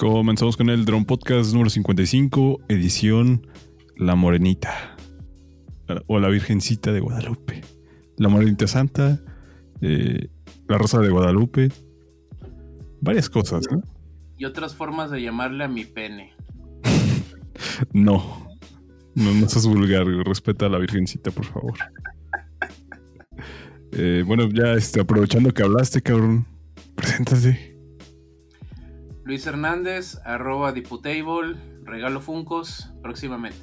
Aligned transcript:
Comenzamos 0.00 0.56
con 0.56 0.70
el 0.70 0.86
Drone 0.86 1.04
Podcast 1.04 1.52
número 1.52 1.68
55, 1.68 2.60
edición 2.68 3.46
La 3.98 4.14
Morenita. 4.14 4.96
O 6.06 6.18
la 6.18 6.30
Virgencita 6.30 6.90
de 6.90 7.00
Guadalupe. 7.00 7.60
La 8.16 8.30
Morenita 8.30 8.66
Santa, 8.66 9.20
eh, 9.82 10.30
la 10.68 10.78
Rosa 10.78 11.00
de 11.00 11.10
Guadalupe. 11.10 11.68
Varias 13.02 13.28
cosas, 13.28 13.66
¿no? 13.70 13.82
Y 14.38 14.46
otras 14.46 14.74
formas 14.74 15.10
de 15.10 15.20
llamarle 15.20 15.64
a 15.64 15.68
mi 15.68 15.84
pene. 15.84 16.32
no. 17.92 18.48
No, 19.14 19.34
no 19.34 19.48
seas 19.50 19.66
vulgar, 19.66 20.06
respeta 20.06 20.64
a 20.64 20.70
la 20.70 20.78
Virgencita, 20.78 21.30
por 21.30 21.44
favor. 21.44 21.74
Eh, 23.92 24.24
bueno, 24.26 24.48
ya 24.48 24.72
este, 24.72 25.02
aprovechando 25.02 25.52
que 25.52 25.62
hablaste, 25.62 26.00
cabrón, 26.00 26.46
preséntate. 26.94 27.69
Luis 29.30 29.46
Hernández, 29.46 30.18
arroba 30.24 30.72
Diputable, 30.72 31.54
regalo 31.84 32.20
Funcos, 32.20 32.92
próximamente. 33.00 33.60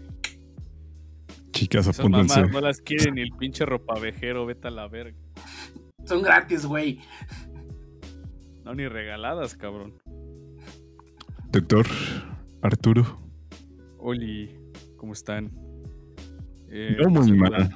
Chicas, 1.52 1.90
apúntense. 1.90 2.48
no 2.48 2.62
las 2.62 2.80
quieren 2.80 3.16
ni 3.16 3.22
el 3.22 3.32
pinche 3.38 3.66
ropavejero, 3.66 4.46
vete 4.46 4.70
a 4.70 4.72
la 4.72 4.88
verga. 4.88 5.18
Son 6.06 6.22
gratis, 6.22 6.66
güey. 6.66 7.02
No, 8.64 8.76
ni 8.76 8.88
regaladas, 8.88 9.58
cabrón. 9.58 10.02
Doctor 11.52 11.86
Arturo. 12.62 13.20
Oli, 13.98 14.58
¿cómo 14.96 15.12
están? 15.12 15.52
Eh, 16.70 16.96
muy 17.10 17.34
mal. 17.34 17.76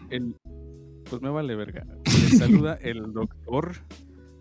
pues 1.10 1.22
me 1.22 1.30
vale 1.30 1.58
verga. 1.58 1.86
Les 2.06 2.38
saluda 2.38 2.76
el 2.76 3.12
doctor 3.12 3.74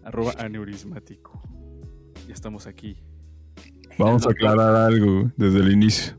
arroba 0.04 0.34
aneurismático. 0.38 1.42
Ya 2.28 2.34
estamos 2.34 2.68
aquí. 2.68 2.96
Vamos 4.00 4.27
a 4.27 4.30
aclarar 4.30 4.74
algo 4.74 5.30
desde 5.36 5.59
el 5.59 5.72
inicio. 5.72 6.14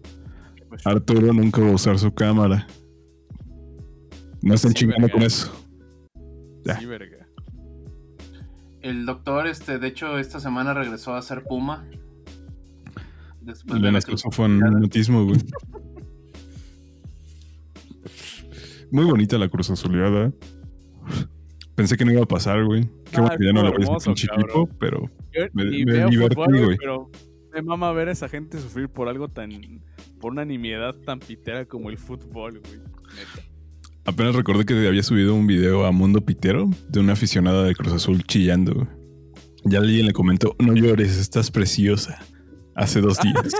Arturo 0.86 1.34
nunca 1.34 1.62
va 1.62 1.70
a 1.70 1.74
usar 1.74 1.98
su 1.98 2.14
cámara. 2.14 2.68
No 4.44 4.54
están 4.54 4.74
chingando 4.74 5.10
con 5.10 5.24
eso. 5.24 5.52
Sí, 6.80 6.86
verga. 6.86 7.28
El 8.82 9.08
doctor, 9.08 9.48
este, 9.48 9.80
de 9.80 9.88
hecho, 9.88 10.20
esta 10.20 10.40
semana 10.40 10.76
regresó 10.76 11.16
a 11.16 11.22
ser 11.24 11.44
Puma. 11.44 11.84
Después 13.42 13.82
de 13.82 14.02
fue 14.32 14.46
un 14.46 15.26
güey. 15.26 15.40
Muy 18.92 19.06
bonita 19.06 19.40
la 19.40 19.50
cruz 19.50 19.72
azuleada. 19.72 20.32
Pensé 21.74 21.98
que 21.98 22.06
no 22.06 22.12
iba 22.12 22.22
a 22.22 22.28
pasar, 22.28 22.64
güey. 22.64 22.84
Qué 23.12 23.18
ah, 23.18 23.22
bueno 23.22 23.38
que 23.40 23.46
ya 23.46 23.54
no 23.54 23.64
lo 23.64 23.72
ves 23.72 23.90
en 23.90 23.98
pinche 23.98 24.28
equipo, 24.32 24.70
pero 24.80 25.10
me, 25.54 25.64
me 25.64 26.06
divertí, 26.06 26.36
güey. 26.36 26.78
Pero 26.78 27.10
me 27.54 27.62
mama 27.62 27.92
ver 27.92 28.10
a 28.10 28.12
esa 28.12 28.30
gente 28.30 28.60
sufrir 28.60 28.90
por 28.90 29.08
algo 29.08 29.28
tan. 29.28 29.82
por 30.20 30.32
una 30.32 30.46
nimiedad 30.46 30.96
tan 30.96 31.20
pitera 31.20 31.66
como 31.66 31.90
el 31.90 31.98
fútbol, 31.98 32.60
güey. 32.60 32.80
Apenas 34.06 34.36
recordé 34.36 34.66
que 34.66 34.88
había 34.88 35.04
subido 35.04 35.36
un 35.36 35.46
video 35.46 35.86
a 35.86 35.92
Mundo 35.92 36.22
Pitero 36.22 36.70
de 36.90 37.00
una 37.00 37.14
aficionada 37.14 37.64
de 37.64 37.76
Cruz 37.76 37.94
Azul 37.94 38.24
chillando. 38.24 38.88
Ya 39.64 39.80
alguien 39.80 40.08
le 40.08 40.14
comentó: 40.14 40.56
No 40.60 40.74
llores, 40.74 41.18
estás 41.18 41.52
preciosa. 41.52 42.20
Hace 42.76 43.02
dos 43.02 43.20
días. 43.24 43.54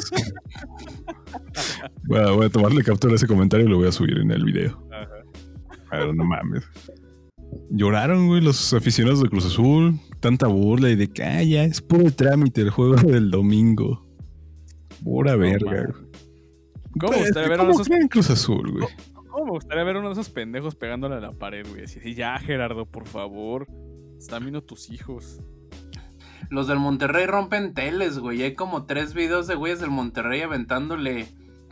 voy, 2.06 2.46
a, 2.46 2.50
tomarle 2.50 2.84
captura 2.84 3.14
a 3.14 3.16
ese 3.18 3.28
comentario 3.28 3.68
y 3.68 3.70
lo 3.70 3.78
voy 3.78 3.88
a 3.88 3.92
subir 3.92 4.18
en 4.18 4.32
el 4.32 4.44
video. 4.44 4.84
Pero 5.90 6.14
no 6.14 6.24
mames. 6.24 6.64
Lloraron, 7.70 8.28
güey, 8.28 8.42
los 8.42 8.74
aficionados 8.74 9.22
de 9.22 9.30
Cruz 9.30 9.46
Azul. 9.46 10.00
Tanta 10.22 10.48
burla 10.48 10.92
y 10.92 10.96
de 10.96 11.08
que, 11.10 11.24
ah, 11.24 11.44
ya, 11.44 11.64
es 11.64 11.82
puro 11.82 12.12
trámite 12.12 12.62
el 12.62 12.70
juego 12.70 12.96
del 13.12 13.32
domingo. 13.32 14.06
Pura 15.04 15.36
verga, 15.36 15.90
¿Cómo 17.00 17.14
me 17.14 17.20
gustaría 17.20 17.50
ver 17.50 17.60
uno 17.60 17.70
de 17.70 17.82
esos... 17.82 17.90
Cruz 18.10 18.30
Azul, 18.30 18.72
güey? 18.72 18.86
¿Cómo 19.14 19.46
me 19.46 19.52
gustaría 19.52 19.84
ver 19.84 19.98
uno 19.98 20.10
de 20.10 20.14
esos 20.14 20.30
pendejos 20.30 20.76
pegándole 20.76 21.16
a 21.16 21.20
la 21.20 21.32
pared, 21.32 21.66
güey? 21.68 21.86
Así, 21.86 22.14
ya, 22.14 22.38
Gerardo, 22.38 22.86
por 22.86 23.08
favor. 23.08 23.68
Están 24.20 24.44
viendo 24.44 24.62
tus 24.62 24.92
hijos. 24.92 25.42
Los 26.52 26.68
del 26.68 26.78
Monterrey 26.80 27.26
rompen 27.26 27.74
teles, 27.74 28.20
güey. 28.20 28.44
Hay 28.44 28.54
como 28.54 28.86
tres 28.86 29.14
videos 29.16 29.48
de 29.48 29.56
güeyes 29.56 29.80
del 29.80 29.90
Monterrey 29.90 30.42
aventándole 30.42 31.28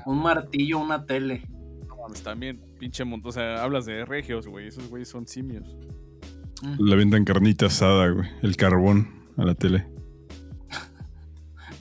un 0.06 0.24
martillo 0.24 0.80
a 0.80 0.84
una 0.84 1.06
tele. 1.06 1.44
No 1.88 1.98
mames, 1.98 2.24
también, 2.24 2.60
pinche 2.80 3.04
montón. 3.04 3.30
O 3.30 3.34
sea, 3.34 3.62
hablas 3.62 3.86
de 3.86 4.06
regios, 4.06 4.48
güey. 4.48 4.68
Esos 4.68 4.90
güeyes 4.90 5.10
son 5.10 5.28
simios. 5.28 5.78
La 6.62 6.96
en 7.02 7.25
carnita 7.25 7.68
asada, 7.68 8.09
güey. 8.09 8.28
El 8.42 8.56
carbón 8.56 9.08
a 9.38 9.46
la 9.46 9.56
tele. 9.56 9.88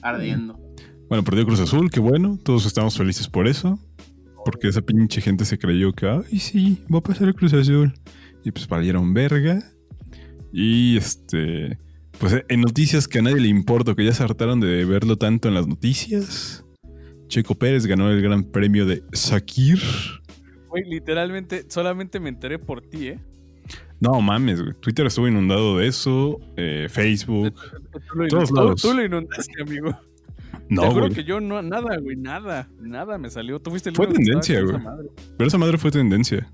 Ardiendo. 0.01 0.59
Bueno, 1.09 1.23
perdió 1.23 1.45
Cruz 1.45 1.59
Azul, 1.59 1.89
qué 1.89 1.99
bueno. 1.99 2.39
Todos 2.43 2.65
estamos 2.65 2.97
felices 2.97 3.27
por 3.27 3.47
eso. 3.47 3.79
Porque 4.45 4.69
esa 4.69 4.81
pinche 4.81 5.21
gente 5.21 5.43
se 5.43 5.57
creyó 5.57 5.91
que, 5.91 6.07
ay, 6.07 6.39
sí, 6.39 6.83
va 6.93 6.99
a 6.99 7.03
pasar 7.03 7.27
el 7.27 7.35
Cruz 7.35 7.53
Azul. 7.53 7.93
Y 8.43 8.51
pues 8.51 8.67
valieron 8.67 9.13
verga. 9.13 9.61
Y 10.53 10.97
este. 10.97 11.77
Pues 12.19 12.43
en 12.47 12.61
noticias 12.61 13.07
que 13.07 13.19
a 13.19 13.21
nadie 13.21 13.39
le 13.39 13.47
importa, 13.47 13.95
que 13.95 14.05
ya 14.05 14.13
se 14.13 14.23
hartaron 14.23 14.59
de 14.59 14.85
verlo 14.85 15.17
tanto 15.17 15.47
en 15.47 15.53
las 15.53 15.67
noticias. 15.67 16.65
Checo 17.27 17.55
Pérez 17.55 17.85
ganó 17.85 18.09
el 18.09 18.21
gran 18.21 18.43
premio 18.43 18.85
de 18.85 19.03
Sakir. 19.13 19.79
Güey, 20.69 20.83
literalmente, 20.89 21.65
solamente 21.69 22.19
me 22.19 22.29
enteré 22.29 22.59
por 22.59 22.81
ti, 22.81 23.09
¿eh? 23.09 23.19
No 23.99 24.21
mames, 24.21 24.61
güey. 24.61 24.73
Twitter 24.79 25.05
estuvo 25.05 25.27
inundado 25.27 25.77
de 25.77 25.87
eso, 25.87 26.39
eh, 26.55 26.87
Facebook, 26.89 27.53
tú, 27.91 28.27
todos 28.27 28.51
lados. 28.51 28.81
Tú 28.81 28.93
lo 28.93 29.03
inundaste, 29.03 29.61
amigo. 29.61 29.97
No, 30.69 31.09
Te 31.09 31.15
que 31.15 31.23
yo 31.23 31.39
no, 31.39 31.61
nada, 31.61 31.97
güey, 31.97 32.15
nada, 32.15 32.69
nada 32.79 33.17
me 33.17 33.29
salió. 33.29 33.59
Tú 33.59 33.71
fuiste 33.71 33.89
el 33.89 33.95
Fue 33.95 34.07
tendencia, 34.07 34.61
güey. 34.61 34.77
Pero 35.35 35.47
esa 35.47 35.57
madre 35.57 35.77
fue 35.77 35.89
tendencia. 35.89 36.47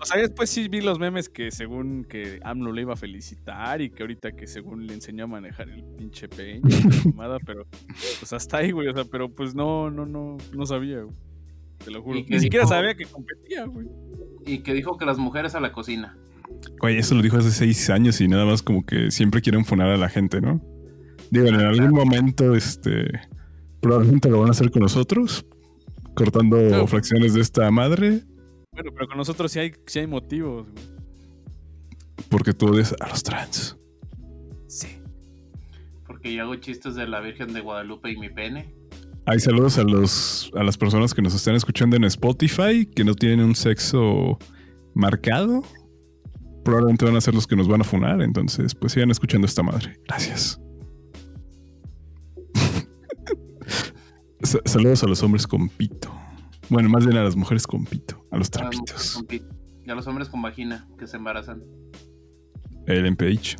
O 0.00 0.06
sea, 0.06 0.20
después 0.20 0.48
sí 0.48 0.68
vi 0.68 0.80
los 0.80 0.98
memes 0.98 1.28
que 1.28 1.50
según 1.50 2.04
que 2.04 2.40
AMLO 2.44 2.72
le 2.72 2.82
iba 2.82 2.94
a 2.94 2.96
felicitar 2.96 3.82
y 3.82 3.90
que 3.90 4.04
ahorita 4.04 4.32
que 4.32 4.46
según 4.46 4.86
le 4.86 4.94
enseñó 4.94 5.24
a 5.24 5.26
manejar 5.26 5.68
el 5.68 5.84
pinche 5.84 6.28
peña, 6.28 6.62
pero 7.46 7.66
pues 8.18 8.32
hasta 8.32 8.58
ahí, 8.58 8.70
güey. 8.70 8.88
O 8.88 8.94
sea, 8.94 9.04
pero 9.04 9.28
pues 9.28 9.54
no, 9.54 9.90
no, 9.90 10.06
no, 10.06 10.36
no 10.54 10.66
sabía, 10.66 11.02
güey. 11.02 11.16
Te 11.84 11.90
lo 11.90 12.02
juro. 12.02 12.20
Ni 12.26 12.40
siquiera 12.40 12.66
sabía 12.66 12.94
que 12.94 13.04
competía, 13.04 13.64
güey. 13.66 13.86
Y 14.46 14.60
que 14.60 14.72
dijo 14.72 14.96
que 14.96 15.04
las 15.04 15.18
mujeres 15.18 15.54
a 15.54 15.60
la 15.60 15.72
cocina. 15.72 16.16
Oye, 16.80 16.98
eso 16.98 17.14
lo 17.14 17.22
dijo 17.22 17.36
hace 17.36 17.50
seis 17.50 17.90
años 17.90 18.20
y 18.20 18.28
nada 18.28 18.44
más 18.44 18.62
como 18.62 18.84
que 18.84 19.10
siempre 19.10 19.40
quieren 19.40 19.64
funar 19.64 19.88
a 19.90 19.96
la 19.96 20.08
gente, 20.08 20.40
¿no? 20.40 20.60
Digo, 21.30 21.46
en 21.46 21.56
algún 21.56 21.90
momento, 21.90 22.54
este, 22.54 23.10
probablemente 23.80 24.30
lo 24.30 24.40
van 24.40 24.48
a 24.48 24.52
hacer 24.52 24.70
con 24.70 24.82
nosotros, 24.82 25.44
cortando 26.14 26.86
fracciones 26.86 27.34
de 27.34 27.40
esta 27.40 27.70
madre. 27.70 28.22
Bueno, 28.72 28.90
pero 28.94 29.08
con 29.08 29.18
nosotros 29.18 29.52
sí 29.52 29.58
hay, 29.58 29.72
sí 29.86 29.98
hay 29.98 30.06
motivos. 30.06 30.68
Porque 32.30 32.52
tú 32.52 32.68
odias 32.68 32.94
a 33.00 33.08
los 33.08 33.22
trans. 33.22 33.76
Sí. 34.68 35.00
Porque 36.06 36.32
yo 36.32 36.44
hago 36.44 36.56
chistes 36.56 36.94
de 36.94 37.06
la 37.06 37.20
Virgen 37.20 37.52
de 37.52 37.60
Guadalupe 37.60 38.10
y 38.10 38.16
mi 38.16 38.30
pene. 38.30 38.74
Hay 39.26 39.40
saludos 39.40 39.76
a 39.76 39.82
los 39.82 40.50
a 40.54 40.62
las 40.62 40.78
personas 40.78 41.12
que 41.12 41.20
nos 41.20 41.34
están 41.34 41.54
escuchando 41.54 41.96
en 41.96 42.04
Spotify 42.04 42.86
que 42.86 43.04
no 43.04 43.14
tienen 43.14 43.40
un 43.40 43.54
sexo 43.54 44.38
marcado 44.94 45.62
probablemente 46.68 47.06
van 47.06 47.16
a 47.16 47.20
ser 47.22 47.34
los 47.34 47.46
que 47.46 47.56
nos 47.56 47.66
van 47.66 47.80
a 47.80 47.84
funar. 47.84 48.20
Entonces, 48.20 48.74
pues 48.74 48.92
sigan 48.92 49.10
escuchando 49.10 49.46
esta 49.46 49.62
madre. 49.62 49.98
Gracias. 50.06 50.60
Saludos 54.66 55.02
a 55.02 55.06
los 55.06 55.22
hombres 55.22 55.46
con 55.46 55.70
pito. 55.70 56.14
Bueno, 56.68 56.90
más 56.90 57.06
bien 57.06 57.16
a 57.16 57.24
las 57.24 57.36
mujeres 57.36 57.66
con 57.66 57.86
pito, 57.86 58.22
a 58.30 58.36
los 58.36 58.50
trapitos. 58.50 59.24
Y 59.30 59.90
a 59.90 59.94
los 59.94 60.06
hombres 60.06 60.28
con 60.28 60.42
vagina 60.42 60.86
que 60.98 61.06
se 61.06 61.16
embarazan. 61.16 61.62
El 62.86 63.10
MPH. 63.12 63.56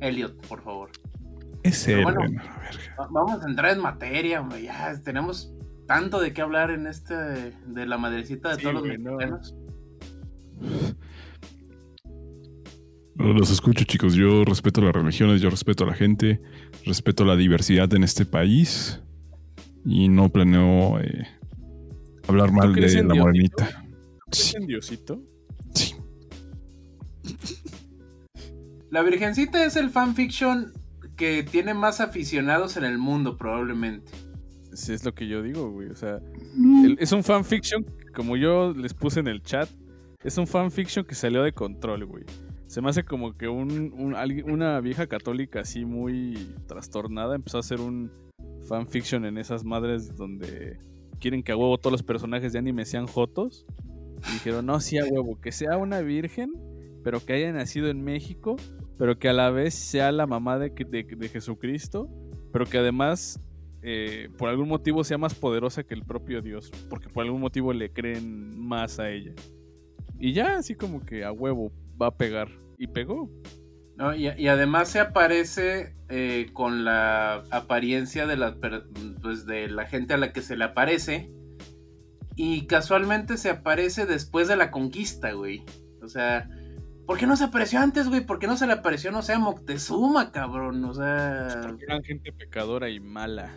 Elliot, 0.00 0.46
por 0.46 0.62
favor. 0.62 0.92
Es 1.64 1.88
él, 1.88 2.04
Vamos 3.10 3.42
a 3.42 3.48
entrar 3.48 3.72
en 3.72 3.82
materia, 3.82 4.40
hombre. 4.40 4.62
Ya 4.62 4.96
tenemos 5.02 5.52
tanto 5.88 6.20
de 6.20 6.32
qué 6.32 6.40
hablar 6.40 6.70
en 6.70 6.86
este 6.86 7.14
de 7.14 7.86
la 7.86 7.98
madrecita 7.98 8.54
de 8.54 8.62
todos 8.62 8.74
los 8.74 8.84
mexicanos. 8.84 9.56
Los 13.16 13.50
escucho, 13.50 13.84
chicos. 13.84 14.14
Yo 14.14 14.44
respeto 14.44 14.80
las 14.80 14.94
religiones, 14.94 15.40
yo 15.42 15.50
respeto 15.50 15.84
a 15.84 15.88
la 15.88 15.94
gente, 15.94 16.40
respeto 16.86 17.24
la 17.24 17.36
diversidad 17.36 17.92
en 17.94 18.02
este 18.02 18.24
país 18.24 19.00
y 19.84 20.08
no 20.08 20.30
planeo 20.30 20.98
eh, 21.00 21.26
hablar 22.28 22.52
mal 22.52 22.74
de 22.74 23.02
la 23.02 23.14
morenita. 23.14 23.84
¿Crees 24.30 24.54
en 24.54 24.66
Diosito? 24.66 25.22
Sí. 25.74 25.94
La 28.90 29.02
Virgencita 29.02 29.64
es 29.64 29.76
el 29.76 29.90
fanfiction 29.90 30.72
que 31.16 31.44
tiene 31.44 31.74
más 31.74 32.00
aficionados 32.00 32.76
en 32.76 32.84
el 32.84 32.98
mundo, 32.98 33.36
probablemente. 33.36 34.10
Sí, 34.72 34.92
es 34.92 35.04
lo 35.04 35.14
que 35.14 35.28
yo 35.28 35.42
digo, 35.42 35.70
güey. 35.70 35.88
O 35.90 35.94
sea, 35.94 36.20
mm. 36.54 36.96
es 36.98 37.12
un 37.12 37.22
fanfiction, 37.22 37.84
como 38.14 38.36
yo 38.36 38.72
les 38.72 38.94
puse 38.94 39.20
en 39.20 39.28
el 39.28 39.42
chat, 39.42 39.68
es 40.22 40.36
un 40.38 40.46
fanfiction 40.46 41.04
que 41.04 41.14
salió 41.14 41.42
de 41.42 41.52
control, 41.52 42.04
güey. 42.04 42.24
Se 42.66 42.80
me 42.80 42.88
hace 42.90 43.02
como 43.04 43.36
que 43.36 43.48
una 43.48 44.80
vieja 44.80 45.06
católica 45.08 45.60
así 45.60 45.84
muy 45.84 46.54
trastornada 46.66 47.34
empezó 47.34 47.56
a 47.56 47.60
hacer 47.60 47.80
un 47.80 48.12
fanfiction 48.68 49.24
en 49.24 49.38
esas 49.38 49.64
madres 49.64 50.14
donde 50.16 50.78
quieren 51.18 51.42
que 51.42 51.52
a 51.52 51.56
huevo 51.56 51.78
todos 51.78 51.92
los 51.92 52.02
personajes 52.02 52.52
de 52.52 52.58
anime 52.60 52.84
sean 52.84 53.06
jotos. 53.06 53.66
Y 54.28 54.32
dijeron, 54.34 54.66
no, 54.66 54.78
sí 54.80 54.98
a 54.98 55.04
huevo, 55.04 55.40
que 55.40 55.50
sea 55.50 55.78
una 55.78 56.00
virgen, 56.02 56.52
pero 57.02 57.24
que 57.24 57.32
haya 57.32 57.50
nacido 57.52 57.88
en 57.88 58.04
México, 58.04 58.56
pero 58.98 59.18
que 59.18 59.28
a 59.30 59.32
la 59.32 59.50
vez 59.50 59.74
sea 59.74 60.12
la 60.12 60.26
mamá 60.26 60.58
de, 60.58 60.68
de- 60.70 61.02
de 61.16 61.28
Jesucristo, 61.28 62.08
pero 62.52 62.66
que 62.66 62.78
además 62.78 63.40
eh, 63.82 64.28
por 64.36 64.50
algún 64.50 64.68
motivo 64.68 65.02
sea 65.04 65.16
más 65.16 65.34
poderosa 65.34 65.82
que 65.84 65.94
el 65.94 66.04
propio 66.04 66.42
Dios, 66.42 66.70
porque 66.90 67.08
por 67.08 67.24
algún 67.24 67.40
motivo 67.40 67.72
le 67.72 67.90
creen 67.90 68.60
más 68.60 69.00
a 69.00 69.10
ella. 69.10 69.32
Y 70.20 70.32
ya 70.34 70.58
así 70.58 70.74
como 70.74 71.04
que 71.04 71.24
a 71.24 71.32
huevo 71.32 71.72
va 72.00 72.08
a 72.08 72.16
pegar. 72.16 72.48
Y 72.78 72.86
pegó. 72.86 73.30
¿no? 73.96 74.14
Y, 74.14 74.28
y 74.28 74.48
además 74.48 74.88
se 74.88 75.00
aparece 75.00 75.94
eh, 76.08 76.50
con 76.52 76.84
la 76.84 77.44
apariencia 77.50 78.26
de 78.26 78.36
la, 78.36 78.56
pues, 79.22 79.46
de 79.46 79.68
la 79.68 79.86
gente 79.86 80.14
a 80.14 80.18
la 80.18 80.32
que 80.32 80.42
se 80.42 80.56
le 80.56 80.64
aparece. 80.64 81.30
Y 82.36 82.66
casualmente 82.66 83.36
se 83.36 83.50
aparece 83.50 84.06
después 84.06 84.48
de 84.48 84.56
la 84.56 84.70
conquista, 84.70 85.32
güey. 85.32 85.62
O 86.02 86.08
sea, 86.08 86.48
¿por 87.06 87.18
qué 87.18 87.26
no 87.26 87.36
se 87.36 87.44
apareció 87.44 87.80
antes, 87.80 88.08
güey? 88.08 88.24
¿Por 88.24 88.38
qué 88.38 88.46
no 88.46 88.56
se 88.56 88.66
le 88.66 88.72
apareció, 88.72 89.12
no 89.12 89.22
sé, 89.22 89.34
a 89.34 89.38
Moctezuma, 89.38 90.32
cabrón? 90.32 90.84
O 90.84 90.94
sea... 90.94 91.60
Porque 91.62 91.84
eran 91.84 92.02
gente 92.02 92.32
pecadora 92.32 92.88
y 92.88 93.00
mala. 93.00 93.52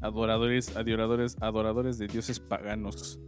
Adoradores, 0.00 0.76
adoradores, 0.76 1.36
adoradores 1.40 1.98
de 1.98 2.06
dioses 2.06 2.40
paganos. 2.40 3.18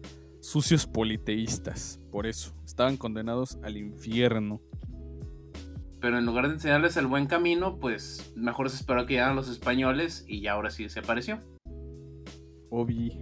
Sucios 0.44 0.87
politeístas. 0.87 1.99
Por 2.12 2.26
eso. 2.26 2.55
Estaban 2.67 2.99
condenados 2.99 3.58
al 3.62 3.79
infierno. 3.79 4.61
Pero 6.02 6.19
en 6.19 6.26
lugar 6.26 6.49
de 6.49 6.55
enseñarles 6.55 6.99
el 6.99 7.06
buen 7.06 7.25
camino, 7.25 7.79
pues 7.79 8.31
mejor 8.37 8.69
se 8.69 8.76
esperó 8.76 9.06
que 9.06 9.14
llegaran 9.14 9.37
los 9.37 9.49
españoles 9.49 10.23
y 10.29 10.43
ya 10.43 10.52
ahora 10.52 10.69
sí 10.69 10.87
se 10.91 11.00
apareció. 11.00 11.38
Obi. 12.69 13.19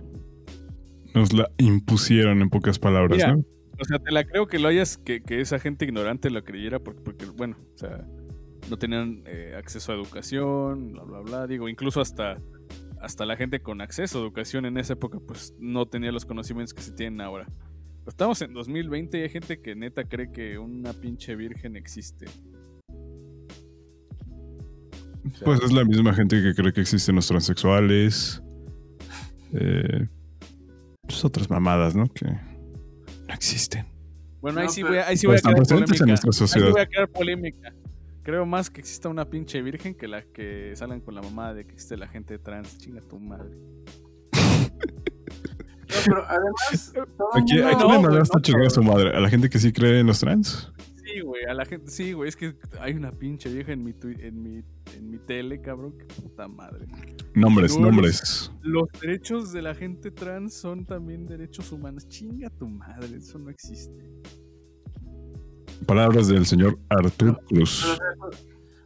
Nos 1.15 1.33
la 1.33 1.49
impusieron 1.59 2.43
en 2.43 2.51
pocas 2.51 2.81
palabras, 2.81 3.19
Mira, 3.19 3.37
¿no? 3.37 3.45
O 3.81 3.85
sea, 3.85 4.01
te 4.01 4.11
la 4.11 4.25
creo 4.25 4.49
que 4.49 4.59
lo 4.59 4.67
hayas, 4.67 4.99
que, 4.99 5.23
que 5.23 5.41
esa 5.41 5.61
gente 5.61 5.85
ignorante 5.85 6.29
lo 6.29 6.43
creyera 6.43 6.81
porque, 6.81 7.03
porque 7.03 7.27
bueno, 7.27 7.57
o 7.73 7.79
sea, 7.79 8.05
no 8.69 8.79
tenían 8.79 9.23
eh, 9.27 9.55
acceso 9.57 9.93
a 9.93 9.95
educación, 9.95 10.91
bla, 10.91 11.05
bla, 11.05 11.21
bla. 11.21 11.47
Digo, 11.47 11.69
incluso 11.69 12.01
hasta, 12.01 12.39
hasta 13.03 13.27
la 13.27 13.37
gente 13.37 13.61
con 13.61 13.81
acceso 13.81 14.19
a 14.19 14.23
educación 14.23 14.65
en 14.65 14.79
esa 14.79 14.95
época, 14.95 15.19
pues 15.27 15.55
no 15.59 15.87
tenía 15.87 16.13
los 16.13 16.25
conocimientos 16.25 16.73
que 16.73 16.83
se 16.83 16.93
tienen 16.93 17.21
ahora. 17.21 17.47
Pero 17.47 18.09
estamos 18.09 18.41
en 18.43 18.53
2020 18.55 19.19
y 19.19 19.23
hay 19.23 19.29
gente 19.29 19.61
que 19.61 19.75
neta 19.75 20.05
cree 20.05 20.31
que 20.33 20.59
una 20.59 20.93
pinche 20.93 21.35
virgen 21.37 21.77
existe. 21.77 22.27
Pues 25.45 25.61
es 25.63 25.73
la 25.73 25.85
misma 25.85 26.13
gente 26.15 26.43
que 26.43 26.55
cree 26.55 26.73
que 26.73 26.81
existen 26.81 27.15
los 27.17 27.27
transexuales. 27.29 28.43
Eh, 29.53 30.09
pues 31.03 31.25
otras 31.25 31.49
mamadas, 31.51 31.95
¿no? 31.95 32.07
Que 32.13 32.27
no 32.27 33.35
existen. 33.35 33.87
bueno, 34.41 34.61
ahí 34.61 34.67
no, 34.67 34.73
sí 34.73 34.83
voy 34.83 34.99
a, 34.99 35.09
ahí 35.09 35.17
sí 35.17 35.27
Pero 35.27 35.31
voy 35.31 35.35
a 35.35 35.37
están 35.37 35.53
crear 35.53 35.67
presentes 35.67 36.01
en 36.01 36.07
polémica. 36.07 36.07
nuestra 36.07 36.29
Ahí 36.29 36.33
sí 36.33 36.39
sociedad. 36.39 36.71
voy 36.71 36.81
a 36.81 36.87
crear 36.87 37.09
polémica. 37.09 37.75
Creo 38.23 38.47
más 38.47 38.71
que 38.71 38.81
exista 38.81 39.09
una 39.09 39.29
pinche 39.29 39.61
virgen 39.63 39.95
que 39.95 40.07
la 40.09 40.23
que 40.23 40.73
salgan 40.77 41.01
con 41.01 41.15
la 41.15 41.23
mamá 41.23 41.53
de 41.55 41.65
que 41.67 41.73
existe 41.73 41.97
la 41.97 42.07
gente 42.09 42.39
trans. 42.39 42.79
Chinga 42.79 43.01
tu 43.01 43.19
madre. 43.19 43.51
No, 45.89 45.99
pero 46.07 46.25
además, 46.27 46.93
Aquí, 47.35 47.55
mundo- 47.55 47.67
aquí 47.69 47.77
no, 47.79 48.01
no, 48.11 48.19
a 48.23 48.41
chingar 48.41 48.67
a 48.67 48.71
su 48.71 48.83
madre. 48.83 49.11
A 49.17 49.21
la 49.21 49.29
gente 49.29 49.51
que 49.51 49.59
sí 49.59 49.73
cree 49.73 50.01
en 50.01 50.07
los 50.07 50.21
trans. 50.21 50.73
Sí, 51.05 51.21
güey, 51.21 51.45
a 51.45 51.53
la 51.53 51.67
gente, 51.67 51.91
sí, 51.91 52.13
güey, 52.13 52.29
es 52.29 52.37
que 52.37 52.55
hay 52.81 52.95
una 52.95 53.13
pinche 53.13 53.53
vieja 53.53 53.73
en 53.73 53.85
mi, 53.85 53.93
en 54.21 54.43
mi, 54.43 54.63
en 54.97 55.11
mi 55.11 55.19
tele, 55.19 55.61
cabrón, 55.61 55.99
que 55.99 56.07
puta 56.07 56.49
madre. 56.49 56.87
Nombres, 57.35 57.73
los- 57.73 57.81
nombres. 57.81 58.53
Los 58.63 58.85
derechos 59.01 59.53
de 59.53 59.61
la 59.63 59.75
gente 59.75 60.11
trans 60.11 60.55
son 60.55 60.87
también 60.87 61.27
derechos 61.27 61.71
humanos. 61.73 62.09
Chinga 62.09 62.49
tu 62.51 62.69
madre, 62.69 63.17
eso 63.19 63.39
no 63.39 63.51
existe. 63.51 64.09
Palabras 65.87 66.29
del 66.29 66.47
señor 66.47 66.79
Artur 66.89 67.41
Cruz. 67.49 67.99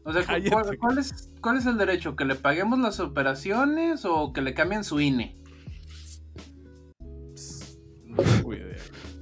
O 0.04 0.12
sea. 0.12 0.22
¿cuál, 0.50 0.76
cuál 0.78 0.98
es, 0.98 1.30
cuál 1.40 1.56
es 1.58 1.66
el 1.66 1.76
derecho? 1.78 2.14
¿Que 2.16 2.24
le 2.24 2.34
paguemos 2.36 2.78
las 2.78 3.00
operaciones 3.00 4.04
o 4.04 4.32
que 4.32 4.40
le 4.42 4.54
cambien 4.54 4.84
su 4.84 5.00
INE? 5.00 5.34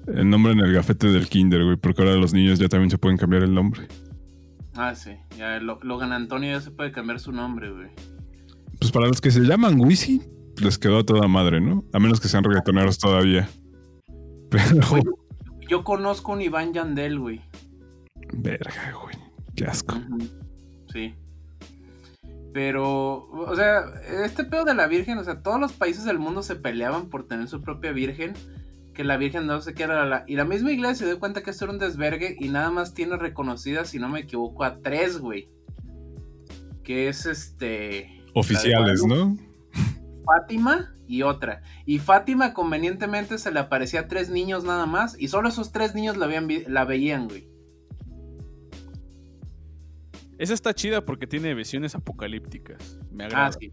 El 0.07 0.29
nombre 0.29 0.53
en 0.53 0.61
el 0.61 0.73
gafete 0.73 1.09
del 1.09 1.29
kinder, 1.29 1.65
güey. 1.65 1.77
Porque 1.77 2.03
ahora 2.03 2.17
los 2.17 2.33
niños 2.35 2.59
ya 2.59 2.69
también 2.69 2.91
se 2.91 2.99
pueden 2.99 3.17
cambiar 3.19 3.43
el 3.43 3.55
nombre. 3.55 3.89
Ah, 4.75 4.95
sí. 4.95 5.13
Ya 5.39 5.59
Lo- 5.61 5.79
Logan 5.83 6.13
Antonio 6.13 6.51
ya 6.51 6.61
se 6.61 6.71
puede 6.71 6.93
cambiar 6.93 7.21
su 7.21 7.33
nombre, 7.33 7.71
güey. 7.73 7.89
Pues 8.79 8.93
para 8.93 9.07
los 9.07 9.21
que 9.21 9.31
se 9.31 9.41
llaman 9.41 9.81
Wisi, 9.81 10.21
les 10.61 10.79
quedó 10.79 10.99
a 10.99 11.05
toda 11.05 11.27
madre, 11.29 11.61
¿no? 11.61 11.85
A 11.93 11.99
menos 11.99 12.21
que 12.21 12.29
sean 12.29 12.45
reggaetoneros 12.45 12.99
todavía. 12.99 13.49
Pero, 14.51 14.81
Oye, 14.93 15.03
Yo 15.69 15.85
conozco 15.85 16.33
un 16.33 16.43
Iván 16.43 16.75
Yandel, 16.75 17.19
güey. 17.19 17.41
Verga, 18.37 18.93
güey. 19.03 19.17
Qué 19.57 19.65
asco. 19.65 19.97
Sí. 20.93 21.15
Pero, 22.53 23.29
o 23.31 23.57
sea, 23.57 23.85
este 24.25 24.45
pedo 24.45 24.65
de 24.65 24.75
la 24.75 24.87
Virgen, 24.87 25.19
o 25.19 25.25
sea, 25.25 25.43
todos 25.43 25.59
los 25.61 25.73
países 25.73 26.05
del 26.05 26.21
mundo 26.21 26.43
se 26.43 26.55
peleaban 26.55 27.11
por 27.11 27.27
tener 27.27 27.49
su 27.49 27.61
propia 27.63 27.93
Virgen. 27.93 28.35
Que 28.95 29.03
la 29.03 29.17
Virgen 29.17 29.47
no 29.47 29.61
sé 29.61 29.75
qué 29.75 29.83
era 29.83 30.07
la. 30.07 30.25
Y 30.29 30.37
la 30.37 30.45
misma 30.45 30.71
iglesia 30.71 30.95
se 30.95 31.07
dio 31.07 31.19
cuenta 31.19 31.43
que 31.43 31.51
esto 31.51 31.65
era 31.65 31.73
un 31.73 31.81
desvergue 31.81 32.37
y 32.39 32.49
nada 32.51 32.71
más 32.71 32.95
tiene 32.95 33.17
reconocidas, 33.17 33.89
si 33.89 33.99
no 33.99 34.09
me 34.09 34.21
equivoco, 34.21 34.63
a 34.63 34.79
tres, 34.79 35.19
güey. 35.19 35.51
Que 36.85 37.09
es 37.09 37.27
este. 37.27 38.23
Oficiales, 38.35 39.05
¿no? 39.05 39.37
Fátima 40.25 40.95
y 41.09 41.23
otra. 41.23 41.63
Y 41.87 41.99
Fátima 41.99 42.55
convenientemente 42.55 43.39
se 43.39 43.51
le 43.51 43.59
aparecía 43.59 44.01
a 44.01 44.09
tres 44.09 44.31
niños 44.31 44.63
nada 44.63 44.87
más. 44.87 45.17
Y 45.19 45.27
solo 45.27 45.49
esos 45.49 45.73
tres 45.73 45.97
niños 45.97 46.17
la, 46.17 46.27
habían 46.27 46.49
la 46.69 46.85
veían, 46.85 47.27
güey. 47.27 47.49
Esa 50.39 50.55
está 50.55 50.75
chida 50.75 51.05
porque 51.05 51.27
tiene 51.27 51.55
visiones 51.55 51.95
apocalípticas. 51.95 52.99
Me 53.11 53.25
agrada. 53.25 53.47
Ah, 53.47 53.53
sí. 53.53 53.73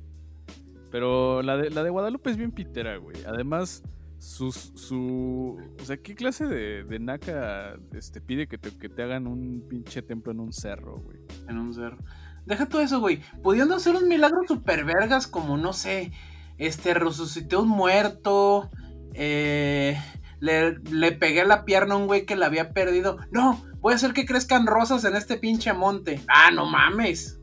Pero 0.92 1.42
la 1.42 1.58
de, 1.58 1.70
la 1.70 1.84
de 1.84 1.90
Guadalupe 1.90 2.30
es 2.30 2.38
bien 2.38 2.52
pitera, 2.52 2.98
güey. 2.98 3.16
Además, 3.26 3.82
sus, 4.20 4.74
su... 4.76 5.58
O 5.82 5.86
sea, 5.86 5.98
¿qué 5.98 6.16
clase 6.16 6.46
de, 6.46 6.84
de 6.84 7.00
naca 7.00 7.80
este, 7.94 8.22
pide 8.22 8.48
que 8.48 8.58
te, 8.58 8.78
que 8.78 8.90
te 8.90 9.02
hagan 9.02 9.26
un 9.26 9.66
pinche 9.68 10.02
templo 10.02 10.32
en 10.32 10.42
un 10.42 10.54
cerro, 10.54 10.98
güey? 10.98 11.18
En 11.48 11.58
un 11.58 11.74
cerro. 11.74 11.98
Deja 12.46 12.68
todo 12.68 12.82
eso, 12.82 13.00
güey. 13.00 13.22
Pudiendo 13.42 13.76
hacer 13.76 13.96
un 13.96 14.08
milagro 14.08 14.42
super 14.48 14.84
vergas 14.84 15.28
como, 15.28 15.58
no 15.58 15.74
sé, 15.74 16.12
este, 16.58 16.94
resucité 16.94 17.56
un 17.56 17.70
muerto, 17.70 18.70
eh, 19.14 19.98
le, 20.40 20.78
le 20.92 21.12
pegué 21.14 21.46
la 21.46 21.66
pierna 21.66 21.96
a 21.96 21.98
un 21.98 22.08
güey 22.08 22.26
que 22.26 22.36
la 22.36 22.48
había 22.48 22.74
perdido. 22.74 23.18
No, 23.32 23.64
voy 23.82 23.94
a 23.94 23.96
hacer 23.96 24.14
que 24.14 24.26
crezcan 24.26 24.66
rosas 24.68 25.04
en 25.04 25.16
este 25.16 25.38
pinche 25.38 25.74
monte. 25.74 26.22
Ah, 26.28 26.52
no 26.52 26.66
mames. 26.66 27.40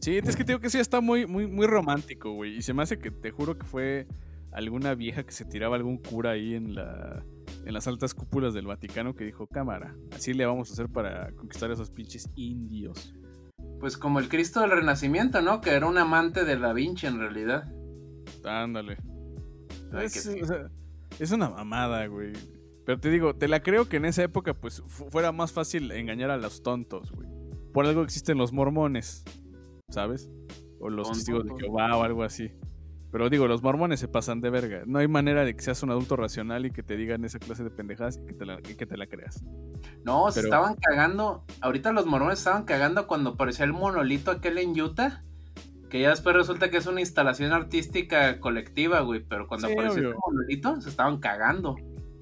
Sí, 0.00 0.18
es 0.18 0.36
que 0.36 0.44
te 0.44 0.52
digo 0.52 0.60
que 0.60 0.68
sí 0.68 0.78
está 0.78 1.00
muy, 1.00 1.26
muy, 1.26 1.46
muy 1.46 1.66
romántico, 1.66 2.32
güey. 2.32 2.58
Y 2.58 2.62
se 2.62 2.74
me 2.74 2.82
hace 2.82 2.98
que 2.98 3.10
te 3.10 3.30
juro 3.30 3.56
que 3.56 3.64
fue 3.64 4.06
alguna 4.52 4.94
vieja 4.94 5.22
que 5.24 5.32
se 5.32 5.46
tiraba 5.46 5.76
algún 5.76 5.96
cura 5.96 6.32
ahí 6.32 6.54
en 6.54 6.74
la. 6.74 7.24
En 7.66 7.72
las 7.72 7.86
altas 7.86 8.12
cúpulas 8.12 8.52
del 8.52 8.66
Vaticano 8.66 9.14
que 9.14 9.24
dijo, 9.24 9.46
cámara, 9.46 9.94
así 10.14 10.34
le 10.34 10.44
vamos 10.44 10.68
a 10.68 10.72
hacer 10.74 10.88
para 10.88 11.30
conquistar 11.32 11.70
a 11.70 11.74
esos 11.74 11.90
pinches 11.90 12.28
indios. 12.36 13.14
Pues 13.80 13.96
como 13.96 14.18
el 14.18 14.28
Cristo 14.28 14.60
del 14.60 14.70
Renacimiento, 14.70 15.40
¿no? 15.40 15.62
Que 15.62 15.70
era 15.70 15.86
un 15.86 15.96
amante 15.96 16.44
de 16.44 16.58
Da 16.58 16.74
Vinci 16.74 17.06
en 17.06 17.18
realidad. 17.18 17.64
Ándale. 18.44 18.98
Ay, 19.92 20.06
Es, 20.06 20.12
que 20.14 20.20
sí. 20.20 20.42
o 20.42 20.46
sea, 20.46 20.68
es 21.18 21.30
una 21.32 21.48
mamada, 21.48 22.06
güey. 22.06 22.32
Pero 22.84 23.00
te 23.00 23.10
digo, 23.10 23.34
te 23.34 23.48
la 23.48 23.62
creo 23.62 23.88
que 23.88 23.96
en 23.96 24.04
esa 24.04 24.22
época 24.22 24.54
pues 24.54 24.82
fu- 24.86 25.08
fuera 25.10 25.32
más 25.32 25.52
fácil 25.52 25.90
engañar 25.92 26.30
a 26.30 26.36
los 26.36 26.62
tontos, 26.62 27.10
güey. 27.12 27.28
Por 27.72 27.86
algo 27.86 28.02
existen 28.02 28.38
los 28.38 28.52
mormones, 28.52 29.24
¿sabes? 29.90 30.30
O 30.80 30.90
los 30.90 31.10
testigos 31.12 31.44
de 31.44 31.54
Jehová 31.58 31.96
o 31.96 32.02
algo 32.02 32.22
así. 32.22 32.52
Pero 33.10 33.30
digo, 33.30 33.46
los 33.46 33.62
mormones 33.62 34.00
se 34.00 34.08
pasan 34.08 34.40
de 34.40 34.50
verga. 34.50 34.82
No 34.86 34.98
hay 34.98 35.06
manera 35.08 35.44
de 35.44 35.54
que 35.54 35.62
seas 35.62 35.82
un 35.84 35.90
adulto 35.90 36.16
racional 36.16 36.66
y 36.66 36.72
que 36.72 36.82
te 36.82 36.96
digan 36.96 37.24
esa 37.24 37.38
clase 37.38 37.62
de 37.62 37.70
pendejadas 37.70 38.18
y 38.20 38.26
que 38.26 38.32
te 38.34 38.44
la, 38.44 38.58
y 38.68 38.74
que 38.74 38.86
te 38.86 38.96
la 38.96 39.06
creas. 39.06 39.42
No, 40.02 40.30
se 40.32 40.40
estaban 40.40 40.74
cagando. 40.74 41.44
Ahorita 41.60 41.92
los 41.92 42.06
mormones 42.06 42.40
estaban 42.40 42.64
cagando 42.64 43.06
cuando 43.06 43.30
apareció 43.30 43.64
el 43.64 43.72
monolito 43.72 44.30
aquel 44.32 44.58
en 44.58 44.78
Utah. 44.80 45.22
Que 45.88 46.00
ya 46.00 46.10
después 46.10 46.34
resulta 46.34 46.70
que 46.70 46.78
es 46.78 46.86
una 46.88 47.00
instalación 47.00 47.52
artística 47.52 48.40
colectiva, 48.40 49.00
güey. 49.02 49.20
Pero 49.20 49.46
cuando 49.46 49.68
Sí, 49.68 49.74
apareció 49.74 50.00
obvio. 50.00 50.10
el 50.10 50.16
monolito, 50.26 50.80
se 50.80 50.88
estaban 50.88 51.18
cagando. 51.20 51.76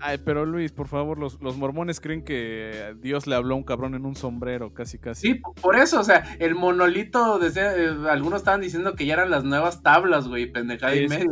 Ay, 0.04 0.18
pero 0.24 0.44
Luis, 0.44 0.72
por 0.72 0.88
favor, 0.88 1.16
los, 1.18 1.40
los 1.40 1.56
mormones 1.56 2.00
creen 2.00 2.24
que 2.24 2.94
Dios 3.00 3.26
le 3.28 3.36
habló 3.36 3.54
a 3.54 3.58
un 3.58 3.62
cabrón 3.62 3.94
en 3.94 4.04
un 4.04 4.16
sombrero, 4.16 4.74
casi 4.74 4.98
casi. 4.98 5.34
Sí, 5.34 5.40
por 5.60 5.76
eso, 5.76 6.00
o 6.00 6.04
sea, 6.04 6.24
el 6.40 6.54
monolito, 6.56 7.38
decía, 7.38 7.76
eh, 7.76 7.90
algunos 8.10 8.40
estaban 8.40 8.60
diciendo 8.60 8.94
que 8.96 9.06
ya 9.06 9.14
eran 9.14 9.30
las 9.30 9.44
nuevas 9.44 9.82
tablas, 9.82 10.26
güey, 10.26 10.50
pendejada 10.50 10.92
Sí, 10.94 10.98
y 11.00 11.08
sí. 11.08 11.14
media. 11.14 11.30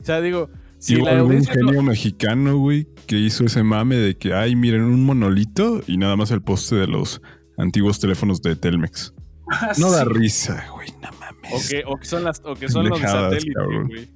O 0.00 0.04
sea, 0.04 0.20
digo, 0.20 0.50
Si 0.78 0.96
hubo 0.96 1.06
la 1.06 1.14
no- 1.16 1.28
genio 1.28 1.82
mexicano, 1.82 2.58
güey, 2.58 2.86
que 3.06 3.16
hizo 3.16 3.44
ese 3.46 3.62
mame 3.62 3.96
de 3.96 4.18
que, 4.18 4.34
ay, 4.34 4.54
miren, 4.54 4.82
un 4.82 5.02
monolito 5.04 5.80
y 5.86 5.96
nada 5.96 6.14
más 6.16 6.30
el 6.30 6.42
poste 6.42 6.76
de 6.76 6.86
los 6.86 7.22
antiguos 7.56 8.00
teléfonos 8.00 8.42
de 8.42 8.54
Telmex. 8.56 9.14
No 9.78 9.90
da 9.90 10.04
risa, 10.04 10.66
güey, 10.74 10.88
no 11.02 11.08
mames. 11.18 11.52
O 11.52 11.68
que, 11.70 11.82
o 11.86 11.96
que 11.96 12.04
son 12.04 12.24
las, 12.24 12.42
o 12.44 12.54
que 12.54 12.68
son 12.68 12.88
los 12.88 12.98
de 12.98 13.02
Pendejadas, 13.06 13.32
satélite, 13.34 13.54
cabrón. 13.54 13.86
güey. 13.88 14.08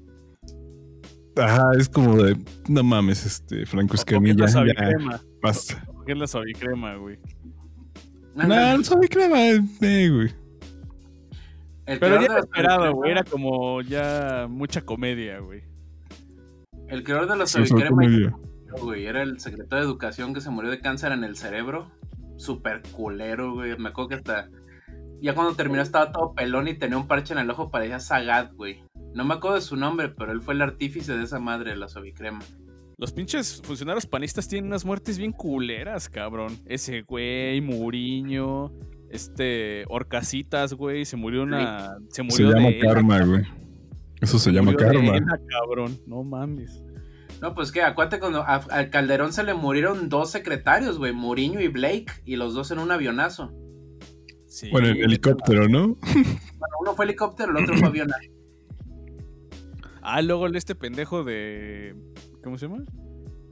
Ajá, 1.39 1.71
es 1.79 1.89
como 1.89 2.23
de, 2.23 2.37
no 2.69 2.83
mames, 2.83 3.25
este, 3.25 3.65
Franco 3.67 3.91
que 3.91 3.97
es 3.97 4.01
Escamilla, 4.01 4.47
la 4.47 4.67
ya, 4.67 5.21
basta. 5.41 5.85
O 5.89 6.05
que 6.05 6.13
es 6.13 6.19
la 6.19 6.27
suavicrema, 6.27 6.97
güey. 6.97 7.19
No, 8.47 8.77
no 8.77 8.85
sabe 8.85 9.09
crema, 9.09 9.49
eh, 9.49 10.09
güey. 10.09 10.33
El 11.87 11.99
Pero 11.99 12.17
creador 12.17 12.21
ya 12.21 12.21
de 12.21 12.25
era 12.25 12.35
la 12.35 12.41
esperado, 12.41 12.95
güey. 12.95 13.11
Era 13.11 13.25
como 13.25 13.81
ya 13.83 14.47
mucha 14.49 14.83
comedia, 14.83 15.39
güey. 15.41 15.63
El 16.89 17.03
creador 17.03 17.31
de 17.31 17.37
la 17.37 17.47
suavicrema 17.47 18.03
güey, 18.81 19.07
era 19.07 19.23
el 19.23 19.41
secretario 19.41 19.85
de 19.85 19.91
educación 19.91 20.35
que 20.35 20.41
se 20.41 20.51
murió 20.51 20.71
de 20.71 20.81
cáncer 20.81 21.13
en 21.13 21.25
el 21.25 21.37
cerebro. 21.37 21.91
Súper 22.37 22.83
culero, 22.93 23.55
güey. 23.55 23.77
Me 23.79 23.89
acuerdo 23.89 24.11
que 24.11 24.15
hasta. 24.17 24.49
Ya 25.21 25.35
cuando 25.35 25.57
terminó 25.57 25.83
estaba 25.83 26.13
todo 26.13 26.35
pelón 26.35 26.69
y 26.69 26.75
tenía 26.75 26.97
un 26.97 27.09
parche 27.09 27.33
en 27.33 27.41
el 27.41 27.51
ojo, 27.51 27.71
parecía 27.71 27.99
Sagat, 27.99 28.53
güey. 28.55 28.85
No 29.19 29.25
me 29.25 29.35
acuerdo 29.35 29.57
de 29.57 29.63
su 29.63 29.75
nombre, 29.75 30.09
pero 30.11 30.31
él 30.31 30.41
fue 30.41 30.55
el 30.55 30.63
artífice 30.63 31.17
de 31.17 31.25
esa 31.25 31.41
madre 31.41 31.71
de 31.73 31.77
la 31.77 31.89
suavicrema. 31.89 32.39
Los 32.97 33.13
pinches 33.13 33.61
funcionarios 33.65 34.07
panistas 34.07 34.47
tienen 34.47 34.69
unas 34.71 34.85
muertes 34.85 35.19
bien 35.19 35.33
culeras, 35.33 36.09
cabrón. 36.09 36.57
Ese 36.67 37.03
güey, 37.03 37.61
Muriño, 37.61 38.73
este, 39.11 39.85
Orcasitas, 39.89 40.73
güey, 40.75 41.05
se 41.05 41.17
murió 41.17 41.43
una. 41.43 41.97
Se 42.11 42.17
Se 42.17 42.23
murió 42.23 42.51
llama 42.53 42.69
de. 42.69 42.79
ELA, 42.79 42.95
karma, 42.95 43.25
güey. 43.25 43.43
Eso 44.21 44.39
se 44.39 44.53
llama 44.53 44.71
murió 44.71 44.89
de 44.89 44.95
karma. 44.95 45.39
Cabrón. 45.49 45.99
No 46.07 46.23
mames. 46.23 46.81
No, 47.41 47.55
pues 47.55 47.73
que 47.73 47.83
acuérdate 47.83 48.21
cuando 48.21 48.43
a- 48.43 48.55
al 48.71 48.91
Calderón 48.91 49.33
se 49.33 49.43
le 49.43 49.55
murieron 49.55 50.09
dos 50.09 50.31
secretarios, 50.31 50.99
güey, 50.99 51.13
Muriño 51.13 51.61
y 51.61 51.67
Blake, 51.69 52.07
y 52.25 52.37
los 52.37 52.55
dos 52.55 52.71
en 52.71 52.79
un 52.79 52.91
avionazo. 52.93 53.53
Sí, 54.47 54.71
Bueno, 54.71 54.89
en 54.89 54.97
helicóptero, 54.97 55.69
¿no? 55.69 55.97
Bueno, 56.01 56.75
uno 56.81 56.95
fue 56.95 57.05
helicóptero, 57.05 57.51
el 57.57 57.63
otro 57.65 57.77
fue 57.77 57.89
avionazo. 57.89 58.21
Ah, 60.11 60.23
luego 60.23 60.47
el 60.47 60.57
este 60.57 60.75
pendejo 60.75 61.23
de. 61.23 61.95
¿Cómo 62.43 62.57
se 62.57 62.67
llama? 62.67 62.83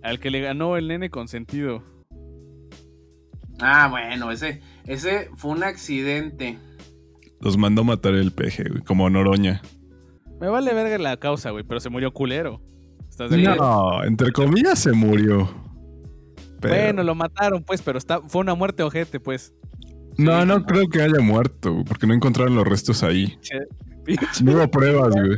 Al 0.03 0.19
que 0.19 0.31
le 0.31 0.41
ganó 0.41 0.79
el 0.79 0.89
nene 0.89 1.11
consentido. 1.11 1.83
Ah, 3.61 3.89
bueno, 3.91 4.31
ese, 4.31 4.63
ese 4.87 5.29
fue 5.35 5.51
un 5.51 5.65
accidente. 5.65 6.59
Los 7.41 7.59
mandó 7.59 7.85
matar 7.85 8.15
el 8.15 8.33
peje, 8.33 8.65
güey, 8.71 8.83
como 8.83 9.11
Noroña. 9.11 9.61
Me 10.41 10.49
vale 10.49 10.73
verga 10.73 10.97
la 10.97 11.19
causa, 11.19 11.51
güey, 11.51 11.63
pero 11.63 11.79
se 11.81 11.91
murió 11.91 12.13
culero. 12.13 12.63
¿Estás 13.09 13.31
de 13.31 13.47
acuerdo? 13.47 13.63
No, 13.99 14.05
entre 14.05 14.33
comillas 14.33 14.79
se 14.79 14.93
murió. 14.93 15.51
Pero- 16.61 16.75
Bueno, 16.75 17.03
lo 17.03 17.15
mataron, 17.15 17.63
pues, 17.65 17.83
pero 17.83 17.99
está, 17.99 18.21
fue 18.23 18.41
una 18.41 18.55
muerte 18.55 18.83
ojete, 18.83 19.21
pues. 19.21 19.55
no, 20.17 20.41
sí, 20.41 20.47
no 20.47 20.59
no. 20.59 20.65
creo 20.65 20.89
que 20.89 21.03
haya 21.03 21.21
muerto, 21.21 21.73
güey, 21.73 21.85
porque 21.85 22.07
no 22.07 22.15
encontraron 22.15 22.55
los 22.55 22.67
restos 22.67 23.03
ahí. 23.03 23.39
No 24.43 24.53
hubo 24.53 24.71
pruebas, 24.71 25.11
güey. 25.15 25.37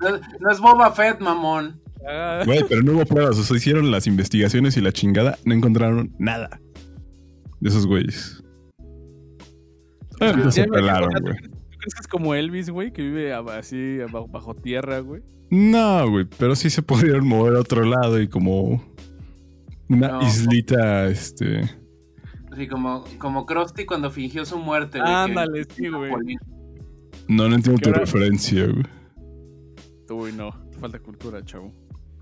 No, 0.00 0.20
no 0.40 0.50
es 0.50 0.60
Boba 0.60 0.92
Fett, 0.92 1.20
mamón. 1.20 1.80
Ah, 2.08 2.42
Güey, 2.44 2.64
pero 2.68 2.82
no 2.82 2.92
hubo 2.92 3.04
pruebas. 3.06 3.38
O 3.38 3.42
sea, 3.42 3.56
hicieron 3.56 3.90
las 3.90 4.06
investigaciones 4.06 4.76
y 4.76 4.80
la 4.82 4.92
chingada, 4.92 5.38
no 5.44 5.54
encontraron 5.54 6.14
nada 6.18 6.60
de 7.60 7.68
esos 7.68 7.86
güeyes. 7.86 8.42
Se 10.50 10.64
pelaron, 10.68 11.10
güey. 11.22 11.36
¿Tú 11.36 11.78
crees 11.78 11.94
que 11.94 12.00
es 12.00 12.08
como 12.08 12.34
Elvis, 12.34 12.70
güey, 12.70 12.92
que 12.92 13.02
vive 13.02 13.32
así 13.34 13.98
bajo 14.30 14.54
tierra, 14.54 15.00
güey? 15.00 15.22
No, 15.50 16.08
güey, 16.10 16.26
pero 16.38 16.56
sí 16.56 16.70
se 16.70 16.82
pudieron 16.82 17.26
mover 17.26 17.56
a 17.56 17.60
otro 17.60 17.84
lado 17.84 18.20
y 18.20 18.28
como 18.28 18.82
una 19.88 20.08
No. 20.08 20.22
islita, 20.22 21.06
este... 21.06 21.62
Así 22.52 22.68
como, 22.68 23.04
como 23.18 23.44
Krusty 23.46 23.84
cuando 23.84 24.10
fingió 24.10 24.44
su 24.44 24.58
muerte, 24.58 24.98
güey. 24.98 25.10
que- 25.10 25.16
Ándale, 25.16 25.64
sí, 25.64 25.88
güey. 25.88 26.12
No, 27.28 27.48
no 27.48 27.54
entiendo 27.56 27.80
¿Qué 27.82 27.90
tu 27.90 27.98
referencia, 27.98 28.64
güey. 28.66 28.84
Uy, 30.14 30.32
no, 30.32 30.50
te 30.70 30.78
falta 30.78 30.98
cultura, 30.98 31.44
chavo. 31.44 31.72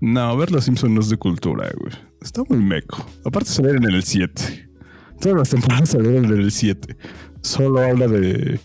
No, 0.01 0.35
ver 0.35 0.51
los 0.51 0.65
Simpsons 0.65 0.93
no 0.93 0.99
es 0.99 1.09
de 1.09 1.17
cultura, 1.17 1.71
güey. 1.79 1.93
Está 2.21 2.43
muy 2.49 2.57
meco. 2.57 3.05
Aparte 3.23 3.49
salieron 3.49 3.83
en 3.85 3.95
el 3.95 4.03
7. 4.03 4.69
Todas 5.21 5.37
las 5.37 5.49
temporadas 5.49 5.89
salieron 5.89 6.25
en 6.25 6.31
el 6.39 6.51
7. 6.51 6.97
Solo 7.41 7.79
habla 7.81 8.07
de... 8.07 8.59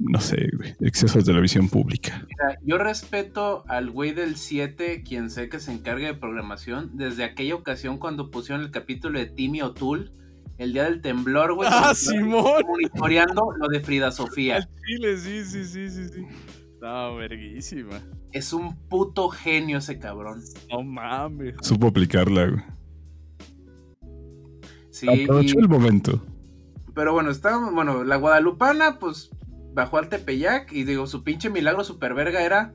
No 0.00 0.20
sé, 0.20 0.48
güey. 0.56 0.74
Excesos 0.80 1.24
de 1.26 1.32
la 1.32 1.38
visión 1.38 1.68
pública. 1.68 2.26
Mira, 2.28 2.58
yo 2.64 2.78
respeto 2.78 3.62
al 3.68 3.90
güey 3.90 4.12
del 4.12 4.34
7, 4.34 5.04
quien 5.04 5.30
sé 5.30 5.48
que 5.48 5.60
se 5.60 5.70
encarga 5.70 6.08
de 6.08 6.14
programación, 6.14 6.90
desde 6.94 7.22
aquella 7.22 7.54
ocasión 7.54 7.98
cuando 7.98 8.32
pusieron 8.32 8.64
el 8.64 8.72
capítulo 8.72 9.20
de 9.20 9.26
Timmy 9.26 9.62
O'Toole, 9.62 10.10
el 10.58 10.72
día 10.72 10.84
del 10.84 11.02
temblor, 11.02 11.54
güey. 11.54 11.68
¡Ah, 11.70 11.94
Simón! 11.94 12.62
Monitoreando 12.66 13.52
lo 13.56 13.68
de 13.68 13.78
Frida 13.78 14.10
Sofía. 14.10 14.68
Chile, 14.84 15.16
sí, 15.18 15.44
sí, 15.44 15.64
sí, 15.64 15.88
sí, 15.88 16.08
sí. 16.08 16.26
No, 16.82 17.14
verguísima. 17.16 18.00
Es 18.32 18.52
un 18.52 18.74
puto 18.88 19.28
genio 19.28 19.78
ese 19.78 19.98
cabrón. 20.00 20.42
No 20.70 20.82
mames. 20.82 21.54
Supo 21.62 21.86
aplicarla, 21.86 22.46
güey. 22.48 22.62
Sí, 24.90 25.06
Aprovechó 25.08 25.58
y- 25.58 25.62
el 25.62 25.68
momento. 25.68 26.20
pero 26.94 27.12
bueno, 27.12 27.30
está, 27.30 27.56
bueno, 27.70 28.02
la 28.04 28.16
guadalupana, 28.16 28.98
pues, 28.98 29.30
bajó 29.72 29.98
al 29.98 30.08
Tepeyac 30.08 30.72
y 30.72 30.84
digo, 30.84 31.06
su 31.06 31.22
pinche 31.24 31.48
milagro 31.50 31.84
super 31.84 32.14
verga 32.14 32.42
era, 32.44 32.74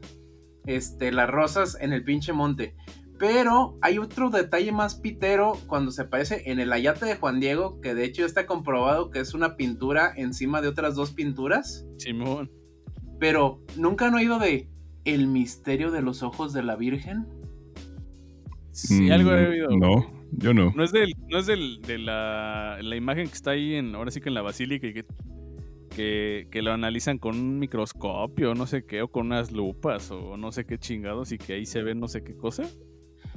este, 0.66 1.12
las 1.12 1.30
rosas 1.30 1.78
en 1.80 1.92
el 1.94 2.04
pinche 2.04 2.32
monte. 2.34 2.76
Pero 3.20 3.78
hay 3.82 3.98
otro 3.98 4.30
detalle 4.30 4.72
más 4.72 4.96
pitero 4.96 5.58
cuando 5.68 5.92
se 5.92 6.04
aparece 6.04 6.50
en 6.52 6.60
el 6.60 6.72
ayate 6.72 7.06
de 7.06 7.16
Juan 7.18 7.40
Diego, 7.40 7.82
que 7.82 7.94
de 7.94 8.06
hecho 8.06 8.22
ya 8.22 8.26
está 8.28 8.46
comprobado 8.46 9.10
que 9.10 9.20
es 9.20 9.34
una 9.34 9.58
pintura 9.58 10.14
encima 10.16 10.62
de 10.62 10.68
otras 10.70 10.96
dos 10.96 11.12
pinturas. 11.12 11.86
Simón. 11.98 12.50
Pero 13.20 13.64
nunca 13.76 14.08
han 14.08 14.16
oído 14.16 14.40
de 14.40 14.72
El 15.06 15.28
misterio 15.28 15.92
de 15.92 16.02
los 16.02 16.24
ojos 16.24 16.54
de 16.54 16.64
la 16.64 16.76
Virgen. 16.76 17.28
Sí, 18.72 19.10
algo 19.10 19.34
he 19.34 19.48
Mm, 19.48 19.50
oído. 19.50 19.70
No, 19.78 20.06
yo 20.32 20.54
no. 20.54 20.74
No 20.74 20.84
es, 20.84 20.92
del, 20.92 21.14
no 21.30 21.40
es 21.40 21.46
del, 21.48 21.82
de 21.82 21.98
la, 21.98 22.78
la 22.82 22.96
imagen 22.96 23.28
que 23.30 23.34
está 23.34 23.52
ahí 23.52 23.76
en, 23.76 23.96
ahora 23.96 24.12
sí 24.12 24.22
que 24.22 24.30
en 24.30 24.36
la 24.36 24.42
basílica 24.44 24.88
y 24.88 24.94
que, 24.94 25.06
que, 25.94 26.48
que 26.52 26.62
lo 26.64 26.74
analizan 26.74 27.20
con 27.20 27.38
un 27.38 27.60
microscopio, 27.60 28.56
no 28.56 28.68
sé 28.68 28.86
qué, 28.86 29.02
o 29.04 29.12
con 29.12 29.28
unas 29.28 29.52
lupas, 29.52 30.12
o 30.12 30.38
no 30.38 30.52
sé 30.52 30.66
qué 30.66 30.80
chingados, 30.80 31.32
y 31.34 31.40
que 31.40 31.54
ahí 31.54 31.66
se 31.66 31.84
ve 31.84 31.96
no 31.96 32.08
sé 32.08 32.24
qué 32.24 32.36
cosa. 32.38 32.72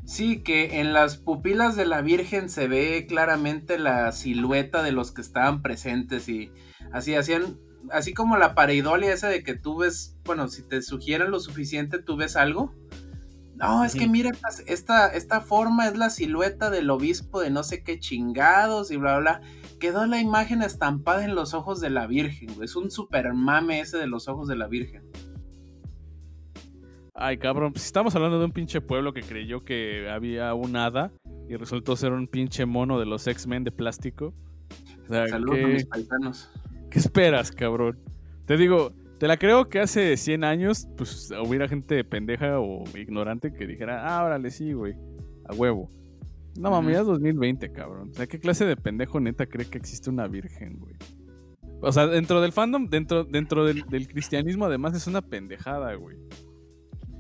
Sí, 0.05 0.43
que 0.43 0.81
en 0.81 0.93
las 0.93 1.17
pupilas 1.19 1.77
de 1.77 1.87
la 1.87 2.03
Virgen 2.03 2.49
se 2.49 2.69
ve 2.69 3.07
claramente 3.09 3.79
la 3.79 4.11
silueta 4.13 4.83
de 4.83 4.93
los 4.93 5.13
que 5.13 5.21
estaban 5.21 5.63
presentes 5.63 6.29
y 6.29 6.53
así 6.93 7.15
hacían, 7.15 7.59
así 7.91 8.15
como 8.15 8.37
la 8.37 8.55
pareidolia 8.55 9.13
esa 9.13 9.29
de 9.29 9.43
que 9.43 9.55
tú 9.55 9.79
ves, 9.79 10.17
bueno, 10.25 10.49
si 10.49 10.63
te 10.63 10.83
sugieren 10.83 11.31
lo 11.31 11.41
suficiente, 11.41 11.99
tú 11.99 12.17
ves 12.17 12.37
algo. 12.37 12.75
No, 13.57 13.85
es 13.85 13.95
que 13.95 14.09
mira, 14.09 14.31
esta, 14.67 15.09
esta, 15.09 15.41
forma 15.43 15.87
es 15.87 15.97
la 15.97 16.09
silueta 16.09 16.71
del 16.71 16.89
obispo 16.89 17.43
de 17.43 17.51
no 17.51 17.63
sé 17.63 17.83
qué 17.83 17.99
chingados 17.99 18.91
y 18.91 18.97
bla, 18.97 19.19
bla, 19.19 19.41
bla. 19.41 19.49
Quedó 19.79 20.07
la 20.07 20.19
imagen 20.19 20.63
estampada 20.63 21.25
en 21.25 21.35
los 21.35 21.53
ojos 21.53 21.79
de 21.79 21.91
la 21.91 22.07
Virgen, 22.07 22.55
güey. 22.55 22.65
Es 22.65 22.75
un 22.75 22.91
super 22.91 23.35
mame 23.35 23.81
ese 23.81 23.99
de 23.99 24.07
los 24.07 24.29
ojos 24.29 24.49
de 24.49 24.57
la 24.57 24.67
Virgen. 24.67 25.11
Ay, 27.15 27.37
cabrón, 27.37 27.75
pues 27.75 27.85
estamos 27.85 28.15
hablando 28.15 28.39
de 28.39 28.47
un 28.47 28.53
pinche 28.53 28.81
pueblo 28.81 29.13
que 29.13 29.21
creyó 29.21 29.61
que 29.61 30.09
había 30.09 30.55
un 30.55 30.75
hada 30.77 31.13
y 31.47 31.57
resultó 31.57 31.95
ser 31.97 32.13
un 32.13 32.29
pinche 32.29 32.65
mono 32.65 32.99
de 32.99 33.05
los 33.05 33.27
X-Men 33.27 33.65
de 33.65 33.73
plástico. 33.73 34.33
O 35.05 35.09
sea, 35.13 35.29
Saludos 35.29 35.59
a 35.59 35.59
¿qué, 35.59 35.67
mis 35.67 35.85
paisanos. 35.85 36.51
Qué 36.91 36.99
esperas, 36.99 37.51
cabrón? 37.53 37.99
Te 38.47 38.57
digo, 38.57 38.93
te 39.19 39.29
la 39.29 39.37
creo 39.37 39.69
que 39.69 39.81
hace 39.81 40.17
100 40.17 40.45
años, 40.45 40.89
pues 40.97 41.31
hubiera 41.47 41.69
gente 41.69 42.03
pendeja 42.05 42.59
o 42.61 42.85
ignorante 42.97 43.53
que 43.53 43.67
dijera, 43.67 44.07
ah, 44.07 44.25
órale, 44.25 44.51
sí, 44.51 44.73
güey, 44.73 44.95
a 45.49 45.55
huevo. 45.55 45.89
No 46.59 46.71
mames, 46.71 46.95
ya 46.95 47.01
es 47.03 47.07
2020, 47.07 47.71
cabrón. 47.73 48.11
O 48.11 48.15
sea, 48.15 48.27
¿qué 48.27 48.41
clase 48.41 48.65
de 48.67 48.77
pendejo 48.77 49.21
neta 49.21 49.47
cree 49.47 49.67
que 49.67 49.79
existe 49.79 50.11
una 50.11 50.27
virgen, 50.27 50.79
güey? 50.79 50.95
O 51.81 51.93
sea, 51.93 52.07
dentro 52.09 52.41
del 52.41 52.53
fandom, 52.53 52.89
dentro, 52.89 53.25
dentro 53.25 53.65
del, 53.65 53.83
del 53.89 54.09
cristianismo, 54.09 54.67
además 54.67 54.95
es 54.95 55.07
una 55.07 55.23
pendejada, 55.23 55.95
güey. 55.95 56.17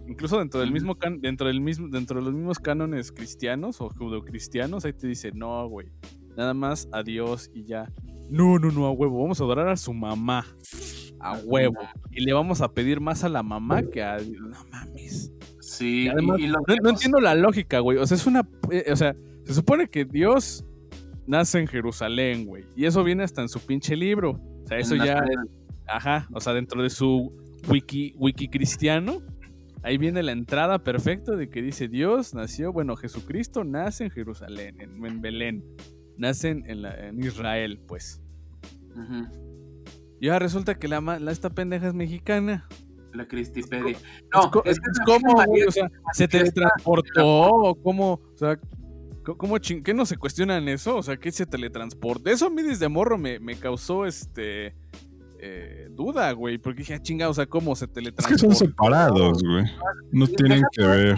Incluso 0.08 0.38
dentro 0.40 0.58
del 0.60 0.72
mismo 0.72 0.96
can- 0.96 1.20
dentro 1.20 1.46
del 1.46 1.60
mismo, 1.60 1.88
dentro 1.88 2.18
de 2.18 2.24
los 2.26 2.34
mismos 2.34 2.58
cánones 2.58 3.12
cristianos 3.12 3.80
o 3.80 3.88
judocristianos, 3.90 4.84
ahí 4.84 4.92
te 4.92 5.06
dice, 5.06 5.30
no, 5.32 5.68
güey. 5.68 5.86
Nada 6.36 6.52
más 6.52 6.88
a 6.92 7.02
Dios 7.04 7.48
y 7.54 7.64
ya. 7.64 7.90
No, 8.30 8.58
no, 8.58 8.70
no, 8.70 8.86
a 8.86 8.92
huevo. 8.92 9.22
Vamos 9.22 9.40
a 9.40 9.44
adorar 9.44 9.68
a 9.68 9.76
su 9.76 9.92
mamá. 9.92 10.46
A 11.18 11.36
huevo. 11.44 11.76
Y 12.10 12.20
le 12.24 12.32
vamos 12.32 12.60
a 12.60 12.72
pedir 12.72 13.00
más 13.00 13.24
a 13.24 13.28
la 13.28 13.42
mamá 13.42 13.82
que 13.82 14.02
a 14.02 14.18
Dios. 14.18 14.40
No 14.40 14.64
mames. 14.70 15.32
Sí, 15.60 16.04
Y 16.04 16.08
además, 16.08 16.38
y, 16.38 16.44
y 16.44 16.46
lo 16.46 16.60
no, 16.82 16.90
entiendo 16.90 17.20
la 17.20 17.34
lógica, 17.34 17.80
güey. 17.80 17.98
O 17.98 18.06
sea, 18.06 18.16
es 18.16 18.26
una. 18.26 18.48
eh, 18.70 18.86
o 18.92 18.96
sea, 18.96 19.14
se 19.44 19.54
supone 19.54 19.88
que 19.88 20.04
Dios 20.04 20.64
nace 21.26 21.58
en 21.58 21.66
Jerusalén, 21.66 22.46
güey. 22.46 22.64
Y 22.76 22.86
eso 22.86 23.04
viene 23.04 23.24
hasta 23.24 23.42
en 23.42 23.48
su 23.48 23.60
pinche 23.60 23.96
libro. 23.96 24.40
O 24.64 24.66
sea, 24.66 24.78
eso 24.78 24.96
ya. 24.96 25.22
Ajá. 25.86 26.28
O 26.32 26.40
sea, 26.40 26.54
dentro 26.54 26.82
de 26.82 26.90
su 26.90 27.32
wiki, 27.68 28.14
wiki 28.16 28.48
cristiano. 28.48 29.22
ahí 29.82 29.98
viene 29.98 30.22
la 30.22 30.32
entrada 30.32 30.78
perfecta 30.82 31.36
de 31.36 31.48
que 31.48 31.62
dice 31.62 31.88
Dios 31.88 32.34
nació, 32.34 32.72
bueno, 32.72 32.96
Jesucristo 32.96 33.64
nace 33.64 34.04
en 34.04 34.10
Jerusalén, 34.10 34.80
en, 34.80 35.20
Belén, 35.20 35.64
nacen 36.20 36.64
en, 36.66 36.84
en 36.84 37.22
Israel, 37.24 37.80
pues. 37.86 38.20
Y 40.20 40.28
ahora 40.28 40.40
resulta 40.40 40.74
que 40.74 40.86
la, 40.86 41.00
la, 41.00 41.32
esta 41.32 41.50
pendeja 41.50 41.88
es 41.88 41.94
mexicana. 41.94 42.68
La 43.14 43.26
Cristipedia. 43.26 43.96
No, 44.32 44.62
es, 44.64 44.78
como, 45.04 45.34
o 45.34 45.72
sea, 45.72 45.90
se 46.12 46.28
teletransportó, 46.28 47.26
o 47.26 47.74
cómo, 47.74 48.12
o 48.12 48.36
sea, 48.36 48.60
¿cómo 49.24 49.56
¿qué 49.58 49.94
no 49.94 50.06
se 50.06 50.16
cuestionan 50.16 50.68
eso? 50.68 50.96
O 50.96 51.02
sea, 51.02 51.16
¿qué 51.16 51.32
se 51.32 51.46
teletransporta? 51.46 52.30
Eso 52.30 52.46
a 52.46 52.50
mí 52.50 52.62
desde 52.62 52.88
morro 52.88 53.18
me, 53.18 53.40
me 53.40 53.56
causó 53.56 54.06
este 54.06 54.76
eh, 55.40 55.88
duda, 55.90 56.30
güey, 56.32 56.58
porque 56.58 56.80
dije, 56.80 56.94
ah, 56.94 57.02
chinga, 57.02 57.28
o 57.28 57.34
sea, 57.34 57.46
¿cómo 57.46 57.74
se 57.74 57.88
teletransporta? 57.88 58.34
Es 58.34 58.42
que 58.42 58.46
son 58.46 58.68
separados, 58.68 59.42
güey. 59.42 59.64
No 60.12 60.26
tienen 60.26 60.62
que 60.72 60.86
ver. 60.86 61.16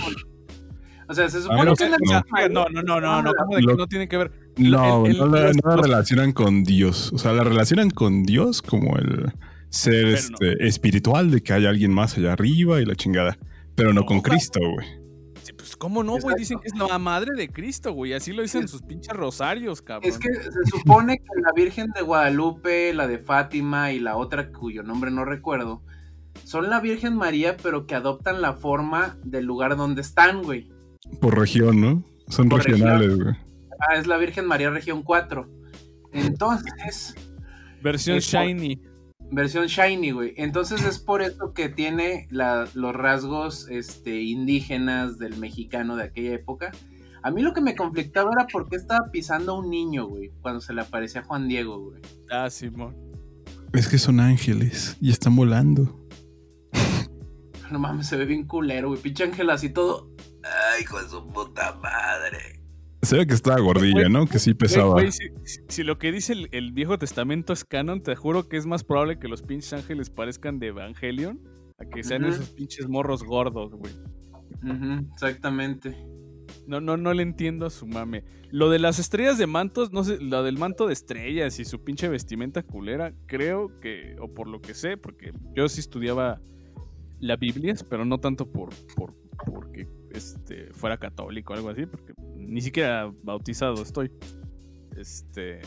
O 1.13 1.15
sea, 1.15 1.29
se 1.29 1.43
supone 1.43 1.75
que, 1.75 2.49
no, 2.49 2.65
no, 2.71 2.83
no, 2.83 2.99
no, 2.99 3.23
no, 3.23 3.33
¿cómo 3.35 3.57
de 3.57 3.67
que 3.67 3.75
no 3.75 3.87
tienen 3.87 4.09
que 4.09 4.17
ver? 4.17 4.33
No, 4.57 5.07
no, 5.07 5.27
la, 5.27 5.53
relacionan 5.77 6.33
con 6.33 6.65
Dios. 6.65 7.13
O 7.13 7.19
sea, 7.19 7.35
la 7.35 7.45
relacionan 7.45 7.91
con 7.91 8.23
Dios 8.23 8.63
como 8.63 8.97
el 8.97 9.31
ser 9.69 10.07
este, 10.07 10.67
espiritual 10.67 11.31
de 11.31 11.43
que 11.43 11.53
hay 11.53 11.67
alguien 11.67 11.93
más 11.93 12.17
allá 12.17 12.33
arriba 12.33 12.81
y 12.81 12.87
la 12.87 12.95
chingada. 12.95 13.37
Pero 13.75 13.93
no, 13.93 14.07
con 14.07 14.23
Cristo, 14.23 14.59
güey. 14.59 14.87
Sí, 15.43 15.53
pues, 15.53 15.77
¿cómo 15.77 16.03
no, 16.03 16.17
güey? 16.17 16.35
Dicen 16.39 16.59
que 16.61 16.69
es 16.69 16.75
la 16.75 16.99
madre 16.99 17.33
de 17.37 17.51
Cristo, 17.51 17.93
güey. 17.93 18.15
Así 18.15 18.33
lo 18.33 18.41
dicen 18.41 18.67
sus 18.67 18.81
pinches 18.81 19.15
rosarios, 19.15 19.83
cabrón. 19.83 20.11
Es 20.11 20.19
que 20.19 20.33
se 20.33 20.65
supone 20.71 21.19
que 21.19 21.43
la 21.43 21.53
Virgen 21.55 21.91
de 21.95 22.01
Guadalupe, 22.01 22.95
la 22.95 23.07
de 23.07 23.19
Fátima 23.19 23.93
y 23.93 23.99
la 23.99 24.17
otra 24.17 24.51
cuyo 24.51 24.83
nombre 24.83 25.11
no 25.11 25.27
recuerdo, 25.27 25.83
son 26.45 26.71
la 26.71 26.81
Virgen 26.81 27.17
María, 27.17 27.59
pero 27.63 27.87
que 27.87 27.95
adoptan 27.95 28.41
la 28.41 28.55
forma 28.55 29.19
del 29.25 29.45
lugar 29.45 29.77
donde 29.77 30.01
están, 30.01 30.43
güey. 30.43 30.73
Por 31.21 31.39
región, 31.39 31.81
¿no? 31.81 32.05
Son 32.29 32.51
regionales, 32.51 33.17
güey. 33.17 33.35
Ah, 33.81 33.97
es 33.97 34.07
la 34.07 34.17
Virgen 34.17 34.47
María 34.47 34.71
Región 34.71 35.03
4. 35.03 35.49
Entonces. 36.13 37.15
Versión 37.83 38.19
Shiny. 38.19 38.81
versión 39.31 39.67
Shiny, 39.67 40.13
güey. 40.13 40.35
Entonces 40.37 40.85
es 40.85 40.99
por 40.99 41.23
eso 41.23 41.53
que 41.53 41.69
tiene 41.69 42.29
los 42.31 42.95
rasgos 42.95 43.69
este, 43.69 44.23
indígenas 44.23 45.19
del 45.19 45.37
mexicano 45.39 45.97
de 45.97 46.05
aquella 46.05 46.35
época. 46.35 46.71
A 47.25 47.31
mí 47.31 47.43
lo 47.43 47.53
que 47.53 47.61
me 47.61 47.77
conflictaba 47.77 48.31
era 48.33 48.47
por 48.47 48.69
qué 48.69 48.77
estaba 48.77 49.11
pisando 49.11 49.53
a 49.53 49.59
un 49.59 49.71
niño, 49.71 50.07
güey, 50.07 50.33
cuando 50.41 50.61
se 50.61 50.75
le 50.75 50.81
aparecía 50.81 51.21
a 51.21 51.25
Juan 51.25 51.47
Diego, 51.47 51.79
güey. 51.79 52.03
Ah, 52.31 52.51
Simón. 52.51 52.97
Es 53.73 53.89
que 53.89 53.97
son 53.97 54.21
ángeles 54.21 54.97
y 55.01 55.11
están 55.11 55.37
volando. 55.37 55.99
No 57.71 57.79
mames, 57.79 58.07
se 58.07 58.19
ve 58.19 58.27
bien 58.27 58.47
culero, 58.47 58.89
güey. 58.89 59.01
Pinche 59.01 59.25
ángel 59.25 59.49
así 59.49 59.71
todo. 59.71 60.12
Ay, 60.45 60.83
hijo 60.83 61.01
de 61.01 61.09
su 61.09 61.27
puta 61.29 61.79
madre. 61.83 62.61
Se 63.03 63.17
ve 63.17 63.27
que 63.27 63.35
estaba 63.35 63.61
gordilla, 63.61 64.09
¿no? 64.09 64.27
Que 64.27 64.39
sí 64.39 64.55
pesaba. 64.55 65.03
si, 65.69 65.83
lo 65.83 65.99
que 65.99 66.13
dice 66.13 66.35
el, 66.53 66.73
Viejo 66.73 66.99
Testamento 66.99 67.53
es 67.53 67.65
canon, 67.65 68.03
te 68.03 68.15
juro 68.15 68.49
que 68.49 68.57
es 68.57 68.67
más 68.67 68.85
probable 68.85 69.19
que 69.19 69.27
los 69.27 69.43
pinches 69.43 69.73
ángeles 69.73 70.09
parezcan 70.09 70.61
de 70.61 70.69
Evangelion 70.69 71.41
a 71.79 71.85
que 71.85 72.05
sean 72.05 72.25
esos 72.25 72.51
pinches 72.51 72.89
morros 72.89 73.25
gordos, 73.25 73.73
güey. 73.75 73.93
exactamente. 75.13 75.97
No, 76.69 76.81
no, 76.81 76.97
no 76.97 77.13
le 77.13 77.25
entiendo 77.25 77.67
a 77.67 77.71
su 77.71 77.87
mame. 77.87 78.25
Lo 78.51 78.71
de 78.71 78.79
las 78.79 79.01
estrellas 79.01 79.37
de 79.37 79.49
mantos, 79.49 79.93
no 79.93 80.05
sé, 80.05 80.21
lo 80.21 80.45
del 80.45 80.59
manto 80.59 80.87
de 80.87 80.93
estrellas 80.93 81.59
y 81.59 81.65
su 81.65 81.83
pinche 81.83 82.09
vestimenta 82.09 82.63
culera, 82.63 83.13
creo 83.27 83.75
que, 83.81 84.15
o 84.21 84.33
por 84.33 84.47
lo 84.47 84.61
que 84.61 84.75
sé, 84.75 84.97
porque 84.97 85.33
yo 85.57 85.69
sí 85.69 85.81
estudiaba 85.81 86.41
la 87.19 87.37
Biblia, 87.37 87.75
pero 87.89 88.05
no 88.05 88.19
tanto 88.19 88.51
por, 88.51 88.71
por 88.95 89.15
porque 89.45 89.89
este, 90.15 90.73
fuera 90.73 90.99
católico 90.99 91.53
o 91.53 91.57
algo 91.57 91.71
así, 91.71 91.87
porque 91.87 92.13
ni 92.37 92.61
siquiera 92.61 93.13
bautizado 93.23 93.83
estoy. 93.83 94.11
Este. 94.97 95.61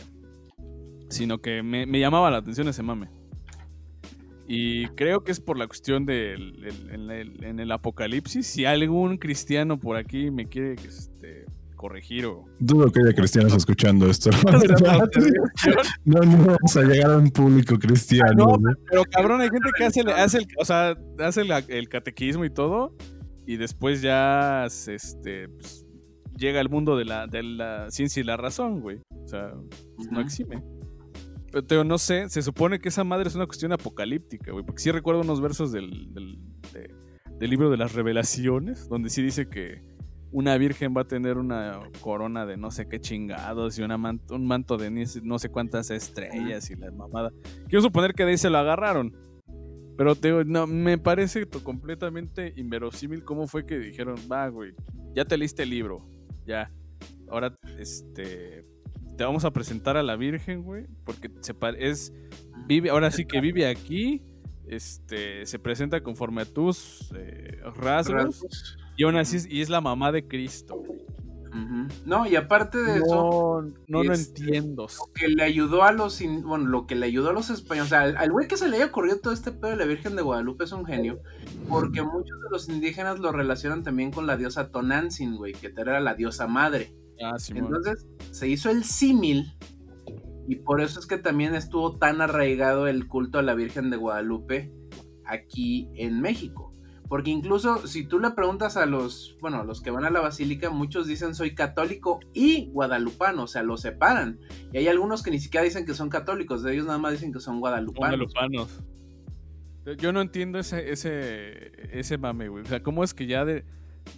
Sino 1.10 1.40
que 1.40 1.62
me, 1.64 1.86
llamaba 2.00 2.32
la 2.32 2.38
atención 2.38 2.68
ese 2.68 2.84
mame. 2.84 3.10
Y 4.48 4.88
creo 4.90 5.24
que 5.24 5.32
es 5.32 5.40
por 5.40 5.58
la 5.58 5.66
cuestión 5.68 6.06
del 6.06 6.68
en, 6.92 7.60
el, 7.60 7.72
apocalipsis. 7.72 8.46
Si 8.46 8.66
algún 8.66 9.18
cristiano 9.18 9.80
por 9.80 9.98
aquí 9.98 10.30
me 10.30 10.48
quiere 10.48 10.74
este, 10.74 11.46
corregir 11.76 12.26
o. 12.28 12.46
Dudo 12.60 12.92
que 12.92 13.02
haya 13.02 13.14
cristianos 13.14 13.54
escuchando 13.54 14.08
esto. 14.08 14.30
no, 16.06 16.20
no 16.20 16.38
vamos 16.38 16.78
a 16.78 16.82
llegar 16.84 17.12
a 17.12 17.18
un 17.18 17.32
público 17.32 17.78
cristiano. 17.80 18.58
pero 18.90 19.04
cabrón, 19.06 19.42
hay 19.42 19.50
gente 19.50 19.70
que 19.78 19.86
hace, 19.86 20.02
hace, 20.02 20.38
el, 20.40 20.48
o 20.60 20.66
sea, 20.66 20.96
hace 21.20 21.42
el 21.70 21.90
catequismo 21.90 22.46
y 22.46 22.50
todo 22.52 22.96
y 23.46 23.58
después 23.58 24.02
ya 24.02 24.66
este, 24.66 25.50
pues, 25.50 25.86
llega 26.38 26.60
al 26.60 26.70
mundo 26.70 26.98
de 26.98 27.06
la, 27.06 27.28
de 27.28 27.44
la 27.44 27.90
ciencia 27.92 28.22
y 28.22 28.24
la 28.24 28.38
razón, 28.38 28.82
güey. 28.82 29.02
O 29.24 29.28
sea, 29.28 29.54
pues, 29.96 30.12
no 30.12 30.20
exime. 30.20 30.64
Pero 31.68 31.84
no 31.84 31.98
sé, 31.98 32.28
se 32.30 32.42
supone 32.42 32.80
que 32.80 32.90
esa 32.90 33.04
madre 33.04 33.30
es 33.30 33.36
una 33.36 33.46
cuestión 33.46 33.72
apocalíptica, 33.72 34.52
güey. 34.52 34.66
Porque 34.66 34.82
sí 34.82 34.92
recuerdo 34.92 35.22
unos 35.22 35.42
versos 35.42 35.72
del, 35.72 36.14
del, 36.14 37.50
libro 37.50 37.70
de 37.70 37.78
las 37.78 37.94
revelaciones, 37.94 38.90
donde 38.90 39.10
sí 39.10 39.22
dice 39.22 39.48
que 39.48 39.82
una 40.32 40.58
virgen 40.58 40.94
va 40.96 41.02
a 41.02 41.08
tener 41.08 41.38
una 41.38 41.80
corona 42.02 42.46
de 42.46 42.58
no 42.58 42.72
sé 42.72 42.90
qué 42.90 43.00
chingados 43.00 43.80
y 43.80 43.84
una 43.84 43.96
un 43.96 44.48
manto 44.48 44.76
de 44.76 45.08
no 45.24 45.40
sé 45.40 45.50
cuántas 45.50 45.92
estrellas 45.92 46.70
y 46.72 46.76
la 46.76 46.92
mamada. 46.92 47.32
Quiero 47.70 47.82
suponer 47.82 48.14
que 48.14 48.26
de 48.26 48.32
ahí 48.32 48.38
se 48.38 48.50
lo 48.50 48.58
agarraron. 48.58 49.16
Pero 49.98 50.16
te 50.16 50.46
no, 50.46 50.68
me 50.68 50.98
parece 50.98 51.46
completamente 51.48 52.54
inverosímil 52.58 53.24
cómo 53.24 53.48
fue 53.48 53.66
que 53.66 53.78
dijeron, 53.80 54.16
va, 54.32 54.48
güey, 54.50 54.74
ya 55.14 55.26
te 55.26 55.38
leíste 55.38 55.64
el 55.64 55.70
libro, 55.70 56.00
ya. 56.46 56.72
Ahora, 57.30 57.56
este, 57.80 58.66
te 59.18 59.24
vamos 59.24 59.46
a 59.46 59.52
presentar 59.52 59.98
a 59.98 60.04
la 60.04 60.16
Virgen, 60.16 60.64
güey, 60.64 60.86
porque 61.06 61.32
se 61.40 61.56
es, 61.80 62.14
vive, 62.68 62.90
ahora 62.90 63.10
sí 63.12 63.26
que 63.26 63.40
vive 63.40 63.68
aquí, 63.68 64.22
este, 64.68 65.46
se 65.46 65.60
presenta 65.60 66.02
conforme 66.02 66.42
a 66.42 66.46
tus 66.46 67.12
eh, 67.16 67.60
rasgos, 67.76 68.78
y 68.98 69.04
aún 69.04 69.16
así 69.16 69.38
y 69.50 69.62
es 69.62 69.70
la 69.70 69.82
mamá 69.82 70.12
de 70.12 70.28
Cristo, 70.28 70.76
güey. 70.76 71.06
No, 72.06 72.28
y 72.28 72.36
aparte 72.36 72.78
de 72.78 72.98
eso. 72.98 73.66
No, 73.88 74.04
lo 74.04 74.14
entiendo. 74.14 74.84
Lo 74.84 75.14
que 75.14 75.28
le 75.28 75.44
ayudó 75.44 75.84
a 75.84 75.92
los. 75.92 76.22
Bueno, 76.44 76.66
lo 76.66 76.86
que 76.86 76.96
le 76.96 77.06
ayudó 77.06 77.30
a 77.30 77.34
los 77.34 77.50
españoles. 77.50 77.92
O 77.92 77.96
sea, 77.96 78.02
al 78.02 78.32
güey 78.32 78.48
que 78.48 78.58
se 78.58 78.68
le 78.68 78.78
haya 78.78 78.88
ocurrido 78.88 79.20
todo 79.20 79.34
este 79.34 79.52
pedo 79.52 79.72
de 79.72 79.78
la 79.78 79.86
Virgen 79.86 80.16
de 80.16 80.22
Guadalupe 80.22 80.66
es 80.66 80.72
un 80.72 80.86
genio. 80.86 81.20
Porque 81.70 82.02
muchos 82.02 82.42
de 82.42 82.50
los 82.52 82.70
indígenas 82.70 83.20
lo 83.20 83.32
relacionan 83.32 83.84
también 83.84 84.12
con 84.12 84.28
la 84.28 84.38
diosa 84.38 84.70
Tonantzin, 84.70 85.38
güey, 85.38 85.54
que 85.54 85.74
era 85.76 86.00
la 86.00 86.16
diosa 86.16 86.48
madre. 86.48 86.94
Ah, 87.24 87.40
sí, 87.40 87.54
Entonces, 87.56 88.06
se 88.32 88.48
hizo 88.48 88.70
el 88.70 88.84
símil. 88.84 89.54
Y 90.48 90.58
por 90.58 90.82
eso 90.82 91.00
es 91.00 91.08
que 91.08 91.18
también 91.18 91.56
estuvo 91.56 91.98
tan 91.98 92.22
arraigado 92.22 92.88
el 92.88 93.08
culto 93.08 93.40
a 93.40 93.42
la 93.42 93.56
Virgen 93.56 93.90
de 93.90 93.98
Guadalupe 93.98 94.72
aquí 95.26 95.90
en 95.96 96.22
México. 96.22 96.75
Porque 97.08 97.30
incluso 97.30 97.86
si 97.88 98.04
tú 98.06 98.20
le 98.20 98.32
preguntas 98.32 98.78
a 98.78 98.86
los, 98.86 99.38
bueno, 99.42 99.64
los 99.64 99.82
que 99.82 99.92
van 99.92 100.06
a 100.06 100.10
la 100.10 100.22
basílica, 100.22 100.70
muchos 100.70 101.08
dicen 101.08 101.36
soy 101.36 101.54
católico 101.54 102.20
y 102.34 102.68
guadalupano, 102.72 103.44
o 103.44 103.48
sea, 103.48 103.64
lo 103.64 103.78
separan. 103.78 104.40
Y 104.74 104.78
hay 104.78 104.88
algunos 104.88 105.22
que 105.22 105.32
ni 105.32 105.40
siquiera 105.40 105.64
dicen 105.64 105.86
que 105.86 105.94
son 105.94 106.10
católicos, 106.10 106.64
de 106.64 106.74
ellos 106.74 106.86
nada 106.86 106.98
más 106.98 107.14
dicen 107.14 107.32
que 107.32 107.40
son 107.40 107.60
guadalupanos. 107.60 108.34
Guadalupanos. 108.34 108.82
Yo 110.00 110.12
no 110.12 110.22
entiendo 110.22 110.58
ese, 110.58 110.92
ese, 110.92 111.72
ese 111.92 112.18
mame, 112.18 112.50
güey. 112.50 112.64
O 112.64 112.68
sea, 112.68 112.82
¿cómo 112.82 113.04
es 113.04 113.14
que 113.14 113.28
ya 113.28 113.46
de, 113.46 113.66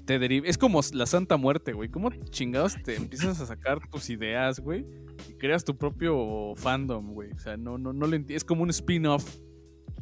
te 0.06 0.17
deriva? 0.17 0.47
Es 0.47 0.58
como 0.58 0.80
la 0.93 1.06
Santa 1.06 1.36
Muerte, 1.36 1.73
güey. 1.73 1.89
¿Cómo 1.89 2.10
chingados 2.30 2.82
te 2.84 2.95
empiezas 2.95 3.41
a 3.41 3.45
sacar 3.45 3.80
tus 3.89 4.10
ideas, 4.10 4.62
güey? 4.62 4.86
Y 5.28 5.34
creas 5.34 5.65
tu 5.65 5.78
propio 5.78 6.54
fandom, 6.56 7.13
güey. 7.13 7.32
O 7.34 7.39
sea, 7.39 7.58
no, 7.58 7.78
no, 7.78 7.91
no 7.91 8.06
entiendo. 8.06 8.34
Es 8.34 8.45
como 8.45 8.63
un 8.63 8.69
spin-off 8.69 9.39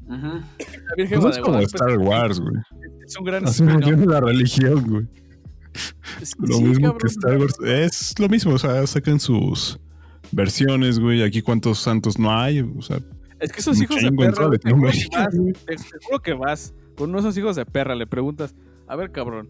pues 0.07 1.37
es 1.37 1.39
como 1.39 1.59
Star 1.59 1.97
Wars, 1.97 2.39
güey. 2.39 2.55
Es 3.05 3.17
un 3.17 3.25
gran 3.25 3.45
Así 3.45 3.63
funciona 3.63 4.05
la 4.05 4.21
religión, 4.21 4.83
güey. 4.87 5.07
lo 6.39 6.61
mismo 6.61 6.97
que 6.97 7.07
Star 7.07 7.37
Wars. 7.37 7.55
Es 7.63 8.19
lo 8.19 8.29
mismo, 8.29 8.53
o 8.53 8.59
sea, 8.59 8.85
sacan 8.87 9.19
sus 9.19 9.79
versiones, 10.31 10.99
güey. 10.99 11.23
Aquí 11.23 11.41
cuántos 11.41 11.79
santos 11.79 12.19
no 12.19 12.31
hay, 12.31 12.61
o 12.61 12.81
sea. 12.81 12.99
Es 13.39 13.51
que 13.51 13.59
esos 13.59 13.81
hijos 13.81 14.01
de 14.01 14.11
perra, 14.11 14.49
te, 14.51 14.71
juro 14.71 16.21
que 16.21 16.33
vas 16.33 16.73
con 16.95 17.09
uno 17.09 17.21
de 17.21 17.27
esos 17.27 17.37
hijos 17.37 17.55
de 17.57 17.65
perra, 17.65 17.93
le 17.93 18.07
preguntas, 18.07 18.55
a 18.87 18.95
ver, 18.95 19.11
cabrón, 19.11 19.49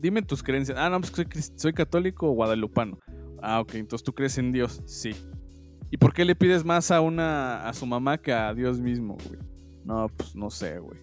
dime 0.00 0.22
tus 0.22 0.42
creencias. 0.42 0.78
Ah, 0.78 0.88
no, 0.88 1.00
pues 1.00 1.12
soy, 1.12 1.26
soy 1.56 1.72
católico 1.72 2.28
o 2.28 2.32
guadalupano. 2.32 2.98
Ah, 3.42 3.60
ok, 3.60 3.74
entonces 3.74 4.04
tú 4.04 4.12
crees 4.12 4.38
en 4.38 4.52
Dios, 4.52 4.80
sí. 4.86 5.10
¿Y 5.90 5.96
por 5.96 6.12
qué 6.12 6.24
le 6.24 6.34
pides 6.34 6.64
más 6.64 6.90
a 6.90 7.00
una 7.00 7.68
a 7.68 7.72
su 7.72 7.86
mamá 7.86 8.18
que 8.18 8.32
a 8.32 8.54
Dios 8.54 8.80
mismo, 8.80 9.16
güey? 9.26 9.38
No, 9.84 10.08
pues 10.16 10.34
no 10.34 10.50
sé, 10.50 10.78
güey. 10.78 10.98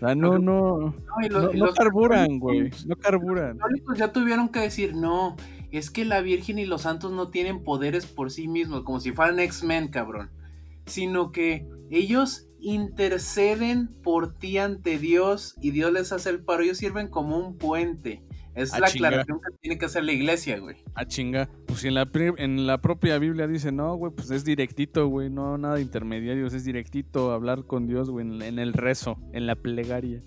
no, 0.00 0.14
no, 0.14 0.38
no, 0.38 0.94
no, 1.52 1.72
carburan, 1.72 2.38
güey. 2.38 2.70
No 2.86 2.96
carburan. 2.96 3.58
Los 3.86 3.98
ya 3.98 4.12
tuvieron 4.12 4.50
que 4.50 4.60
decir, 4.60 4.94
no, 4.94 5.36
es 5.70 5.90
que 5.90 6.04
la 6.04 6.20
Virgen 6.20 6.58
y 6.58 6.66
los 6.66 6.82
santos 6.82 7.12
no 7.12 7.28
tienen 7.28 7.64
poderes 7.64 8.06
por 8.06 8.30
sí 8.30 8.48
mismos, 8.48 8.82
como 8.82 9.00
si 9.00 9.12
fueran 9.12 9.40
X-Men, 9.40 9.88
cabrón. 9.88 10.30
Sino 10.86 11.32
que 11.32 11.66
ellos 11.90 12.46
interceden 12.60 13.88
por 14.02 14.34
ti 14.34 14.58
ante 14.58 14.98
Dios 14.98 15.54
y 15.60 15.70
Dios 15.70 15.92
les 15.92 16.12
hace 16.12 16.30
el 16.30 16.44
paro. 16.44 16.62
Ellos 16.62 16.78
sirven 16.78 17.08
como 17.08 17.38
un 17.38 17.56
puente. 17.56 18.22
Es 18.54 18.72
Ah, 18.74 18.80
la 18.80 18.88
chinga. 18.88 19.08
aclaración 19.08 19.38
que 19.38 19.56
tiene 19.60 19.78
que 19.78 19.84
hacer 19.86 20.04
la 20.04 20.12
iglesia, 20.12 20.58
güey. 20.58 20.76
Ah, 20.94 21.04
chinga. 21.06 21.48
Pues 21.66 21.80
si 21.80 21.88
en 21.88 21.94
la, 21.94 22.08
en 22.38 22.66
la 22.66 22.80
propia 22.80 23.18
Biblia 23.18 23.46
dice, 23.46 23.70
no, 23.70 23.94
güey, 23.94 24.12
pues 24.12 24.30
es 24.30 24.44
directito, 24.44 25.06
güey, 25.06 25.30
no 25.30 25.56
nada 25.58 25.76
de 25.76 25.82
intermediarios, 25.82 26.52
es 26.54 26.64
directito 26.64 27.30
hablar 27.32 27.64
con 27.66 27.86
Dios, 27.86 28.10
güey, 28.10 28.26
en, 28.26 28.42
en 28.42 28.58
el 28.58 28.72
rezo, 28.72 29.16
en 29.32 29.46
la 29.46 29.54
plegaria. 29.54 30.20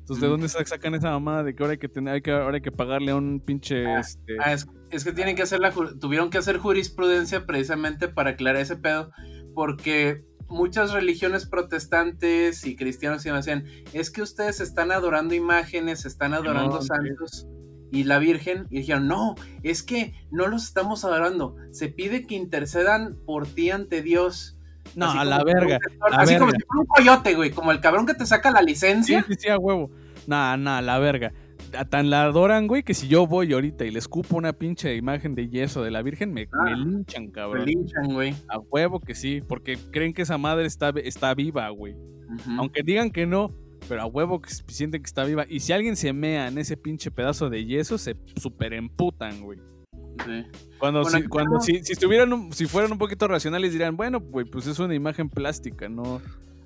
Entonces, 0.00 0.20
¿de 0.20 0.28
Mm. 0.28 0.30
dónde 0.30 0.48
sa- 0.50 0.64
sacan 0.64 0.94
esa 0.94 1.10
mamada 1.10 1.42
de 1.42 1.54
que 1.56 1.62
ahora 1.62 1.72
hay 1.72 1.78
que 1.78 1.88
tener, 1.88 2.14
hay 2.14 2.20
que, 2.22 2.30
ahora 2.30 2.56
hay 2.56 2.60
que 2.62 2.70
pagarle 2.70 3.10
a 3.12 3.16
un 3.16 3.40
pinche, 3.40 3.84
este... 3.98 4.36
Ah, 4.38 4.52
es, 4.52 4.66
es 4.90 5.02
que 5.02 5.12
tienen 5.12 5.34
que 5.34 5.42
hacer 5.42 5.60
la 5.60 5.72
tuvieron 5.72 6.28
que 6.30 6.38
hacer 6.38 6.58
jurisprudencia 6.58 7.46
precisamente 7.46 8.08
para 8.08 8.30
aclarar 8.30 8.60
ese 8.60 8.76
pedo, 8.76 9.10
porque 9.54 10.22
muchas 10.54 10.92
religiones 10.92 11.46
protestantes 11.46 12.64
y 12.66 12.76
cristianos 12.76 13.22
se 13.22 13.32
decían, 13.32 13.64
es 13.92 14.10
que 14.10 14.22
ustedes 14.22 14.60
están 14.60 14.92
adorando 14.92 15.34
imágenes, 15.34 16.06
están 16.06 16.32
adorando 16.34 16.76
No, 16.76 16.80
sí. 16.82 16.88
santos 16.88 17.46
y 17.92 18.04
la 18.04 18.18
Virgen, 18.18 18.66
y 18.70 18.78
dijeron, 18.78 19.06
no, 19.06 19.34
es 19.62 19.82
que 19.82 20.14
no 20.30 20.48
los 20.48 20.64
estamos 20.64 21.04
adorando, 21.04 21.54
se 21.70 21.88
pide 21.88 22.26
que 22.26 22.34
intercedan 22.34 23.16
por 23.26 23.46
ti 23.46 23.70
ante 23.70 24.02
Dios. 24.02 24.58
no, 24.96 25.06
Así 25.10 25.18
a 25.18 25.24
la 25.24 25.44
verga. 25.44 25.78
a 26.10 26.16
así 26.22 26.36
como 26.36 26.50
si 26.50 26.58
fuera 26.58 26.80
un 26.80 26.86
coyote, 26.86 27.34
güey, 27.34 27.50
como 27.50 27.70
el 27.72 27.80
cabrón 27.80 28.06
que 28.06 28.14
te 28.14 28.26
saca 28.26 28.50
la 28.50 28.60
Sí, 28.60 28.66
licencia. 28.66 29.24
sí, 29.28 29.34
sí, 29.38 29.48
a 29.48 29.58
huevo. 29.58 29.90
Nah, 30.26 30.56
nah, 30.56 30.80
la 30.80 30.98
verga. 30.98 31.32
A 31.76 31.84
tan 31.84 32.10
la 32.10 32.24
adoran, 32.24 32.66
güey, 32.66 32.82
que 32.82 32.94
si 32.94 33.08
yo 33.08 33.26
voy 33.26 33.52
ahorita 33.52 33.84
y 33.84 33.90
le 33.90 33.98
escupo 33.98 34.36
una 34.36 34.52
pinche 34.52 34.94
imagen 34.96 35.34
de 35.34 35.48
yeso 35.48 35.82
de 35.82 35.90
la 35.90 36.02
Virgen, 36.02 36.32
me, 36.32 36.48
Ah. 36.52 36.64
me 36.64 36.76
linchan, 36.76 37.26
Me 37.26 37.32
cabrón. 37.32 37.64
linchan, 37.66 38.12
güey. 38.12 38.34
A 38.48 38.58
huevo 38.58 39.00
que 39.00 39.14
sí, 39.14 39.40
porque 39.46 39.78
creen 39.90 40.12
que 40.14 40.22
esa 40.22 40.38
madre 40.38 40.66
está, 40.66 40.90
está 41.02 41.34
viva, 41.34 41.68
güey. 41.70 41.94
Aunque 42.58 42.82
digan 42.82 43.10
que 43.10 43.26
no, 43.26 43.52
pero 43.88 44.02
a 44.02 44.06
huevo 44.06 44.40
que 44.40 44.50
sienten 44.68 45.02
que 45.02 45.06
está 45.06 45.24
viva. 45.24 45.44
Y 45.48 45.60
si 45.60 45.72
alguien 45.72 45.96
se 45.96 46.12
mea 46.12 46.48
en 46.48 46.58
ese 46.58 46.76
pinche 46.76 47.10
pedazo 47.10 47.50
de 47.50 47.64
yeso, 47.64 47.98
se 47.98 48.16
super 48.36 48.72
emputan, 48.72 49.40
güey. 49.42 49.58
Sí. 50.24 50.44
Cuando, 50.78 51.02
Bueno, 51.02 51.18
si, 51.18 51.24
cuando 51.28 51.54
no. 51.56 51.60
si, 51.60 51.82
si 51.84 51.92
estuvieran, 51.92 52.32
un- 52.32 52.52
si 52.52 52.66
fueran 52.66 52.92
un 52.92 52.98
poquito 52.98 53.26
racionales, 53.28 53.72
dirán, 53.72 53.96
bueno, 53.96 54.20
güey, 54.20 54.46
pues 54.46 54.66
es 54.66 54.78
una 54.78 54.94
imagen 54.94 55.28
plástica, 55.28 55.88
no, 55.88 56.20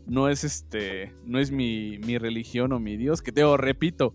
no 0.06 0.28
es 0.28 0.44
este, 0.44 1.12
no 1.24 1.38
es 1.38 1.50
mi, 1.50 1.98
mi 1.98 2.18
religión 2.18 2.72
o 2.72 2.78
mi 2.78 2.96
Dios, 2.96 3.20
que 3.22 3.32
te 3.32 3.42
repito, 3.56 4.12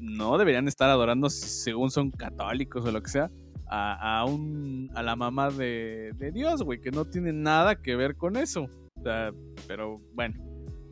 no 0.00 0.38
deberían 0.38 0.66
estar 0.68 0.88
adorando, 0.90 1.30
según 1.30 1.90
son 1.90 2.10
católicos 2.10 2.84
o 2.84 2.90
lo 2.90 3.02
que 3.02 3.10
sea, 3.10 3.30
a, 3.68 4.20
a 4.20 4.24
un, 4.24 4.90
a 4.94 5.02
la 5.02 5.14
mamá 5.14 5.50
de, 5.50 6.12
de 6.16 6.32
Dios, 6.32 6.62
güey, 6.62 6.80
que 6.80 6.90
no 6.90 7.04
tiene 7.04 7.32
nada 7.32 7.76
que 7.80 7.94
ver 7.96 8.16
con 8.16 8.36
eso. 8.36 8.68
O 8.96 9.02
sea, 9.02 9.30
pero 9.68 10.00
bueno, 10.14 10.34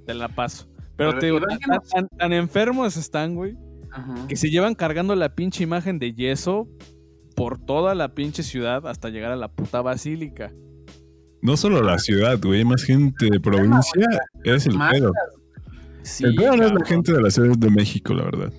te 0.07 0.14
la 0.14 0.29
paso. 0.29 0.68
Pero 0.97 1.11
Pero 1.11 1.18
te 1.18 1.27
digo, 1.27 1.40
tan, 1.40 1.59
tan- 1.92 2.09
tan 2.09 2.33
enfermos 2.33 2.97
están, 2.97 3.35
güey, 3.35 3.57
Ajá. 3.90 4.27
que 4.29 4.37
se 4.37 4.49
llevan 4.51 4.75
cargando 4.75 5.14
la 5.16 5.35
pinche 5.35 5.62
imagen 5.64 5.99
de 5.99 6.12
yeso 6.14 6.68
por 7.35 7.59
toda 7.59 7.94
la 7.94 8.14
pinche 8.14 8.42
ciudad 8.42 8.87
hasta 8.87 9.09
llegar 9.11 9.31
a 9.33 9.37
la 9.37 9.49
puta 9.49 9.81
basílica. 9.81 10.53
No 11.40 11.57
solo 11.57 11.83
la 11.83 11.99
ciudad, 11.99 12.38
güey, 12.42 12.64
más 12.64 12.83
gente 12.83 13.29
de 13.31 13.38
provincia. 13.40 14.07
Es 14.44 14.66
el 14.66 14.77
pedo. 14.92 15.12
Sí, 16.03 16.25
el 16.25 16.35
pedo 16.35 16.57
no 16.57 16.64
es 16.66 16.73
la 16.73 16.85
gente 16.85 17.12
de 17.12 17.21
la 17.23 17.31
Ciudad 17.31 17.57
de 17.57 17.71
México, 17.71 18.12
la 18.14 18.25
verdad. 18.25 18.53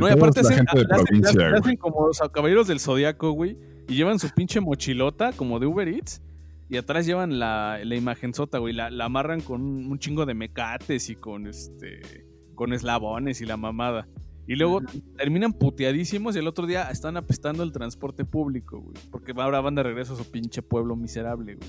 No, 0.00 0.08
y 0.08 0.12
aparte 0.12 0.40
hacen, 0.40 0.56
gente 0.58 0.78
de 0.78 0.84
hacen- 0.84 1.04
provincia, 1.06 1.76
como 1.78 2.06
los 2.06 2.18
caballeros 2.32 2.66
del 2.68 2.80
zodiaco, 2.80 3.30
güey, 3.32 3.58
y 3.88 3.94
llevan 3.94 4.18
su 4.18 4.28
pinche 4.30 4.60
mochilota 4.60 5.32
como 5.32 5.58
de 5.58 5.66
Uber 5.66 5.88
Eats. 5.88 6.22
Y 6.68 6.76
atrás 6.78 7.06
llevan 7.06 7.38
la, 7.38 7.78
la 7.84 7.94
imagen 7.94 8.32
güey. 8.58 8.72
La, 8.74 8.90
la 8.90 9.04
amarran 9.04 9.40
con 9.40 9.62
un, 9.62 9.86
un 9.86 9.98
chingo 9.98 10.26
de 10.26 10.34
mecates 10.34 11.08
y 11.10 11.14
con 11.14 11.46
este. 11.46 12.26
con 12.56 12.72
eslabones 12.72 13.40
y 13.40 13.46
la 13.46 13.56
mamada. 13.56 14.08
Y 14.48 14.54
luego 14.56 14.80
terminan 15.16 15.52
puteadísimos 15.52 16.34
y 16.36 16.38
el 16.40 16.46
otro 16.46 16.66
día 16.66 16.88
están 16.90 17.16
apestando 17.16 17.62
el 17.62 17.72
transporte 17.72 18.24
público, 18.24 18.80
güey. 18.80 18.94
Porque 19.10 19.32
ahora 19.36 19.60
van 19.60 19.74
de 19.76 19.82
regreso 19.82 20.14
a 20.14 20.16
su 20.16 20.30
pinche 20.30 20.62
pueblo 20.62 20.96
miserable, 20.96 21.54
güey. 21.54 21.68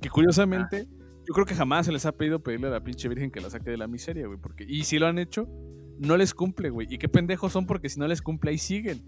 Que 0.00 0.10
curiosamente, 0.10 0.86
yo 1.26 1.32
creo 1.34 1.46
que 1.46 1.54
jamás 1.54 1.86
se 1.86 1.92
les 1.92 2.04
ha 2.06 2.12
pedido 2.12 2.42
pedirle 2.42 2.66
a 2.68 2.70
la 2.70 2.84
pinche 2.84 3.08
virgen 3.08 3.30
que 3.30 3.40
la 3.40 3.48
saque 3.50 3.70
de 3.70 3.76
la 3.78 3.86
miseria, 3.86 4.26
güey. 4.26 4.38
Porque, 4.38 4.64
y 4.68 4.84
si 4.84 4.98
lo 4.98 5.06
han 5.06 5.18
hecho, 5.18 5.46
no 5.98 6.16
les 6.16 6.34
cumple, 6.34 6.70
güey. 6.70 6.86
Y 6.90 6.98
qué 6.98 7.08
pendejos 7.08 7.52
son 7.52 7.66
porque 7.66 7.88
si 7.88 7.98
no 8.00 8.06
les 8.06 8.22
cumple 8.22 8.50
ahí 8.50 8.58
siguen. 8.58 9.02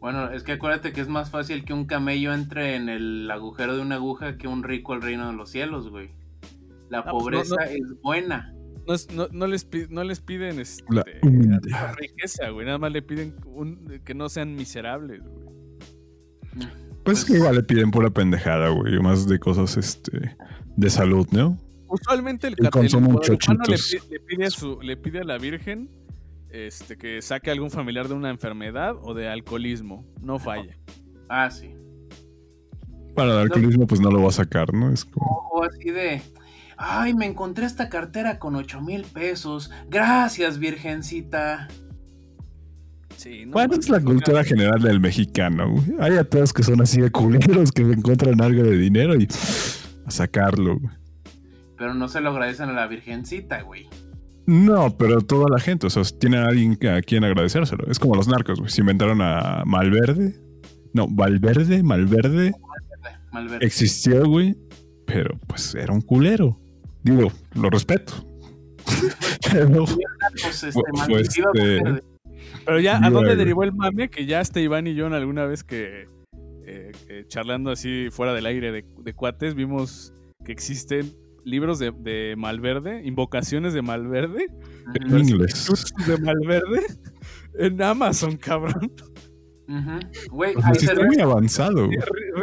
Bueno, 0.00 0.30
es 0.30 0.42
que 0.42 0.52
acuérdate 0.52 0.92
que 0.92 1.00
es 1.00 1.08
más 1.08 1.30
fácil 1.30 1.64
que 1.64 1.72
un 1.72 1.86
camello 1.86 2.32
entre 2.32 2.76
en 2.76 2.88
el 2.88 3.28
agujero 3.30 3.74
de 3.76 3.82
una 3.82 3.96
aguja 3.96 4.36
que 4.36 4.46
un 4.46 4.62
rico 4.62 4.92
al 4.92 5.02
reino 5.02 5.26
de 5.28 5.32
los 5.36 5.50
cielos, 5.50 5.88
güey. 5.90 6.10
La 6.90 7.02
pues 7.02 7.12
no, 7.14 7.18
pobreza 7.18 7.56
no. 7.56 7.62
es 7.64 8.00
buena. 8.02 8.52
No, 8.86 8.94
es- 8.94 9.10
no, 9.12 9.26
no 9.32 9.46
les, 9.48 9.66
no 9.90 10.04
les 10.04 10.20
piden 10.20 10.60
este, 10.60 10.84
La 11.70 11.92
riqueza, 11.94 12.50
güey. 12.50 12.66
Nada 12.66 12.78
más 12.78 12.92
le 12.92 13.02
piden 13.02 13.34
un- 13.46 14.00
que 14.04 14.14
no 14.14 14.28
sean 14.28 14.54
miserables, 14.54 15.22
güey. 15.24 15.46
Pues 17.04 17.24
que 17.24 17.34
igual 17.34 17.56
le 17.56 17.62
piden 17.62 17.90
pura 17.90 18.10
pendejada, 18.10 18.68
güey. 18.68 19.00
Más 19.00 19.26
de 19.26 19.38
cosas 19.40 19.76
este 19.76 20.36
de 20.76 20.90
salud, 20.90 21.26
¿no? 21.32 21.58
Usualmente 21.88 22.48
el, 22.48 22.54
el 22.58 22.68
guadalupano 22.70 23.64
le, 23.68 24.20
pide 24.20 24.46
a 24.46 24.50
su, 24.50 24.80
le 24.80 24.96
pide 24.96 25.20
a 25.20 25.24
la 25.24 25.38
Virgen 25.38 25.88
este, 26.50 26.96
que 26.96 27.20
saque 27.22 27.50
a 27.50 27.52
algún 27.52 27.70
familiar 27.70 28.08
de 28.08 28.14
una 28.14 28.30
enfermedad 28.30 28.96
o 29.02 29.14
de 29.14 29.28
alcoholismo. 29.28 30.04
No 30.20 30.38
falla. 30.38 30.76
Ah, 31.28 31.50
sí. 31.50 31.74
Para 33.14 33.32
el 33.32 33.38
alcoholismo, 33.38 33.86
pues 33.86 34.00
no 34.00 34.10
lo 34.10 34.22
va 34.22 34.28
a 34.28 34.32
sacar, 34.32 34.72
¿no? 34.72 34.92
Es 34.92 35.04
como. 35.04 35.48
O 35.52 35.64
así 35.64 35.90
de, 35.90 36.22
ay, 36.76 37.14
me 37.14 37.26
encontré 37.26 37.66
esta 37.66 37.88
cartera 37.88 38.38
con 38.38 38.54
ocho 38.56 38.80
mil 38.80 39.02
pesos. 39.04 39.70
Gracias, 39.88 40.58
virgencita. 40.58 41.68
Sí, 43.16 43.46
no 43.46 43.52
¿Cuál 43.52 43.68
mames, 43.68 43.86
es 43.86 43.90
la 43.90 44.00
cultura 44.00 44.44
general 44.44 44.82
del 44.82 45.00
mexicano? 45.00 45.70
güey? 45.70 45.84
Hay 46.00 46.16
a 46.18 46.24
todos 46.24 46.52
que 46.52 46.62
son 46.62 46.82
así 46.82 47.00
de 47.00 47.10
culeros 47.10 47.72
que 47.72 47.82
encuentran 47.82 48.40
algo 48.42 48.62
de 48.62 48.76
dinero 48.76 49.18
y 49.18 49.26
a 50.04 50.10
sacarlo. 50.10 50.78
güey. 50.78 50.94
Pero 51.78 51.94
no 51.94 52.08
se 52.08 52.20
lo 52.20 52.30
agradecen 52.30 52.70
a 52.70 52.72
la 52.72 52.86
virgencita, 52.86 53.62
güey. 53.62 53.86
No, 54.46 54.96
pero 54.96 55.20
toda 55.22 55.46
la 55.50 55.58
gente, 55.58 55.86
o 55.88 55.90
sea, 55.90 56.02
tienen 56.18 56.40
a 56.40 56.46
alguien 56.46 56.76
que- 56.76 56.88
a 56.88 57.02
quien 57.02 57.24
agradecérselo. 57.24 57.84
Es 57.90 57.98
como 57.98 58.14
los 58.14 58.28
narcos, 58.28 58.58
güey. 58.60 58.70
Se 58.70 58.80
inventaron 58.80 59.20
a 59.20 59.62
Malverde. 59.66 60.34
No, 60.94 61.08
Valverde, 61.08 61.82
Malverde. 61.82 62.52
Mal 63.32 63.48
ver. 63.48 63.64
Existió, 63.64 64.24
güey. 64.24 64.56
Pero 65.06 65.38
pues 65.46 65.74
era 65.74 65.92
un 65.92 66.00
culero. 66.00 66.58
Digo, 67.02 67.30
lo 67.54 67.70
respeto. 67.70 68.12
pero 69.52 69.84
Pues, 69.84 70.62
este, 70.64 70.72
fue 70.72 70.82
vivido 71.06 71.20
este-. 71.20 72.02
Pero 72.64 72.80
ya, 72.80 72.98
¿a 73.04 73.10
dónde 73.10 73.36
derivó 73.36 73.62
el 73.64 73.72
mame? 73.72 74.08
Que 74.08 74.26
ya 74.26 74.40
este 74.40 74.60
Iván 74.62 74.86
y 74.86 74.94
yo 74.94 75.06
en 75.06 75.12
alguna 75.12 75.44
vez 75.44 75.62
que 75.64 76.06
eh, 76.66 76.92
eh, 77.08 77.24
charlando 77.28 77.70
así 77.70 78.08
fuera 78.10 78.32
del 78.34 78.46
aire 78.46 78.72
de, 78.72 78.84
de 79.02 79.12
cuates 79.14 79.54
vimos 79.54 80.12
que 80.44 80.52
existen 80.52 81.12
libros 81.46 81.78
de, 81.78 81.92
de 81.92 82.34
Malverde, 82.36 83.02
invocaciones 83.06 83.72
de 83.72 83.80
Malverde, 83.82 84.46
en 84.94 85.18
inglés. 85.18 85.94
de 86.06 86.18
Malverde 86.18 86.82
en 87.58 87.80
Amazon, 87.82 88.36
cabrón. 88.36 88.92
ujú. 89.68 89.98
Güey, 90.32 90.54
hay 90.62 90.74
sí 90.74 90.86
está 90.86 91.02
muy 91.04 91.18
avanzado, 91.20 91.86
güey. 91.86 91.98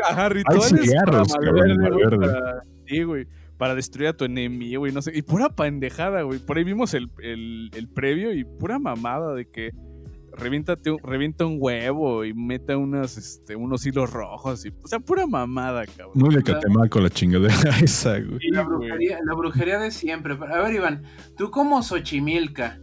Ajá, 0.09 0.29
rituales 0.29 0.81
cigarros, 0.81 1.27
para 1.31 1.45
cabrón, 1.45 1.67
Malverde, 1.77 1.89
güey, 1.89 2.03
Malverde. 2.05 2.33
para- 2.33 2.63
sí, 2.87 3.03
güey, 3.03 3.27
para 3.57 3.75
destruir 3.75 4.09
a 4.09 4.13
tu 4.17 4.25
enemigo, 4.25 4.79
güey, 4.79 4.91
no 4.93 5.01
sé. 5.01 5.11
Y 5.15 5.21
pura 5.21 5.49
pendejada, 5.49 6.21
güey. 6.23 6.39
Por 6.39 6.57
ahí 6.57 6.63
vimos 6.63 6.93
el, 6.93 7.09
el- 7.21 7.69
el 7.75 7.87
previo 7.89 8.33
y 8.33 8.43
pura 8.45 8.79
mamada 8.79 9.33
de 9.35 9.49
que 9.49 9.71
reviéntate 10.35 10.91
un- 10.91 10.99
revienta 11.03 11.45
un 11.45 11.57
huevo 11.59 12.25
y 12.25 12.33
meta 12.33 12.77
unas, 12.77 13.17
este, 13.17 13.55
unos 13.55 13.85
hilos 13.85 14.11
rojos. 14.11 14.65
Y, 14.65 14.69
o 14.69 14.87
sea, 14.87 14.99
pura 14.99 15.25
mamada, 15.27 15.85
cabrón. 15.85 16.11
Muy 16.15 16.35
de 16.35 16.43
Catemaco 16.43 16.99
la 16.99 17.09
chingadera 17.09 17.77
esa, 17.81 18.19
güey. 18.19 18.39
Sí, 18.39 18.49
La 18.51 18.63
brujería, 18.63 19.19
la 19.25 19.35
brujería 19.35 19.79
de 19.79 19.91
siempre. 19.91 20.33
A 20.33 20.61
ver, 20.61 20.73
Iván, 20.73 21.03
tú 21.37 21.49
como 21.51 21.81
Xochimilca. 21.83 22.79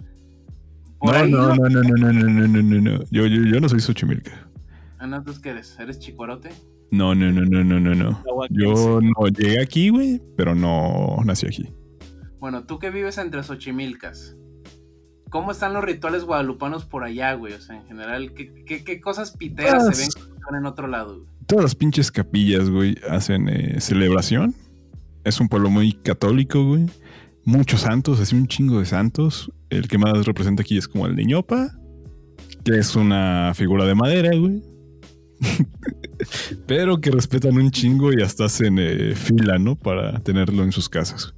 No, 1.03 1.13
ahí 1.13 1.31
no, 1.31 1.55
no, 1.55 1.69
no, 1.69 1.83
no, 1.83 1.83
no, 1.83 2.13
no, 2.13 2.29
no, 2.29 2.49
no, 2.49 2.63
no, 2.63 2.81
no. 2.81 3.05
Yo, 3.11 3.27
yo, 3.27 3.43
yo 3.45 3.61
no 3.61 3.69
soy 3.69 3.81
Xochimilca. 3.81 4.51
Ah, 4.99 5.07
no, 5.07 5.23
¿tú 5.23 5.33
qué 5.43 5.51
eres? 5.51 5.79
¿Eres 5.79 5.99
chicuarote? 5.99 6.51
No, 6.91 7.15
no, 7.15 7.31
no, 7.33 7.43
no, 7.43 7.65
no, 7.65 7.81
no, 7.81 7.95
no. 7.95 8.23
Yo 8.51 9.01
no 9.01 9.27
llegué 9.29 9.63
aquí, 9.63 9.89
güey, 9.89 10.21
pero 10.37 10.55
no 10.55 11.17
nací 11.25 11.47
aquí. 11.47 11.69
Bueno, 12.39 12.65
tú 12.67 12.79
que 12.79 12.91
vives 12.91 13.17
entre 13.19 13.43
Xochimilcas. 13.43 14.37
¿Cómo 15.31 15.53
están 15.53 15.73
los 15.73 15.85
rituales 15.85 16.25
guadalupanos 16.25 16.85
por 16.85 17.05
allá, 17.05 17.33
güey? 17.35 17.55
O 17.55 17.61
sea, 17.61 17.77
en 17.77 17.87
general, 17.87 18.33
¿qué, 18.35 18.53
qué, 18.67 18.85
qué 18.85 19.01
cosas 19.01 19.37
piteras 19.37 19.85
Pues- 19.85 19.97
se 19.97 20.21
ven 20.21 20.35
que 20.37 20.57
en 20.57 20.67
otro 20.67 20.89
lado, 20.89 21.19
güey? 21.21 21.31
Todas 21.47 21.65
las 21.65 21.75
pinches 21.75 22.11
capillas, 22.13 22.69
güey, 22.71 22.97
hacen 23.09 23.49
eh, 23.49 23.81
celebración. 23.81 24.55
Es 25.25 25.41
un 25.41 25.49
pueblo 25.49 25.71
muy 25.71 25.93
católico, 25.93 26.65
güey. 26.65 26.87
Muchos 27.45 27.83
santos, 27.83 28.21
así 28.21 28.37
un 28.37 28.47
chingo 28.47 28.79
de 28.81 28.87
santos. 28.87 29.51
El 29.69 29.89
que 29.89 29.99
más 29.99 30.27
representa 30.27 30.63
aquí 30.63 30.77
es 30.77 30.87
como 30.89 31.07
el 31.07 31.17
de 31.17 31.25
ñopa, 31.25 31.71
que 32.65 32.79
es 32.79 32.95
una 32.97 33.53
figura 33.55 33.85
de 33.85 33.95
madera, 33.95 34.31
güey. 34.37 34.63
Pero 36.67 37.01
que 37.01 37.11
respetan 37.11 37.57
un 37.57 37.71
chingo 37.71 38.13
y 38.13 38.23
hasta 38.23 38.45
hacen 38.45 38.79
eh, 38.79 39.15
fila, 39.15 39.59
¿no? 39.59 39.77
Para 39.77 40.19
tenerlo 40.21 40.63
en 40.65 40.73
sus 40.73 40.89
casas. 40.89 41.35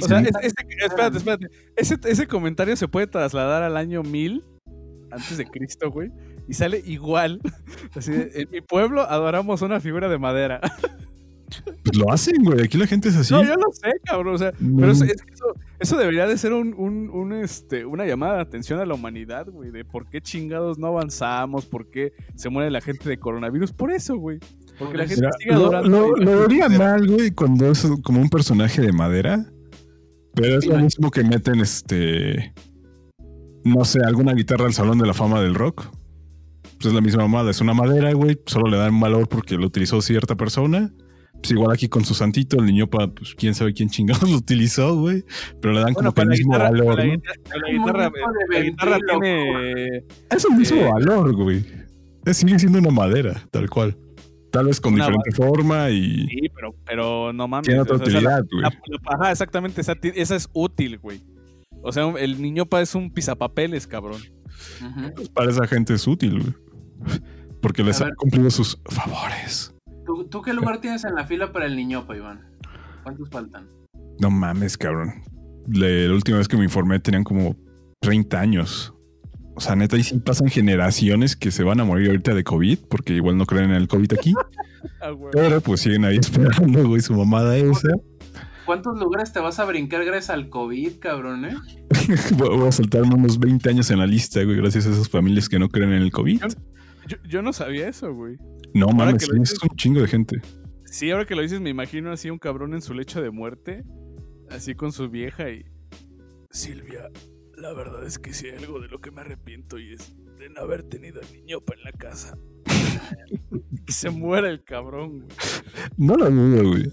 O 0.00 0.08
sea, 0.08 0.20
espérate, 0.20 1.18
espérate. 1.18 1.46
Ese, 1.76 1.96
ese 2.04 2.26
comentario 2.26 2.76
se 2.76 2.88
puede 2.88 3.06
trasladar 3.06 3.62
al 3.62 3.76
año 3.76 4.02
1000 4.02 4.42
antes 5.10 5.36
de 5.36 5.46
Cristo, 5.46 5.90
güey. 5.90 6.10
Y 6.48 6.54
sale 6.54 6.82
igual. 6.84 7.40
Así 7.94 8.12
en 8.12 8.48
mi 8.50 8.60
pueblo 8.60 9.02
adoramos 9.02 9.62
una 9.62 9.80
figura 9.80 10.08
de 10.08 10.18
madera. 10.18 10.60
Pues 11.84 11.96
lo 11.98 12.10
hacen, 12.10 12.42
güey. 12.42 12.62
Aquí 12.62 12.78
la 12.78 12.86
gente 12.86 13.10
es 13.10 13.16
así. 13.16 13.34
No, 13.34 13.42
yo 13.44 13.54
lo 13.54 13.70
sé, 13.72 13.92
cabrón. 14.04 14.36
O 14.36 14.38
sea, 14.38 14.52
pero 14.52 14.90
eso, 14.90 15.04
eso, 15.78 15.96
debería 15.98 16.26
de 16.26 16.38
ser 16.38 16.54
un, 16.54 16.72
un, 16.72 17.32
este, 17.34 17.84
una 17.84 18.06
llamada 18.06 18.36
de 18.36 18.40
atención 18.40 18.80
a 18.80 18.86
la 18.86 18.94
humanidad, 18.94 19.48
güey. 19.50 19.70
De 19.70 19.84
por 19.84 20.08
qué 20.08 20.22
chingados 20.22 20.78
no 20.78 20.86
avanzamos, 20.86 21.66
por 21.66 21.90
qué 21.90 22.14
se 22.36 22.48
muere 22.48 22.70
la 22.70 22.80
gente 22.80 23.06
de 23.06 23.18
coronavirus. 23.18 23.72
Por 23.72 23.92
eso, 23.92 24.16
güey. 24.16 24.38
Porque 24.78 24.96
la 24.96 25.06
gente 25.06 25.28
sigue 25.38 25.52
adorando. 25.52 25.90
Lo, 25.90 26.16
lo, 26.16 26.48
lo 26.48 26.70
mal, 26.70 27.06
güey, 27.06 27.32
cuando 27.32 27.70
es 27.70 27.86
como 28.02 28.22
un 28.22 28.30
personaje 28.30 28.80
de 28.80 28.92
madera. 28.92 29.44
Pero 30.34 30.58
es 30.58 30.66
lo 30.66 30.78
mismo 30.78 31.10
que 31.10 31.22
meten 31.22 31.60
este. 31.60 32.54
No 33.64 33.84
sé, 33.84 34.00
alguna 34.04 34.32
guitarra 34.32 34.66
al 34.66 34.74
Salón 34.74 34.98
de 34.98 35.06
la 35.06 35.14
Fama 35.14 35.40
del 35.40 35.54
Rock. 35.54 35.88
Pues 36.62 36.86
es 36.86 36.92
la 36.92 37.00
misma 37.00 37.22
mamada, 37.22 37.50
es 37.50 37.60
una 37.60 37.74
madera, 37.74 38.12
güey. 38.12 38.40
Solo 38.46 38.68
le 38.68 38.76
dan 38.76 38.98
valor 38.98 39.28
porque 39.28 39.56
lo 39.56 39.66
utilizó 39.66 40.00
cierta 40.02 40.36
persona. 40.36 40.92
Pues 41.34 41.50
igual 41.50 41.72
aquí 41.72 41.88
con 41.88 42.04
su 42.04 42.14
santito, 42.14 42.58
el 42.58 42.66
niño 42.66 42.88
para, 42.88 43.08
pues 43.08 43.34
quién 43.34 43.54
sabe 43.54 43.74
quién 43.74 43.88
chingados 43.88 44.22
lo 44.30 44.36
utilizó, 44.36 44.96
güey. 44.96 45.24
Pero 45.60 45.74
le 45.74 45.80
dan 45.80 45.94
como 45.94 46.12
que 46.12 46.22
el 46.22 46.28
mismo 46.28 46.58
valor, 46.58 46.98
la, 46.98 47.04
guitarra, 47.04 48.10
la 48.50 48.60
guitarra, 48.60 48.98
tiene. 49.20 50.04
Es 50.30 50.44
el 50.44 50.56
mismo 50.56 50.80
eh, 50.80 50.90
valor, 50.92 51.34
güey. 51.34 51.64
Sigue 52.32 52.58
siendo 52.58 52.78
una 52.78 52.90
madera, 52.90 53.44
tal 53.50 53.68
cual. 53.68 53.96
Tal 54.52 54.66
vez 54.66 54.80
con 54.82 54.94
diferente 54.94 55.32
forma 55.32 55.88
y. 55.88 56.26
Sí, 56.28 56.50
pero, 56.54 56.74
pero 56.84 57.32
no 57.32 57.48
mames. 57.48 57.66
Tiene 57.66 57.80
otra 57.80 57.96
utilidad, 57.96 58.44
güey. 58.52 58.64
Ajá, 59.06 59.30
exactamente. 59.30 59.80
Esa, 59.80 59.96
esa, 60.02 60.36
es 60.36 60.50
útil, 60.52 60.98
güey. 60.98 61.22
O 61.80 61.90
sea, 61.90 62.04
el 62.18 62.40
niño 62.40 62.66
pa 62.66 62.82
es 62.82 62.94
un 62.94 63.10
pisapapeles, 63.10 63.86
cabrón. 63.86 64.20
Pues 65.16 65.30
para 65.30 65.50
esa 65.50 65.66
gente 65.66 65.94
es 65.94 66.06
útil, 66.06 66.40
güey. 66.40 67.20
Porque 67.62 67.82
les 67.82 68.02
ha 68.02 68.14
cumplido 68.14 68.50
sus 68.50 68.78
favores. 68.84 69.74
¿Tú, 70.04 70.24
¿Tú, 70.24 70.42
qué 70.42 70.52
lugar 70.52 70.82
tienes 70.82 71.04
en 71.04 71.14
la 71.14 71.24
fila 71.24 71.50
para 71.50 71.64
el 71.64 71.74
niño, 71.74 72.06
pa, 72.06 72.14
Iván? 72.14 72.42
¿Cuántos 73.02 73.30
faltan? 73.30 73.66
No 74.20 74.30
mames, 74.30 74.76
cabrón. 74.76 75.22
La 75.66 76.12
última 76.12 76.36
vez 76.36 76.46
que 76.46 76.58
me 76.58 76.64
informé 76.64 77.00
tenían 77.00 77.24
como 77.24 77.56
30 78.00 78.38
años. 78.38 78.92
O 79.54 79.60
sea, 79.60 79.76
neta, 79.76 79.96
ahí 79.96 80.02
sí 80.02 80.18
pasan 80.18 80.48
generaciones 80.48 81.36
que 81.36 81.50
se 81.50 81.62
van 81.62 81.80
a 81.80 81.84
morir 81.84 82.08
ahorita 82.08 82.34
de 82.34 82.44
COVID, 82.44 82.78
porque 82.88 83.14
igual 83.14 83.36
no 83.36 83.46
creen 83.46 83.70
en 83.70 83.76
el 83.76 83.88
COVID 83.88 84.12
aquí. 84.14 84.34
Ah, 85.00 85.12
Pero 85.30 85.60
pues 85.60 85.80
siguen 85.80 86.04
ahí 86.04 86.16
esperando, 86.16 86.88
güey, 86.88 87.00
su 87.00 87.14
mamada 87.14 87.56
esa. 87.56 87.88
¿Cuántos 88.66 88.98
lugares 88.98 89.32
te 89.32 89.38
vas 89.38 89.60
a 89.60 89.64
brincar 89.64 90.04
gracias 90.04 90.30
al 90.30 90.48
COVID, 90.48 90.98
cabrón, 90.98 91.44
eh? 91.44 91.54
Voy 92.36 92.66
a 92.66 92.72
saltarme 92.72 93.14
unos 93.14 93.38
20 93.38 93.70
años 93.70 93.90
en 93.90 94.00
la 94.00 94.06
lista, 94.06 94.42
güey, 94.42 94.56
gracias 94.56 94.86
a 94.86 94.90
esas 94.90 95.08
familias 95.08 95.48
que 95.48 95.60
no 95.60 95.68
creen 95.68 95.92
en 95.92 96.02
el 96.02 96.10
COVID. 96.10 96.42
Yo, 97.28 97.42
no 97.42 97.52
sabía 97.52 97.88
eso, 97.88 98.12
güey. 98.14 98.36
No, 98.74 98.88
mames, 98.88 99.22
es 99.22 99.62
un 99.62 99.76
chingo 99.76 100.00
de 100.00 100.08
gente. 100.08 100.40
Sí, 100.84 101.10
ahora 101.10 101.24
que 101.24 101.34
lo 101.34 101.42
dices, 101.42 101.60
me 101.60 101.70
imagino 101.70 102.12
así 102.12 102.30
un 102.30 102.38
cabrón 102.38 102.74
en 102.74 102.82
su 102.82 102.94
lecho 102.94 103.20
de 103.20 103.30
muerte, 103.30 103.84
así 104.50 104.74
con 104.74 104.92
su 104.92 105.08
vieja 105.08 105.48
y... 105.50 105.64
Silvia, 106.50 107.08
la 107.56 107.72
verdad 107.72 108.04
es 108.04 108.18
que 108.18 108.32
si 108.32 108.48
hay 108.48 108.58
algo 108.58 108.80
de 108.80 108.88
lo 108.88 109.00
que 109.00 109.10
me 109.10 109.20
arrepiento 109.20 109.78
y 109.78 109.94
es 109.94 110.14
de 110.38 110.50
no 110.50 110.60
haber 110.60 110.82
tenido 110.82 111.20
al 111.20 111.32
niñopa 111.32 111.74
en 111.74 111.84
la 111.84 111.92
casa. 111.92 112.36
y 113.86 113.92
se 113.92 114.10
muere 114.10 114.50
el 114.50 114.64
cabrón, 114.64 115.20
güey. 115.20 115.36
No 115.96 116.16
lo 116.16 116.30
dudo, 116.30 116.68
güey. 116.70 116.92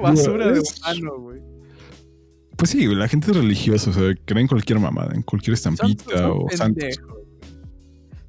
Basura 0.00 0.52
de 0.52 0.60
humano, 0.60 1.20
güey. 1.20 1.40
Pues 2.56 2.70
sí, 2.70 2.86
la 2.86 3.06
gente 3.06 3.30
es 3.30 3.36
religiosa, 3.36 3.90
o 3.90 3.92
sea, 3.92 4.14
creen 4.24 4.46
cualquier 4.46 4.78
mamada, 4.78 5.14
en 5.14 5.22
cualquier 5.22 5.54
estampita 5.54 6.30
o 6.32 6.48
santos. 6.50 6.98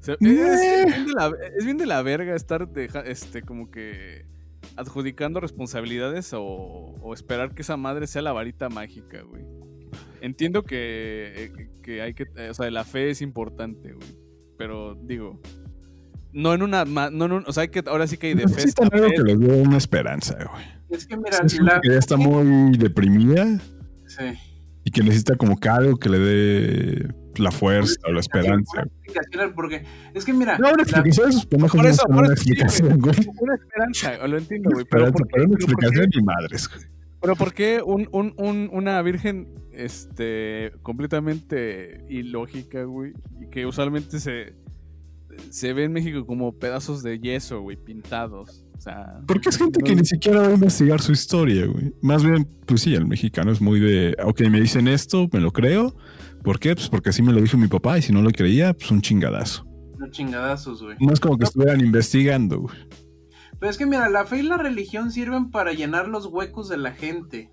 es, 0.06 0.18
bien 0.20 1.06
de 1.06 1.12
la, 1.14 1.32
es, 1.56 1.64
bien 1.64 1.78
de 1.78 1.86
la, 1.86 2.02
verga 2.02 2.34
estar 2.34 2.68
este, 3.06 3.40
como 3.40 3.70
que 3.70 4.26
adjudicando 4.76 5.40
responsabilidades 5.40 6.34
o, 6.34 6.42
o 6.42 7.14
esperar 7.14 7.54
que 7.54 7.62
esa 7.62 7.78
madre 7.78 8.06
sea 8.06 8.20
la 8.20 8.32
varita 8.32 8.68
mágica, 8.68 9.22
güey. 9.22 9.44
Entiendo 10.20 10.64
que, 10.64 11.32
eh, 11.36 11.68
que 11.82 12.02
hay 12.02 12.14
que, 12.14 12.24
o 12.50 12.54
sea, 12.54 12.70
la 12.70 12.84
fe 12.84 13.10
es 13.10 13.22
importante, 13.22 13.92
güey. 13.92 14.08
Pero 14.56 14.94
digo, 14.94 15.40
no 16.32 16.54
en 16.54 16.62
una, 16.62 16.84
no 16.84 17.24
en 17.24 17.32
un, 17.32 17.44
o 17.46 17.52
sea, 17.52 17.62
hay 17.62 17.68
que, 17.68 17.82
ahora 17.86 18.06
sí 18.06 18.16
que 18.16 18.28
hay 18.28 18.34
de 18.34 18.48
fe. 18.48 18.64
algo 18.92 19.08
que 19.08 19.22
les 19.22 19.38
dé 19.40 19.62
una 19.62 19.76
esperanza, 19.76 20.36
güey. 20.50 20.64
Es 20.90 21.06
que 21.06 21.16
mira, 21.16 21.38
es 21.44 21.58
la... 21.60 21.80
que 21.80 21.90
ya 21.90 21.98
está 21.98 22.16
muy 22.16 22.76
deprimida. 22.76 23.58
Sí. 24.06 24.24
Y 24.84 24.90
que 24.90 25.02
necesita 25.02 25.36
como 25.36 25.58
que 25.58 25.68
algo 25.68 25.96
que 25.98 26.08
le 26.08 26.18
dé 26.18 27.08
la 27.36 27.50
fuerza 27.50 27.94
o 28.08 28.12
la 28.12 28.20
esperanza. 28.20 28.84
Porque 29.54 29.84
es 30.14 30.24
que 30.24 30.32
mira. 30.32 30.58
No, 30.58 30.72
una 30.72 30.82
explicación 30.82 31.30
es 31.30 31.46
mejor 31.52 31.80
por 31.80 31.86
eso, 31.86 32.02
por 32.06 32.24
una 32.24 32.32
explicación, 32.32 32.98
güey. 32.98 33.16
Una 33.38 33.54
esperanza, 33.54 34.26
lo 34.26 34.38
entiendo, 34.38 34.70
güey. 34.72 34.86
Pero, 34.90 35.12
pero, 35.12 35.44
una 35.44 35.54
explicación 35.54 36.10
ni 36.14 36.22
madres, 36.22 36.68
güey. 36.68 36.97
Pero 37.20 37.36
¿por 37.36 37.52
qué 37.52 37.82
un, 37.84 38.08
un, 38.12 38.34
un, 38.36 38.70
una 38.72 39.02
virgen 39.02 39.48
este, 39.72 40.72
completamente 40.82 42.04
ilógica, 42.08 42.84
güey? 42.84 43.12
Y 43.40 43.48
que 43.50 43.66
usualmente 43.66 44.20
se, 44.20 44.54
se 45.50 45.72
ve 45.72 45.84
en 45.84 45.92
México 45.92 46.26
como 46.26 46.52
pedazos 46.58 47.02
de 47.02 47.18
yeso, 47.18 47.60
güey, 47.60 47.76
pintados. 47.76 48.64
O 48.76 48.80
sea, 48.80 49.20
Porque 49.26 49.48
es 49.48 49.58
gente 49.58 49.80
que 49.82 49.96
ni 49.96 50.04
siquiera 50.04 50.42
va 50.42 50.48
a 50.48 50.54
investigar 50.54 51.00
su 51.00 51.10
historia, 51.10 51.66
güey. 51.66 51.92
Más 52.00 52.24
bien, 52.24 52.48
pues 52.64 52.82
sí, 52.82 52.94
el 52.94 53.06
mexicano 53.06 53.50
es 53.50 53.60
muy 53.60 53.80
de, 53.80 54.14
ok, 54.22 54.42
me 54.42 54.60
dicen 54.60 54.86
esto, 54.86 55.28
me 55.32 55.40
lo 55.40 55.50
creo. 55.50 55.96
¿Por 56.44 56.60
qué? 56.60 56.76
Pues 56.76 56.88
porque 56.88 57.10
así 57.10 57.20
me 57.20 57.32
lo 57.32 57.40
dijo 57.40 57.56
mi 57.56 57.66
papá 57.66 57.98
y 57.98 58.02
si 58.02 58.12
no 58.12 58.22
lo 58.22 58.30
creía, 58.30 58.72
pues 58.74 58.92
un 58.92 59.02
chingadazo. 59.02 59.64
Un 60.00 60.10
chingadazos, 60.12 60.80
güey. 60.80 60.96
No 61.00 61.12
es 61.12 61.18
como 61.18 61.36
que 61.36 61.44
estuvieran 61.44 61.80
investigando, 61.80 62.60
güey. 62.60 62.76
Pero 63.58 63.70
es 63.70 63.78
que 63.78 63.86
mira, 63.86 64.08
la 64.08 64.24
fe 64.24 64.38
y 64.38 64.42
la 64.42 64.56
religión 64.56 65.10
sirven 65.10 65.50
para 65.50 65.72
llenar 65.72 66.08
los 66.08 66.26
huecos 66.26 66.68
de 66.68 66.76
la 66.76 66.92
gente, 66.92 67.50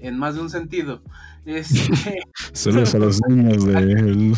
en 0.00 0.18
más 0.18 0.34
de 0.34 0.40
un 0.40 0.50
sentido. 0.50 1.02
Este... 1.44 2.20
Saludos 2.52 2.94
a 2.94 2.98
los 2.98 3.20
niños 3.28 3.64
del 3.66 4.34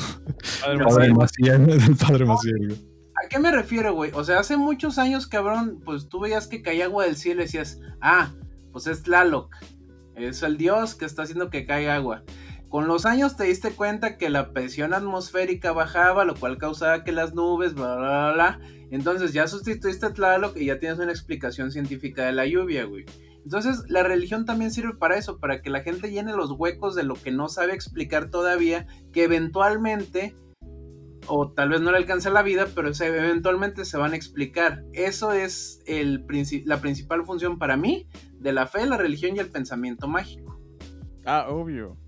padre, 0.83 1.13
Maciel, 1.13 1.67
del 1.67 1.97
padre 1.97 2.25
Maciel. 2.25 2.91
¿A 3.25 3.29
qué 3.29 3.39
me 3.39 3.53
refiero, 3.53 3.95
güey? 3.95 4.11
O 4.15 4.25
sea, 4.25 4.41
hace 4.41 4.57
muchos 4.57 4.99
años, 4.99 5.27
cabrón, 5.27 5.81
pues 5.85 6.09
tú 6.09 6.21
veías 6.21 6.49
que 6.49 6.63
caía 6.63 6.87
agua 6.87 7.05
del 7.05 7.17
cielo 7.17 7.43
y 7.43 7.45
decías, 7.45 7.79
ah, 8.01 8.33
pues 8.73 8.87
es 8.89 9.05
Tlaloc, 9.05 9.55
es 10.17 10.43
el 10.43 10.57
dios 10.57 10.95
que 10.95 11.05
está 11.05 11.23
haciendo 11.23 11.49
que 11.49 11.65
caiga 11.65 11.95
agua. 11.95 12.25
Con 12.75 12.89
los 12.89 13.07
años 13.07 13.37
te 13.37 13.45
diste 13.45 13.71
cuenta 13.71 14.17
que 14.17 14.31
la 14.31 14.51
presión 14.51 14.95
atmosférica 14.95 15.71
bajaba, 15.71 16.25
lo 16.25 16.35
cual 16.35 16.59
causaba 16.59 17.05
que 17.05 17.13
las 17.13 17.33
nubes, 17.33 17.73
bla, 17.75 17.95
bla, 17.95 18.33
bla, 18.33 18.61
Entonces 18.91 19.33
ya 19.33 19.47
sustituiste 19.47 20.07
a 20.07 20.13
Tlaloc 20.13 20.57
y 20.57 20.65
ya 20.65 20.81
tienes 20.81 20.99
una 20.99 21.13
explicación 21.13 21.71
científica 21.71 22.27
de 22.27 22.33
la 22.33 22.47
lluvia, 22.47 22.83
güey. 22.83 23.05
Entonces 23.45 23.85
la 23.87 24.03
religión 24.03 24.45
también 24.45 24.73
sirve 24.73 24.97
para 24.97 25.17
eso, 25.17 25.39
para 25.39 25.63
que 25.63 25.71
la 25.71 25.83
gente 25.83 26.11
llene 26.11 26.33
los 26.33 26.51
huecos 26.51 26.97
de 26.97 27.05
lo 27.05 27.15
que 27.15 27.31
no 27.31 27.49
sabe 27.49 27.75
explicar 27.75 28.29
todavía, 28.29 28.89
que 29.13 29.23
eventualmente, 29.23 30.35
o 31.29 31.53
tal 31.53 31.69
vez 31.69 31.81
no 31.81 31.93
le 31.93 31.99
alcance 31.99 32.29
la 32.29 32.43
vida, 32.43 32.67
pero 32.75 32.91
eventualmente 32.91 33.85
se 33.85 33.99
van 33.99 34.15
a 34.15 34.17
explicar. 34.17 34.83
Eso 34.93 35.31
es 35.31 35.81
el, 35.87 36.27
la 36.65 36.81
principal 36.81 37.25
función 37.25 37.57
para 37.57 37.77
mí 37.77 38.09
de 38.41 38.53
la 38.53 38.67
fe, 38.67 38.85
la 38.85 38.97
religión 38.97 39.37
y 39.37 39.39
el 39.39 39.49
pensamiento 39.49 40.09
mágico. 40.09 40.61
Ah, 41.25 41.47
obvio. 41.49 42.04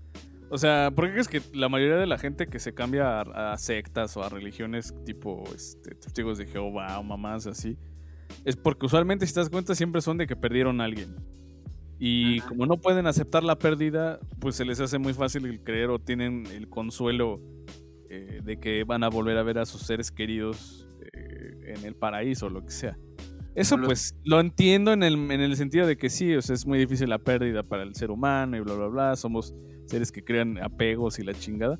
O 0.49 0.57
sea, 0.57 0.91
¿por 0.95 1.05
qué 1.05 1.11
crees 1.11 1.27
que 1.27 1.41
la 1.53 1.67
mayoría 1.67 1.97
de 1.97 2.07
la 2.07 2.17
gente 2.17 2.47
que 2.47 2.59
se 2.59 2.73
cambia 2.73 3.21
a, 3.21 3.57
sectas 3.57 4.15
o 4.15 4.23
a 4.23 4.29
religiones 4.29 4.93
tipo 5.05 5.43
este, 5.53 5.95
testigos 5.95 6.37
de 6.37 6.47
Jehová 6.47 6.97
o 6.99 7.03
mamás 7.03 7.47
así, 7.47 7.77
es 8.45 8.55
porque 8.55 8.85
usualmente, 8.85 9.27
si 9.27 9.33
te 9.33 9.41
das 9.41 9.49
cuenta, 9.49 9.75
siempre 9.75 10.01
son 10.01 10.17
de 10.17 10.27
que 10.27 10.35
perdieron 10.35 10.79
a 10.79 10.85
alguien. 10.85 11.15
Y 11.99 12.41
como 12.41 12.65
no 12.65 12.77
pueden 12.77 13.07
aceptar 13.07 13.43
la 13.43 13.57
pérdida, 13.57 14.19
pues 14.39 14.55
se 14.55 14.63
les 14.63 14.79
hace 14.79 14.99
muy 14.99 15.13
fácil 15.13 15.45
el 15.45 15.61
creer 15.61 15.89
o 15.89 15.99
tienen 15.99 16.45
el 16.47 16.69
consuelo 16.69 17.41
eh, 18.09 18.39
de 18.43 18.59
que 18.59 18.83
van 18.83 19.03
a 19.03 19.09
volver 19.09 19.37
a 19.37 19.43
ver 19.43 19.57
a 19.57 19.65
sus 19.65 19.81
seres 19.81 20.11
queridos 20.11 20.87
eh, 21.13 21.73
en 21.75 21.85
el 21.85 21.95
paraíso 21.95 22.45
o 22.45 22.49
lo 22.49 22.63
que 22.63 22.71
sea. 22.71 22.97
Eso 23.55 23.75
pues 23.83 24.15
lo 24.23 24.39
entiendo 24.39 24.93
en 24.93 25.01
el, 25.01 25.15
en 25.31 25.41
el 25.41 25.55
sentido 25.55 25.87
de 25.87 25.97
que 25.97 26.11
sí, 26.11 26.35
o 26.35 26.41
sea, 26.43 26.53
es 26.53 26.67
muy 26.67 26.77
difícil 26.77 27.09
la 27.09 27.17
pérdida 27.17 27.63
para 27.63 27.81
el 27.81 27.95
ser 27.95 28.11
humano 28.11 28.55
y 28.55 28.59
bla, 28.59 28.75
bla, 28.75 28.87
bla. 28.87 29.15
Somos 29.15 29.55
seres 29.87 30.11
que 30.11 30.23
crean 30.23 30.57
apegos 30.63 31.19
y 31.19 31.23
la 31.23 31.33
chingada. 31.33 31.79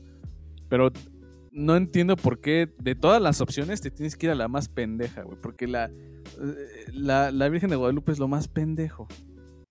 Pero 0.69 0.91
no 1.51 1.75
entiendo 1.75 2.15
por 2.15 2.39
qué 2.39 2.71
de 2.79 2.95
todas 2.95 3.21
las 3.21 3.41
opciones 3.41 3.81
te 3.81 3.91
tienes 3.91 4.15
que 4.15 4.27
ir 4.27 4.31
a 4.31 4.35
la 4.35 4.47
más 4.47 4.69
pendeja, 4.69 5.23
güey. 5.23 5.37
Porque 5.41 5.67
la, 5.67 5.85
eh, 5.85 6.85
la, 6.93 7.31
la, 7.31 7.49
Virgen 7.49 7.69
de 7.69 7.75
Guadalupe 7.75 8.11
es 8.11 8.19
lo 8.19 8.27
más 8.27 8.47
pendejo. 8.47 9.07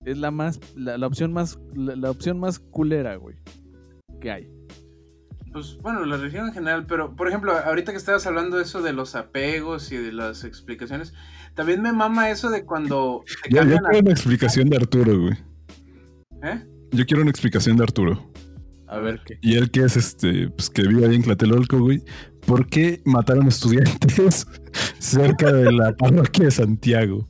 Es 0.04 0.18
la 0.18 0.30
más, 0.30 0.60
la, 0.76 1.04
opción 1.06 1.32
más, 1.32 1.58
la, 1.74 2.10
opción 2.10 2.38
más 2.38 2.58
culera, 2.58 3.16
güey. 3.16 3.36
Que 4.20 4.30
hay. 4.30 4.50
Pues 5.52 5.78
bueno, 5.80 6.04
la 6.04 6.16
religión 6.16 6.48
en 6.48 6.52
general, 6.52 6.86
pero 6.86 7.16
por 7.16 7.28
ejemplo, 7.28 7.52
ahorita 7.52 7.92
que 7.92 7.98
estabas 7.98 8.26
hablando 8.26 8.56
de 8.56 8.64
eso 8.64 8.82
de 8.82 8.92
los 8.92 9.14
apegos 9.14 9.90
y 9.90 9.96
de 9.96 10.12
las 10.12 10.44
explicaciones, 10.44 11.14
también 11.54 11.80
me 11.82 11.92
mama 11.92 12.30
eso 12.30 12.50
de 12.50 12.64
cuando. 12.64 13.24
Te 13.42 13.54
ya, 13.54 13.64
ya 13.64 13.78
una 13.80 14.10
explicación 14.10 14.68
de 14.68 14.76
Arturo, 14.76 15.18
güey. 15.20 15.34
¿Eh? 16.42 16.75
Yo 16.96 17.06
quiero 17.06 17.22
una 17.22 17.30
explicación 17.30 17.76
de 17.76 17.84
Arturo. 17.84 18.30
A 18.88 18.98
ver 18.98 19.20
qué. 19.24 19.38
Y 19.42 19.54
él 19.54 19.70
que 19.70 19.80
es 19.80 19.96
este, 19.96 20.48
pues 20.48 20.70
que 20.70 20.82
vive 20.82 21.06
ahí 21.06 21.16
en 21.16 21.22
Tlatelolco, 21.22 21.78
güey. 21.78 22.02
¿Por 22.46 22.68
qué 22.68 23.00
mataron 23.04 23.48
estudiantes 23.48 24.46
cerca 24.98 25.52
de 25.52 25.72
la 25.72 25.92
parroquia 25.96 26.44
de 26.44 26.50
Santiago? 26.52 27.28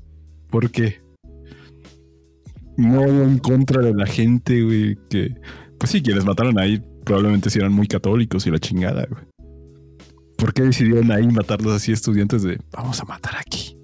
¿Por 0.50 0.70
qué? 0.70 1.00
No 2.76 3.02
en 3.04 3.38
contra 3.38 3.80
de 3.80 3.94
la 3.94 4.06
gente, 4.06 4.62
güey, 4.62 4.98
que... 5.08 5.34
Pues 5.78 5.90
sí, 5.90 6.02
quienes 6.02 6.24
mataron 6.26 6.58
ahí 6.58 6.82
probablemente 7.04 7.48
sí 7.48 7.58
eran 7.58 7.72
muy 7.72 7.86
católicos 7.86 8.46
y 8.46 8.50
la 8.50 8.58
chingada, 8.58 9.06
güey. 9.08 9.24
¿Por 10.36 10.52
qué 10.52 10.62
decidieron 10.62 11.10
ahí 11.10 11.26
matarlos 11.28 11.72
así 11.72 11.92
estudiantes 11.92 12.42
de 12.42 12.58
vamos 12.72 13.00
a 13.00 13.04
matar 13.04 13.36
aquí? 13.36 13.78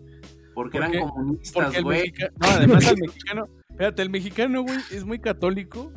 Porque 0.54 0.78
¿Por 0.78 0.88
eran 0.88 0.92
qué? 0.92 0.98
comunistas, 0.98 1.82
güey. 1.82 2.12
No, 2.38 2.46
además 2.48 2.86
el 2.92 2.98
mexicano. 3.00 3.48
Espérate, 3.82 4.02
el 4.02 4.10
mexicano, 4.10 4.62
güey, 4.62 4.78
es 4.92 5.04
muy 5.04 5.18
católico. 5.18 5.92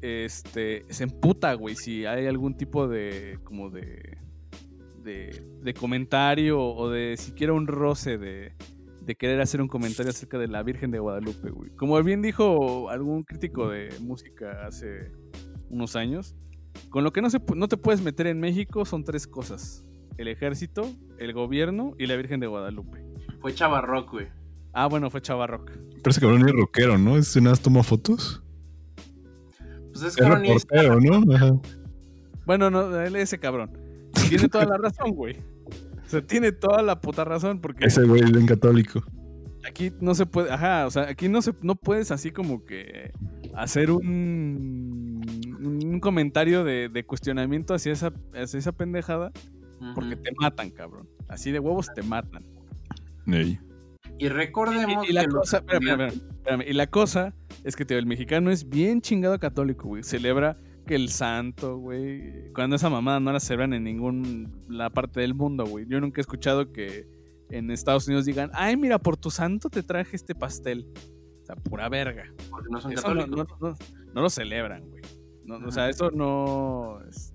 Este. 0.00 0.86
Se 0.88 1.04
emputa, 1.04 1.52
güey, 1.52 1.76
si 1.76 2.06
hay 2.06 2.26
algún 2.26 2.56
tipo 2.56 2.88
de. 2.88 3.38
como 3.44 3.68
de. 3.68 4.16
de, 5.02 5.44
de 5.60 5.74
comentario 5.74 6.58
o 6.58 6.88
de 6.88 7.18
siquiera 7.18 7.52
un 7.52 7.66
roce 7.66 8.16
de. 8.16 8.54
de 9.02 9.14
querer 9.14 9.42
hacer 9.42 9.60
un 9.60 9.68
comentario 9.68 10.08
acerca 10.08 10.38
de 10.38 10.48
la 10.48 10.62
Virgen 10.62 10.90
de 10.90 11.00
Guadalupe, 11.00 11.50
güey. 11.50 11.68
Como 11.76 12.02
bien 12.02 12.22
dijo 12.22 12.88
algún 12.88 13.24
crítico 13.24 13.68
de 13.68 13.90
música 14.00 14.64
hace 14.66 15.12
unos 15.68 15.96
años, 15.96 16.34
con 16.88 17.04
lo 17.04 17.12
que 17.12 17.20
no, 17.20 17.28
se, 17.28 17.40
no 17.54 17.68
te 17.68 17.76
puedes 17.76 18.00
meter 18.00 18.26
en 18.26 18.40
México 18.40 18.86
son 18.86 19.04
tres 19.04 19.26
cosas: 19.26 19.84
el 20.16 20.28
ejército, 20.28 20.90
el 21.18 21.34
gobierno 21.34 21.92
y 21.98 22.06
la 22.06 22.16
Virgen 22.16 22.40
de 22.40 22.46
Guadalupe. 22.46 23.04
Fue 23.42 23.52
Chavarroc, 23.52 24.12
güey. 24.12 24.41
Ah, 24.72 24.86
bueno, 24.86 25.10
fue 25.10 25.20
Chavarroc. 25.20 25.70
Pero 25.70 26.10
ese 26.10 26.20
cabrón 26.20 26.48
es 26.48 26.52
rockero, 26.52 26.98
¿no? 26.98 27.16
¿Ese 27.16 27.40
nada 27.40 27.52
más 27.52 27.60
toma 27.60 27.82
fotos? 27.82 28.42
Pues 29.92 30.02
es 30.04 30.18
Es 30.18 30.28
reportero, 30.28 30.98
¿no? 31.00 31.34
Ajá. 31.34 31.52
Bueno, 32.46 32.70
no, 32.70 33.00
él 33.00 33.16
ese 33.16 33.38
cabrón. 33.38 33.70
Tiene 34.28 34.48
toda 34.48 34.64
la 34.64 34.78
razón, 34.78 35.12
güey. 35.12 35.36
O 36.04 36.08
sea, 36.08 36.22
tiene 36.26 36.52
toda 36.52 36.82
la 36.82 37.00
puta 37.00 37.24
razón 37.24 37.60
porque 37.60 37.86
Ese 37.86 38.04
güey 38.04 38.22
es 38.22 38.32
bien 38.32 38.46
católico. 38.46 39.02
aquí 39.66 39.92
no 40.00 40.14
se 40.14 40.26
puede, 40.26 40.50
ajá, 40.50 40.86
o 40.86 40.90
sea, 40.90 41.04
aquí 41.08 41.28
no 41.28 41.40
se 41.40 41.54
no 41.62 41.74
puedes 41.76 42.10
así 42.10 42.30
como 42.30 42.64
que 42.64 43.12
hacer 43.54 43.90
un 43.90 45.20
un 45.62 46.00
comentario 46.00 46.64
de, 46.64 46.88
de 46.88 47.04
cuestionamiento 47.06 47.72
hacia 47.74 47.92
esa 47.92 48.12
hacia 48.34 48.58
esa 48.58 48.72
pendejada 48.72 49.30
porque 49.94 50.16
te 50.16 50.30
matan, 50.38 50.70
cabrón. 50.70 51.08
Así 51.28 51.50
de 51.50 51.58
huevos 51.60 51.88
te 51.94 52.02
matan. 52.02 52.44
Ey. 53.26 53.58
Y 54.18 54.28
recordemos 54.28 55.06
Y, 55.06 55.10
y 55.10 55.12
la 55.12 55.22
que 55.22 55.28
cosa, 55.28 55.56
espérame, 55.58 55.82
espérame, 55.88 56.12
espérame. 56.36 56.64
y 56.68 56.72
la 56.74 56.86
cosa 56.86 57.34
es 57.64 57.74
que 57.76 57.84
tío, 57.84 57.98
el 57.98 58.06
mexicano 58.06 58.50
es 58.50 58.68
bien 58.68 59.00
chingado 59.00 59.38
católico, 59.38 59.88
güey. 59.88 60.02
Celebra 60.02 60.56
que 60.86 60.94
el 60.94 61.08
santo, 61.10 61.76
güey. 61.78 62.52
Cuando 62.54 62.76
esa 62.76 62.88
mamada 62.90 63.20
no 63.20 63.32
la 63.32 63.40
celebran 63.40 63.72
en 63.74 63.84
ninguna 63.84 64.90
parte 64.90 65.20
del 65.20 65.34
mundo, 65.34 65.64
güey. 65.66 65.86
Yo 65.88 66.00
nunca 66.00 66.20
he 66.20 66.22
escuchado 66.22 66.72
que 66.72 67.06
en 67.50 67.70
Estados 67.70 68.06
Unidos 68.06 68.24
digan, 68.24 68.50
ay, 68.54 68.76
mira, 68.76 68.98
por 68.98 69.16
tu 69.16 69.30
santo 69.30 69.68
te 69.70 69.82
traje 69.82 70.16
este 70.16 70.34
pastel. 70.34 70.86
O 71.42 71.44
sea, 71.44 71.56
pura 71.56 71.88
verga. 71.88 72.24
porque 72.50 72.68
no 72.70 72.80
son 72.80 72.92
Eso 72.92 73.02
católicos. 73.02 73.48
no- 73.60 73.68
no- 73.70 73.76
no 74.14 74.20
lo 74.22 74.30
celebran, 74.30 74.88
güey. 74.88 75.02
O 75.66 75.70
sea, 75.72 75.88
eso 75.88 76.10
no. 76.12 77.00
Este. 77.08 77.31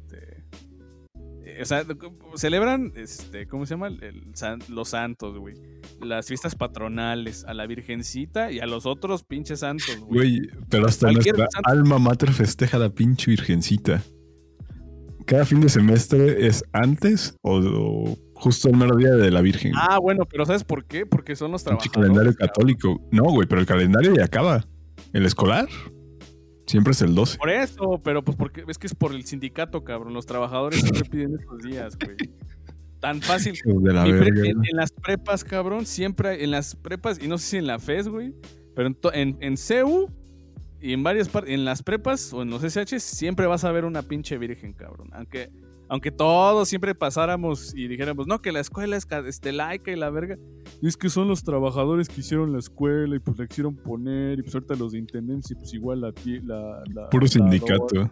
Eh, 1.47 1.61
O 1.61 1.65
sea, 1.65 1.83
celebran, 2.35 2.91
este, 2.95 3.47
¿cómo 3.47 3.65
se 3.65 3.73
llama? 3.75 3.87
El- 3.87 4.03
el 4.03 4.23
san- 4.35 4.59
los 4.69 4.89
santos, 4.89 5.37
güey. 5.37 5.55
Las 6.01 6.27
fiestas 6.27 6.55
patronales, 6.55 7.43
a 7.45 7.53
la 7.53 7.65
Virgencita 7.67 8.51
y 8.51 8.59
a 8.59 8.65
los 8.65 8.85
otros 8.85 9.23
pinches 9.23 9.59
santos, 9.61 9.97
güey. 9.99 10.39
Güey, 10.39 10.49
pero 10.69 10.87
hasta 10.87 11.07
Cualquier 11.07 11.37
nuestra 11.37 11.61
santo- 11.61 11.69
alma 11.69 11.99
mater 11.99 12.31
festeja 12.31 12.77
la 12.77 12.89
pinche 12.89 13.31
virgencita. 13.31 14.01
Cada 15.25 15.43
fin 15.45 15.59
de 15.59 15.67
semestre 15.69 16.47
es 16.47 16.63
antes 16.71 17.35
o, 17.41 17.57
o 17.59 18.17
justo 18.33 18.69
el 18.69 18.77
mero 18.77 18.95
día 18.95 19.11
de 19.11 19.29
la 19.29 19.41
Virgen. 19.41 19.73
Ah, 19.75 19.99
bueno, 19.99 20.25
pero 20.25 20.45
¿sabes 20.45 20.63
por 20.63 20.85
qué? 20.85 21.05
Porque 21.05 21.35
son 21.35 21.51
los 21.51 21.63
trabajadores. 21.63 21.91
calendario 21.91 22.31
cabrón. 22.33 22.47
católico. 22.47 23.01
No, 23.11 23.23
güey, 23.23 23.45
pero 23.47 23.59
el 23.59 23.67
calendario 23.67 24.13
ya 24.15 24.23
acaba. 24.25 24.65
El 25.13 25.25
escolar 25.25 25.67
siempre 26.67 26.91
es 26.91 27.01
el 27.01 27.15
12. 27.15 27.37
Por 27.39 27.49
eso, 27.49 27.99
pero 28.03 28.23
pues 28.23 28.37
porque 28.37 28.63
es 28.67 28.77
que 28.77 28.85
es 28.87 28.93
por 28.93 29.13
el 29.13 29.25
sindicato, 29.25 29.83
cabrón. 29.83 30.13
Los 30.13 30.25
trabajadores 30.27 30.81
siempre 30.81 31.03
piden 31.09 31.35
estos 31.39 31.59
días, 31.63 31.97
güey. 31.97 32.15
Tan 32.99 33.21
fácil. 33.21 33.55
De 33.65 33.93
la 33.93 34.03
verga. 34.03 34.41
en, 34.49 34.57
en 34.65 34.75
las 34.77 34.91
prepas, 34.91 35.43
cabrón, 35.43 35.85
siempre 35.85 36.29
hay- 36.29 36.43
en 36.43 36.51
las 36.51 36.75
prepas, 36.75 37.19
y 37.23 37.27
no 37.27 37.37
sé 37.39 37.45
si 37.47 37.57
en 37.57 37.67
la 37.67 37.79
FES, 37.79 38.07
güey, 38.09 38.33
pero 38.75 38.87
en, 38.89 38.97
en, 39.13 39.37
en 39.41 39.57
CEU 39.57 40.09
y 40.79 40.93
en 40.93 41.01
varias 41.03 41.29
partes, 41.29 41.51
en 41.53 41.65
las 41.65 41.81
prepas 41.81 42.31
o 42.33 42.43
en 42.43 42.49
los 42.51 42.63
SH, 42.63 42.99
siempre 42.99 43.47
vas 43.47 43.63
a 43.63 43.71
ver 43.71 43.85
una 43.85 44.03
pinche 44.03 44.37
virgen, 44.37 44.73
cabrón. 44.73 45.09
Aunque, 45.13 45.49
aunque 45.89 46.11
todos 46.11 46.67
siempre 46.69 46.93
pasáramos 46.95 47.73
y 47.75 47.87
dijéramos, 47.87 48.27
no, 48.27 48.41
que 48.41 48.51
la 48.51 48.59
escuela 48.59 48.95
es 48.97 49.07
este, 49.25 49.51
laica 49.51 49.91
y 49.91 49.95
la 49.95 50.09
verga. 50.09 50.37
Y 50.81 50.87
es 50.87 50.97
que 50.97 51.09
son 51.09 51.27
los 51.27 51.43
trabajadores 51.43 52.07
que 52.09 52.21
hicieron 52.21 52.51
la 52.53 52.59
escuela 52.59 53.15
y 53.15 53.19
pues 53.19 53.37
la 53.39 53.47
quisieron 53.47 53.75
poner, 53.75 54.39
y 54.39 54.41
pues 54.43 54.53
ahorita 54.55 54.75
los 54.75 54.91
de 54.91 54.99
intendencia, 54.99 55.55
pues 55.57 55.73
igual 55.73 56.01
la. 56.01 56.11
ti- 56.11 56.41
la, 56.41 56.83
la 56.93 57.09
Puro 57.09 57.23
la- 57.25 57.29
sindicato. 57.31 58.11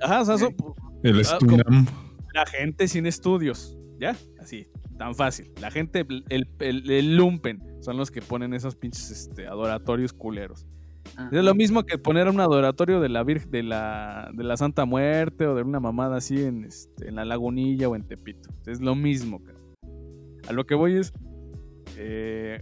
Ajá, 0.00 0.22
o 0.22 0.24
sea, 0.24 0.38
son- 0.38 0.54
El 1.02 1.20
Ah, 1.20 1.24
Stunam. 1.24 1.86
la 2.34 2.46
gente 2.46 2.88
sin 2.88 3.06
estudios. 3.06 3.76
¿Ya? 4.00 4.16
Así, 4.40 4.66
tan 4.98 5.14
fácil. 5.14 5.52
La 5.60 5.70
gente, 5.70 6.04
el, 6.28 6.48
el, 6.58 6.90
el 6.90 7.16
lumpen, 7.16 7.62
son 7.80 7.96
los 7.96 8.10
que 8.10 8.20
ponen 8.20 8.52
esos 8.52 8.74
pinches 8.74 9.10
este, 9.12 9.46
adoratorios 9.46 10.12
culeros. 10.12 10.66
Ajá. 11.16 11.28
Es 11.32 11.44
lo 11.44 11.54
mismo 11.54 11.84
que 11.84 11.98
poner 11.98 12.28
un 12.28 12.40
adoratorio 12.40 13.00
de 13.00 13.08
la 13.08 13.22
Virgen, 13.24 13.50
de 13.50 13.62
la, 13.62 14.30
de 14.34 14.44
la 14.44 14.56
Santa 14.56 14.84
Muerte 14.84 15.46
o 15.46 15.54
de 15.54 15.62
una 15.62 15.80
mamada 15.80 16.16
así 16.16 16.42
en, 16.42 16.64
este, 16.64 17.08
en 17.08 17.16
la 17.16 17.24
Lagunilla 17.24 17.88
o 17.88 17.96
en 17.96 18.06
Tepito. 18.06 18.50
Es 18.66 18.80
lo 18.80 18.94
mismo, 18.94 19.42
cabrón. 19.42 19.62
A 20.48 20.52
lo 20.52 20.66
que 20.66 20.74
voy 20.74 20.96
es. 20.96 21.12
eh, 21.96 22.60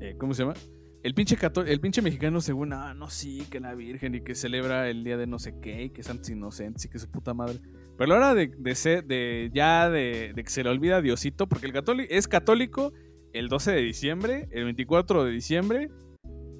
eh, 0.00 0.14
¿Cómo 0.18 0.34
se 0.34 0.42
llama? 0.42 0.54
El 1.02 1.14
pinche, 1.14 1.36
el 1.66 1.80
pinche 1.80 2.02
mexicano, 2.02 2.40
según, 2.40 2.72
ah, 2.72 2.92
no, 2.92 3.10
sí, 3.10 3.46
que 3.48 3.60
la 3.60 3.74
Virgen 3.74 4.16
y 4.16 4.22
que 4.22 4.34
celebra 4.34 4.88
el 4.90 5.04
día 5.04 5.16
de 5.16 5.26
no 5.28 5.38
sé 5.38 5.54
qué 5.60 5.84
y 5.84 5.90
que 5.90 6.02
santos 6.02 6.28
inocentes 6.30 6.84
y 6.84 6.88
que 6.88 6.98
su 6.98 7.08
puta 7.10 7.32
madre. 7.32 7.60
Pero 7.96 8.04
a 8.14 8.18
la 8.18 8.26
hora 8.26 8.34
de, 8.34 8.48
de 8.58 8.74
ser, 8.74 9.04
de 9.04 9.50
ya 9.54 9.88
de, 9.88 10.32
de 10.34 10.44
que 10.44 10.50
se 10.50 10.64
le 10.64 10.70
olvida 10.70 10.96
a 10.96 11.02
Diosito, 11.02 11.46
porque 11.48 11.66
el 11.66 11.72
católico 11.72 12.12
es 12.12 12.26
católico 12.26 12.92
el 13.32 13.48
12 13.48 13.72
de 13.72 13.82
diciembre, 13.82 14.48
el 14.50 14.64
24 14.64 15.24
de 15.24 15.30
diciembre, 15.30 15.90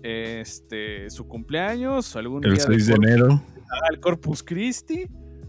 este, 0.06 1.10
su 1.10 1.26
cumpleaños, 1.26 2.14
o 2.14 2.18
algún 2.18 2.44
El 2.44 2.54
día 2.54 2.64
6 2.66 2.86
de 2.86 2.94
enero. 2.94 3.42
el 3.90 4.00
Corpus 4.00 4.42
Christi 4.42 5.06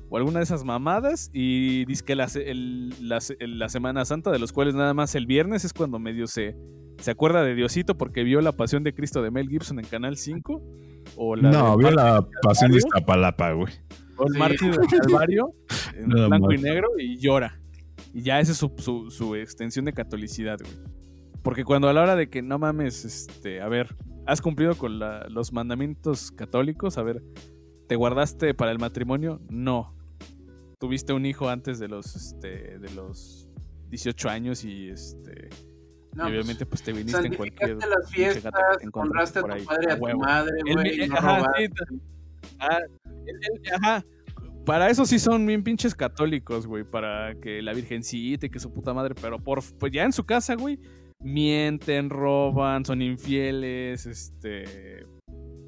o 0.10 0.17
alguna 0.17 0.39
de 0.39 0.43
esas 0.46 0.63
mamadas 0.63 1.30
y 1.34 1.86
dice 1.86 2.04
que 2.06 2.15
la, 2.15 2.28
el- 2.36 2.89
la 3.08 3.20
la 3.39 3.70
Semana 3.70 4.06
Santa, 4.06 4.32
de 4.32 4.39
los 4.39 4.52
cuales 4.54 4.74
nada 4.76 4.93
más 4.93 5.15
el 5.15 5.26
viernes 5.26 5.65
es 5.65 5.74
cuando 5.74 6.00
medio 6.00 6.28
se, 6.28 6.56
se 7.00 7.12
acuerda 7.12 7.43
de 7.43 7.56
Diosito 7.56 7.98
porque 7.98 8.24
vio 8.24 8.39
la 8.41 8.54
Pasión 8.54 8.84
de 8.84 8.93
Cristo 8.93 9.22
de 9.22 9.32
Mel 9.32 9.50
Gibson 9.50 9.80
en 9.80 9.86
Canal 9.86 10.15
5 10.17 10.62
o 11.17 11.36
la 11.36 11.52
No, 11.52 11.78
vio 11.78 11.91
la 11.91 12.26
pasión 12.41 12.72
de 12.72 12.78
Iztapalapa, 12.78 13.52
güey. 13.52 13.74
o 14.17 14.28
el 14.28 14.34
Sí. 14.34 14.39
Mártir 14.39 14.72
del 14.76 14.88
Calvario 14.88 15.54
en 15.98 16.08
Nada 16.10 16.28
blanco 16.28 16.54
y 16.54 16.58
negro 16.58 16.88
y 16.98 17.17
llora. 17.20 17.60
Y 18.13 18.22
ya 18.24 18.39
esa 18.39 18.54
es 18.54 18.58
su, 18.58 18.74
su- 18.78 19.12
su 19.12 19.36
extensión 19.36 19.86
de 19.86 19.93
catolicidad, 19.93 20.58
güey. 20.60 20.74
Porque 21.43 21.63
cuando 21.63 21.88
a 21.89 21.93
la 21.93 22.02
hora 22.02 22.15
de 22.15 22.30
que 22.30 22.41
no 22.41 22.58
mames, 22.60 23.06
este, 23.06 23.62
a 23.62 23.67
ver, 23.67 23.96
has 24.28 24.42
cumplido 24.42 24.76
con 24.78 25.00
la- 25.00 25.26
los 25.30 25.52
mandamientos 25.54 26.32
católicos, 26.32 26.98
a 26.98 27.04
ver, 27.04 27.24
¿te 27.88 27.96
guardaste 27.96 28.54
para 28.54 28.72
el 28.72 28.80
matrimonio? 28.80 29.40
No. 29.50 29.96
Tuviste 30.80 31.13
un 31.13 31.26
hijo 31.26 31.50
antes 31.50 31.80
de 31.80 31.88
los, 31.88 32.16
este, 32.16 32.78
de 32.78 32.94
los 32.94 33.48
18 33.90 34.30
años 34.30 34.63
y 34.63 34.90
este, 34.90 35.50
No, 36.13 36.24
y 36.28 36.32
pues, 36.32 36.34
obviamente 36.34 36.66
pues 36.66 36.84
te 36.84 36.94
viniste 36.94 37.26
en 37.26 37.36
cualquier 37.36 37.78
las 37.78 38.12
fiestas, 38.12 38.54
honraste 38.94 39.40
a 39.40 39.44
tu 39.44 39.52
ahí, 39.52 39.63
padre, 39.63 39.92
a 39.92 39.94
a 39.94 39.98
tu 39.98 40.04
huevo. 40.04 40.20
madre, 40.20 40.52
güey, 40.74 41.08
no 41.08 41.16
ajá, 41.18 41.52
sí, 41.58 41.66
Ah, 42.60 42.80
el- 43.26 43.36
el- 43.66 43.74
ajá. 43.74 44.06
Para 44.66 44.90
eso 44.90 45.06
sí 45.06 45.18
son 45.18 45.46
bien 45.46 45.63
pinches 45.63 45.96
católicos, 45.96 46.68
güey. 46.68 46.84
Para 46.84 47.36
que 47.40 47.62
la 47.62 47.74
virgencita 47.74 48.48
y 48.48 48.50
que 48.50 48.60
su 48.60 48.72
puta 48.74 48.94
madre. 48.94 49.16
Pero 49.22 49.40
por 49.40 49.62
pues 49.80 49.92
ya 49.94 50.04
en 50.04 50.12
su 50.12 50.26
casa, 50.26 50.56
güey. 50.56 50.78
Mienten, 51.24 52.10
roban, 52.10 52.86
son 52.86 53.02
infieles, 53.02 54.06
este. 54.06 55.06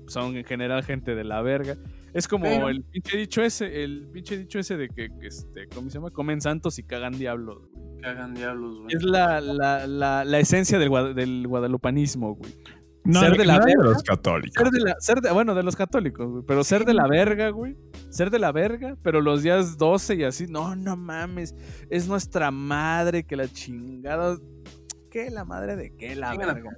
Son 0.07 0.35
en 0.35 0.43
general 0.43 0.83
gente 0.83 1.15
de 1.15 1.23
la 1.23 1.41
verga. 1.41 1.75
Es 2.13 2.27
como 2.27 2.45
Pero- 2.45 2.69
el 2.69 2.83
pinche 2.83 3.17
dicho 3.17 3.41
ese, 3.43 3.83
el 3.83 4.07
pinche 4.11 4.37
dicho 4.37 4.57
ese 4.59 4.77
de 4.77 4.89
que, 4.89 5.09
este, 5.21 5.67
¿cómo 5.73 5.89
se 5.89 5.95
llama? 5.99 6.09
Comen 6.11 6.41
santos 6.41 6.79
y 6.79 6.83
cagan 6.83 7.17
diablos, 7.17 7.67
güey. 7.71 8.01
Cagan 8.01 8.33
diablos, 8.33 8.79
güey. 8.79 8.95
Es 8.95 9.03
la, 9.03 9.39
la, 9.41 9.85
la, 9.85 10.25
la 10.25 10.39
esencia 10.39 10.79
del, 10.79 10.89
guada- 10.89 11.13
del 11.13 11.45
guadalupanismo, 11.47 12.33
güey. 12.35 12.51
No, 13.03 13.19
Ser 13.21 13.37
de 13.37 13.45
la 13.45 13.57
no 13.59 13.65
de 13.65 13.73
verga. 13.75 13.83
los 13.91 14.03
católicos. 14.03 14.53
Ser 14.63 14.71
de 14.71 14.79
la, 14.81 14.95
ser 14.99 15.21
de- 15.21 15.31
bueno, 15.31 15.53
de 15.55 15.63
los 15.63 15.75
católicos, 15.75 16.29
güey, 16.31 16.43
pero 16.47 16.63
ser 16.63 16.85
de 16.85 16.93
la 16.93 17.07
verga, 17.07 17.49
güey. 17.49 17.75
Ser 18.09 18.29
de 18.31 18.39
la 18.39 18.51
verga, 18.51 18.97
pero 19.03 19.21
los 19.21 19.43
días 19.43 19.77
12 19.77 20.15
y 20.15 20.23
así, 20.23 20.47
no, 20.47 20.75
no 20.75 20.95
mames, 20.97 21.55
es 21.89 22.07
nuestra 22.07 22.49
madre 22.51 23.23
que 23.23 23.35
la 23.35 23.47
chingada. 23.47 24.37
¿Qué 25.09 25.29
la 25.29 25.45
madre 25.45 25.75
de 25.75 25.95
qué 25.95 26.15
la 26.15 26.35
verga? 26.35 26.71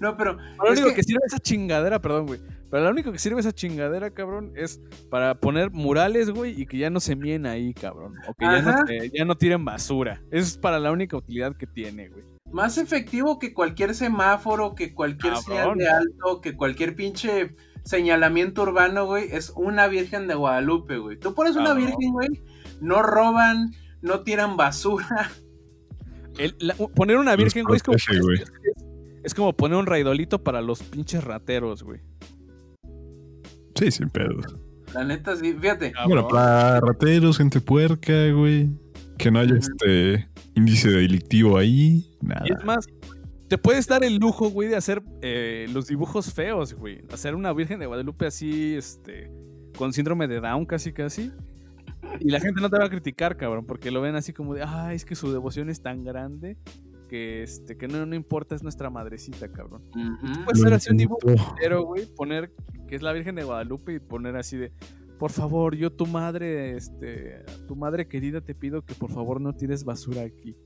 No, 0.00 0.16
pero. 0.16 0.38
Lo 0.62 0.70
único 0.72 0.88
que- 0.88 0.94
que... 0.96 1.02
sirve 1.02 1.20
esa 1.26 1.38
chingadera, 1.38 2.00
perdón, 2.00 2.26
güey. 2.26 2.40
Pero 2.70 2.84
lo 2.84 2.90
único 2.90 3.10
que 3.12 3.18
sirve 3.18 3.40
esa 3.40 3.52
chingadera, 3.52 4.10
cabrón, 4.10 4.52
es 4.56 4.80
para 5.10 5.34
poner 5.34 5.70
murales, 5.72 6.30
güey, 6.30 6.58
y 6.60 6.66
que 6.66 6.78
ya 6.78 6.88
no 6.88 7.00
se 7.00 7.16
mien 7.16 7.44
ahí, 7.44 7.74
cabrón. 7.74 8.14
O 8.28 8.34
que 8.34 8.44
ya 8.44 8.62
no, 8.62 8.86
se- 8.86 9.10
ya 9.10 9.24
no 9.24 9.36
tiren 9.36 9.64
basura. 9.64 10.22
Eso 10.30 10.46
es 10.46 10.56
para 10.56 10.78
la 10.78 10.92
única 10.92 11.16
utilidad 11.16 11.56
que 11.56 11.66
tiene, 11.66 12.08
güey. 12.08 12.24
Más 12.52 12.78
efectivo 12.78 13.38
que 13.38 13.52
cualquier 13.52 13.94
semáforo, 13.94 14.74
que 14.74 14.94
cualquier 14.94 15.36
señal 15.36 15.76
de 15.76 15.88
alto, 15.88 16.40
que 16.40 16.56
cualquier 16.56 16.94
pinche 16.96 17.54
señalamiento 17.84 18.62
urbano, 18.62 19.06
güey, 19.06 19.28
es 19.32 19.50
una 19.56 19.86
Virgen 19.88 20.26
de 20.28 20.34
Guadalupe, 20.34 20.98
güey. 20.98 21.18
Tú 21.18 21.34
pones 21.34 21.56
una. 21.56 21.74
Virgen, 21.74 22.12
güey, 22.12 22.28
no 22.80 23.02
roban, 23.02 23.72
no 24.00 24.22
tiran 24.22 24.56
basura. 24.56 25.30
El- 26.44 26.54
la- 26.58 26.74
poner 26.74 27.16
una 27.18 27.36
virgen, 27.36 27.64
güey, 27.64 27.76
es 27.76 27.82
como, 27.82 27.96
es- 29.22 29.34
como 29.34 29.52
poner 29.56 29.78
un 29.78 29.86
raidolito 29.86 30.42
para 30.42 30.60
los 30.62 30.82
pinches 30.82 31.22
rateros, 31.24 31.82
güey. 31.82 32.00
Sí, 33.74 33.90
sin 33.90 34.10
pedos. 34.10 34.44
La 34.94 35.04
neta, 35.04 35.36
sí. 35.36 35.54
Fíjate, 35.58 35.92
Bueno, 36.06 36.26
para 36.28 36.80
rateros, 36.80 37.38
gente 37.38 37.60
puerca, 37.60 38.30
güey. 38.32 38.68
Que 39.18 39.30
no 39.30 39.38
haya 39.38 39.54
este 39.56 40.28
índice 40.54 40.90
delictivo 40.90 41.56
ahí. 41.58 42.10
Nada. 42.22 42.42
Y 42.46 42.52
es 42.52 42.64
más, 42.64 42.86
te 43.48 43.58
puedes 43.58 43.86
dar 43.86 44.02
el 44.04 44.16
lujo, 44.16 44.50
güey, 44.50 44.68
de 44.68 44.76
hacer 44.76 45.02
eh, 45.22 45.66
los 45.72 45.86
dibujos 45.86 46.32
feos, 46.32 46.74
güey. 46.74 47.02
Hacer 47.12 47.34
una 47.34 47.52
Virgen 47.52 47.78
de 47.78 47.86
Guadalupe 47.86 48.26
así, 48.26 48.74
este, 48.74 49.30
con 49.76 49.92
síndrome 49.92 50.26
de 50.26 50.40
Down 50.40 50.66
casi, 50.66 50.92
casi. 50.92 51.30
Y 52.18 52.30
la 52.30 52.40
gente 52.40 52.60
no 52.60 52.68
te 52.68 52.78
va 52.78 52.86
a 52.86 52.90
criticar, 52.90 53.36
cabrón, 53.36 53.66
porque 53.66 53.90
lo 53.90 54.00
ven 54.00 54.16
así 54.16 54.32
como 54.32 54.54
de, 54.54 54.62
ay, 54.62 54.96
es 54.96 55.04
que 55.04 55.14
su 55.14 55.32
devoción 55.32 55.70
es 55.70 55.82
tan 55.82 56.04
grande 56.04 56.56
que, 57.08 57.42
este, 57.42 57.76
que 57.76 57.88
no, 57.88 58.04
no 58.06 58.14
importa, 58.14 58.54
es 58.54 58.62
nuestra 58.62 58.90
madrecita, 58.90 59.50
cabrón. 59.50 59.82
Puedes 60.44 60.60
hacer 60.60 60.74
así 60.74 60.90
un 60.90 60.96
dibujo 60.96 61.18
pero, 61.60 61.84
güey, 61.84 62.06
poner 62.06 62.52
que 62.88 62.96
es 62.96 63.02
la 63.02 63.12
Virgen 63.12 63.34
de 63.36 63.44
Guadalupe 63.44 63.94
y 63.94 63.98
poner 64.00 64.36
así 64.36 64.56
de, 64.56 64.72
por 65.18 65.30
favor, 65.32 65.76
yo 65.76 65.92
tu 65.92 66.06
madre, 66.06 66.76
este, 66.76 67.44
tu 67.68 67.76
madre 67.76 68.08
querida, 68.08 68.40
te 68.40 68.54
pido 68.54 68.82
que 68.82 68.94
por 68.94 69.10
favor 69.10 69.40
no 69.40 69.52
tires 69.54 69.84
basura 69.84 70.22
aquí. 70.22 70.56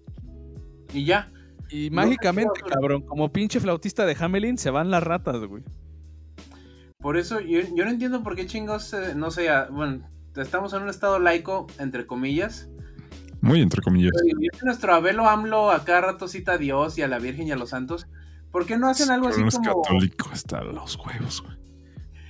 y 0.93 1.05
ya. 1.05 1.31
Y 1.71 1.89
No, 1.91 1.97
mágicamente, 1.97 2.61
no, 2.61 2.69
no. 2.69 2.73
cabrón, 2.75 3.03
como 3.03 3.33
pinche 3.33 3.59
flautista 3.59 4.05
de 4.07 4.17
Hamelin, 4.19 4.59
se 4.59 4.71
van 4.71 4.91
las 4.91 5.03
ratas, 5.03 5.45
güey. 5.45 5.63
Por 6.99 7.17
eso 7.17 7.41
yo, 7.41 7.61
yo 7.75 7.85
no 7.85 7.91
entiendo 7.91 8.23
por 8.23 8.37
qué 8.37 8.47
chingos, 8.47 8.93
eh, 8.95 9.15
no 9.15 9.31
sé, 9.31 9.49
ah, 9.49 9.69
bueno, 9.71 10.09
estamos 10.37 10.73
en 10.73 10.83
un 10.83 10.89
estado 10.89 11.19
laico, 11.19 11.67
entre 11.79 12.07
comillas. 12.07 12.69
Muy 13.41 13.61
entre 13.61 13.83
comillas. 13.83 14.13
Nuestro 14.63 14.95
abuelo 14.95 15.29
AMLO 15.29 15.71
a 15.71 15.85
cada 15.85 16.01
rato 16.01 16.29
cita 16.29 16.53
a 16.53 16.59
Dios 16.59 16.97
y 16.99 17.03
a 17.03 17.09
la 17.09 17.19
Virgen 17.19 17.47
y 17.49 17.53
a 17.53 17.57
los 17.57 17.71
santos. 17.71 18.07
¿Por 18.51 18.65
qué 18.67 18.79
no 18.79 18.89
hacen 18.89 19.11
algo 19.11 19.29
así 19.29 19.37
Pero 19.37 19.45
no 19.45 19.49
es 19.49 19.57
como... 19.69 19.83
católico, 19.83 20.31
está 20.33 20.59
a 20.61 20.65
los 20.65 20.97
huevos, 20.97 21.43
güey. 21.43 21.57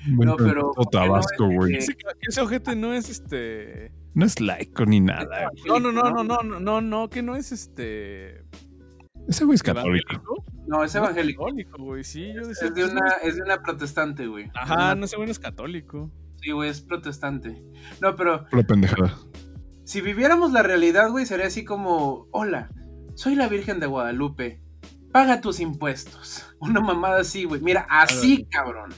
No, 0.09 0.17
Bueno, 0.17 0.37
pero 0.37 0.73
¿por 0.73 0.89
qué 0.91 0.97
no 0.99 1.07
Tabasco, 1.07 1.49
es, 1.51 1.57
güey. 1.57 1.75
eh, 1.77 1.87
Ese, 2.29 2.41
ojete 2.41 2.75
no 2.77 2.93
es 2.93 3.09
este. 3.09 3.93
No 4.15 4.27
es 4.27 4.41
laico 4.41 4.85
ni 4.87 5.01
nada. 5.01 5.49
güey. 5.51 5.63
No, 5.67 5.79
no, 5.81 5.93
no, 5.93 6.11
no, 6.11 6.25
no, 6.25 6.43
no, 6.43 6.61
no, 6.61 6.81
no, 6.81 7.09
que 7.11 7.23
no 7.23 7.37
es 7.37 7.53
este. 7.53 8.45
Ese 9.29 9.45
güey 9.45 9.55
es 9.55 9.63
católico. 9.63 10.13
evangélico. 10.13 10.45
No, 10.67 10.83
es 10.85 10.95
evangélico. 10.95 11.45
católico, 11.45 11.83
güey, 11.83 12.05
sí, 12.05 12.33
yo 12.35 12.47
decía. 12.47 12.69
Es 12.69 12.75
de 12.75 12.85
una, 12.85 13.11
es 13.23 13.37
de 13.37 13.43
una 13.43 13.63
protestante, 13.63 14.27
güey. 14.27 14.51
Ajá, 14.55 14.95
no 14.95 15.05
ese 15.05 15.17
güey 15.17 15.27
no 15.27 15.33
es 15.33 15.39
católico. 15.39 16.11
Sí, 16.45 16.51
güey, 16.53 16.68
es 16.68 16.82
protestante. 16.82 17.64
No, 18.03 18.14
pero 18.16 18.45
Pura 18.51 18.62
pendejada. 18.64 19.16
si 19.84 20.03
viviéramos 20.03 20.53
la 20.53 20.62
realidad, 20.62 21.11
güey, 21.11 21.24
sería 21.24 21.47
así 21.47 21.64
como, 21.64 22.28
hola, 22.32 22.68
soy 23.14 23.34
la 23.34 23.49
Virgen 23.49 23.80
de 23.80 23.86
Guadalupe, 23.86 24.61
paga 25.11 25.40
tus 25.40 25.59
impuestos. 25.61 26.45
Una 26.61 26.80
mamada 26.82 27.20
así, 27.20 27.45
güey. 27.45 27.62
Mira, 27.62 27.86
así, 27.88 28.45
cabrón. 28.51 28.92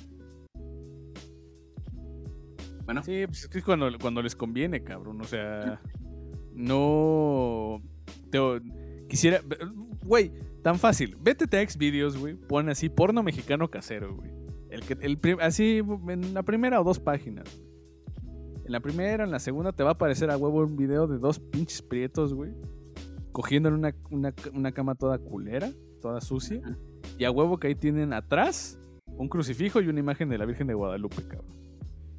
Bueno, 2.85 3.05
Sí, 3.05 3.27
pues 3.29 3.45
es 3.45 3.49
que 3.49 3.59
es 3.59 3.65
cuando, 3.65 3.97
cuando 4.01 4.23
les 4.23 4.35
conviene, 4.35 4.83
cabrón. 4.83 5.21
O 5.21 5.25
sea, 5.25 5.81
no. 6.53 7.81
Te, 8.31 8.39
quisiera. 9.09 9.41
Güey, 10.03 10.33
tan 10.65 10.81
fácil. 10.81 11.17
Vete 11.21 11.45
a 11.57 11.69
Xvideos, 11.69 12.17
güey. 12.17 12.35
Pon 12.35 12.69
así 12.71 12.89
porno 12.89 13.23
mexicano 13.23 13.71
casero, 13.71 14.17
güey. 14.17 14.33
El 14.77 14.83
que, 14.83 14.97
el, 15.01 15.39
así 15.41 15.83
en 16.09 16.35
la 16.35 16.43
primera 16.43 16.81
o 16.81 16.85
dos 16.85 17.01
páginas. 17.01 17.45
En 18.65 18.73
la 18.73 18.81
primera, 18.81 19.25
en 19.25 19.31
la 19.31 19.39
segunda 19.39 19.73
te 19.73 19.83
va 19.83 19.91
a 19.91 19.93
aparecer 19.95 20.31
a 20.31 20.37
huevo 20.37 20.59
un 20.59 20.77
video 20.77 21.07
de 21.07 21.19
dos 21.19 21.39
pinches 21.39 21.81
prietos, 21.83 22.35
güey. 22.35 22.53
Cogiendo 23.33 23.69
en 23.69 23.77
una, 23.77 23.95
una, 24.11 24.35
una 24.53 24.73
cama 24.73 24.95
toda 24.95 25.19
culera, 25.19 25.71
toda 26.03 26.21
sucia. 26.21 26.61
Y 27.19 27.25
a 27.25 27.31
huevo 27.31 27.59
que 27.59 27.69
ahí 27.69 27.75
tienen 27.75 28.13
atrás 28.13 28.79
un 29.07 29.29
crucifijo 29.29 29.81
y 29.81 29.89
una 29.89 30.01
imagen 30.01 30.29
de 30.29 30.37
la 30.37 30.45
Virgen 30.45 30.67
de 30.67 30.75
Guadalupe, 30.75 31.23
cabrón. 31.23 31.57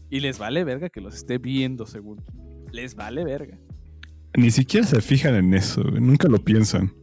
Y 0.10 0.20
les 0.22 0.40
vale 0.40 0.64
verga 0.64 0.90
que 0.90 1.02
los 1.02 1.16
esté 1.16 1.38
viendo, 1.38 1.86
según. 1.86 2.24
Les 2.72 2.96
vale 2.96 3.24
verga. 3.24 3.60
Ni 4.36 4.52
siquiera 4.52 4.86
se 4.88 5.02
fijan 5.02 5.36
en 5.36 5.54
eso, 5.54 5.84
güey. 5.84 6.02
Nunca 6.02 6.28
lo 6.28 6.40
piensan. 6.40 6.94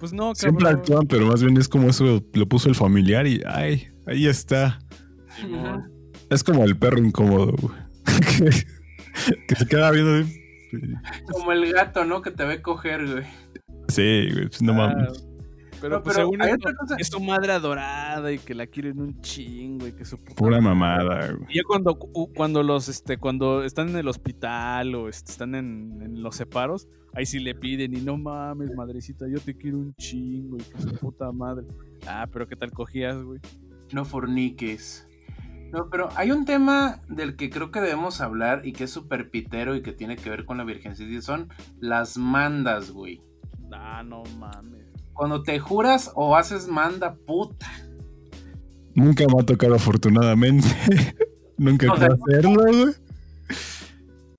Pues 0.00 0.12
no, 0.12 0.34
Siempre 0.34 0.64
cabrón. 0.64 0.80
actúan, 0.80 1.06
pero 1.06 1.26
más 1.26 1.42
bien 1.42 1.56
es 1.56 1.68
como 1.68 1.88
eso 1.88 2.20
lo 2.34 2.48
puso 2.48 2.68
el 2.68 2.74
familiar 2.74 3.26
y 3.26 3.40
ay, 3.46 3.86
ahí 4.06 4.26
está. 4.26 4.80
Es 6.30 6.42
como 6.44 6.64
el 6.64 6.76
perro 6.76 6.98
incómodo, 6.98 7.52
güey. 7.60 7.74
que, 8.38 8.50
que 9.48 9.54
se 9.54 9.66
queda 9.66 9.90
viendo. 9.90 10.12
de- 10.12 10.42
como 11.30 11.52
el 11.52 11.70
gato, 11.72 12.04
¿no? 12.04 12.22
Que 12.22 12.30
te 12.30 12.44
ve 12.44 12.62
coger, 12.62 13.06
güey. 13.10 13.24
Sí, 13.88 14.28
güey, 14.32 14.48
pues 14.48 14.62
no 14.62 14.72
Ah, 14.72 14.94
mames. 14.94 15.26
Pero, 15.80 15.96
No, 15.96 16.02
pues 16.04 16.14
pero 16.16 16.26
según 16.28 16.42
esto, 16.42 16.68
es 16.96 17.08
su 17.08 17.18
madre 17.20 17.50
adorada 17.52 18.30
y 18.32 18.38
que 18.38 18.54
la 18.54 18.68
quieren 18.68 19.00
un 19.00 19.20
chingo 19.20 19.88
y 19.88 19.92
que 19.92 20.04
su 20.04 20.16
puta 20.16 20.36
Pura 20.36 20.60
mamada, 20.60 21.32
güey. 21.32 21.46
Y 21.50 21.56
ya 21.56 21.62
cuando, 21.66 21.98
cu- 21.98 22.32
cuando 22.34 22.62
los, 22.62 22.88
este, 22.88 23.16
cuando 23.18 23.64
están 23.64 23.88
en 23.88 23.96
el 23.96 24.06
hospital 24.06 24.94
o 24.94 25.08
este, 25.08 25.32
están 25.32 25.56
en, 25.56 26.00
en 26.00 26.22
los 26.22 26.36
separos, 26.36 26.86
ahí 27.14 27.26
sí 27.26 27.40
le 27.40 27.56
piden 27.56 27.96
y 27.96 28.00
no 28.00 28.16
mames, 28.16 28.70
madrecita, 28.76 29.26
yo 29.28 29.40
te 29.40 29.56
quiero 29.56 29.78
un 29.78 29.92
chingo 29.96 30.56
y 30.56 30.62
que 30.62 30.80
su 30.80 30.94
puta 30.94 31.32
madre. 31.32 31.66
Ah, 32.06 32.28
pero 32.32 32.46
¿qué 32.46 32.54
tal 32.54 32.70
cogías, 32.70 33.20
güey? 33.20 33.40
No 33.92 34.04
forniques. 34.04 35.04
No, 35.72 35.88
pero 35.90 36.10
hay 36.16 36.30
un 36.30 36.44
tema 36.44 37.00
del 37.08 37.34
que 37.34 37.48
creo 37.48 37.70
que 37.70 37.80
debemos 37.80 38.20
hablar 38.20 38.60
y 38.66 38.74
que 38.74 38.84
es 38.84 38.90
súper 38.90 39.30
pitero 39.30 39.74
y 39.74 39.80
que 39.80 39.92
tiene 39.92 40.16
que 40.16 40.28
ver 40.28 40.44
con 40.44 40.58
la 40.58 40.64
virgencita 40.64 41.10
y 41.10 41.22
son 41.22 41.48
las 41.80 42.18
mandas, 42.18 42.90
güey. 42.90 43.22
Ah, 43.72 44.02
no 44.04 44.22
mames. 44.38 44.82
Cuando 45.14 45.42
te 45.42 45.58
juras 45.58 46.12
o 46.14 46.36
haces 46.36 46.68
manda, 46.68 47.14
puta. 47.14 47.66
Nunca 48.94 49.24
me 49.26 49.40
ha 49.40 49.46
tocado 49.46 49.74
afortunadamente. 49.74 50.68
Nunca 51.56 51.90
O 51.90 51.96
sea, 51.96 52.08
quiero 52.08 52.22
hacerlo, 52.22 52.62
güey. 52.64 52.94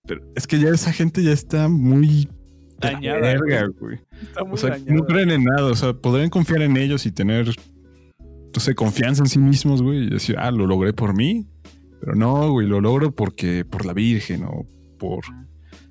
Pero 0.05 0.21
es 0.35 0.45
que 0.45 0.59
ya 0.59 0.69
esa 0.69 0.93
gente 0.93 1.23
ya 1.23 1.31
está 1.31 1.67
muy 1.67 2.29
Dañada, 2.77 3.19
verga, 3.21 3.69
güey. 3.79 3.99
Está 4.21 4.43
muy 4.43 4.53
O 4.53 4.57
sea, 4.57 4.71
dañada. 4.71 4.93
no 4.93 5.05
creen 5.05 5.31
en 5.31 5.45
nada. 5.45 5.65
O 5.71 5.75
sea, 5.75 5.93
podrían 5.93 6.29
confiar 6.29 6.61
en 6.61 6.77
ellos 6.77 7.07
y 7.07 7.11
tener, 7.11 7.55
sé, 8.59 8.75
confianza 8.75 9.23
en 9.23 9.29
sí 9.29 9.39
mismos, 9.39 9.81
güey. 9.81 10.05
Y 10.05 10.09
decir, 10.09 10.35
ah, 10.37 10.51
lo 10.51 10.67
logré 10.67 10.93
por 10.93 11.15
mí. 11.15 11.47
Pero 11.99 12.15
no, 12.15 12.51
güey, 12.51 12.67
lo 12.67 12.81
logro 12.81 13.11
porque 13.11 13.65
por 13.65 13.85
la 13.85 13.93
Virgen 13.93 14.43
o 14.43 14.67
por 14.97 15.23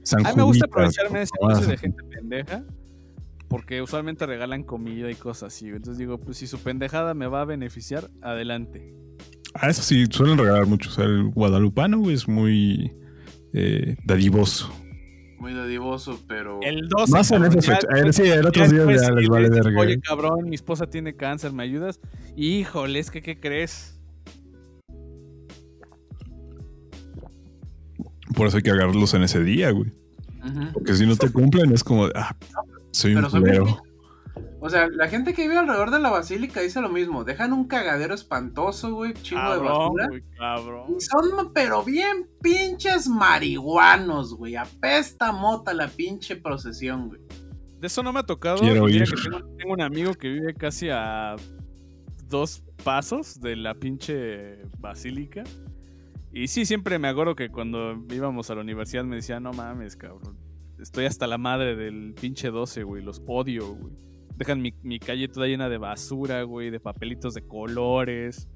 San 0.02 0.26
A 0.26 0.30
mí 0.30 0.36
me 0.36 0.42
gusta 0.42 0.66
aprovecharme 0.66 1.18
de 1.18 1.24
ese 1.24 1.32
clase 1.40 1.66
de 1.66 1.76
gente 1.78 2.02
pendeja. 2.04 2.64
Porque 3.48 3.82
usualmente 3.82 4.24
regalan 4.26 4.62
comida 4.62 5.10
y 5.10 5.14
cosas 5.14 5.54
así. 5.54 5.68
Entonces 5.68 5.98
digo, 5.98 6.18
pues 6.18 6.38
si 6.38 6.46
su 6.46 6.58
pendejada 6.58 7.14
me 7.14 7.26
va 7.26 7.42
a 7.42 7.44
beneficiar, 7.44 8.10
adelante. 8.22 8.94
Ah, 9.54 9.68
eso 9.68 9.82
sí, 9.82 10.06
suelen 10.10 10.38
regalar 10.38 10.66
mucho. 10.66 10.88
O 10.88 10.92
sea, 10.92 11.04
el 11.04 11.28
guadalupano, 11.30 11.98
güey, 11.98 12.14
es 12.14 12.26
muy 12.28 12.92
eh, 13.52 13.96
dadivoso. 14.04 14.72
Muy 15.42 15.54
dadivoso, 15.54 16.20
pero. 16.28 16.60
El 16.62 16.88
12. 16.88 17.10
Más 17.10 17.32
en 17.32 17.42
después- 17.42 17.78
Eh, 17.96 18.12
sí, 18.12 18.22
el 18.22 18.46
otro 18.46 18.68
día 18.68 18.84
ya 18.96 19.10
les 19.10 19.28
vale 19.28 19.50
verga. 19.50 19.80
Oye, 19.80 20.00
cabrón, 20.00 20.48
mi 20.48 20.54
esposa 20.54 20.86
tiene 20.86 21.16
cáncer, 21.16 21.52
¿me 21.52 21.64
ayudas? 21.64 21.98
Híjole, 22.36 23.00
es 23.00 23.10
que, 23.10 23.22
¿qué 23.22 23.40
crees? 23.40 23.98
Por 28.36 28.46
eso 28.46 28.58
hay 28.58 28.62
que 28.62 28.70
agarrarlos 28.70 29.14
en 29.14 29.24
ese 29.24 29.42
día, 29.42 29.72
güey. 29.72 29.90
Porque 30.72 30.94
si 30.94 31.06
no 31.06 31.16
te 31.16 31.28
cumplen, 31.28 31.72
es 31.72 31.82
como, 31.82 32.06
ah, 32.14 32.36
soy 32.92 33.16
un 33.16 33.22
Pero 33.22 33.30
son 33.30 33.40
culero. 33.40 33.82
O 34.64 34.70
sea, 34.70 34.88
la 34.88 35.08
gente 35.08 35.34
que 35.34 35.42
vive 35.42 35.58
alrededor 35.58 35.90
de 35.90 35.98
la 35.98 36.08
basílica 36.08 36.60
dice 36.60 36.80
lo 36.80 36.88
mismo. 36.88 37.24
Dejan 37.24 37.52
un 37.52 37.66
cagadero 37.66 38.14
espantoso, 38.14 38.94
güey, 38.94 39.12
chingo 39.12 39.54
de 39.54 39.58
basura. 39.58 40.06
güey, 40.06 40.22
cabrón. 40.38 40.84
Y 40.96 41.00
son, 41.00 41.52
pero 41.52 41.82
bien 41.82 42.28
pinches 42.40 43.08
marihuanos, 43.08 44.36
güey. 44.36 44.54
Apesta 44.54 45.32
mota 45.32 45.74
la 45.74 45.88
pinche 45.88 46.36
procesión, 46.36 47.08
güey. 47.08 47.20
De 47.80 47.88
eso 47.88 48.04
no 48.04 48.12
me 48.12 48.20
ha 48.20 48.22
tocado. 48.22 48.58
Quiero 48.58 48.88
ir. 48.88 49.02
que 49.02 49.20
tengo, 49.20 49.40
tengo 49.56 49.72
un 49.72 49.82
amigo 49.82 50.14
que 50.14 50.28
vive 50.28 50.54
casi 50.54 50.90
a 50.90 51.34
dos 52.28 52.62
pasos 52.84 53.40
de 53.40 53.56
la 53.56 53.74
pinche 53.74 54.58
basílica. 54.78 55.42
Y 56.32 56.46
sí, 56.46 56.66
siempre 56.66 57.00
me 57.00 57.08
acuerdo 57.08 57.34
que 57.34 57.50
cuando 57.50 58.00
íbamos 58.10 58.48
a 58.48 58.54
la 58.54 58.60
universidad 58.60 59.02
me 59.02 59.16
decía, 59.16 59.40
no 59.40 59.52
mames, 59.52 59.96
cabrón. 59.96 60.38
Estoy 60.78 61.06
hasta 61.06 61.26
la 61.26 61.36
madre 61.36 61.74
del 61.74 62.14
pinche 62.14 62.52
12, 62.52 62.84
güey. 62.84 63.02
Los 63.02 63.20
odio, 63.26 63.74
güey. 63.74 64.11
Dejan 64.36 64.60
mi, 64.62 64.74
mi 64.82 64.98
calle 64.98 65.28
toda 65.28 65.46
llena 65.46 65.68
de 65.68 65.78
basura, 65.78 66.42
güey, 66.42 66.70
de 66.70 66.80
papelitos 66.80 67.34
de 67.34 67.42
colores. 67.46 68.48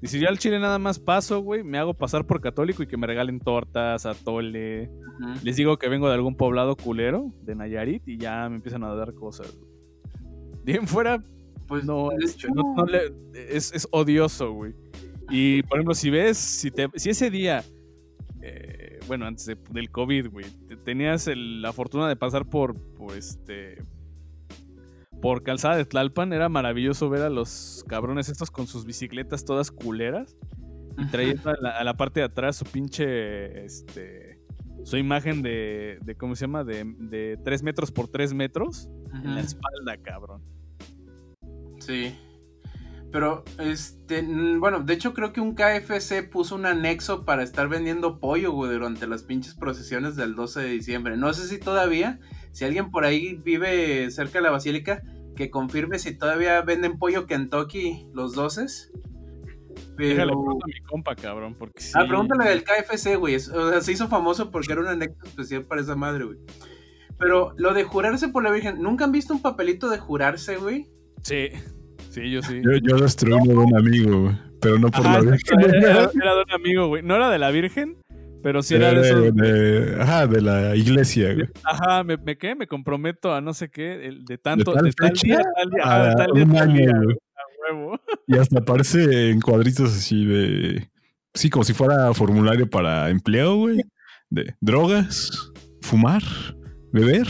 Y 0.00 0.06
si 0.06 0.20
yo 0.20 0.28
al 0.28 0.38
chile 0.38 0.60
nada 0.60 0.78
más 0.78 0.98
paso, 1.00 1.40
güey, 1.40 1.64
me 1.64 1.76
hago 1.78 1.92
pasar 1.94 2.24
por 2.24 2.40
católico 2.40 2.82
y 2.82 2.86
que 2.86 2.96
me 2.96 3.06
regalen 3.08 3.40
tortas, 3.40 4.06
atole. 4.06 4.88
Ujú. 4.88 5.40
Les 5.42 5.56
digo 5.56 5.76
que 5.76 5.88
vengo 5.88 6.08
de 6.08 6.14
algún 6.14 6.36
poblado 6.36 6.76
culero, 6.76 7.32
de 7.42 7.54
Nayarit, 7.56 8.06
y 8.06 8.16
ya 8.16 8.48
me 8.48 8.56
empiezan 8.56 8.84
a 8.84 8.94
dar 8.94 9.12
cosas. 9.14 9.58
Bien 10.64 10.86
fuera, 10.86 11.22
Pues 11.66 11.84
no, 11.84 12.10
es, 12.12 12.34
hecho, 12.34 12.48
no- 12.54 12.74
no 12.76 12.84
le- 12.86 13.12
es, 13.34 13.72
es 13.74 13.88
odioso, 13.90 14.52
güey. 14.52 14.72
Y 15.30 15.62
por 15.64 15.78
ejemplo, 15.78 15.94
si 15.94 16.08
ves, 16.10 16.38
si, 16.38 16.70
te, 16.70 16.88
si 16.94 17.10
ese 17.10 17.30
día, 17.30 17.62
eh, 18.40 19.00
bueno, 19.06 19.26
antes 19.26 19.46
de- 19.46 19.58
del 19.70 19.90
COVID, 19.90 20.28
güey, 20.30 20.46
te- 20.66 20.76
tenías 20.76 21.26
el- 21.26 21.60
la 21.60 21.72
fortuna 21.72 22.08
de 22.08 22.16
pasar 22.16 22.46
por, 22.46 22.74
por 22.94 23.14
este. 23.16 23.82
Por 25.20 25.42
calzada 25.42 25.76
de 25.76 25.84
Tlalpan, 25.84 26.32
era 26.32 26.48
maravilloso 26.48 27.08
ver 27.10 27.22
a 27.22 27.30
los 27.30 27.84
cabrones 27.88 28.28
estos 28.28 28.50
con 28.50 28.66
sus 28.66 28.84
bicicletas 28.84 29.44
todas 29.44 29.70
culeras 29.70 30.36
y 30.96 31.06
trayendo 31.06 31.50
a 31.50 31.54
la, 31.60 31.70
a 31.70 31.84
la 31.84 31.96
parte 31.96 32.20
de 32.20 32.26
atrás 32.26 32.56
su 32.56 32.64
pinche, 32.64 33.64
este, 33.64 34.38
su 34.84 34.96
imagen 34.96 35.42
de, 35.42 35.98
de 36.02 36.14
¿cómo 36.16 36.34
se 36.34 36.42
llama? 36.42 36.64
De, 36.64 36.84
de 36.98 37.38
3 37.44 37.62
metros 37.62 37.92
por 37.92 38.08
3 38.08 38.34
metros 38.34 38.88
en 39.12 39.34
la 39.34 39.40
espalda, 39.40 39.96
cabrón. 40.02 40.42
Sí. 41.78 42.14
Pero, 43.10 43.44
este, 43.58 44.22
mm, 44.22 44.60
bueno, 44.60 44.80
de 44.80 44.94
hecho 44.94 45.14
creo 45.14 45.32
que 45.32 45.40
un 45.40 45.54
KFC 45.54 46.28
puso 46.30 46.54
un 46.54 46.66
anexo 46.66 47.24
para 47.24 47.42
estar 47.42 47.68
vendiendo 47.68 48.20
pollo, 48.20 48.52
güey, 48.52 48.72
durante 48.72 49.06
las 49.06 49.22
pinches 49.22 49.54
procesiones 49.54 50.16
del 50.16 50.34
12 50.34 50.60
de 50.60 50.68
diciembre. 50.68 51.16
No 51.16 51.32
sé 51.32 51.48
si 51.48 51.58
todavía, 51.58 52.20
si 52.58 52.64
alguien 52.64 52.90
por 52.90 53.04
ahí 53.04 53.38
vive 53.44 54.10
cerca 54.10 54.40
de 54.40 54.42
la 54.42 54.50
basílica, 54.50 55.00
que 55.36 55.48
confirme 55.48 56.00
si 56.00 56.18
todavía 56.18 56.60
venden 56.62 56.98
pollo 56.98 57.24
Kentucky 57.24 58.04
los 58.12 58.34
12. 58.34 58.66
Déjale 59.96 60.32
Pero... 60.32 60.50
a 60.50 60.66
mi 60.66 60.80
compa, 60.82 61.14
cabrón, 61.14 61.54
porque 61.56 61.80
sí. 61.80 61.92
Ah, 61.94 62.04
pregúntale 62.04 62.50
del 62.50 62.64
KFC, 62.64 63.14
güey. 63.14 63.36
O 63.36 63.38
sea, 63.38 63.80
se 63.80 63.92
hizo 63.92 64.08
famoso 64.08 64.50
porque 64.50 64.72
era 64.72 64.80
un 64.80 64.88
anexo 64.88 65.24
especial 65.24 65.66
para 65.66 65.82
esa 65.82 65.94
madre, 65.94 66.24
güey. 66.24 66.38
Pero 67.16 67.54
lo 67.58 67.74
de 67.74 67.84
jurarse 67.84 68.26
por 68.26 68.42
la 68.42 68.50
Virgen, 68.50 68.82
¿nunca 68.82 69.04
han 69.04 69.12
visto 69.12 69.32
un 69.32 69.40
papelito 69.40 69.88
de 69.88 69.98
jurarse, 69.98 70.56
güey? 70.56 70.88
Sí, 71.22 71.50
sí, 72.10 72.28
yo 72.28 72.42
sí. 72.42 72.60
Yo, 72.60 72.72
yo 72.82 72.96
destruí 72.96 73.34
uno 73.34 73.52
de 73.52 73.66
un 73.66 73.76
amigo, 73.76 74.22
güey, 74.22 74.36
pero 74.60 74.80
no 74.80 74.90
por 74.90 75.06
Ajá, 75.06 75.22
la 75.22 75.30
Virgen. 75.30 75.60
era, 75.60 76.10
era 76.12 76.34
de 76.34 76.42
un 76.42 76.52
amigo, 76.52 76.88
güey. 76.88 77.04
No 77.04 77.14
era 77.14 77.30
de 77.30 77.38
la 77.38 77.52
Virgen, 77.52 77.98
pero 78.42 78.62
sí 78.62 78.74
era 78.74 78.92
de 78.92 79.08
esos. 79.08 79.34
de- 79.34 79.96
ajá, 80.00 80.26
de 80.26 80.40
la 80.40 80.76
iglesia, 80.76 81.34
güey. 81.34 81.48
Ajá, 81.64 82.02
me, 82.04 82.16
me 82.16 82.36
qué, 82.38 82.54
me 82.54 82.66
comprometo 82.66 83.34
a 83.34 83.40
no 83.40 83.52
sé 83.54 83.68
qué, 83.70 84.06
el- 84.06 84.24
de 84.24 84.38
tanto, 84.38 84.72
de 84.72 84.92
tal, 84.92 85.12
día. 85.12 85.40
Y 88.26 88.36
hasta 88.36 88.58
aparece 88.60 89.30
en 89.30 89.40
cuadritos 89.40 89.94
así 89.96 90.24
de. 90.24 90.88
Sí, 91.34 91.50
como 91.50 91.64
si 91.64 91.72
fuera 91.74 92.12
formulario 92.14 92.68
para 92.68 93.10
empleo, 93.10 93.56
güey. 93.56 93.78
De 94.30 94.54
drogas, 94.60 95.52
fumar, 95.82 96.22
beber. 96.92 97.26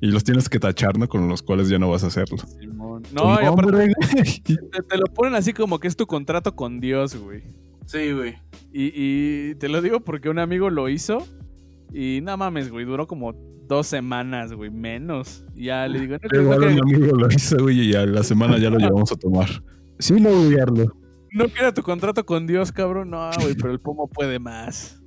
Y 0.00 0.08
los 0.10 0.24
tienes 0.24 0.48
que 0.48 0.58
tachar, 0.58 0.98
¿no? 0.98 1.08
Con 1.08 1.28
los 1.28 1.42
cuales 1.42 1.68
ya 1.68 1.78
no 1.78 1.88
vas 1.90 2.04
a 2.04 2.08
hacerlo. 2.08 2.38
Simón. 2.38 3.02
No, 3.12 3.40
y 3.40 3.44
aparte 3.46 3.92
te 4.88 4.96
lo 4.98 5.06
ponen 5.06 5.34
así 5.34 5.52
como 5.52 5.78
que 5.78 5.88
es 5.88 5.96
tu 5.96 6.06
contrato 6.06 6.54
con 6.54 6.80
Dios, 6.80 7.16
güey. 7.16 7.42
Sí, 7.86 8.12
güey. 8.12 8.36
Y, 8.72 8.92
y 8.94 9.54
te 9.56 9.68
lo 9.68 9.80
digo 9.80 10.00
porque 10.00 10.28
un 10.28 10.38
amigo 10.38 10.68
lo 10.70 10.88
hizo 10.88 11.26
y 11.92 12.20
no 12.22 12.36
mames, 12.36 12.70
güey, 12.70 12.84
duró 12.84 13.06
como 13.06 13.32
dos 13.68 13.86
semanas, 13.86 14.52
güey, 14.52 14.70
menos. 14.70 15.44
Ya 15.54 15.86
le 15.88 16.00
digo, 16.00 16.14
no, 16.14 16.20
creo- 16.20 16.42
no, 16.42 16.52
Igual 16.54 16.72
un 16.72 16.80
amigo 16.82 17.16
lo 17.16 17.28
hizo, 17.30 17.56
güey, 17.62 17.90
y 17.90 17.94
a 17.94 18.04
la 18.06 18.22
semana 18.22 18.58
ya 18.58 18.70
lo 18.70 18.78
llevamos 18.78 19.10
a 19.12 19.16
tomar. 19.16 19.48
Sin 19.98 20.26
odiarlo. 20.26 20.94
no 21.32 21.48
quiero 21.48 21.72
tu 21.72 21.82
contrato 21.82 22.26
con 22.26 22.46
Dios, 22.46 22.70
cabrón. 22.72 23.10
No, 23.10 23.30
güey, 23.40 23.54
pero 23.54 23.70
el 23.72 23.80
pomo 23.80 24.08
puede 24.08 24.38
más. 24.38 25.00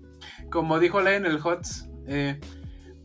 Como 0.49 0.79
dijo 0.79 0.99
Ley 1.01 1.15
en 1.15 1.25
el 1.25 1.39
HOTS, 1.43 1.89
eh, 2.07 2.39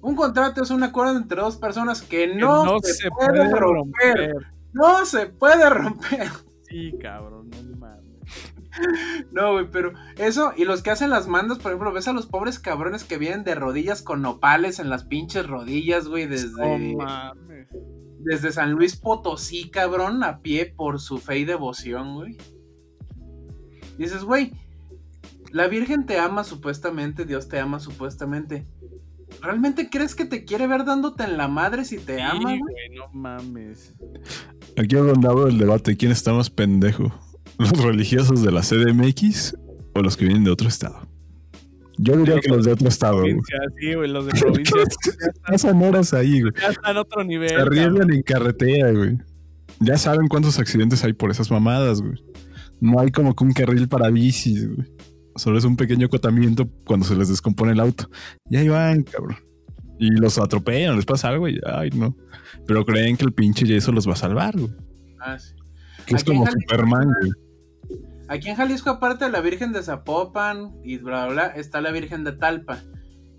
un 0.01 0.17
contrato 0.17 0.63
es 0.63 0.71
un 0.71 0.83
acuerdo 0.83 1.17
entre 1.17 1.41
dos 1.41 1.57
personas 1.57 2.01
que 2.03 2.29
Que 2.29 2.37
no, 2.37 2.79
se, 2.81 3.11
puede, 3.11 3.51
romper. 3.51 4.35
No 4.73 5.05
se 5.05 5.27
puede 5.27 5.69
romper. 5.69 6.29
Sí, 6.63 6.93
cabrón, 7.01 7.51
no. 7.51 7.74
No, 9.31 9.53
güey, 9.53 9.71
pero 9.71 9.93
eso, 10.17 10.53
y 10.57 10.65
los 10.65 10.83
que 10.83 10.91
hacen 10.91 11.11
las 11.11 11.29
mandas, 11.29 11.59
por 11.59 11.71
ejemplo, 11.73 11.93
ves 11.93 12.09
a 12.09 12.13
los 12.13 12.27
pobres 12.27 12.59
cabrones 12.59 13.05
que 13.05 13.19
vienen 13.19 13.45
de 13.45 13.55
rodillas 13.55 14.03
con 14.03 14.23
nopales 14.23 14.79
en 14.79 14.91
las 14.91 15.05
pinches 15.05 15.47
rodillas, 15.47 16.09
güey, 16.09 16.27
desde, 16.27 16.97
desde 18.21 18.53
San 18.53 18.73
Luis 18.73 18.97
Potosí, 18.97 19.71
cabrón, 19.71 20.23
a 20.25 20.41
pie 20.41 20.67
por 20.77 21.01
su 21.01 21.19
fe 21.19 21.39
y 21.41 21.45
devoción, 21.45 22.15
güey. 22.15 22.37
Dices, 23.99 24.25
güey, 24.25 24.53
la 25.53 25.69
Virgen 25.69 26.05
te 26.07 26.19
ama 26.19 26.43
supuestamente, 26.43 27.25
Dios 27.25 27.49
te 27.49 27.61
ama 27.61 27.79
supuestamente. 27.81 28.67
¿Realmente 29.41 29.89
crees 29.91 30.15
que 30.15 30.25
te 30.25 30.45
quiere 30.45 30.67
ver 30.67 30.85
dándote 30.85 31.25
en 31.25 31.37
la 31.37 31.49
madre 31.49 31.85
si 31.85 31.99
te 31.99 32.17
Sí, 32.17 32.21
ama, 32.23 32.57
güey? 32.57 32.61
no 32.97 33.09
mames. 33.13 33.95
Aquí 34.77 34.97
es 34.97 35.05
donde 35.05 35.29
abro 35.29 35.49
el 35.49 35.59
debate. 35.59 35.97
¿Quién 35.97 36.13
está 36.13 36.33
más 36.33 36.51
pendejo? 36.51 37.13
¿Los 37.59 37.71
religiosos 37.83 38.43
de 38.43 38.51
la 38.51 38.63
CDMX 38.63 39.57
o 39.95 40.03
los 40.03 40.17
que 40.17 40.25
vienen 40.25 40.45
de 40.45 40.51
otro 40.51 40.69
estado? 40.69 41.09
Yo 41.99 42.17
diría 42.17 42.41
que 42.41 42.49
los 42.49 42.65
de 42.65 42.73
otro 42.73 42.89
estado, 42.89 43.21
güey. 43.21 43.37
Sí, 43.79 43.95
güey, 43.95 44.11
los 44.11 44.27
de 44.27 44.33
provincia 44.41 44.77
Pasan 45.47 45.81
horas 45.83 46.13
ahí, 46.13 46.41
güey. 46.41 46.53
ya 46.61 46.69
están 46.69 46.97
a 46.97 47.03
otro 47.03 47.23
nivel. 47.23 47.51
Se 47.51 47.55
arriesgan 47.57 48.13
en 48.13 48.23
carretera, 48.23 48.91
güey. 48.93 49.19
Ya 49.81 49.97
saben 49.97 50.27
cuántos 50.29 50.59
accidentes 50.59 51.05
hay 51.05 51.13
por 51.13 51.31
esas 51.31 51.51
mamadas, 51.51 52.01
güey. 52.01 52.15
No 52.81 52.99
hay 53.01 53.11
como 53.11 53.35
que 53.35 53.45
un 53.45 53.53
carril 53.53 53.89
para 53.89 54.11
bicis, 54.11 54.69
güey. 54.69 54.89
Solo 55.37 55.59
es 55.59 55.65
un 55.65 55.77
pequeño 55.77 56.07
acotamiento 56.07 56.69
cuando 56.85 57.07
se 57.07 57.17
les 57.17 57.29
descompone 57.29 57.73
el 57.73 57.81
auto. 57.81 58.09
Y 58.51 58.57
ahí 58.57 58.69
van, 58.69 59.03
cabrón. 59.03 59.37
Y 59.99 60.11
los 60.11 60.39
atropellan, 60.39 60.97
les 60.97 61.05
pasa 61.07 61.29
algo 61.29 61.49
y 61.49 61.61
ay, 61.65 61.91
no. 61.91 62.17
Pero 62.67 62.85
creen 62.85 63.17
que 63.17 63.25
el 63.25 63.33
pinche 63.33 63.67
Yeso 63.67 63.93
los 63.93 64.09
va 64.09 64.13
a 64.15 64.17
salvar, 64.17 64.59
güey. 64.59 64.73
Ah, 65.21 65.39
sí. 65.39 65.55
Que 66.07 66.17
es 66.17 66.25
como 66.25 66.47
Superman, 66.47 67.09
güey. 67.21 67.33
Aquí 68.29 68.49
en 68.49 68.57
Jalisco, 68.57 68.91
aparte 68.91 69.27
de 69.27 69.31
la 69.31 69.41
Virgen 69.41 69.73
de 69.73 69.83
Zapopan 69.83 70.73
y 70.83 70.99
bla, 70.99 71.27
bla, 71.27 71.33
bla, 71.33 71.47
está 71.49 71.81
la 71.81 71.91
Virgen 71.91 72.25
de 72.25 72.33
Talpa. 72.33 72.79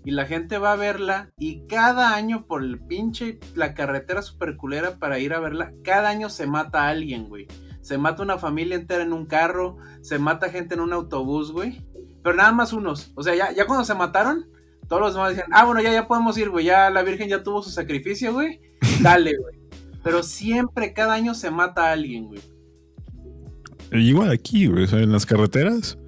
Y 0.04 0.12
la 0.12 0.26
gente 0.26 0.58
va 0.58 0.72
a 0.72 0.76
verla 0.76 1.30
y 1.36 1.66
cada 1.66 2.14
año 2.14 2.46
por 2.46 2.62
el 2.62 2.78
pinche, 2.78 3.40
la 3.56 3.74
carretera 3.74 4.22
super 4.22 4.56
culera 4.56 5.00
para 5.00 5.18
ir 5.18 5.34
a 5.34 5.40
verla, 5.40 5.72
cada 5.82 6.08
año 6.08 6.30
se 6.30 6.46
mata 6.46 6.84
a 6.84 6.90
alguien, 6.90 7.28
güey. 7.28 7.48
Se 7.80 7.98
mata 7.98 8.22
una 8.22 8.38
familia 8.38 8.76
entera 8.76 9.02
en 9.02 9.12
un 9.12 9.26
carro, 9.26 9.78
se 10.02 10.20
mata 10.20 10.50
gente 10.50 10.74
en 10.74 10.80
un 10.80 10.92
autobús, 10.92 11.50
güey. 11.50 11.84
Pero 12.22 12.36
nada 12.36 12.52
más 12.52 12.72
unos. 12.72 13.12
O 13.16 13.22
sea, 13.24 13.34
ya, 13.34 13.66
cuando 13.66 13.84
se 13.84 13.94
mataron, 13.94 14.48
todos 14.88 15.02
los 15.02 15.14
demás 15.14 15.30
decían, 15.30 15.48
ah, 15.52 15.64
bueno, 15.64 15.80
ya, 15.80 15.92
ya 15.92 16.06
podemos 16.06 16.38
ir, 16.38 16.50
güey. 16.50 16.66
Ya 16.66 16.90
la 16.90 17.02
Virgen 17.02 17.28
ya 17.28 17.42
tuvo 17.42 17.62
su 17.62 17.70
sacrificio, 17.70 18.32
güey. 18.32 18.60
Dale, 19.02 19.36
güey. 19.36 19.56
Pero 20.04 20.22
siempre, 20.22 20.92
cada 20.92 21.14
año 21.14 21.34
se 21.34 21.50
mata 21.50 21.88
a 21.88 21.92
alguien, 21.92 22.26
güey. 22.26 22.40
Igual 23.92 24.30
aquí, 24.30 24.66
güey. 24.66 24.84
O 24.84 24.86
sea, 24.86 25.00
en 25.00 25.12
las 25.12 25.26
carreteras. 25.26 25.98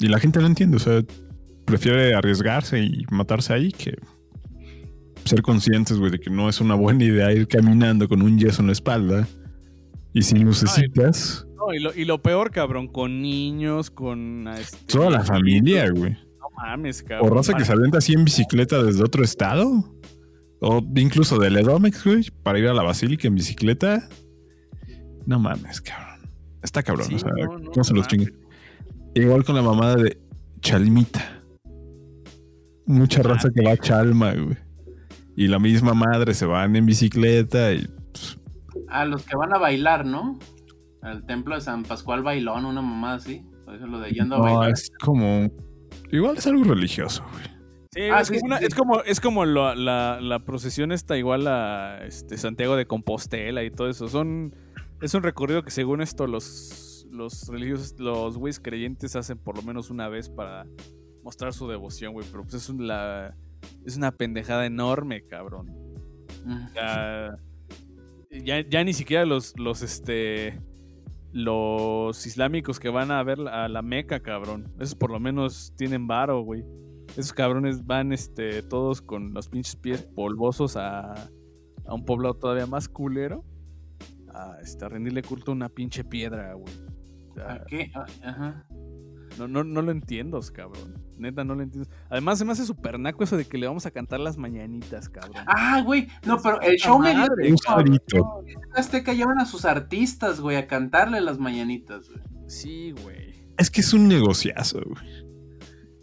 Y 0.00 0.08
la 0.08 0.18
gente 0.18 0.40
no 0.40 0.46
entiende. 0.46 0.76
O 0.76 0.80
sea, 0.80 1.02
prefiere 1.64 2.14
arriesgarse 2.14 2.80
y 2.80 3.04
matarse 3.10 3.52
ahí 3.52 3.72
que 3.72 3.96
ser 5.24 5.42
conscientes, 5.42 5.98
güey, 5.98 6.10
de 6.10 6.18
que 6.18 6.30
no 6.30 6.48
es 6.48 6.60
una 6.60 6.74
buena 6.74 7.04
idea 7.04 7.32
ir 7.32 7.46
caminando 7.46 8.08
con 8.08 8.22
un 8.22 8.38
yeso 8.38 8.62
en 8.62 8.68
la 8.68 8.72
espalda 8.72 9.28
y 10.12 10.22
sin 10.22 10.44
lucecitas. 10.44 11.46
No, 11.56 11.74
y, 11.74 11.80
lo, 11.80 11.94
y 11.94 12.04
lo 12.04 12.22
peor, 12.22 12.50
cabrón, 12.50 12.88
con 12.88 13.20
niños, 13.20 13.90
con. 13.90 14.48
este, 14.48 14.78
Toda 14.86 15.10
la 15.10 15.24
familia, 15.24 15.90
güey. 15.90 16.12
No 16.12 16.46
mames, 16.56 17.02
cabrón. 17.02 17.30
O 17.30 17.34
raza 17.34 17.54
que 17.54 17.64
se 17.64 17.72
avienta 17.72 17.98
así 17.98 18.14
en 18.14 18.24
bicicleta 18.24 18.82
desde 18.82 19.04
otro 19.04 19.22
estado. 19.22 19.94
O 20.60 20.82
incluso 20.96 21.38
del 21.38 21.56
Edomex, 21.56 22.04
güey, 22.04 22.26
para 22.42 22.58
ir 22.58 22.66
a 22.66 22.74
la 22.74 22.82
basílica 22.82 23.28
en 23.28 23.34
bicicleta. 23.34 24.08
No 25.26 25.38
mames, 25.38 25.80
cabrón. 25.80 26.07
Está 26.62 26.82
cabrón, 26.82 27.06
Sí, 27.08 27.14
o 27.14 27.18
sea, 27.18 27.30
no, 27.32 27.58
no, 27.58 27.70
¿cómo 27.70 27.84
se 27.84 27.94
los 27.94 28.06
chinguen? 28.08 28.34
Igual 29.14 29.44
con 29.44 29.54
la 29.54 29.62
mamada 29.62 29.96
de 29.96 30.18
Chalmita. 30.60 31.40
Mucha 32.86 33.22
raza 33.22 33.50
que 33.54 33.62
va 33.64 33.72
a 33.72 33.76
Chalma, 33.76 34.32
güey. 34.34 34.56
Y 35.36 35.46
la 35.48 35.58
misma 35.58 35.94
madre 35.94 36.34
se 36.34 36.46
van 36.46 36.74
en 36.74 36.86
bicicleta 36.86 37.72
y 37.72 37.86
pues, 38.12 38.38
A 38.88 39.04
los 39.04 39.22
que 39.24 39.36
van 39.36 39.54
a 39.54 39.58
bailar, 39.58 40.04
¿no? 40.06 40.38
Al 41.02 41.24
templo 41.26 41.54
de 41.54 41.60
San 41.60 41.84
Pascual 41.84 42.22
Bailón, 42.22 42.64
una 42.64 42.82
mamada 42.82 43.16
así. 43.16 43.44
Por 43.64 43.74
eso 43.76 43.86
lo 43.86 44.00
de 44.00 44.10
yendo 44.10 44.36
a 44.36 44.38
no, 44.38 44.44
bailar. 44.44 44.70
es 44.72 44.90
como. 45.04 45.48
Igual 46.10 46.38
es 46.38 46.46
algo 46.46 46.64
religioso, 46.64 47.22
güey. 47.32 47.44
Sí, 47.94 48.00
Ah, 48.12 48.20
es, 48.20 48.28
sí, 48.28 48.38
una- 48.42 48.58
sí. 48.58 48.64
es 48.66 48.74
como, 48.74 49.02
es 49.02 49.20
como 49.20 49.44
la, 49.44 49.74
la- 49.74 50.20
la 50.20 50.44
procesión 50.44 50.92
está 50.92 51.16
igual 51.16 51.46
a 51.46 52.04
este, 52.04 52.36
Santiago 52.36 52.76
de 52.76 52.86
Compostela 52.86 53.62
y 53.64 53.70
todo 53.70 53.88
eso. 53.88 54.08
Son, 54.08 54.54
es 55.00 55.14
un 55.14 55.22
recorrido 55.22 55.62
que 55.62 55.70
según 55.70 56.00
esto 56.00 56.26
los, 56.26 57.06
los 57.10 57.48
religiosos, 57.48 57.94
los 57.98 58.36
güeyes 58.36 58.60
creyentes 58.60 59.16
hacen 59.16 59.38
por 59.38 59.56
lo 59.56 59.62
menos 59.62 59.90
una 59.90 60.08
vez 60.08 60.28
para 60.28 60.66
mostrar 61.22 61.52
su 61.52 61.68
devoción, 61.68 62.12
güey. 62.12 62.26
Pero 62.30 62.42
pues 62.42 62.54
es, 62.54 62.68
un- 62.68 62.86
la, 62.86 63.36
es 63.84 63.96
una 63.96 64.12
pendejada 64.12 64.66
enorme, 64.66 65.24
cabrón. 65.26 65.68
Sea, 66.72 67.36
ya, 68.30 68.60
ya 68.68 68.84
ni 68.84 68.92
siquiera 68.92 69.24
los, 69.24 69.58
los, 69.58 69.82
este, 69.82 70.60
los 71.32 72.26
islámicos 72.26 72.80
que 72.80 72.88
van 72.88 73.10
a 73.10 73.22
ver 73.22 73.40
a 73.48 73.68
la 73.68 73.82
Meca, 73.82 74.20
cabrón. 74.20 74.72
Esos 74.78 74.94
por 74.94 75.10
lo 75.10 75.20
menos 75.20 75.72
tienen 75.76 76.06
varo, 76.06 76.42
güey. 76.42 76.64
Esos 77.16 77.32
cabrones 77.32 77.86
van, 77.86 78.12
este, 78.12 78.62
todos 78.62 79.00
con 79.02 79.32
los 79.34 79.48
pinches 79.48 79.76
pies 79.76 80.02
polvosos 80.02 80.76
a, 80.76 81.12
a 81.14 81.94
un 81.94 82.04
poblado 82.04 82.34
todavía 82.34 82.66
más 82.66 82.88
culero. 82.88 83.44
A, 84.34 84.58
este, 84.62 84.84
a 84.84 84.88
rendirle 84.88 85.22
culto 85.22 85.50
a 85.50 85.54
una 85.54 85.68
pinche 85.68 86.04
piedra, 86.04 86.52
güey. 86.54 86.74
O 87.30 87.34
sea, 87.34 87.52
¿A 87.52 87.64
qué? 87.64 87.90
Ah, 87.94 88.06
Ajá. 88.22 88.66
no, 89.38 89.48
no, 89.48 89.64
no 89.64 89.82
lo 89.82 89.90
entiendo, 89.90 90.40
cabrón. 90.52 91.02
Neta, 91.18 91.44
no 91.44 91.54
lo 91.54 91.62
entiendo. 91.62 91.88
Además, 92.10 92.38
se 92.38 92.44
me 92.44 92.52
hace 92.52 92.64
súper 92.64 92.98
naco 92.98 93.24
eso 93.24 93.36
de 93.36 93.44
que 93.44 93.58
le 93.58 93.66
vamos 93.66 93.86
a 93.86 93.90
cantar 93.90 94.20
las 94.20 94.36
mañanitas, 94.36 95.08
cabrón. 95.08 95.44
Ah, 95.46 95.82
güey. 95.84 96.08
No, 96.24 96.40
pero 96.40 96.60
el 96.60 96.76
show 96.76 96.98
me 96.98 97.12
güey. 97.14 97.54
Azteca 98.74 99.12
llevan 99.12 99.38
a 99.40 99.46
sus 99.46 99.64
artistas, 99.64 100.40
güey, 100.40 100.56
a 100.56 100.66
cantarle 100.66 101.20
las 101.20 101.38
mañanitas, 101.38 102.08
güey. 102.08 102.20
Sí, 102.48 102.94
güey. 103.02 103.34
Es 103.58 103.70
que 103.70 103.80
es 103.80 103.92
un 103.92 104.08
negociazo, 104.08 104.80
güey. 104.84 105.28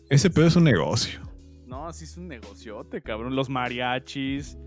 Ese 0.09 0.29
pedo 0.29 0.47
es 0.47 0.55
un 0.55 0.65
negocio. 0.65 1.21
No, 1.65 1.91
sí 1.93 2.03
es 2.03 2.17
un 2.17 2.27
negociote, 2.27 3.01
cabrón. 3.01 3.35
Los 3.35 3.49
mariachis. 3.49 4.57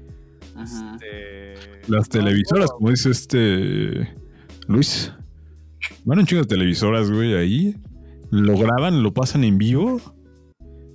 Este, 0.62 1.54
Las 1.88 2.08
televisoras, 2.08 2.70
como 2.70 2.90
dice 2.90 3.10
este 3.10 4.14
Luis. 4.66 5.12
Van 6.04 6.18
un 6.18 6.26
chingo 6.26 6.42
de 6.42 6.48
televisoras, 6.48 7.10
güey, 7.10 7.34
ahí. 7.34 7.76
Lo 8.30 8.56
graban, 8.56 9.02
lo 9.02 9.12
pasan 9.12 9.44
en 9.44 9.58
vivo. 9.58 10.00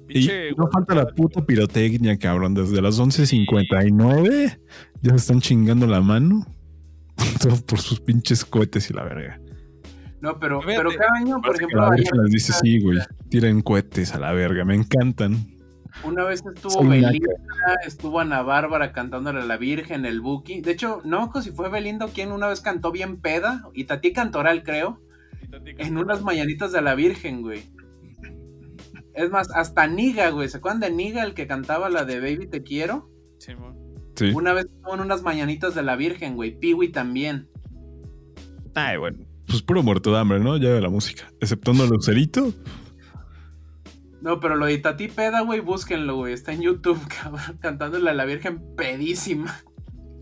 Pinche 0.07 0.49
y 0.49 0.55
no 0.55 0.67
falta 0.71 0.93
la 0.93 1.07
puta 1.07 1.45
pirotecnia, 1.45 2.17
cabrón. 2.17 2.53
Desde 2.53 2.81
las 2.81 2.99
11.59 2.99 4.59
ya 5.01 5.09
se 5.11 5.15
están 5.15 5.41
chingando 5.41 5.87
la 5.87 6.01
mano. 6.01 6.45
Todo 7.41 7.55
por 7.65 7.79
sus 7.79 7.99
pinches 7.99 8.45
cohetes 8.45 8.89
y 8.89 8.93
la 8.93 9.03
verga. 9.03 9.39
No, 10.21 10.39
pero, 10.39 10.61
pero 10.65 10.89
cada 10.91 11.19
año, 11.19 11.41
por 11.41 11.55
ejemplo, 11.55 11.81
la 11.81 11.95
les 11.95 12.31
dice 12.31 12.53
sí, 12.53 12.79
güey. 12.79 12.99
Tiren 13.29 13.61
cohetes 13.61 14.13
a 14.15 14.19
la 14.19 14.31
verga. 14.31 14.63
Me 14.63 14.75
encantan. 14.75 15.52
Una 16.03 16.23
vez 16.23 16.43
estuvo 16.45 16.71
Soy 16.71 16.87
Belinda, 16.87 17.29
estuvo 17.85 18.19
Ana 18.19 18.41
Bárbara 18.41 18.91
cantándole 18.91 19.41
a 19.41 19.45
la 19.45 19.57
Virgen, 19.57 20.05
el 20.05 20.21
Buki. 20.21 20.61
De 20.61 20.71
hecho, 20.71 21.01
no 21.05 21.31
si 21.41 21.51
fue 21.51 21.69
Belinda 21.69 22.05
o 22.05 22.09
quien 22.09 22.31
una 22.31 22.47
vez 22.47 22.61
cantó 22.61 22.91
bien 22.91 23.21
peda, 23.21 23.69
y 23.73 23.85
Tati 23.85 24.11
Cantoral, 24.11 24.63
creo, 24.63 24.99
en 25.77 25.97
unas 25.97 26.21
mañanitas 26.21 26.71
de 26.71 26.81
la 26.81 26.95
Virgen, 26.95 27.41
güey. 27.41 27.63
Es 29.13 29.29
más, 29.29 29.51
hasta 29.51 29.87
Niga, 29.87 30.29
güey. 30.29 30.49
¿Se 30.49 30.57
acuerdan 30.57 30.79
de 30.81 30.91
Niga, 30.91 31.23
el 31.23 31.35
que 31.35 31.47
cantaba 31.47 31.89
la 31.89 32.03
de 32.03 32.19
Baby 32.19 32.47
Te 32.47 32.63
Quiero? 32.63 33.09
Simón. 33.37 33.77
Sí. 34.15 34.31
Una 34.33 34.53
vez 34.53 34.65
estuvo 34.65 34.95
en 34.95 35.01
unas 35.01 35.21
mañanitas 35.21 35.75
de 35.75 35.83
la 35.83 35.95
Virgen, 35.95 36.35
güey. 36.35 36.57
Piwi 36.57 36.91
también. 36.91 37.47
Ay, 38.73 38.97
bueno. 38.97 39.19
Pues 39.47 39.61
puro 39.61 39.83
muerto 39.83 40.11
de 40.11 40.19
hambre, 40.19 40.39
¿no? 40.39 40.57
Ya 40.57 40.69
de 40.69 40.81
la 40.81 40.89
música. 40.89 41.31
Exceptando 41.39 41.85
Lucerito. 41.85 42.53
No, 44.23 44.39
pero 44.39 44.55
lo 44.55 44.67
de 44.67 44.77
Tati 44.77 45.09
Peda, 45.09 45.41
güey, 45.41 45.59
búsquenlo, 45.59 46.15
güey. 46.15 46.31
Está 46.31 46.53
en 46.53 46.61
YouTube, 46.61 46.97
cabrón, 47.21 47.57
cantándole 47.59 48.09
a 48.09 48.13
la 48.13 48.23
Virgen 48.23 48.63
pedísima. 48.77 49.53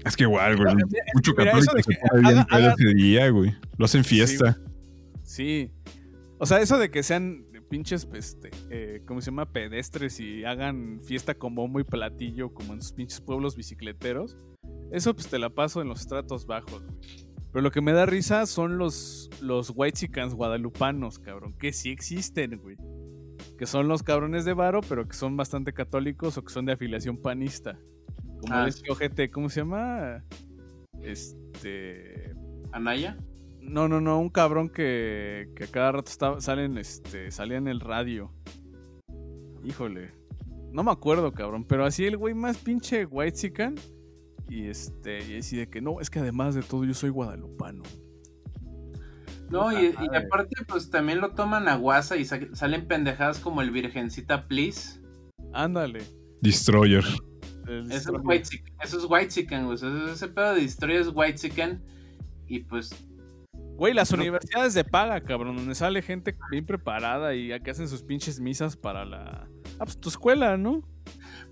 Es 0.03 0.17
que 0.17 0.23
igual, 0.23 0.57
güey. 0.57 0.73
Mucho 1.13 1.35
católico 1.35 1.75
de 1.75 1.83
se 1.83 1.91
que 1.91 1.99
pone 2.09 2.33
bien 2.33 2.45
pedo 2.45 2.69
ese 2.71 2.93
día, 2.95 3.29
güey. 3.29 3.55
Lo 3.77 3.85
hacen 3.85 4.03
fiesta. 4.03 4.57
Sí. 5.23 5.71
O 6.39 6.47
sea, 6.47 6.61
eso 6.61 6.79
de 6.79 6.89
que 6.89 7.03
sean 7.03 7.45
pinches, 7.69 8.07
este, 8.15 8.49
eh, 8.71 9.03
¿cómo 9.05 9.21
se 9.21 9.29
llama? 9.29 9.45
Pedestres 9.53 10.19
y 10.19 10.45
hagan 10.45 10.99
fiesta 11.01 11.35
con 11.35 11.53
bombo 11.53 11.79
y 11.79 11.83
platillo 11.83 12.55
como 12.55 12.73
en 12.73 12.81
sus 12.81 12.93
pinches 12.93 13.21
pueblos 13.21 13.55
bicicleteros. 13.55 14.35
Eso 14.91 15.13
pues 15.13 15.27
te 15.27 15.37
la 15.37 15.51
paso 15.51 15.79
en 15.79 15.89
los 15.89 16.01
estratos 16.01 16.47
bajos, 16.47 16.83
güey. 16.83 16.97
Pero 17.51 17.61
lo 17.61 17.69
que 17.69 17.81
me 17.81 17.91
da 17.91 18.07
risa 18.07 18.47
son 18.47 18.79
los, 18.79 19.29
los 19.41 19.71
whitexicans 19.75 20.33
guadalupanos, 20.33 21.19
cabrón. 21.19 21.53
Que 21.53 21.71
sí 21.71 21.91
existen, 21.91 22.57
güey. 22.57 22.77
Que 23.61 23.67
son 23.67 23.87
los 23.87 24.01
cabrones 24.01 24.43
de 24.43 24.53
varo, 24.53 24.81
pero 24.81 25.07
que 25.07 25.13
son 25.13 25.37
bastante 25.37 25.71
católicos 25.71 26.35
o 26.35 26.43
que 26.43 26.51
son 26.51 26.65
de 26.65 26.71
afiliación 26.71 27.15
panista. 27.15 27.77
Como 28.39 28.55
Ah, 28.55 28.67
este 28.67 28.91
ojete, 28.91 29.29
¿cómo 29.29 29.49
se 29.49 29.59
llama? 29.59 30.23
Este... 30.99 32.33
¿Anaya? 32.71 33.19
No, 33.59 33.87
no, 33.87 34.01
no, 34.01 34.19
un 34.19 34.29
cabrón 34.29 34.67
que, 34.67 35.51
que 35.55 35.65
a 35.65 35.67
cada 35.67 35.91
rato 35.91 36.09
estaba, 36.09 36.41
salen, 36.41 36.79
este, 36.79 37.29
salía 37.29 37.57
en 37.57 37.67
el 37.67 37.81
radio. 37.81 38.33
Híjole. 39.63 40.09
No 40.71 40.83
me 40.83 40.89
acuerdo, 40.89 41.31
cabrón, 41.31 41.63
pero 41.63 41.85
así 41.85 42.03
el 42.03 42.17
güey 42.17 42.33
más 42.33 42.57
pinche 42.57 43.05
whitezican. 43.05 43.75
Y 44.49 44.69
este, 44.69 45.23
y 45.23 45.37
así 45.37 45.57
de 45.57 45.69
que 45.69 45.81
no, 45.81 46.01
es 46.01 46.09
que 46.09 46.17
además 46.17 46.55
de 46.55 46.63
todo 46.63 46.83
yo 46.83 46.95
soy 46.95 47.11
guadalupano. 47.11 47.83
No, 49.51 49.71
y, 49.71 49.87
y 49.87 50.15
aparte, 50.15 50.55
pues 50.67 50.89
también 50.89 51.19
lo 51.19 51.31
toman 51.31 51.67
a 51.67 51.75
guasa 51.75 52.15
y 52.17 52.25
sa- 52.25 52.39
salen 52.53 52.87
pendejadas 52.87 53.39
como 53.39 53.61
el 53.61 53.71
Virgencita 53.71 54.47
Please. 54.47 55.01
Ándale. 55.53 56.03
Destroyer. 56.41 57.03
Eso 57.03 57.19
es 57.81 57.87
Destroyer. 57.89 58.21
white 58.25 58.47
chicken, 58.49 58.73
eso 58.81 58.97
es 58.97 59.05
white 59.07 59.27
chicken, 59.29 59.65
güey. 59.65 59.77
Ese, 60.11 60.27
pedo 60.29 60.55
de 60.55 60.61
historia 60.61 60.99
es 60.99 61.09
white 61.13 61.35
chicken. 61.37 61.83
Y 62.47 62.59
pues, 62.61 62.95
Güey, 63.77 63.93
las 63.93 64.11
No. 64.11 64.17
universidades 64.17 64.73
de 64.73 64.83
paga, 64.83 65.21
cabrón, 65.21 65.55
donde 65.55 65.73
sale 65.75 66.01
gente 66.01 66.35
bien 66.51 66.65
preparada 66.65 67.33
y 67.33 67.49
que 67.61 67.71
hacen 67.71 67.87
sus 67.87 68.03
pinches 68.03 68.39
misas 68.39 68.77
para 68.77 69.05
la... 69.05 69.47
Ah, 69.79 69.85
pues 69.85 69.99
tu 69.99 70.09
escuela, 70.09 70.55
¿no? 70.57 70.83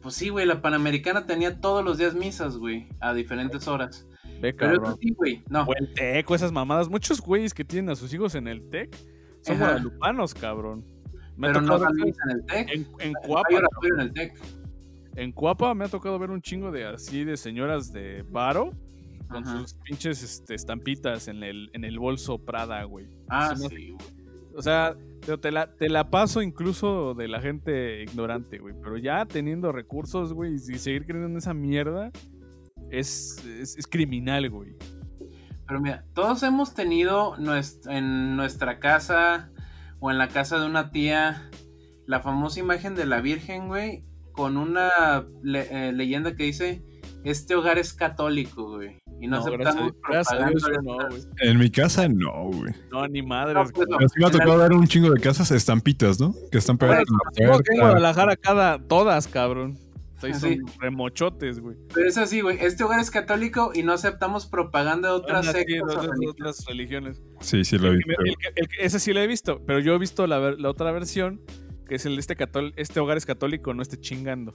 pues 0.02 0.16
sí, 0.16 0.30
güey, 0.30 0.46
la 0.46 0.62
Panamericana 0.62 1.26
tenía 1.26 1.60
todos 1.60 1.84
los 1.84 1.98
días 1.98 2.14
misas, 2.14 2.56
güey, 2.58 2.88
a 3.02 3.14
diferentes 3.14 3.68
horas. 3.68 4.06
Ve, 4.42 4.54
Pero 4.54 4.58
cabrón. 4.74 4.84
eso 4.92 4.98
sí, 5.02 5.14
güey, 5.14 5.44
no. 5.50 5.64
O 5.64 5.74
el 5.76 5.94
TEC 5.94 6.30
o 6.30 6.36
esas 6.36 6.52
mamadas. 6.52 6.90
Muchos 6.90 7.22
güeyes 7.22 7.54
que 7.54 7.66
tienen 7.66 7.90
a 7.92 7.96
sus 7.96 8.14
hijos 8.14 8.36
en 8.36 8.48
el 8.48 8.70
TEC 8.70 8.96
son 9.42 9.56
Ajá. 9.56 9.66
guadalupanos, 9.66 10.34
cabrón. 10.34 10.86
Me 11.36 11.48
Pero 11.48 11.62
no 11.62 11.78
en 11.78 11.84
el 12.32 12.46
TEC. 12.46 12.70
en, 12.74 12.88
en 13.00 13.14
Cuapa, 13.14 13.48
en 13.94 14.00
el 14.02 14.14
TEC. 14.14 14.34
en 15.16 15.32
Cuapa 15.32 15.74
me 15.74 15.86
ha 15.86 15.88
tocado 15.88 16.18
ver 16.20 16.32
un 16.32 16.42
chingo 16.42 16.72
de 16.72 16.86
así 16.86 17.24
de 17.24 17.38
señoras 17.38 17.92
de 17.94 18.24
varo 18.30 18.72
con 19.30 19.44
Ajá. 19.48 19.60
sus 19.60 19.74
pinches 19.76 20.24
este, 20.24 20.56
estampitas 20.56 21.28
en 21.28 21.44
el, 21.44 21.70
en 21.74 21.84
el 21.86 22.00
bolso 22.00 22.40
Prada, 22.40 22.84
güey. 22.84 23.08
Ah, 23.30 23.56
sí, 23.56 23.64
güey. 23.68 23.96
O 24.56 24.62
sea, 24.62 24.96
pero 25.26 25.40
te 25.40 25.52
la, 25.52 25.72
te 25.76 25.88
la 25.90 26.10
paso 26.10 26.42
incluso 26.42 27.14
de 27.14 27.28
la 27.28 27.40
gente 27.40 28.02
ignorante, 28.04 28.58
güey. 28.58 28.74
Pero 28.82 28.98
ya 28.98 29.26
teniendo 29.26 29.72
recursos, 29.72 30.34
güey, 30.34 30.56
y 30.56 30.60
seguir 30.60 31.06
creyendo 31.06 31.28
en 31.30 31.38
esa 31.38 31.54
mierda 31.54 32.12
es, 32.92 33.44
es, 33.46 33.78
es 33.78 33.88
criminal, 33.88 34.50
güey. 34.50 34.76
Pero 35.68 35.80
mira, 35.82 36.04
todos 36.14 36.42
hemos 36.44 36.74
tenido 36.74 37.36
nues- 37.38 37.80
en 37.90 38.36
nuestra 38.36 38.80
casa 38.80 39.52
o 40.00 40.10
en 40.12 40.18
la 40.18 40.28
casa 40.30 40.60
de 40.60 40.66
una 40.66 40.92
tía 40.92 41.50
la 42.08 42.22
famosa 42.22 42.60
imagen 42.60 42.96
de 42.96 43.06
la 43.06 43.22
Virgen, 43.22 43.68
güey, 43.68 44.04
con 44.32 44.58
una 44.58 45.26
le- 45.44 45.90
eh, 45.90 45.92
leyenda 45.94 46.36
que 46.36 46.44
dice, 46.46 46.84
este 47.24 47.54
hogar 47.56 47.78
es 47.78 47.94
católico, 47.94 48.76
güey. 48.78 48.98
Y 49.22 49.28
no, 49.28 49.36
No, 49.36 49.42
aceptamos 49.44 49.84
Dios- 49.84 49.96
gracias 50.10 50.42
a 50.42 50.48
Dios, 50.50 50.64
propaganda 50.64 51.10
no. 51.10 51.50
En 51.52 51.58
mi 51.60 51.70
casa, 51.70 52.08
no, 52.08 52.46
güey. 52.46 52.74
No, 52.90 53.06
ni 53.10 53.22
No, 53.22 53.28
madres, 53.28 53.70
pues, 53.74 53.86
güey. 53.86 53.98
Pero 54.00 54.10
sí 54.10 54.16
me 54.20 54.26
ha 54.26 54.28
En 54.30 54.34
la- 54.34 54.40
tocado 54.40 54.58
ver 54.60 54.72
un 54.74 54.88
chingo 54.88 55.12
de 55.12 55.20
casas 55.20 55.52
estampitas, 55.52 56.20
¿no? 56.22 56.34
Que 56.52 56.58
están 56.58 56.78
pegadas 56.78 57.04
Bueno, 57.06 57.20
en 57.36 57.48
la 57.50 57.58
que 57.60 57.74
en. 57.74 57.80
Guadalajara 57.82 58.36
cada, 58.38 58.80
todas, 58.80 59.28
cabrón. 59.28 59.78
Ahí 60.22 60.32
Ah, 60.34 60.40
son 60.40 60.50
sí. 60.50 60.60
remochotes, 60.80 61.60
güey. 61.60 61.78
Pero 61.94 62.08
es 62.08 62.18
así, 62.18 62.42
güey, 62.42 62.58
este 62.60 62.84
hogar 62.84 63.00
es 63.00 63.10
católico 63.12 63.72
y 63.74 63.84
no 63.84 63.94
aceptamos 63.94 64.46
propaganda 64.46 65.10
de 65.10 65.16
otras 65.16 65.46
sí, 65.46 65.52
sectas. 65.54 65.66
de 65.76 65.82
o 65.82 65.86
otras- 65.86 66.06
religiones. 66.08 66.30
otras 66.34 66.66
religiones. 66.68 67.24
Sí, 67.40 67.64
sí, 67.64 67.78
lo 67.78 67.88
he 67.94 67.98
visto. 67.98 68.12
el 68.26 68.36
el 68.56 68.68
ese 68.80 69.00
sí 69.00 69.14
lo 69.14 69.20
he 69.22 69.28
visto, 69.28 69.64
pero 69.66 69.80
yo 69.80 69.94
he 69.94 69.98
visto 70.00 70.28
la, 70.28 70.40
otra 70.70 70.92
versión, 70.92 71.42
que 71.88 71.96
es 71.96 72.06
el 72.06 72.16
de 72.16 72.20
este, 72.22 72.36
catol- 72.38 72.74
este 72.76 73.00
hogar 73.00 73.18
es 73.18 73.26
católico, 73.26 73.74
no 73.74 73.82
esté 73.82 73.98
chingando. 73.98 74.54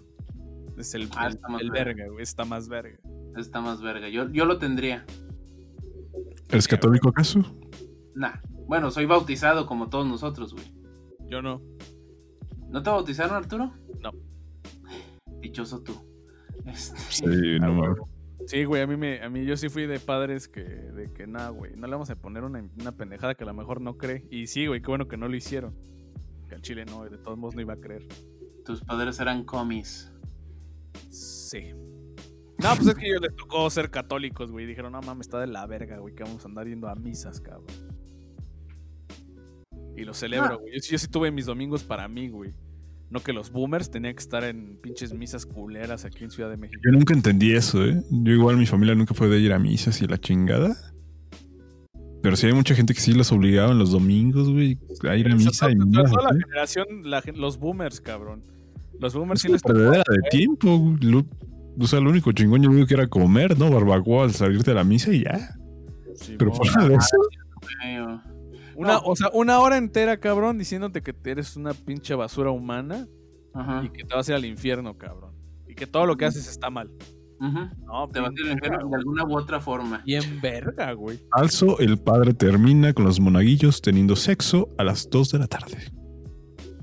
Es 0.77 0.95
el, 0.95 1.09
Ah, 1.17 1.27
el- 1.29 1.35
está 1.35 1.49
más 1.49 1.61
el 1.63 1.71
verga. 1.71 1.85
verga, 1.95 2.13
güey. 2.13 2.23
Está 2.23 2.45
más 2.45 2.69
verga. 2.69 2.99
Está 3.37 3.61
más 3.61 3.81
verga. 3.81 4.09
Yo, 4.09 4.29
yo 4.31 4.45
lo 4.45 4.59
tendría. 4.59 5.05
¿Eres 6.51 6.69
católico 6.69 7.09
acaso? 7.09 7.41
Nah. 8.15 8.35
Bueno, 8.67 8.91
soy 8.91 9.07
bautizado 9.07 9.67
como 9.67 9.89
todos 9.89 10.07
nosotros, 10.07 10.53
güey. 10.53 10.73
Yo 11.29 11.43
no. 11.43 11.61
¿No 12.71 12.83
te 12.83 12.91
bautizaron, 12.91 13.37
Arturo? 13.37 13.73
No. 14.01 14.11
Dichoso 15.45 15.83
tú. 15.83 15.95
Este, 16.67 16.97
Sí, 17.11 17.59
no 17.61 17.75
mames. 17.75 17.99
Sí, 18.47 18.65
güey, 18.65 18.81
a 18.83 18.87
mí, 18.87 18.97
me, 18.97 19.21
a 19.23 19.29
mí 19.29 19.45
yo 19.45 19.57
sí 19.59 19.69
fui 19.69 19.87
de 19.87 20.01
padres 20.01 20.49
que, 20.49 20.63
de 20.63 21.13
que 21.13 21.27
nada, 21.27 21.51
güey, 21.51 21.77
no 21.77 21.87
le 21.87 21.93
vamos 21.93 22.09
a 22.11 22.17
poner 22.17 22.45
una, 22.45 22.67
una 22.81 22.93
pendejada 22.93 23.35
que 23.35 23.45
a 23.45 23.47
lo 23.47 23.53
mejor 23.55 23.81
no 23.83 23.97
cree. 23.99 24.27
Y 24.31 24.47
sí, 24.47 24.67
güey, 24.67 24.81
qué 24.81 24.87
bueno 24.89 25.07
que 25.07 25.17
no 25.19 25.29
lo 25.29 25.37
hicieron. 25.37 25.75
Que 26.49 26.55
al 26.55 26.63
chile 26.63 26.85
no, 26.87 27.05
de 27.05 27.19
todos 27.19 27.37
modos 27.39 27.55
no 27.55 27.61
iba 27.61 27.75
a 27.75 27.77
creer. 27.81 28.07
Tus 28.65 28.83
padres 28.83 29.21
eran 29.21 29.45
comis. 29.45 30.11
Sí. 31.11 31.73
No, 32.63 32.75
pues 32.77 32.87
es 32.87 32.95
que 32.95 33.07
ellos 33.07 33.21
les 33.21 33.35
tocó 33.37 33.69
ser 33.69 33.91
católicos, 33.91 34.51
güey. 34.51 34.65
y 34.65 34.69
Dijeron, 34.69 34.93
no 34.93 35.01
mames, 35.03 35.27
está 35.27 35.41
de 35.41 35.47
la 35.47 35.67
verga, 35.67 35.99
güey, 35.99 36.15
que 36.15 36.23
vamos 36.23 36.43
a 36.45 36.49
andar 36.49 36.67
yendo 36.67 36.89
a 36.89 36.95
misas, 36.95 37.41
cabrón. 37.41 37.67
Y 39.97 40.05
lo 40.05 40.15
celebro, 40.15 40.55
Ah. 40.55 40.57
güey. 40.57 40.81
Yo 40.81 40.99
sí 40.99 41.09
tuve 41.09 41.31
mis 41.31 41.47
domingos 41.47 41.85
para 41.85 42.09
mí, 42.09 42.29
güey. 42.29 42.53
No 43.11 43.21
que 43.21 43.33
los 43.33 43.51
boomers 43.53 43.91
tenían 43.91 44.15
que 44.15 44.21
estar 44.21 44.43
en 44.45 44.77
pinches 44.83 45.15
misas 45.15 45.47
culeras 45.47 46.05
aquí 46.05 46.25
en 46.25 46.31
Ciudad 46.31 46.51
de 46.51 46.57
México. 46.57 46.81
Yo 46.85 46.91
nunca 46.91 47.15
entendí 47.15 47.53
eso, 47.53 47.85
¿eh? 47.85 48.03
Yo 48.11 48.33
igual 48.33 48.57
mi 48.57 48.67
familia 48.67 48.95
nunca 48.95 49.15
fue 49.15 49.29
de 49.29 49.39
ir 49.39 49.53
a 49.53 49.59
misas 49.59 50.01
y 50.03 50.07
la 50.07 50.19
chingada. 50.19 50.75
Pero 52.23 52.37
sí 52.37 52.47
hay 52.47 52.55
mucha 52.55 52.75
gente 52.75 52.95
que 52.95 53.01
sí 53.01 53.13
los 53.13 53.31
obligaban 53.33 53.79
los 53.79 53.91
domingos, 53.93 54.51
güey, 54.51 54.79
a 55.09 55.15
ir 55.17 55.29
a 55.31 55.37
misa 55.37 55.71
y 55.71 55.77
toda- 55.77 56.03
la 56.23 56.37
¿eh? 56.37 56.41
generación, 56.43 56.87
la 57.05 57.23
los 57.37 57.59
boomers, 57.59 58.01
cabrón. 58.01 58.43
Los 58.99 59.15
boomers 59.15 59.39
Es 59.41 59.43
sí 59.43 59.53
les 59.53 59.61
tocó, 59.63 59.75
perdedera 59.75 60.05
de 60.09 60.29
tiempo. 60.31 60.79
güey. 60.79 60.97
Lo- 61.03 61.27
o 61.79 61.87
sea, 61.87 62.01
lo 62.01 62.09
único 62.11 62.33
chingón 62.33 62.63
yo 62.63 62.71
digo 62.71 62.87
que 62.87 62.95
era 62.95 63.07
comer, 63.09 63.59
¿no? 63.59 63.71
Barbacoa 63.71 64.25
al 64.25 64.33
salirte 64.33 64.71
de 64.71 64.77
la 64.77 64.85
misa 64.85 65.13
y 65.13 65.25
ya. 65.25 65.55
Simón. 66.15 66.39
Pero 66.39 66.55
fuera 66.55 66.89
de 66.89 66.95
eso, 66.95 67.17
Una, 68.77 68.99
o 68.99 69.15
sea, 69.17 69.31
una 69.33 69.59
hora 69.61 69.77
entera, 69.77 70.19
cabrón, 70.19 70.59
diciéndote 70.59 71.03
que 71.03 71.15
eres 71.25 71.57
una 71.57 71.75
pinche 71.75 72.15
basura 72.15 72.51
humana 72.51 73.07
Ajá. 73.55 73.83
y 73.85 73.91
que 73.91 74.05
te 74.05 74.15
vas 74.15 74.29
a 74.29 74.33
ir 74.33 74.37
al 74.37 74.45
infierno, 74.45 74.97
cabrón. 74.99 75.35
Y 75.67 75.75
que 75.75 75.87
todo 75.87 76.07
lo 76.07 76.17
que 76.17 76.25
haces 76.25 76.49
está 76.49 76.71
mal. 76.71 76.91
No, 77.41 78.09
Te 78.09 78.21
vas 78.21 78.31
a 78.31 78.33
ir 78.41 78.47
al 78.47 78.53
infierno 78.53 78.89
de 78.89 78.97
alguna 78.97 79.25
u 79.25 79.37
otra 79.37 79.61
forma. 79.61 80.03
Bien 80.07 80.41
verga, 80.41 80.93
güey. 80.93 81.21
also 81.31 81.79
el 81.79 81.99
padre 81.99 82.33
termina 82.33 82.95
con 82.95 83.05
los 83.05 83.21
monaguillos 83.21 83.83
teniendo 83.83 84.17
sexo 84.17 84.71
a 84.79 84.85
las 84.85 85.11
2 85.11 85.31
de 85.33 85.39
la 85.39 85.47
tarde. 85.47 85.79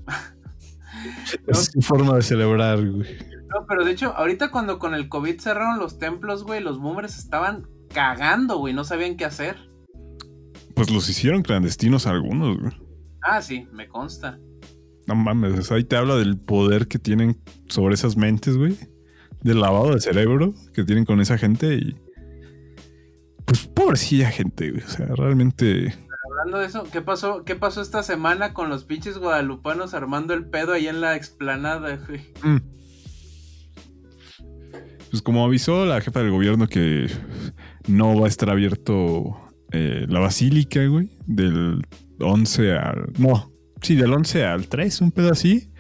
Es 1.48 1.72
su 1.72 1.82
forma 1.82 2.16
de 2.16 2.22
celebrar, 2.22 2.78
güey. 2.86 3.18
No, 3.48 3.66
pero 3.68 3.84
de 3.86 3.92
hecho, 3.92 4.14
ahorita 4.16 4.52
cuando 4.52 4.80
con 4.80 4.94
el 4.94 5.10
COVID 5.10 5.40
cerraron 5.40 5.80
los 5.80 5.98
templos, 5.98 6.44
güey, 6.44 6.62
los 6.62 6.80
boomers 6.80 7.18
estaban 7.18 7.68
cagando, 7.94 8.58
güey, 8.58 8.74
no 8.74 8.84
sabían 8.84 9.18
qué 9.18 9.26
hacer. 9.26 9.58
Pues 10.76 10.90
los 10.92 11.10
hicieron 11.10 11.42
clandestinos 11.42 12.08
algunos, 12.08 12.60
güey. 12.60 12.74
Ah, 13.22 13.42
sí, 13.42 13.68
me 13.72 13.88
consta. 13.88 14.40
No 15.08 15.16
mames, 15.16 15.72
ahí 15.72 15.84
te 15.84 15.96
habla 15.96 16.16
del 16.16 16.38
poder 16.38 16.88
que 16.88 17.00
tienen 17.00 17.40
sobre 17.68 17.96
esas 17.96 18.18
mentes, 18.18 18.58
güey. 18.58 18.78
Del 19.42 19.60
lavado 19.60 19.94
de 19.94 20.02
cerebro 20.02 20.54
que 20.74 20.84
tienen 20.84 21.06
con 21.06 21.20
esa 21.20 21.38
gente 21.38 21.76
y. 21.76 21.96
Pues 23.46 23.68
pobrecilla 23.68 24.30
gente, 24.30 24.72
güey. 24.72 24.84
O 24.84 24.90
sea, 24.90 25.08
realmente. 25.16 25.94
Hablando 26.30 26.60
de 26.60 26.68
eso, 26.68 26.84
¿qué 26.92 27.02
pasó, 27.02 27.44
qué 27.44 27.56
pasó 27.56 27.82
esta 27.82 28.04
semana 28.04 28.54
con 28.54 28.70
los 28.70 28.86
pinches 28.86 29.18
guadalupanos 29.18 29.94
armando 29.94 30.34
el 30.34 30.46
pedo 30.46 30.74
ahí 30.74 30.88
en 30.88 31.02
la 31.02 31.16
explanada, 31.16 31.98
güey? 31.98 32.22
mm. 32.44 32.58
Pues 35.10 35.22
como 35.22 35.44
avisó 35.44 35.86
la 35.86 36.00
jefa 36.00 36.22
del 36.22 36.32
gobierno 36.32 36.68
que 36.68 37.08
no 37.88 38.18
va 38.18 38.28
a 38.28 38.30
estar 38.30 38.50
abierto 38.50 39.38
eh, 39.72 40.06
la 40.08 40.20
basílica, 40.20 40.86
güey, 40.86 41.10
del 41.26 41.82
11 42.20 42.74
al... 42.74 43.14
No, 43.18 43.52
sí, 43.82 43.96
del 43.96 44.14
11 44.14 44.46
al 44.46 44.68
3, 44.68 45.02
un 45.02 45.12
pedo 45.12 45.32
así. 45.32 45.72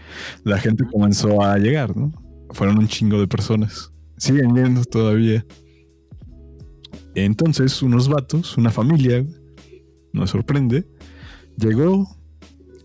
La 0.43 0.57
gente 0.57 0.83
comenzó 0.91 1.43
a 1.43 1.57
llegar, 1.57 1.95
¿no? 1.95 2.11
Fueron 2.51 2.77
un 2.77 2.87
chingo 2.87 3.19
de 3.19 3.27
personas. 3.27 3.91
Siguen 4.17 4.55
yendo 4.55 4.83
todavía. 4.83 5.45
Entonces, 7.15 7.81
unos 7.81 8.07
vatos, 8.07 8.57
una 8.57 8.69
familia, 8.69 9.25
nos 10.13 10.29
sorprende, 10.29 10.87
llegó 11.57 12.07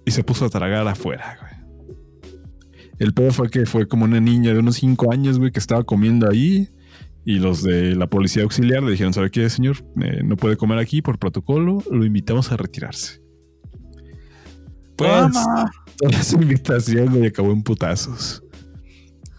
y 0.05 0.11
se 0.11 0.25
puso 0.25 0.45
a 0.45 0.49
tragar 0.49 0.87
afuera, 0.87 1.39
güey. 1.41 1.57
El 2.99 3.13
pedo 3.13 3.31
fue 3.31 3.51
que 3.51 3.67
fue 3.67 3.87
como 3.87 4.05
una 4.05 4.21
niña 4.21 4.55
de 4.55 4.61
unos 4.61 4.77
5 4.77 5.13
años, 5.13 5.39
güey, 5.39 5.53
que 5.53 5.59
estaba 5.59 5.85
comiendo 5.85 6.29
ahí. 6.29 6.69
Y 7.29 7.41
los 7.41 7.65
de 7.65 7.97
la 7.97 8.07
policía 8.07 8.45
auxiliar 8.45 8.85
le 8.85 8.93
dijeron, 8.93 9.13
¿sabe 9.13 9.33
qué, 9.33 9.51
señor? 9.51 9.79
Eh, 10.01 10.23
no 10.25 10.37
puede 10.37 10.57
comer 10.57 10.79
aquí 10.79 11.03
por 11.03 11.19
protocolo. 11.19 11.83
Lo 11.91 12.05
invitamos 12.05 12.53
a 12.53 12.57
retirarse. 12.57 13.21
Pues, 14.95 15.33
toda 15.97 16.21
esa 16.21 16.41
invitación, 16.41 17.11
güey, 17.11 17.27
acabó 17.27 17.51
en 17.51 17.65
putazos. 17.65 18.45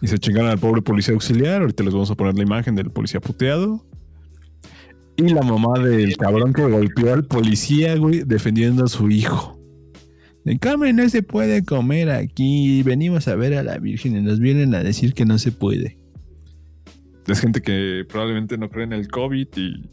Y 0.02 0.06
se 0.06 0.18
chingaron 0.18 0.50
al 0.50 0.58
pobre 0.58 0.82
policía 0.82 1.14
auxiliar. 1.14 1.62
Ahorita 1.62 1.82
les 1.82 1.94
vamos 1.94 2.10
a 2.10 2.14
poner 2.14 2.34
la 2.34 2.42
imagen 2.42 2.76
del 2.76 2.90
policía 2.90 3.20
puteado. 3.20 3.82
Y 5.16 5.30
la 5.30 5.40
mamá 5.40 5.78
del 5.78 6.14
cabrón 6.18 6.52
que 6.52 6.62
golpeó 6.66 7.14
al 7.14 7.24
policía, 7.24 7.96
güey, 7.96 8.22
defendiendo 8.22 8.84
a 8.84 8.88
su 8.88 9.10
hijo. 9.10 9.58
De 10.44 10.58
no 10.92 11.08
se 11.08 11.22
puede 11.22 11.64
comer 11.64 12.10
aquí. 12.10 12.82
Venimos 12.82 13.28
a 13.28 13.34
ver 13.34 13.54
a 13.54 13.62
la 13.62 13.78
Virgen 13.78 14.14
y 14.14 14.20
nos 14.20 14.40
vienen 14.40 14.74
a 14.74 14.82
decir 14.82 15.14
que 15.14 15.24
no 15.24 15.38
se 15.38 15.52
puede. 15.52 15.98
Es 17.28 17.40
gente 17.40 17.60
que 17.62 18.04
probablemente 18.08 18.56
no 18.58 18.68
cree 18.70 18.84
en 18.84 18.92
el 18.94 19.08
COVID 19.08 19.48
y 19.56 19.90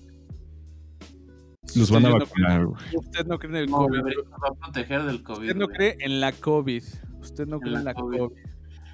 los 1.75 1.91
van 1.91 2.05
a 2.05 2.09
no 2.09 2.19
vacunar, 2.19 2.61
cree- 2.61 2.97
Usted 2.99 3.25
no 3.25 3.37
cree 3.39 3.49
en 3.51 3.57
el 3.57 3.69
No, 3.69 3.77
COVID. 3.77 4.01
güey, 4.01 4.15
nos 4.15 4.25
va 4.33 4.47
a 4.49 4.53
proteger 4.59 5.03
del 5.03 5.23
COVID. 5.23 5.41
Usted 5.41 5.55
no 5.55 5.65
güey. 5.65 5.77
cree 5.77 5.97
en 5.99 6.19
la 6.21 6.31
COVID. 6.31 6.83
Usted 7.19 7.47
no 7.47 7.55
En 7.55 7.61
cree 7.61 7.73
la 7.73 7.79
en 7.79 7.85
la 7.85 7.93
COVID. 7.93 8.17
COVID. 8.19 8.35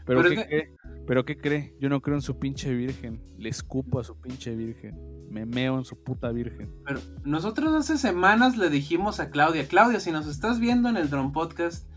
¿Pero, 0.06 0.22
Pero 0.24 0.30
qué 0.30 0.36
que- 0.36 0.46
cree? 0.48 0.72
¿Pero 1.08 1.26
qué 1.26 1.38
cree? 1.38 1.76
Yo 1.80 1.90
no 1.90 2.02
creo 2.02 2.16
en 2.16 2.22
su 2.22 2.40
pinche 2.40 2.74
virgen. 2.74 3.22
Le 3.38 3.50
escupo 3.50 4.00
a 4.00 4.04
su 4.04 4.20
pinche 4.20 4.56
virgen. 4.56 4.96
Me 5.30 5.46
meo 5.46 5.78
en 5.78 5.84
su 5.84 6.02
puta 6.02 6.32
virgen. 6.32 6.72
Pero 6.86 7.00
nosotros 7.24 7.74
hace 7.74 7.98
semanas 7.98 8.58
le 8.58 8.70
dijimos 8.70 9.20
a 9.20 9.30
Claudia, 9.30 9.68
Claudia, 9.68 10.00
si 10.00 10.12
nos 10.12 10.28
estás 10.28 10.60
viendo 10.60 10.90
en 10.90 10.98
el 10.98 11.10
Drone 11.10 11.32
Podcast, 11.34 11.88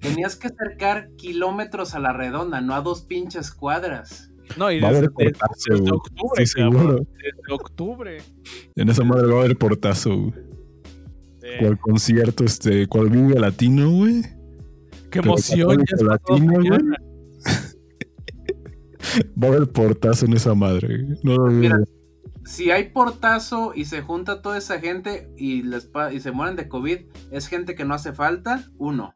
tenías 0.00 0.36
que 0.36 0.48
acercar 0.48 1.10
kilómetros 1.16 1.94
a 1.94 2.00
la 2.00 2.12
redonda, 2.12 2.60
no 2.60 2.74
a 2.74 2.80
dos 2.82 3.02
pinches 3.02 3.50
cuadras. 3.50 4.29
No, 4.56 4.70
y 4.70 4.80
Va 4.80 4.88
a 4.88 4.92
desde, 4.92 5.06
haber 5.06 5.12
portazo, 5.32 5.54
desde 5.70 5.90
octubre, 5.92 6.42
Estoy 6.42 6.62
cabrón. 6.62 6.80
seguro. 6.82 7.06
Desde 7.16 7.52
octubre. 7.54 8.18
En 8.76 8.88
esa 8.88 9.04
madre 9.04 9.26
va 9.28 9.40
a 9.40 9.44
haber 9.44 9.56
portazo, 9.56 10.16
güey. 10.16 10.32
Eh, 11.42 11.56
Cual 11.60 11.78
concierto, 11.80 12.44
este, 12.44 12.86
cual 12.86 13.08
vive 13.10 13.38
latino, 13.40 13.90
güey. 13.90 14.22
qué 15.10 15.18
emoción. 15.20 15.82
Ya 15.98 16.04
latino, 16.04 16.52
güey. 16.54 16.70
Va 19.42 19.48
a 19.48 19.52
haber 19.52 19.68
portazo 19.72 20.26
en 20.26 20.34
esa 20.34 20.54
madre. 20.54 21.02
güey. 21.04 21.18
No 21.22 21.36
lo 21.36 21.46
Mira. 21.50 21.78
Si 22.44 22.70
hay 22.70 22.90
portazo 22.90 23.72
y 23.74 23.84
se 23.84 24.02
junta 24.02 24.42
toda 24.42 24.58
esa 24.58 24.80
gente 24.80 25.30
y, 25.36 25.62
les 25.62 25.86
pa- 25.86 26.12
y 26.12 26.20
se 26.20 26.32
mueren 26.32 26.56
de 26.56 26.68
COVID, 26.68 26.98
es 27.30 27.46
gente 27.46 27.74
que 27.74 27.84
no 27.84 27.94
hace 27.94 28.12
falta, 28.12 28.70
uno. 28.78 29.14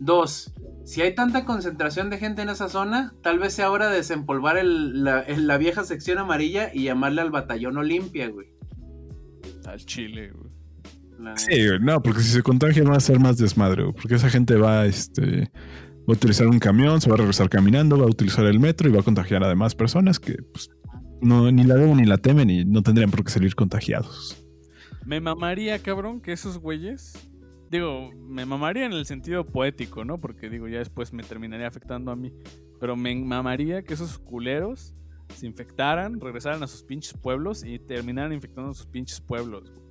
Dos, 0.00 0.52
si 0.86 1.02
hay 1.02 1.14
tanta 1.14 1.44
concentración 1.44 2.08
de 2.10 2.18
gente 2.18 2.40
en 2.42 2.48
esa 2.48 2.68
zona, 2.68 3.12
tal 3.22 3.38
vez 3.40 3.52
sea 3.52 3.70
hora 3.70 3.88
de 3.90 3.96
desempolvar 3.96 4.56
el- 4.56 5.04
la, 5.04 5.20
el- 5.20 5.46
la 5.46 5.58
vieja 5.58 5.84
sección 5.84 6.18
amarilla 6.18 6.70
y 6.72 6.84
llamarle 6.84 7.20
al 7.20 7.30
batallón 7.30 7.76
Olimpia, 7.76 8.28
güey. 8.28 8.46
Al 9.66 9.84
chile, 9.84 10.30
güey. 10.32 10.50
La 11.18 11.36
Sí, 11.36 11.66
güey, 11.66 11.80
no, 11.80 12.00
porque 12.02 12.20
si 12.20 12.28
se 12.30 12.42
contagian 12.42 12.90
va 12.90 12.96
a 12.96 13.00
ser 13.00 13.18
más 13.18 13.36
desmadre, 13.36 13.82
güey, 13.82 13.94
porque 13.94 14.14
esa 14.14 14.30
gente 14.30 14.54
va, 14.54 14.86
este, 14.86 15.50
va 16.08 16.08
a 16.08 16.12
utilizar 16.12 16.46
un 16.46 16.58
camión, 16.58 17.00
se 17.00 17.08
va 17.08 17.14
a 17.14 17.18
regresar 17.18 17.48
caminando, 17.48 17.98
va 17.98 18.04
a 18.04 18.08
utilizar 18.10 18.44
el 18.46 18.60
metro 18.60 18.88
y 18.88 18.92
va 18.92 19.00
a 19.00 19.04
contagiar 19.04 19.42
a 19.42 19.48
demás 19.48 19.74
personas 19.74 20.20
que 20.20 20.34
pues, 20.52 20.68
no, 21.20 21.50
ni 21.50 21.64
la 21.64 21.74
deben 21.74 21.96
ni 21.96 22.04
la 22.04 22.18
temen 22.18 22.48
y 22.50 22.64
no 22.64 22.82
tendrían 22.82 23.10
por 23.10 23.24
qué 23.24 23.30
salir 23.30 23.54
contagiados. 23.54 24.44
Me 25.04 25.20
mamaría, 25.20 25.78
cabrón, 25.80 26.20
que 26.20 26.32
esos 26.32 26.58
güeyes. 26.58 27.14
Digo, 27.70 28.10
me 28.12 28.46
mamaría 28.46 28.86
en 28.86 28.92
el 28.92 29.06
sentido 29.06 29.44
poético, 29.44 30.04
¿no? 30.04 30.18
Porque 30.18 30.48
digo, 30.48 30.68
ya 30.68 30.78
después 30.78 31.12
me 31.12 31.22
terminaría 31.22 31.66
afectando 31.66 32.10
a 32.10 32.16
mí. 32.16 32.32
Pero 32.78 32.96
me 32.96 33.14
mamaría 33.14 33.82
que 33.82 33.94
esos 33.94 34.18
culeros 34.18 34.94
se 35.34 35.46
infectaran, 35.46 36.20
regresaran 36.20 36.62
a 36.62 36.66
sus 36.66 36.82
pinches 36.82 37.14
pueblos 37.14 37.64
y 37.64 37.78
terminaran 37.78 38.32
infectando 38.32 38.70
a 38.70 38.74
sus 38.74 38.86
pinches 38.86 39.20
pueblos. 39.20 39.70
güey. 39.70 39.86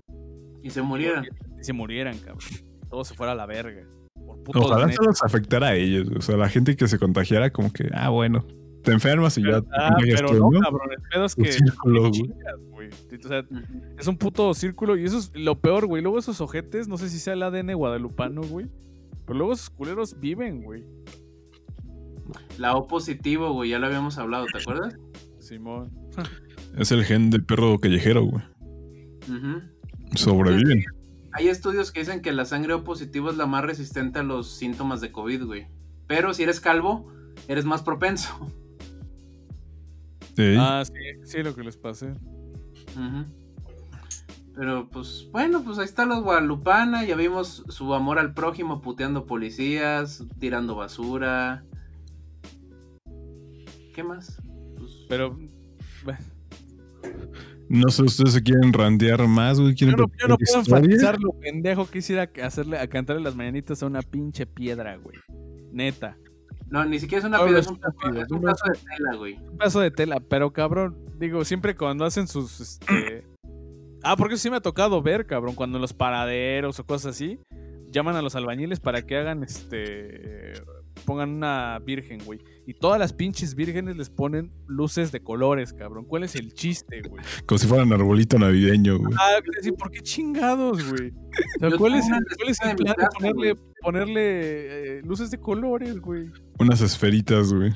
Y 0.63 0.69
se 0.69 0.81
murieron. 0.81 1.25
Y 1.59 1.63
se 1.63 1.73
murieran, 1.73 2.17
cabrón. 2.19 2.39
Todo 2.89 3.03
se 3.03 3.13
fuera 3.13 3.33
a 3.33 3.35
la 3.35 3.45
verga. 3.45 3.83
Por 4.43 4.57
Ojalá 4.57 4.89
se 4.91 5.03
los 5.03 5.21
afectara 5.23 5.69
a 5.69 5.75
ellos, 5.75 6.07
o 6.15 6.21
sea, 6.21 6.37
la 6.37 6.49
gente 6.49 6.75
que 6.75 6.87
se 6.87 6.99
contagiara 6.99 7.51
como 7.51 7.73
que, 7.73 7.89
ah, 7.93 8.09
bueno, 8.09 8.45
te 8.85 8.91
enfermas 8.93 9.37
y 9.37 9.43
ya 9.43 9.59
te 9.61 9.67
Ah, 9.77 9.97
pero 9.99 10.27
tú, 10.29 10.33
no, 10.39 10.51
¿no? 10.51 10.59
cabrón. 10.61 10.89
El 10.91 11.01
pedo 11.11 11.25
es 11.25 11.35
que. 11.35 11.51
círculo, 11.51 12.09
chingas, 12.11 12.55
güey. 12.69 12.89
O 12.89 13.27
sea, 13.27 13.43
es 13.97 14.07
un 14.07 14.17
puto 14.17 14.53
círculo 14.53 14.95
y 14.95 15.03
eso 15.05 15.17
es 15.17 15.31
lo 15.35 15.59
peor, 15.59 15.87
güey. 15.87 16.01
Luego 16.01 16.19
esos 16.19 16.39
ojetes, 16.41 16.87
no 16.87 16.97
sé 16.97 17.09
si 17.09 17.19
sea 17.19 17.33
el 17.33 17.43
ADN 17.43 17.73
guadalupano, 17.73 18.41
güey. 18.43 18.67
Pero 19.25 19.39
luego 19.39 19.53
esos 19.53 19.69
culeros 19.71 20.19
viven, 20.19 20.61
güey. 20.63 20.83
La 22.57 22.75
O 22.75 22.87
positivo, 22.87 23.51
güey, 23.53 23.71
ya 23.71 23.79
lo 23.79 23.87
habíamos 23.87 24.17
hablado, 24.17 24.45
¿te 24.51 24.59
acuerdas? 24.59 24.95
Simón. 25.39 25.91
Es 26.77 26.91
el 26.91 27.03
gen 27.03 27.29
del 27.29 27.43
perro 27.43 27.77
callejero, 27.79 28.23
güey. 28.23 28.43
Ujú. 29.27 29.61
Sobreviven. 30.15 30.83
Hay 31.33 31.49
estudios 31.49 31.91
que 31.91 31.99
dicen 31.99 32.21
que 32.21 32.31
la 32.31 32.45
sangre 32.45 32.73
O 32.73 32.83
positivo 32.83 33.29
es 33.29 33.37
la 33.37 33.45
más 33.45 33.63
resistente 33.65 34.19
a 34.19 34.23
los 34.23 34.55
síntomas 34.55 35.01
de 35.01 35.11
COVID, 35.11 35.43
güey. 35.43 35.67
Pero 36.07 36.33
si 36.33 36.43
eres 36.43 36.59
calvo, 36.59 37.11
eres 37.47 37.65
más 37.65 37.81
propenso. 37.83 38.29
Sí. 40.35 40.55
Ah, 40.59 40.83
sí, 40.85 40.93
sí, 41.23 41.43
lo 41.43 41.55
que 41.55 41.63
les 41.63 41.77
pasé. 41.77 42.13
Pero 44.55 44.89
pues 44.89 45.27
bueno, 45.31 45.63
pues 45.63 45.77
ahí 45.79 45.85
está 45.85 46.05
los 46.05 46.23
Guadalupana, 46.23 47.03
ya 47.03 47.15
vimos 47.15 47.63
su 47.67 47.93
amor 47.93 48.19
al 48.19 48.33
prójimo 48.33 48.81
puteando 48.81 49.25
policías, 49.25 50.23
tirando 50.39 50.75
basura. 50.75 51.65
¿Qué 53.93 54.03
más? 54.03 54.41
Pues, 54.77 55.05
Pero. 55.09 55.37
bueno, 56.03 56.19
No 57.69 57.89
sé, 57.89 58.03
ustedes 58.03 58.33
se 58.33 58.43
quieren 58.43 58.71
randear 58.71 59.25
más, 59.27 59.59
güey. 59.59 59.73
Yo 59.73 59.87
¿Quieren 59.87 59.95
no, 59.97 60.11
yo 60.19 60.27
no 60.27 60.37
puedo 60.37 60.59
enfatizar 60.59 61.19
lo 61.19 61.31
pendejo 61.39 61.89
que 61.89 61.99
hiciera 61.99 62.29
hacerle 62.43 62.77
a 62.77 62.87
cantarle 62.87 63.21
las 63.23 63.35
mañanitas 63.35 63.83
a 63.83 63.87
una 63.87 64.01
pinche 64.01 64.45
piedra, 64.45 64.97
güey. 64.97 65.17
Neta. 65.71 66.17
No, 66.69 66.83
ni 66.85 66.99
siquiera 66.99 67.19
es 67.19 67.25
una 67.25 67.37
piedra, 67.43 67.59
es 67.59 67.67
un, 67.67 67.79
pedazo- 67.79 68.21
es 68.23 68.31
un 68.31 68.41
pedazo 68.41 68.65
de 68.71 68.79
tela, 68.95 69.15
güey. 69.17 69.33
Un 69.35 69.57
pedazo 69.57 69.79
de 69.81 69.91
tela, 69.91 70.19
pero 70.19 70.51
cabrón, 70.51 70.97
digo, 71.17 71.45
siempre 71.45 71.75
cuando 71.75 72.05
hacen 72.05 72.27
sus, 72.27 72.59
este... 72.59 73.25
Ah, 74.03 74.15
porque 74.17 74.35
eso 74.35 74.43
sí 74.43 74.49
me 74.49 74.57
ha 74.57 74.61
tocado 74.61 75.01
ver, 75.01 75.25
cabrón, 75.25 75.55
cuando 75.55 75.77
en 75.77 75.81
los 75.81 75.93
paraderos 75.93 76.79
o 76.79 76.85
cosas 76.85 77.15
así, 77.15 77.39
llaman 77.91 78.15
a 78.15 78.21
los 78.21 78.35
albañiles 78.35 78.79
para 78.79 79.03
que 79.03 79.17
hagan, 79.17 79.43
este... 79.43 80.53
Pongan 81.03 81.29
una 81.31 81.77
virgen, 81.79 82.19
güey. 82.25 82.39
Y 82.65 82.73
todas 82.73 82.97
las 82.99 83.13
pinches 83.13 83.53
vírgenes 83.53 83.97
les 83.97 84.09
ponen 84.09 84.51
luces 84.67 85.11
de 85.11 85.21
colores, 85.21 85.73
cabrón. 85.73 86.05
¿Cuál 86.05 86.23
es 86.23 86.35
el 86.35 86.53
chiste, 86.53 87.01
güey? 87.07 87.23
Como 87.45 87.59
si 87.59 87.67
fuera 87.67 87.83
un 87.83 87.93
arbolito 87.93 88.39
navideño, 88.39 88.97
güey. 88.99 89.13
Ah, 89.19 89.39
decir, 89.55 89.73
¿por 89.73 89.91
qué 89.91 89.99
chingados, 90.01 90.89
güey? 90.89 91.09
O 91.11 91.59
sea, 91.59 91.69
Yo 91.69 91.77
¿cuál, 91.77 91.95
es, 91.95 92.05
el- 92.07 92.25
cuál 92.37 92.49
es 92.49 92.57
plan 92.59 92.75
de 92.75 92.83
casa, 92.85 93.09
ponerle, 93.13 93.51
güey. 93.53 93.63
ponerle 93.81 94.97
eh, 94.97 95.01
luces 95.03 95.29
de 95.31 95.39
colores, 95.39 95.99
güey? 95.99 96.31
Unas 96.59 96.81
esferitas, 96.81 97.53
güey. 97.53 97.71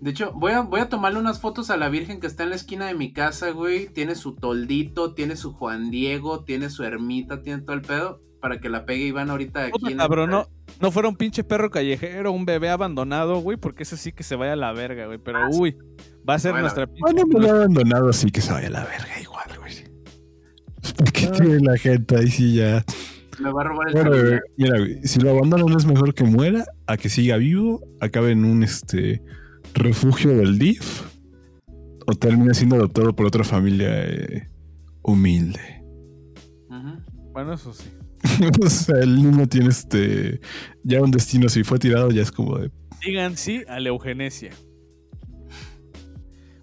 De 0.00 0.10
hecho, 0.10 0.32
voy 0.34 0.52
a, 0.52 0.60
voy 0.60 0.80
a 0.80 0.88
tomarle 0.88 1.18
unas 1.18 1.40
fotos 1.40 1.70
a 1.70 1.76
la 1.78 1.88
Virgen 1.88 2.20
que 2.20 2.26
está 2.26 2.42
en 2.42 2.50
la 2.50 2.56
esquina 2.56 2.86
de 2.86 2.94
mi 2.94 3.12
casa, 3.12 3.50
güey. 3.50 3.88
Tiene 3.88 4.14
su 4.14 4.34
toldito, 4.34 5.14
tiene 5.14 5.34
su 5.34 5.52
Juan 5.54 5.90
Diego, 5.90 6.44
tiene 6.44 6.68
su 6.68 6.84
ermita, 6.84 7.42
tiene 7.42 7.62
todo 7.62 7.74
el 7.74 7.82
pedo. 7.82 8.20
Para 8.44 8.60
que 8.60 8.68
la 8.68 8.84
pegue 8.84 9.06
Iván 9.06 9.30
ahorita 9.30 9.62
aquí. 9.62 9.70
Puta, 9.72 9.90
en 9.90 9.96
cabrón, 9.96 10.28
el- 10.28 10.36
no, 10.36 10.48
no 10.78 10.90
fuera 10.90 11.08
un 11.08 11.16
pinche 11.16 11.44
perro 11.44 11.70
callejero, 11.70 12.30
un 12.30 12.44
bebé 12.44 12.68
abandonado, 12.68 13.38
güey, 13.38 13.56
porque 13.56 13.84
ese 13.84 13.96
sí 13.96 14.12
que 14.12 14.22
se 14.22 14.36
vaya 14.36 14.52
a 14.52 14.56
la 14.56 14.70
verga, 14.74 15.06
güey. 15.06 15.16
Pero, 15.16 15.38
Ah, 15.38 15.48
sí. 15.50 15.58
uy, 15.58 15.76
va 16.28 16.34
a 16.34 16.38
ser 16.38 16.50
Bueno, 16.50 16.64
nuestra 16.64 16.86
pinche... 16.86 17.00
Bueno, 17.00 17.22
me 17.26 17.40
lo 17.40 17.48
ha 17.48 17.56
abandonado 17.56 18.10
así 18.10 18.30
que 18.30 18.42
se 18.42 18.52
vaya 18.52 18.66
a 18.66 18.70
la 18.70 18.84
verga 18.84 19.18
igual, 19.22 19.48
güey. 19.58 19.72
¿Por 20.94 21.10
qué 21.10 21.26
tiene 21.28 21.58
la 21.60 21.78
gente 21.78 22.18
ahí 22.18 22.28
sí 22.28 22.56
ya? 22.56 22.84
Me 23.40 23.50
va 23.50 23.62
a 23.62 23.64
robar 23.64 23.88
el 23.88 23.94
Bueno, 23.94 24.40
mira, 24.58 24.78
güey, 24.78 24.98
si 25.04 25.20
lo 25.20 25.30
abandonan 25.30 25.74
es 25.74 25.86
mejor 25.86 26.12
que 26.12 26.24
muera 26.24 26.66
a 26.86 26.98
que 26.98 27.08
siga 27.08 27.38
vivo, 27.38 27.80
acabe 28.02 28.32
en 28.32 28.44
un 28.44 28.62
este 28.62 29.22
refugio 29.72 30.36
del 30.36 30.58
DIF 30.58 31.00
o 32.06 32.12
termine 32.14 32.52
siendo 32.52 32.76
adoptado 32.76 33.16
por 33.16 33.24
otra 33.24 33.42
familia 33.42 33.88
eh, 34.04 34.50
humilde. 35.00 35.60
Bueno, 37.32 37.54
eso 37.54 37.72
sí. 37.72 37.88
o 38.64 38.70
sea, 38.70 38.96
el 39.00 39.16
niño 39.16 39.46
tiene 39.46 39.68
este 39.68 40.40
ya 40.82 41.00
un 41.02 41.10
destino, 41.10 41.48
si 41.48 41.62
fue 41.64 41.78
tirado 41.78 42.10
ya 42.10 42.22
es 42.22 42.32
como 42.32 42.58
de 42.58 42.70
Digan 43.04 43.36
sí 43.36 43.62
a 43.68 43.80
la 43.80 43.90
eugenesia. 43.90 44.50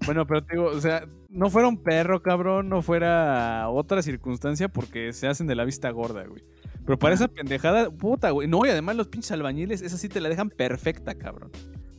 Bueno, 0.06 0.26
pero 0.26 0.44
te 0.44 0.56
digo, 0.56 0.66
o 0.66 0.82
sea, 0.82 1.06
no 1.30 1.50
fuera 1.50 1.68
un 1.68 1.78
perro, 1.78 2.24
cabrón, 2.24 2.70
no 2.70 2.82
fuera 2.82 3.70
otra 3.70 4.02
circunstancia 4.02 4.68
porque 4.68 5.14
se 5.14 5.28
hacen 5.28 5.46
de 5.46 5.56
la 5.56 5.64
vista 5.64 5.90
gorda, 5.92 6.26
güey. 6.26 6.44
Pero 6.86 6.98
para 6.98 7.14
esa 7.14 7.28
pendejada, 7.28 7.92
puta, 7.92 8.32
güey. 8.32 8.48
No, 8.48 8.66
y 8.66 8.70
además 8.70 8.96
los 8.96 9.08
pinches 9.08 9.32
albañiles, 9.32 9.84
esa 9.84 9.98
sí 9.98 10.10
te 10.10 10.20
la 10.20 10.30
dejan 10.30 10.50
perfecta, 10.50 11.14
cabrón. 11.14 11.52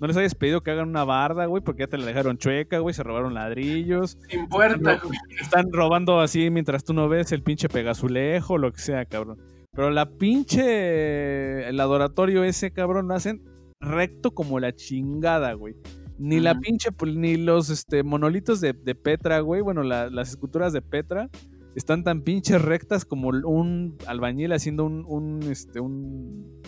No 0.03 0.09
les 0.09 0.16
hayas 0.16 0.34
pedido 0.34 0.62
que 0.62 0.72
hagan 0.72 0.88
una 0.88 1.05
barda, 1.05 1.46
güey, 1.46 1.62
porque 1.62 1.84
ya 1.84 1.86
te 1.86 1.96
la 1.96 2.05
dejaron 2.05 2.36
chueca, 2.36 2.80
güey, 2.80 2.92
se 2.92 3.05
robaron 3.05 3.34
ladrillos. 3.34 4.18
Sin 4.28 4.48
puerta, 4.48 5.00
güey. 5.03 5.16
Están 5.40 5.72
robando 5.72 6.20
así 6.20 6.50
mientras 6.50 6.82
tú 6.82 6.92
no 6.92 7.09
ves 7.09 7.30
el 7.30 7.44
pinche 7.44 7.68
pegazulejo, 7.68 8.59
lo 8.59 8.72
que 8.72 8.80
sea, 8.80 9.05
cabrón. 9.05 9.38
Pero 9.70 9.90
la 9.90 10.11
pinche. 10.11 11.68
El 11.68 11.78
adoratorio 11.80 12.44
ese, 12.44 12.72
cabrón, 12.72 13.09
lo 13.09 13.14
hacen 13.14 13.42
recto 13.80 14.32
como 14.32 14.61
la 14.61 14.74
chingada, 14.74 15.53
güey. 15.55 15.76
Ni 16.18 16.40
la 16.40 16.59
pinche. 16.59 16.90
Ni 17.07 17.36
los 17.36 17.70
este, 17.70 18.03
monolitos 18.03 18.61
de, 18.61 18.72
de 18.72 18.94
Petra, 18.94 19.40
güey. 19.40 19.61
Bueno, 19.61 19.82
la- 19.82 20.11
las 20.11 20.30
esculturas 20.30 20.72
de 20.72 20.82
Petra 20.82 21.30
están 21.74 22.05
tan 22.05 22.22
pinches 22.22 22.61
rectas 22.61 23.05
como 23.05 23.28
un 23.28 23.96
albañil 24.07 24.53
haciendo 24.53 24.84
un. 24.84 25.05
un 25.07 25.42
este, 25.50 25.80
un. 25.80 26.61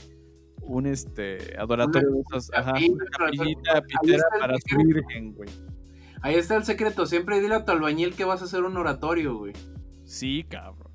Un 0.67 0.87
este 0.87 1.57
adoratorio 1.59 2.11
de 2.11 2.21
esos, 2.21 2.51
ajá, 2.55 2.73
una 2.73 3.05
capillita 3.19 3.83
pitera 3.83 4.25
para 4.41 4.55
su 4.57 4.61
secreto. 4.69 4.85
virgen, 4.87 5.35
güey. 5.35 5.49
Ahí 6.23 6.37
está 6.37 6.57
el 6.57 6.65
secreto. 6.65 7.05
Siempre 7.07 7.41
dile 7.41 7.55
a 7.57 7.65
tu 7.65 7.73
albañil 7.73 8.15
que 8.15 8.25
vas 8.25 8.41
a 8.41 8.47
hacer 8.47 8.62
un 8.65 8.77
oratorio, 8.77 9.37
güey. 9.37 9.53
Sí, 10.05 10.45
cabrón. 10.49 10.91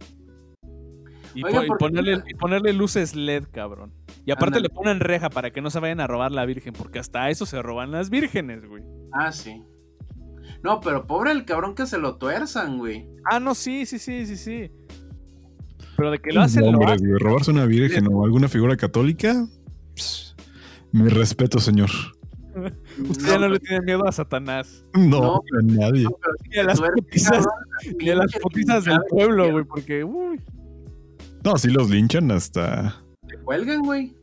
Y, 1.36 1.44
Oiga, 1.44 1.60
po- 1.60 1.66
y 1.66 1.68
¿por 1.68 1.78
qué 1.78 1.86
ponerle, 1.86 2.18
no? 2.18 2.24
y 2.28 2.34
ponerle 2.34 2.74
luces 2.74 3.16
LED, 3.16 3.44
cabrón. 3.52 3.94
Y 4.26 4.32
aparte 4.32 4.60
le 4.60 4.70
ponen 4.70 5.00
reja 5.00 5.30
para 5.30 5.52
que 5.52 5.62
no 5.62 5.70
se 5.70 5.80
vayan 5.80 6.00
a 6.00 6.08
robar 6.08 6.32
la 6.32 6.46
virgen, 6.46 6.74
porque 6.74 6.98
hasta 7.00 7.30
eso 7.30 7.46
se 7.46 7.62
roban 7.62 7.92
las 7.92 8.10
vírgenes, 8.10 8.66
güey. 8.68 8.84
Ah, 9.14 9.32
sí. 9.32 9.64
No, 10.64 10.80
pero 10.82 11.06
pobre 11.06 11.32
el 11.32 11.46
cabrón 11.46 11.76
que 11.76 11.86
se 11.86 12.00
lo 12.00 12.18
tuerzan, 12.18 12.80
güey. 12.80 13.08
Ah, 13.32 13.40
no, 13.40 13.54
sí, 13.54 13.86
sí, 13.86 14.00
sí, 14.00 14.26
sí, 14.26 14.36
sí. 14.36 14.72
Pero 15.96 16.12
de 16.12 16.20
que 16.20 16.32
lo 16.32 16.42
hacen, 16.42 16.72
lo 16.72 16.88
hacen. 16.88 17.08
güey, 17.08 17.20
robarse 17.20 17.52
una 17.52 17.66
virgen 17.66 18.08
o 18.12 18.24
alguna 18.26 18.48
figura 18.48 18.76
católica. 18.76 19.46
Mi 20.92 21.08
respeto, 21.10 21.60
señor. 21.60 21.90
Usted 23.10 23.28
ya 23.28 23.38
no 23.40 23.48
le 23.48 23.60
tiene 23.60 23.86
miedo 23.86 24.06
a 24.08 24.12
Satanás. 24.12 24.84
No, 24.94 25.20
No. 25.22 25.36
a 25.36 25.62
nadie. 25.62 26.04
No, 26.04 26.12
Ni 26.52 26.58
a 26.58 26.64
las 26.64 26.80
cabrón, 26.82 27.06
Ni 28.00 28.10
a 28.10 28.16
las 28.16 28.32
putizas 28.42 28.86
del 28.86 29.00
pueblo, 29.10 29.52
güey, 29.52 29.64
porque, 29.66 30.04
uy. 30.04 30.42
No, 31.46 31.58
sí 31.58 31.70
los 31.70 31.90
linchan 31.90 32.32
hasta 32.32 33.02
Te 33.28 33.38
cuelgan, 33.38 33.82
güey. 33.84 34.14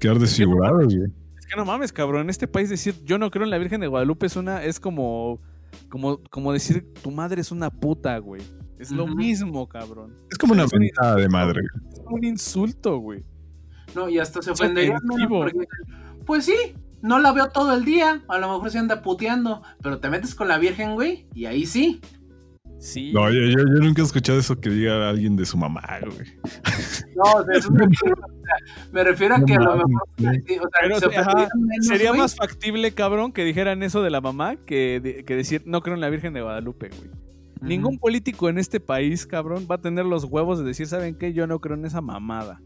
quedar 0.00 0.18
desfigurados, 0.18 0.84
güey. 0.94 1.08
Es 1.38 1.46
que 1.46 1.56
no 1.56 1.64
mames, 1.64 1.92
cabrón. 1.92 2.22
En 2.22 2.30
este 2.30 2.48
país 2.48 2.68
decir 2.68 2.94
yo 3.04 3.16
no 3.18 3.30
creo 3.30 3.44
en 3.44 3.50
la 3.50 3.58
Virgen 3.58 3.80
de 3.80 3.86
Guadalupe 3.86 4.26
es 4.26 4.36
una, 4.36 4.62
es 4.64 4.78
como, 4.80 5.40
como, 5.88 6.20
como 6.30 6.52
decir 6.52 6.92
tu 7.02 7.10
madre 7.10 7.40
es 7.40 7.52
una 7.52 7.70
puta, 7.70 8.18
güey. 8.18 8.42
Es 8.78 8.90
lo 8.90 9.06
mismo, 9.06 9.66
cabrón. 9.66 10.12
Es 10.30 10.36
como 10.36 10.52
una 10.52 10.66
mentada 10.70 11.14
de 11.16 11.28
madre. 11.30 11.62
Es 11.94 12.00
un 12.10 12.22
insulto, 12.24 12.98
güey. 12.98 13.22
No, 13.96 14.08
y 14.08 14.18
hasta 14.18 14.42
se 14.42 14.50
ofendería 14.52 14.98
porque, 15.28 15.66
Pues 16.24 16.44
sí, 16.44 16.54
no 17.02 17.18
la 17.18 17.32
veo 17.32 17.48
todo 17.48 17.74
el 17.74 17.84
día. 17.84 18.22
A 18.28 18.38
lo 18.38 18.52
mejor 18.52 18.70
se 18.70 18.78
anda 18.78 19.02
puteando. 19.02 19.62
Pero 19.82 19.98
te 19.98 20.08
metes 20.10 20.34
con 20.34 20.48
la 20.48 20.58
Virgen, 20.58 20.94
güey. 20.94 21.26
Y 21.34 21.46
ahí 21.46 21.66
sí. 21.66 22.00
Sí. 22.78 23.10
No, 23.14 23.30
yo, 23.32 23.40
yo- 23.40 23.58
yo 23.58 23.80
nunca 23.80 24.02
he 24.02 24.04
escuchado 24.04 24.38
eso 24.38 24.60
que 24.60 24.68
diga 24.68 25.08
alguien 25.08 25.34
de 25.34 25.46
su 25.46 25.56
mamá, 25.56 25.82
güey. 26.02 26.28
No, 27.16 27.22
o 27.40 27.44
sea, 27.44 27.54
eso 27.56 27.70
me, 27.70 27.86
refiero, 27.86 28.16
o 28.22 28.28
sea, 28.28 28.90
me 28.92 29.02
refiero 29.04 29.34
a 29.34 29.40
que 29.44 29.54
a 29.54 29.60
lo 29.60 29.76
mejor. 29.76 30.02
sí. 30.18 30.24
sí, 30.46 30.54
o 30.58 30.60
sea, 30.60 30.68
Pero, 30.82 30.98
se 31.00 31.06
ajá, 31.06 31.20
ofenderían 31.32 31.48
menos, 31.66 31.86
Sería 31.86 32.10
güey. 32.10 32.20
más 32.20 32.36
factible, 32.36 32.92
cabrón, 32.92 33.32
que 33.32 33.44
dijeran 33.44 33.82
eso 33.82 34.02
de 34.02 34.10
la 34.10 34.20
mamá 34.20 34.56
que, 34.56 35.00
de- 35.00 35.24
que 35.24 35.34
decir 35.36 35.62
no 35.64 35.80
creo 35.80 35.94
en 35.94 36.02
la 36.02 36.10
Virgen 36.10 36.34
de 36.34 36.42
Guadalupe, 36.42 36.90
güey. 36.90 37.10
Ningún 37.62 37.98
político 37.98 38.50
en 38.50 38.58
este 38.58 38.78
país, 38.78 39.26
cabrón, 39.26 39.66
va 39.68 39.76
a 39.76 39.80
tener 39.80 40.04
los 40.04 40.24
huevos 40.24 40.58
de 40.58 40.66
decir, 40.66 40.86
¿saben 40.86 41.14
qué? 41.16 41.32
Yo 41.32 41.46
no 41.46 41.60
creo 41.60 41.76
en 41.76 41.86
esa 41.86 42.02
mamada. 42.02 42.60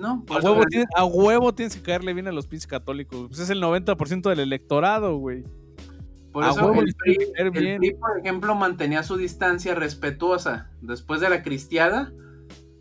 No, 0.00 0.12
A 0.12 0.24
pues, 0.26 0.44
huevo, 0.44 0.64
tienes, 0.64 0.88
a 0.96 1.04
huevo 1.04 1.54
tienes 1.54 1.76
que 1.76 1.82
caerle 1.82 2.14
bien 2.14 2.26
a 2.26 2.32
los 2.32 2.46
pinches 2.46 2.66
católicos. 2.66 3.26
Pues 3.28 3.38
es 3.40 3.50
el 3.50 3.60
90% 3.62 4.30
del 4.30 4.40
electorado, 4.40 5.16
güey. 5.18 5.44
Por 6.32 6.42
a 6.44 6.50
eso 6.50 6.64
huevo 6.66 6.80
el 6.80 6.94
PRI, 6.94 7.16
tiene 7.16 7.26
que 7.26 7.32
caer 7.32 7.46
el 7.46 7.52
bien. 7.52 7.78
PRI, 7.78 7.94
por 7.94 8.18
ejemplo, 8.18 8.54
mantenía 8.54 9.02
su 9.02 9.16
distancia 9.16 9.74
respetuosa. 9.74 10.70
Después 10.80 11.20
de 11.20 11.28
la 11.28 11.42
cristiada, 11.42 12.12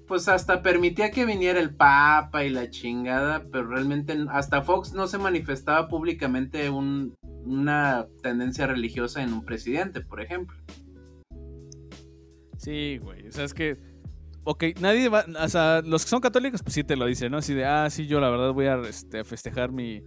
pues 0.07 0.29
hasta 0.29 0.61
permitía 0.61 1.11
que 1.11 1.25
viniera 1.25 1.59
el 1.59 1.75
Papa 1.75 2.45
y 2.45 2.49
la 2.51 2.69
chingada, 2.69 3.43
pero 3.51 3.67
realmente 3.67 4.17
hasta 4.29 4.61
Fox 4.61 4.93
no 4.93 5.07
se 5.07 5.17
manifestaba 5.17 5.87
públicamente 5.89 6.69
un- 6.69 7.15
una 7.43 8.07
tendencia 8.23 8.65
religiosa 8.65 9.23
en 9.23 9.33
un 9.33 9.43
presidente, 9.43 10.01
por 10.01 10.21
ejemplo. 10.21 10.55
Sí, 12.57 12.97
güey. 13.01 13.27
O 13.27 13.31
sea, 13.31 13.43
es 13.45 13.53
que. 13.53 13.77
Ok, 14.43 14.63
nadie 14.79 15.09
va. 15.09 15.25
O 15.43 15.49
sea, 15.49 15.81
los 15.85 16.03
que 16.03 16.09
son 16.09 16.21
católicos, 16.21 16.63
pues 16.63 16.73
sí 16.73 16.83
te 16.83 16.95
lo 16.95 17.05
dicen, 17.05 17.31
¿no? 17.31 17.37
Así 17.37 17.53
de, 17.53 17.65
ah, 17.65 17.89
sí, 17.89 18.07
yo 18.07 18.19
la 18.19 18.29
verdad 18.29 18.51
voy 18.53 18.65
a, 18.67 18.79
este, 18.81 19.19
a 19.19 19.23
festejar 19.25 19.71
mi. 19.71 20.01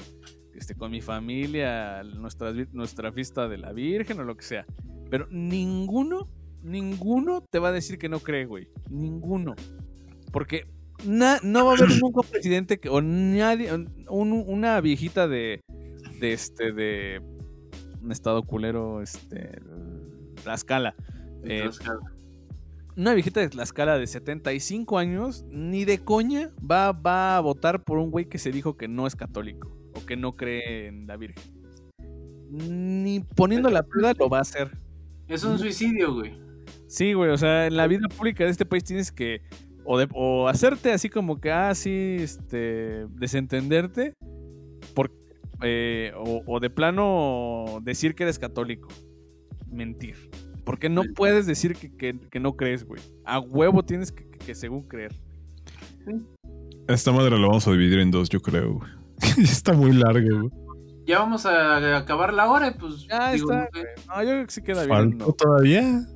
Este, 0.54 0.74
con 0.74 0.90
mi 0.90 1.00
familia, 1.00 2.02
nuestra, 2.04 2.52
nuestra 2.72 3.10
fiesta 3.10 3.48
de 3.48 3.56
la 3.58 3.72
Virgen 3.72 4.20
o 4.20 4.24
lo 4.24 4.36
que 4.36 4.44
sea. 4.44 4.66
Pero 5.10 5.26
ninguno, 5.30 6.28
ninguno 6.62 7.42
te 7.50 7.58
va 7.58 7.68
a 7.68 7.72
decir 7.72 7.98
que 7.98 8.08
no 8.10 8.20
cree, 8.20 8.44
güey. 8.44 8.68
Ninguno. 8.90 9.54
Porque 10.30 10.66
na- 11.06 11.40
no 11.42 11.64
va 11.64 11.72
a 11.72 11.74
haber 11.76 11.88
un 12.02 12.12
presidente 12.30 12.78
que, 12.78 12.90
o 12.90 13.00
nadie, 13.00 13.72
un- 14.08 14.44
una 14.46 14.80
viejita 14.82 15.26
de, 15.26 15.62
de 16.20 16.32
este, 16.34 16.72
de 16.72 17.20
un 18.02 18.12
estado 18.12 18.42
culero, 18.42 19.00
este, 19.02 19.58
la 20.44 20.54
escala. 20.54 20.94
Eh, 21.44 21.68
una 22.96 23.14
viejita 23.14 23.40
de 23.40 23.48
Tlaxcala 23.48 23.98
de 23.98 24.06
75 24.06 24.98
años, 24.98 25.44
ni 25.50 25.84
de 25.84 25.98
coña 25.98 26.50
va, 26.58 26.92
va 26.92 27.36
a 27.36 27.40
votar 27.40 27.82
por 27.84 27.98
un 27.98 28.10
güey 28.10 28.26
que 28.28 28.38
se 28.38 28.50
dijo 28.52 28.76
que 28.76 28.88
no 28.88 29.06
es 29.06 29.16
católico 29.16 29.76
o 29.94 30.04
que 30.04 30.16
no 30.16 30.36
cree 30.36 30.88
en 30.88 31.06
la 31.06 31.16
Virgen. 31.16 31.42
Ni 32.50 33.20
poniendo 33.20 33.70
la 33.70 33.82
prueba 33.82 34.12
lo 34.18 34.28
va 34.28 34.38
a 34.38 34.42
hacer. 34.42 34.70
es 35.28 35.42
un 35.44 35.58
suicidio, 35.58 36.14
güey. 36.14 36.38
Sí, 36.86 37.14
güey, 37.14 37.30
o 37.30 37.38
sea, 37.38 37.66
en 37.66 37.76
la 37.76 37.86
vida 37.86 38.06
pública 38.08 38.44
de 38.44 38.50
este 38.50 38.66
país 38.66 38.84
tienes 38.84 39.10
que 39.10 39.40
o, 39.84 39.98
de- 39.98 40.08
o 40.14 40.46
hacerte 40.48 40.92
así 40.92 41.08
como 41.08 41.40
que, 41.40 41.50
ah, 41.50 41.74
sí, 41.74 42.16
este, 42.20 43.06
desentenderte, 43.08 44.14
por, 44.94 45.10
eh, 45.62 46.12
o, 46.16 46.42
o 46.46 46.60
de 46.60 46.68
plano 46.70 47.80
decir 47.82 48.14
que 48.14 48.24
eres 48.24 48.38
católico. 48.38 48.88
Mentir. 49.70 50.16
Porque 50.64 50.88
no 50.88 51.02
puedes 51.16 51.46
decir 51.46 51.74
que, 51.74 51.90
que- 51.96 52.18
que 52.30 52.40
no 52.40 52.56
crees, 52.56 52.84
güey. 52.84 53.02
A 53.24 53.40
huevo 53.40 53.82
tienes 53.84 54.12
que, 54.12 54.24
que- 54.30 54.38
que 54.38 54.54
según 54.54 54.82
creer. 54.82 55.12
Esta 56.88 57.12
madre 57.12 57.38
la 57.38 57.46
vamos 57.46 57.66
a 57.66 57.70
dividir 57.72 57.98
en 58.00 58.10
dos, 58.10 58.28
yo 58.28 58.40
creo. 58.40 58.74
güey. 58.74 58.90
está 59.38 59.72
muy 59.72 59.92
largo, 59.92 60.48
güey. 60.48 60.62
Ya 61.06 61.18
vamos 61.18 61.46
a 61.46 61.96
acabar 61.96 62.32
la 62.32 62.48
hora, 62.50 62.68
y 62.68 62.78
pues. 62.78 63.06
Ya 63.08 63.32
digo, 63.32 63.50
está, 63.52 63.64
no 63.64 63.68
sé. 63.72 63.80
güey. 63.80 63.94
No, 64.08 64.22
yo 64.22 64.28
creo 64.30 64.46
que 64.46 64.52
sí 64.52 64.62
queda 64.62 64.84
bien. 64.84 64.96
Faltó 64.96 65.26
¿no? 65.26 65.32
todavía 65.32 66.06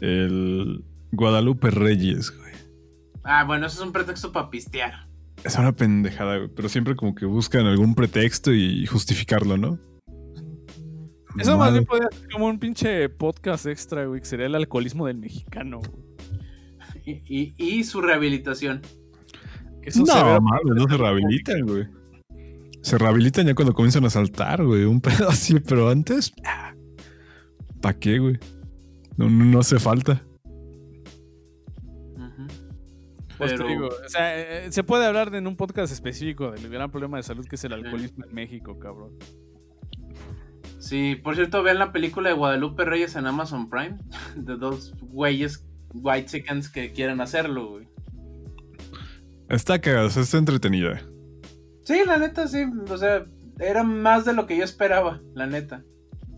el 0.00 0.84
Guadalupe 1.12 1.70
Reyes, 1.70 2.30
güey. 2.36 2.52
Ah, 3.24 3.44
bueno, 3.44 3.66
eso 3.66 3.80
es 3.80 3.86
un 3.86 3.92
pretexto 3.92 4.32
para 4.32 4.50
pistear. 4.50 5.08
Es 5.44 5.56
una 5.56 5.72
pendejada, 5.72 6.36
güey. 6.38 6.48
Pero 6.54 6.68
siempre 6.68 6.94
como 6.96 7.14
que 7.14 7.24
buscan 7.26 7.66
algún 7.66 7.94
pretexto 7.94 8.52
y 8.52 8.84
justificarlo, 8.86 9.56
¿no? 9.56 9.78
Eso 11.38 11.56
más 11.58 11.72
bien 11.72 11.84
podría 11.84 12.08
ser 12.10 12.28
como 12.30 12.46
un 12.46 12.58
pinche 12.58 13.08
podcast 13.08 13.66
extra, 13.66 14.04
güey, 14.06 14.20
que 14.20 14.26
sería 14.26 14.46
el 14.46 14.54
alcoholismo 14.54 15.06
del 15.06 15.18
mexicano. 15.18 15.80
güey. 15.80 16.08
Y, 17.04 17.22
y, 17.26 17.54
y 17.78 17.84
su 17.84 18.00
rehabilitación. 18.00 18.82
Eso 19.82 20.00
no, 20.00 20.06
se 20.06 20.22
ve- 20.22 20.40
mames, 20.40 20.74
no 20.76 20.88
se 20.88 20.96
rehabilitan, 20.96 21.60
güey. 21.66 21.86
Se 22.82 22.98
rehabilitan 22.98 23.46
ya 23.46 23.54
cuando 23.54 23.72
comienzan 23.74 24.04
a 24.04 24.10
saltar, 24.10 24.64
güey. 24.64 24.84
Un 24.84 25.00
pedo 25.02 25.28
así, 25.28 25.58
pero 25.60 25.88
antes. 25.88 26.32
¿Para 27.80 27.98
qué, 27.98 28.18
güey? 28.18 28.38
No, 29.16 29.58
hace 29.60 29.78
falta. 29.78 30.22
Pues 33.38 33.52
te 33.52 33.56
Pero- 33.58 33.68
digo, 33.68 33.86
o 33.88 34.08
sea, 34.08 34.64
eh, 34.66 34.72
se 34.72 34.82
puede 34.82 35.06
hablar 35.06 35.30
de- 35.30 35.38
en 35.38 35.46
un 35.46 35.54
podcast 35.56 35.92
específico 35.92 36.50
del 36.50 36.68
gran 36.68 36.90
problema 36.90 37.18
de 37.18 37.22
salud 37.22 37.46
que 37.46 37.54
es 37.54 37.62
el 37.64 37.72
alcoholismo 37.72 38.24
en 38.24 38.34
México, 38.34 38.78
cabrón. 38.80 39.12
Sí, 40.88 41.16
por 41.16 41.34
cierto, 41.34 41.62
vean 41.62 41.78
la 41.78 41.92
película 41.92 42.30
de 42.30 42.34
Guadalupe 42.34 42.86
Reyes 42.86 43.14
en 43.14 43.26
Amazon 43.26 43.68
Prime. 43.68 43.98
De 44.36 44.56
dos 44.56 44.94
güeyes 45.02 45.62
white 45.92 46.30
chickens 46.30 46.70
que 46.70 46.92
quieren 46.92 47.20
hacerlo, 47.20 47.72
güey. 47.72 47.88
Está 49.50 49.78
cagada, 49.78 50.06
está 50.06 50.38
entretenida. 50.38 51.02
Sí, 51.84 52.00
la 52.06 52.16
neta, 52.16 52.48
sí. 52.48 52.64
O 52.88 52.96
sea, 52.96 53.26
era 53.58 53.82
más 53.82 54.24
de 54.24 54.32
lo 54.32 54.46
que 54.46 54.56
yo 54.56 54.64
esperaba, 54.64 55.20
la 55.34 55.46
neta. 55.46 55.84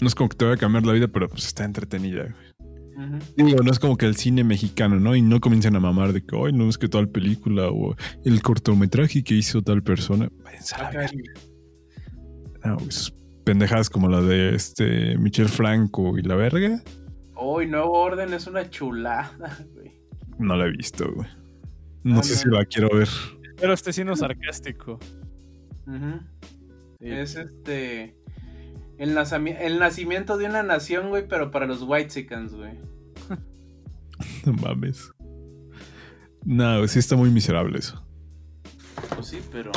No 0.00 0.08
es 0.08 0.16
como 0.16 0.28
que 0.28 0.36
te 0.36 0.44
vaya 0.44 0.56
a 0.56 0.58
cambiar 0.58 0.84
la 0.84 0.94
vida, 0.94 1.06
pero 1.06 1.28
pues 1.28 1.46
está 1.46 1.64
entretenida, 1.64 2.22
güey. 2.22 3.20
Digo, 3.36 3.62
no 3.62 3.70
es 3.70 3.78
como 3.78 3.96
que 3.96 4.06
el 4.06 4.16
cine 4.16 4.42
mexicano, 4.42 4.98
¿no? 4.98 5.14
Y 5.14 5.22
no 5.22 5.40
comiencen 5.40 5.76
a 5.76 5.80
mamar 5.80 6.12
de 6.12 6.22
que, 6.22 6.36
ay, 6.36 6.52
no 6.52 6.68
es 6.68 6.76
que 6.76 6.88
tal 6.88 7.08
película 7.08 7.68
o 7.68 7.94
el 8.24 8.42
cortometraje 8.42 9.22
que 9.22 9.34
hizo 9.34 9.62
tal 9.62 9.82
persona. 9.82 10.28
Váyanse 10.42 10.74
a 10.74 10.82
la 10.82 10.88
Acá, 10.88 10.98
verga. 10.98 11.32
No, 12.64 12.78
sus 12.90 13.10
pendejadas 13.50 13.90
como 13.90 14.08
la 14.08 14.20
de 14.20 14.54
este 14.54 15.18
Michel 15.18 15.48
Franco 15.48 16.16
y 16.16 16.22
la 16.22 16.36
verga, 16.36 16.80
Hoy 17.34 17.66
Nuevo 17.66 17.98
Orden 17.98 18.32
es 18.32 18.46
una 18.46 18.70
chulada, 18.70 19.58
güey. 19.74 19.90
no 20.38 20.54
la 20.54 20.66
he 20.66 20.70
visto, 20.70 21.10
güey. 21.12 21.28
No 22.04 22.20
Ah, 22.20 22.22
sé 22.22 22.34
no. 22.34 22.38
si 22.38 22.48
la 22.48 22.64
quiero 22.64 22.96
ver. 22.96 23.08
Pero 23.56 23.72
este 23.72 23.92
sí 23.92 24.04
no 24.04 24.14
sarcástico. 24.14 25.00
Ujú. 25.84 26.20
Sí. 27.00 27.08
Es 27.08 27.34
este. 27.34 28.14
El, 28.98 29.14
nacimiento 29.14 30.36
de 30.36 30.46
una 30.46 30.62
nación, 30.62 31.08
güey, 31.08 31.26
pero 31.26 31.50
para 31.50 31.66
los 31.66 31.82
white 31.82 32.08
chickens, 32.08 32.54
güey. 32.54 32.78
No 34.46 34.52
mames. 34.52 35.10
No, 36.44 36.86
sí 36.86 37.00
está 37.00 37.16
muy 37.16 37.30
miserable 37.30 37.78
eso. 37.80 38.00
Pues 39.16 39.26
sí, 39.26 39.40
pero. 39.50 39.72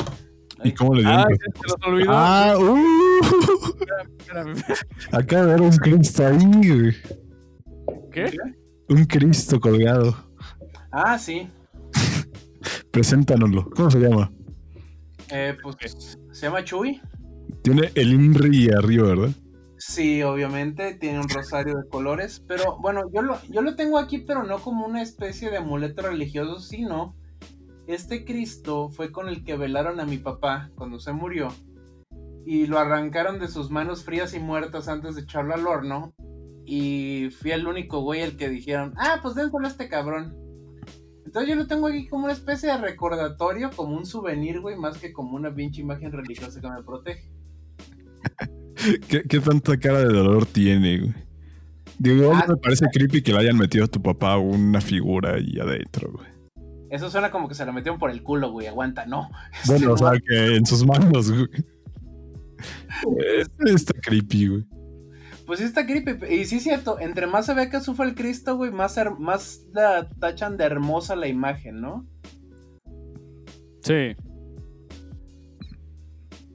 ¿Y 0.62 0.72
cómo 0.72 0.94
le 0.94 1.02
dieron? 1.02 1.20
Ah, 1.20 1.26
se 1.28 1.68
los 1.68 1.86
olvidó. 1.86 2.10
Ah, 2.12 2.54
uh, 2.58 2.76
Espérame. 4.18 4.62
acaba 5.12 5.46
de 5.46 5.52
ver 5.52 5.60
un 5.62 5.76
Cristo 5.76 6.26
ahí, 6.26 6.46
güey. 6.46 6.94
¿Qué? 8.12 8.36
Un 8.88 9.04
Cristo 9.04 9.58
colgado. 9.60 10.16
Ah, 10.92 11.18
sí. 11.18 11.48
Preséntanoslo. 12.92 13.68
¿Cómo 13.70 13.90
se 13.90 13.98
llama? 13.98 14.30
Eh, 15.30 15.56
pues 15.62 16.16
se 16.32 16.46
llama 16.46 16.62
Chuy. 16.62 17.00
Tiene 17.62 17.90
el 17.94 18.12
INRI 18.12 18.70
arriba, 18.70 19.08
¿verdad? 19.08 19.30
Sí, 19.78 20.22
obviamente, 20.22 20.94
tiene 20.94 21.20
un 21.20 21.28
rosario 21.28 21.76
de 21.76 21.88
colores, 21.88 22.42
pero 22.46 22.78
bueno, 22.80 23.02
yo 23.12 23.22
lo, 23.22 23.38
yo 23.50 23.60
lo 23.60 23.74
tengo 23.74 23.98
aquí, 23.98 24.18
pero 24.18 24.44
no 24.44 24.58
como 24.58 24.86
una 24.86 25.02
especie 25.02 25.50
de 25.50 25.58
amuleto 25.58 26.02
religioso, 26.02 26.58
sino 26.60 27.16
este 27.86 28.24
Cristo 28.24 28.88
fue 28.88 29.12
con 29.12 29.28
el 29.28 29.44
que 29.44 29.56
velaron 29.56 30.00
a 30.00 30.04
mi 30.04 30.18
papá 30.18 30.70
cuando 30.74 30.98
se 30.98 31.12
murió 31.12 31.48
y 32.46 32.66
lo 32.66 32.78
arrancaron 32.78 33.38
de 33.38 33.48
sus 33.48 33.70
manos 33.70 34.04
frías 34.04 34.34
y 34.34 34.40
muertas 34.40 34.88
antes 34.88 35.14
de 35.14 35.22
echarlo 35.22 35.54
al 35.54 35.66
horno 35.66 36.14
y 36.66 37.28
fui 37.38 37.52
el 37.52 37.66
único 37.66 38.00
güey 38.00 38.22
el 38.22 38.36
que 38.36 38.48
dijeron, 38.48 38.94
ah, 38.96 39.18
pues 39.22 39.34
dénselo 39.34 39.66
a 39.66 39.70
este 39.70 39.88
cabrón. 39.88 40.34
Entonces 41.26 41.50
yo 41.50 41.56
lo 41.56 41.66
tengo 41.66 41.88
aquí 41.88 42.06
como 42.06 42.24
una 42.24 42.32
especie 42.32 42.70
de 42.70 42.78
recordatorio, 42.78 43.70
como 43.74 43.96
un 43.96 44.06
souvenir, 44.06 44.60
güey, 44.60 44.76
más 44.76 44.98
que 44.98 45.12
como 45.12 45.36
una 45.36 45.54
pinche 45.54 45.80
imagen 45.80 46.12
religiosa 46.12 46.60
que 46.60 46.70
me 46.70 46.82
protege. 46.82 47.30
¿Qué, 49.08 49.22
qué 49.22 49.40
tanta 49.40 49.78
cara 49.78 50.00
de 50.00 50.12
dolor 50.12 50.46
tiene, 50.46 51.00
güey? 51.00 51.14
Digo, 51.98 52.32
Ah, 52.34 52.44
me 52.48 52.56
parece 52.56 52.86
creepy 52.92 53.22
que 53.22 53.32
le 53.32 53.38
hayan 53.38 53.56
metido 53.56 53.84
a 53.84 53.88
tu 53.88 54.02
papá 54.02 54.36
una 54.36 54.80
figura 54.80 55.34
ahí 55.34 55.58
adentro, 55.60 56.10
güey. 56.12 56.33
Eso 56.90 57.10
suena 57.10 57.30
como 57.30 57.48
que 57.48 57.54
se 57.54 57.64
lo 57.66 57.72
metieron 57.72 57.98
por 57.98 58.10
el 58.10 58.22
culo, 58.22 58.50
güey. 58.52 58.66
Aguanta, 58.66 59.06
no. 59.06 59.30
Bueno, 59.66 59.92
o 59.92 59.94
Este, 59.94 60.06
sea, 60.08 60.20
que 60.26 60.56
en 60.56 60.66
sus 60.66 60.84
manos, 60.86 61.30
güey. 61.32 61.48
Está 63.74 63.92
creepy, 64.00 64.48
güey. 64.48 64.64
Pues 65.46 65.58
sí 65.58 65.66
está 65.66 65.84
creepy. 65.84 66.24
Y 66.34 66.46
sí 66.46 66.56
es 66.56 66.62
cierto, 66.62 66.98
entre 67.00 67.26
más 67.26 67.44
se 67.46 67.52
ve 67.54 67.68
que 67.68 67.80
sufre 67.80 68.06
el 68.06 68.14
Cristo, 68.14 68.56
güey, 68.56 68.70
más, 68.70 68.96
her- 68.96 69.18
más 69.18 69.60
la 69.74 70.08
tachan 70.18 70.56
de 70.56 70.64
hermosa 70.64 71.16
la 71.16 71.26
imagen, 71.28 71.82
¿no? 71.82 72.06
Sí. 73.82 74.16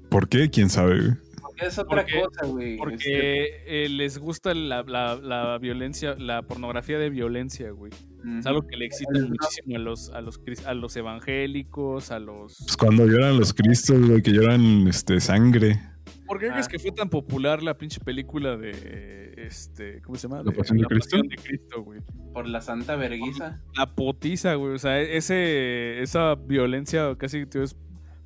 ¿Por 0.09 0.27
qué? 0.27 0.49
¿Quién 0.49 0.69
sabe, 0.71 0.99
güey? 0.99 1.11
Porque 1.41 1.65
es 1.67 1.77
otra 1.77 2.01
Porque- 2.01 2.19
cosa, 2.21 2.45
güey. 2.47 2.71
Este, 2.73 2.77
Porque 2.80 3.45
eh, 3.86 3.89
les 3.89 4.17
gusta 4.17 4.55
la, 4.55 4.82
la- 4.82 5.15
la 5.17 5.57
violencia, 5.59 6.15
la 6.17 6.41
pornografía 6.41 6.97
de 6.97 7.11
violencia, 7.11 7.69
güey. 7.69 7.91
Es 8.39 8.45
algo 8.45 8.61
que 8.67 8.76
le 8.78 8.86
excita 8.86 9.11
muchísimo 9.13 9.76
a 9.76 9.80
los, 9.80 10.09
a 10.11 10.22
los, 10.22 10.39
a 10.65 10.74
los 10.74 10.95
evangélicos, 10.97 12.11
a 12.11 12.20
los... 12.20 12.57
Pues 12.57 12.78
cuando 12.78 13.05
lloran 13.07 13.38
los 13.39 13.53
cristos, 13.53 14.05
güey, 14.07 14.22
que 14.22 14.32
lloran 14.32 14.88
este, 14.88 15.20
sangre. 15.20 15.80
¿Por 16.26 16.39
qué 16.39 16.49
crees 16.49 16.65
Ah. 16.67 16.70
que 16.70 16.80
fue 16.80 16.91
tan 16.91 17.09
popular 17.09 17.63
la 17.63 17.78
pinche 17.78 17.99
película 17.99 18.55
de 18.57 19.34
este, 19.38 20.01
¿cómo 20.01 20.15
se 20.17 20.28
llama? 20.28 20.43
¿La 20.43 20.51
Pasión 20.51 20.78
de 20.78 20.86
Cristo? 20.86 21.17
Pasión 21.17 21.28
de 21.28 21.36
Cristo, 21.38 21.84
güey. 21.84 22.01
Por 22.34 22.47
la 22.47 22.61
santa 22.61 22.95
verguiza. 22.95 23.61
La 23.76 23.95
potiza, 23.95 24.53
güey. 24.55 24.74
O 24.76 24.80
sea, 24.80 24.99
ese, 25.01 26.01
esa 26.01 26.36
violencia 26.36 27.15
casi 27.17 27.45
tío, 27.45 27.63
es 27.63 27.76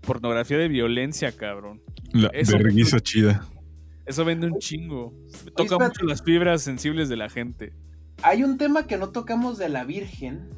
pornografía 0.01 0.57
de 0.57 0.67
violencia, 0.67 1.31
cabrón. 1.31 1.81
La 2.13 2.27
Eso- 2.29 2.57
chida. 2.99 3.45
Eso 4.05 4.25
vende 4.25 4.47
un 4.47 4.59
chingo. 4.59 5.13
Toca 5.55 5.77
mucho 5.79 6.03
las 6.03 6.21
fibras 6.23 6.61
sensibles 6.61 7.07
de 7.07 7.15
la 7.15 7.29
gente. 7.29 7.73
Hay 8.21 8.43
un 8.43 8.57
tema 8.57 8.87
que 8.87 8.97
no 8.97 9.09
tocamos 9.09 9.57
de 9.57 9.69
la 9.69 9.83
Virgen, 9.83 10.49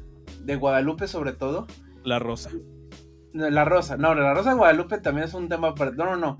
de 0.44 0.56
Guadalupe 0.56 1.08
sobre 1.08 1.32
todo. 1.32 1.66
La 2.04 2.18
rosa. 2.18 2.50
La 3.32 3.64
rosa, 3.64 3.96
no, 3.96 4.14
la 4.14 4.32
rosa 4.34 4.50
de 4.50 4.56
Guadalupe 4.56 4.98
también 4.98 5.26
es 5.26 5.34
un 5.34 5.48
tema 5.48 5.74
para... 5.74 5.90
No, 5.90 6.04
no, 6.06 6.16
no. 6.16 6.38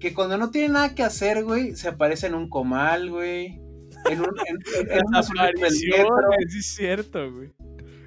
Que 0.00 0.12
cuando 0.14 0.36
no 0.38 0.50
tiene 0.50 0.70
nada 0.70 0.94
que 0.94 1.04
hacer, 1.04 1.44
güey, 1.44 1.76
se 1.76 1.88
aparece 1.88 2.26
en 2.26 2.34
un 2.34 2.48
comal, 2.48 3.10
güey. 3.10 3.60
En, 4.10 4.20
un, 4.20 4.26
en, 4.46 4.56
en- 4.80 4.90
en 4.98 5.06
una 5.06 5.20
es 5.20 6.74
cierto, 6.74 7.32
güey. 7.32 7.52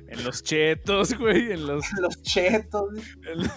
En 0.07 0.23
los 0.23 0.43
chetos, 0.43 1.17
güey. 1.17 1.51
En 1.53 1.65
los, 1.67 1.85
en 1.93 2.01
los 2.03 2.21
chetos, 2.23 2.83
güey. 2.91 3.03
en, 3.33 3.49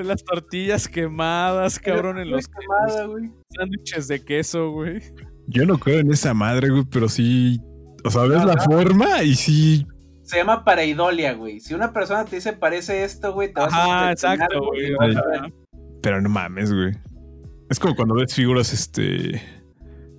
en 0.00 0.08
las 0.08 0.24
tortillas 0.24 0.88
quemadas, 0.88 1.78
cabrón. 1.78 2.18
En 2.18 2.30
los, 2.30 2.48
quemada, 2.48 3.06
güey. 3.06 3.26
los 3.26 3.34
sándwiches 3.56 4.08
de 4.08 4.24
queso, 4.24 4.70
güey. 4.72 5.00
Yo 5.46 5.64
no 5.64 5.78
creo 5.78 6.00
en 6.00 6.10
esa 6.12 6.34
madre, 6.34 6.70
güey, 6.70 6.84
pero 6.90 7.08
sí. 7.08 7.60
O 8.04 8.10
sea, 8.10 8.22
ves 8.22 8.44
la 8.44 8.56
forma 8.58 9.22
y 9.22 9.34
sí. 9.34 9.86
Se 10.22 10.36
llama 10.36 10.64
pareidolia, 10.64 11.32
güey. 11.32 11.58
Si 11.60 11.74
una 11.74 11.92
persona 11.92 12.24
te 12.24 12.36
dice 12.36 12.52
parece 12.52 13.02
esto, 13.04 13.32
güey, 13.32 13.52
te 13.52 13.60
vas 13.60 13.72
Ajá, 13.72 14.08
a 14.08 14.12
exacto, 14.12 14.60
güey. 14.66 14.92
Pero 16.02 16.20
no 16.20 16.28
mames, 16.28 16.72
güey. 16.72 16.92
Es 17.70 17.78
como 17.78 17.94
cuando 17.96 18.14
ves 18.14 18.34
figuras, 18.34 18.72
este. 18.72 19.40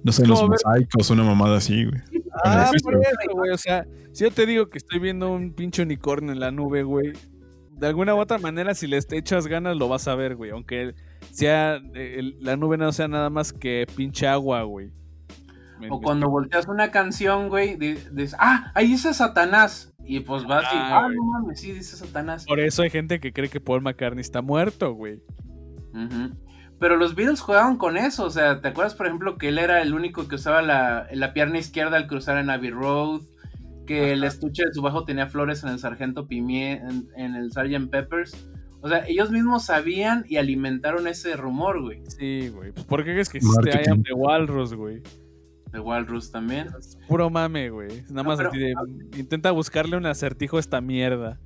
No 0.04 0.12
sé, 0.12 0.26
los 0.26 0.42
mosaicos, 0.48 1.10
una 1.10 1.24
mamada 1.24 1.58
así, 1.58 1.86
güey. 1.86 2.02
Ah, 2.44 2.72
por 2.84 2.96
eso, 2.96 3.34
güey. 3.34 3.52
O 3.52 3.58
sea, 3.58 3.86
si 4.14 4.24
yo 4.24 4.32
te 4.32 4.46
digo 4.46 4.70
que 4.70 4.78
estoy 4.78 5.00
viendo 5.00 5.32
un 5.32 5.54
pinche 5.54 5.82
unicornio 5.82 6.32
en 6.32 6.40
la 6.40 6.52
nube, 6.52 6.84
güey. 6.84 7.14
De 7.72 7.88
alguna 7.88 8.14
u 8.16 8.20
otra 8.20 8.38
manera, 8.40 8.74
si 8.74 8.88
les 8.88 9.08
echas 9.12 9.48
ganas, 9.48 9.78
lo 9.78 9.88
vas 9.90 10.08
a 10.08 10.16
ver, 10.16 10.36
güey. 10.36 10.52
Aunque 10.52 10.94
sea 11.32 11.76
el- 11.94 12.38
la 12.42 12.56
nube 12.58 12.78
no 12.78 12.92
sea 12.92 13.08
nada 13.08 13.30
más 13.30 13.54
que 13.54 13.88
pinche 13.96 14.28
agua, 14.28 14.64
güey. 14.64 14.92
Me- 15.80 15.90
O 15.90 15.98
me 16.00 16.04
cuando 16.04 16.30
volteas 16.30 16.68
una 16.68 16.92
canción, 16.92 17.50
güey, 17.50 17.76
di- 17.78 17.98
dices, 18.12 18.36
ah, 18.40 18.72
ahí 18.76 18.88
dice 18.88 19.14
Satanás. 19.14 19.94
Y 20.04 20.22
pues 20.22 20.44
vas 20.46 20.64
y, 20.64 20.76
Ah, 20.76 21.00
ah, 21.00 21.04
güey. 21.06 21.16
no 21.16 21.24
mames, 21.24 21.60
sí 21.62 21.72
dice 21.72 21.96
Satanás. 21.96 22.46
Por 22.46 22.60
eso 22.60 22.82
hay 22.82 22.90
gente 22.90 23.20
que 23.20 23.32
cree 23.32 23.48
que 23.50 23.62
Paul 23.62 23.82
McCartney 23.82 24.22
está 24.22 24.42
muerto, 24.42 24.94
güey. 24.94 25.22
Pero 26.80 26.96
los 26.96 27.14
Beatles 27.16 27.42
jugaban 27.42 27.78
con 27.78 27.98
eso, 27.98 28.26
o 28.26 28.30
sea, 28.30 28.62
¿te 28.62 28.70
acuerdas, 28.70 28.96
por 28.96 29.06
ejemplo, 29.06 29.38
que 29.38 29.50
él 29.50 29.60
era 29.60 29.82
el 29.82 29.94
único 29.94 30.28
que 30.28 30.36
usaba 30.36 30.62
la, 30.62 31.08
la 31.12 31.34
pierna 31.34 31.60
izquierda 31.60 31.98
al 31.98 32.08
cruzar 32.08 32.38
en 32.38 32.50
Abbey 32.50 32.72
Road? 32.72 33.22
Que 33.86 34.14
el 34.14 34.24
estuche 34.24 34.64
de 34.66 34.74
su 34.74 34.82
bajo 34.82 35.04
tenía 35.04 35.28
flores 35.28 35.64
en 35.64 35.70
el 35.70 35.80
Sargento 35.80 36.28
Pimienta, 36.28 36.88
en, 36.90 37.08
en 37.18 37.36
el 37.36 37.52
Sgt. 37.52 37.90
Peppers. 37.90 38.48
O 38.82 38.88
sea, 38.88 39.04
ellos 39.08 39.30
mismos 39.30 39.66
sabían 39.66 40.24
y 40.30 40.38
alimentaron 40.38 41.06
ese 41.08 41.36
rumor, 41.36 41.82
güey. 41.82 42.02
Sí, 42.08 42.48
güey. 42.50 42.72
Pues, 42.72 42.86
¿Por 42.86 43.04
qué 43.04 43.12
crees 43.12 43.28
que 43.30 43.40
existe 43.40 43.60
Marketing. 43.72 43.90
I 43.90 43.92
am 43.92 44.04
the 44.04 44.14
Walrus, 44.14 44.74
güey? 44.74 45.02
De 45.72 45.80
Walrus 45.80 46.32
también. 46.32 46.68
Es 46.80 46.98
puro 47.08 47.30
mame, 47.30 47.70
güey. 47.70 48.02
Nada 48.10 48.24
No, 48.24 48.24
más 48.24 48.38
pero- 48.38 48.50
así 48.50 48.60
de, 48.60 48.74
intenta 49.18 49.52
buscarle 49.52 49.98
un 49.98 50.06
acertijo 50.06 50.58
a 50.58 50.60
esta 50.60 50.82
mierda. 50.82 51.40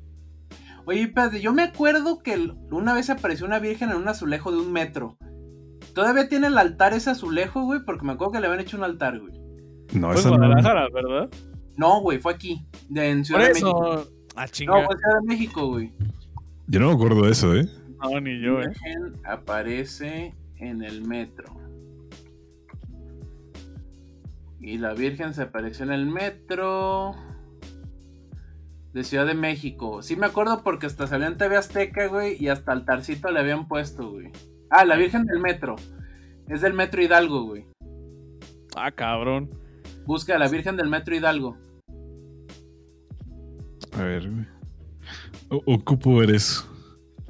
Oye, 0.86 1.02
espérate, 1.04 1.40
yo 1.42 1.54
me 1.54 1.64
acuerdo 1.64 2.20
que 2.24 2.52
una 2.72 2.94
vez 2.94 3.10
apareció 3.10 3.46
una 3.46 3.60
virgen 3.60 3.90
en 3.90 3.98
un 3.98 4.08
azulejo 4.08 4.52
de 4.52 4.58
un 4.60 4.72
metro. 4.72 5.18
Todavía 5.94 6.28
tiene 6.28 6.48
el 6.48 6.58
altar 6.58 6.94
ese 6.94 7.10
azulejo, 7.12 7.64
güey, 7.64 7.82
porque 7.86 8.06
me 8.06 8.14
acuerdo 8.14 8.34
que 8.34 8.40
le 8.40 8.48
habían 8.48 8.62
hecho 8.62 8.78
un 8.78 8.84
altar, 8.84 9.20
güey. 9.20 9.34
No, 9.94 10.08
Fue 10.12 10.16
esa 10.20 10.30
en 10.30 10.34
no. 10.36 10.40
Guadalajara, 10.40 10.88
¿verdad? 10.94 11.30
No, 11.78 12.02
güey, 12.02 12.20
fue 12.20 12.34
aquí, 12.34 12.66
de, 12.90 13.10
en 13.10 13.18
Por 13.20 13.26
Ciudad 13.26 13.42
de 13.42 13.48
México. 13.50 13.94
eso. 14.00 14.12
Ah, 14.36 14.46
No, 14.66 14.86
fue 14.86 14.98
Ciudad 14.98 15.20
de 15.22 15.28
México, 15.28 15.68
güey. 15.68 15.94
Yo 16.68 16.80
no 16.80 16.88
me 16.88 16.94
acuerdo 16.94 17.24
de 17.26 17.32
eso, 17.32 17.56
¿eh? 17.56 17.68
No, 18.02 18.20
ni 18.20 18.42
yo, 18.42 18.60
La 18.60 18.66
eh. 18.66 18.68
virgen 18.70 19.14
aparece 19.26 20.34
en 20.58 20.84
el 20.84 21.06
metro. 21.08 21.46
Y 24.64 24.78
la 24.78 24.94
Virgen 24.94 25.34
se 25.34 25.44
apareció 25.44 25.84
en 25.86 25.92
el 25.92 26.06
metro 26.06 27.12
de 28.94 29.04
Ciudad 29.04 29.26
de 29.26 29.34
México. 29.34 30.02
Sí 30.02 30.16
me 30.16 30.26
acuerdo 30.26 30.64
porque 30.64 30.86
hasta 30.86 31.06
salió 31.06 31.28
en 31.28 31.38
TV 31.38 31.58
Azteca, 31.58 32.08
güey, 32.08 32.38
y 32.42 32.48
hasta 32.48 32.72
altarcito 32.72 33.30
le 33.30 33.40
habían 33.42 33.68
puesto, 33.68 34.10
güey. 34.12 34.32
Ah, 34.70 34.86
la 34.86 34.96
Virgen 34.96 35.26
del 35.26 35.40
metro. 35.40 35.76
Es 36.48 36.62
del 36.62 36.74
metro 36.74 37.02
Hidalgo, 37.02 37.44
güey. 37.44 37.66
Ah, 38.76 38.92
cabrón. 38.92 39.50
Busca 40.06 40.36
a 40.36 40.40
la 40.40 40.48
Virgen 40.48 40.78
del 40.78 40.88
metro 40.90 41.14
Hidalgo. 41.16 41.58
A 43.94 44.04
ver, 44.04 44.30
güey. 44.32 44.46
O- 45.50 45.74
ocupo 45.74 46.16
ver 46.18 46.32
eso. 46.32 46.68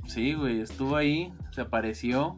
Sí, 0.05 0.33
güey, 0.33 0.61
estuvo 0.61 0.95
ahí, 0.95 1.33
se 1.51 1.61
apareció. 1.61 2.37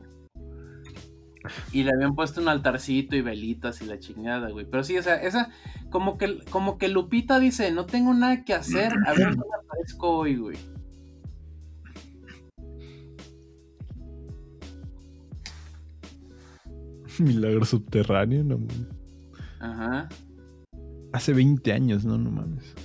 Y 1.72 1.84
le 1.84 1.92
habían 1.92 2.16
puesto 2.16 2.42
un 2.42 2.48
altarcito 2.50 3.16
y 3.16 3.22
velitas 3.22 3.82
y 3.82 3.86
la 3.86 4.00
chingada, 4.00 4.50
güey. 4.50 4.66
Pero 4.70 4.84
sí, 4.84 4.98
o 4.98 5.04
sea, 5.04 5.16
esa, 5.16 5.50
como 5.90 6.18
que, 6.18 6.40
como 6.50 6.78
que 6.78 6.88
Lupita 6.88 7.40
dice, 7.40 7.72
no 7.72 7.86
tengo 7.86 8.14
nada 8.14 8.44
que 8.44 8.54
hacer, 8.54 8.94
a 9.06 9.14
ver 9.14 9.30
dónde 9.36 9.46
aparezco 9.64 10.10
hoy, 10.10 10.36
güey. 10.38 10.58
Milagro 17.20 17.66
subterráneo, 17.66 18.44
no 18.44 18.58
mames. 18.58 18.88
Ajá, 19.60 20.10
Hace 21.14 21.34
20 21.34 21.72
años, 21.72 22.04
no, 22.04 22.18
no 22.18 22.30
mames. 22.30 22.76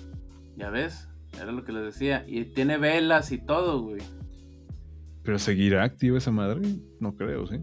ya 0.56 0.70
ves, 0.70 1.08
era 1.34 1.50
lo 1.50 1.64
que 1.64 1.72
les 1.72 1.82
decía. 1.82 2.24
Y 2.28 2.44
tiene 2.44 2.78
velas 2.78 3.32
y 3.32 3.38
todo, 3.38 3.82
güey. 3.82 4.00
Pero 5.24 5.38
seguirá 5.38 5.82
activa 5.82 6.18
esa 6.18 6.30
madre, 6.30 6.62
no 7.00 7.16
creo, 7.16 7.46
¿sí? 7.48 7.56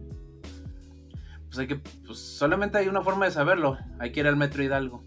Pues 1.58 1.60
hay 1.60 1.68
que, 1.68 1.76
pues 2.06 2.20
solamente 2.20 2.78
hay 2.78 2.88
una 2.88 3.02
forma 3.02 3.26
de 3.26 3.32
saberlo. 3.32 3.78
Hay 4.00 4.12
que 4.12 4.20
ir 4.20 4.28
al 4.28 4.38
metro 4.38 4.64
Hidalgo. 4.64 5.04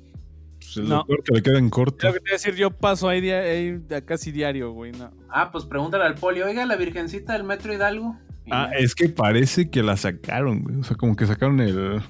Pues 0.58 0.76
el 0.78 0.88
No. 0.88 1.04
que 1.06 1.32
le 1.34 1.42
queda 1.42 1.58
en 1.58 1.70
corto. 1.70 2.08
Lo 2.08 2.12
que 2.14 2.18
te 2.20 2.24
iba 2.30 2.34
a 2.34 2.38
decir, 2.38 2.54
yo 2.56 2.70
paso 2.72 3.08
ahí, 3.08 3.80
casi 4.04 4.32
diario, 4.32 4.72
güey. 4.72 4.90
No. 4.92 5.10
Ah, 5.28 5.50
pues 5.52 5.64
pregúntale 5.64 6.04
al 6.04 6.16
poli, 6.16 6.42
oiga, 6.42 6.66
la 6.66 6.74
virgencita 6.76 7.34
del 7.34 7.44
metro 7.44 7.72
Hidalgo. 7.72 8.16
Y 8.44 8.50
Ah, 8.52 8.68
ya. 8.72 8.78
es 8.78 8.94
que 8.96 9.08
parece 9.08 9.70
que 9.70 9.82
la 9.84 9.96
sacaron, 9.96 10.62
güey. 10.64 10.76
O 10.76 10.82
sea, 10.84 10.96
como 10.96 11.14
que 11.14 11.26
sacaron 11.26 11.60
el. 11.60 12.00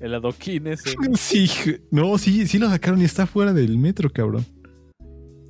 El 0.00 0.14
adoquín 0.14 0.66
ese. 0.66 0.90
Sí, 1.18 1.46
je- 1.46 1.80
no, 1.90 2.18
sí, 2.18 2.46
sí 2.46 2.58
lo 2.58 2.68
sacaron 2.68 3.00
y 3.00 3.04
está 3.04 3.26
fuera 3.26 3.52
del 3.54 3.78
metro, 3.78 4.10
cabrón. 4.10 4.44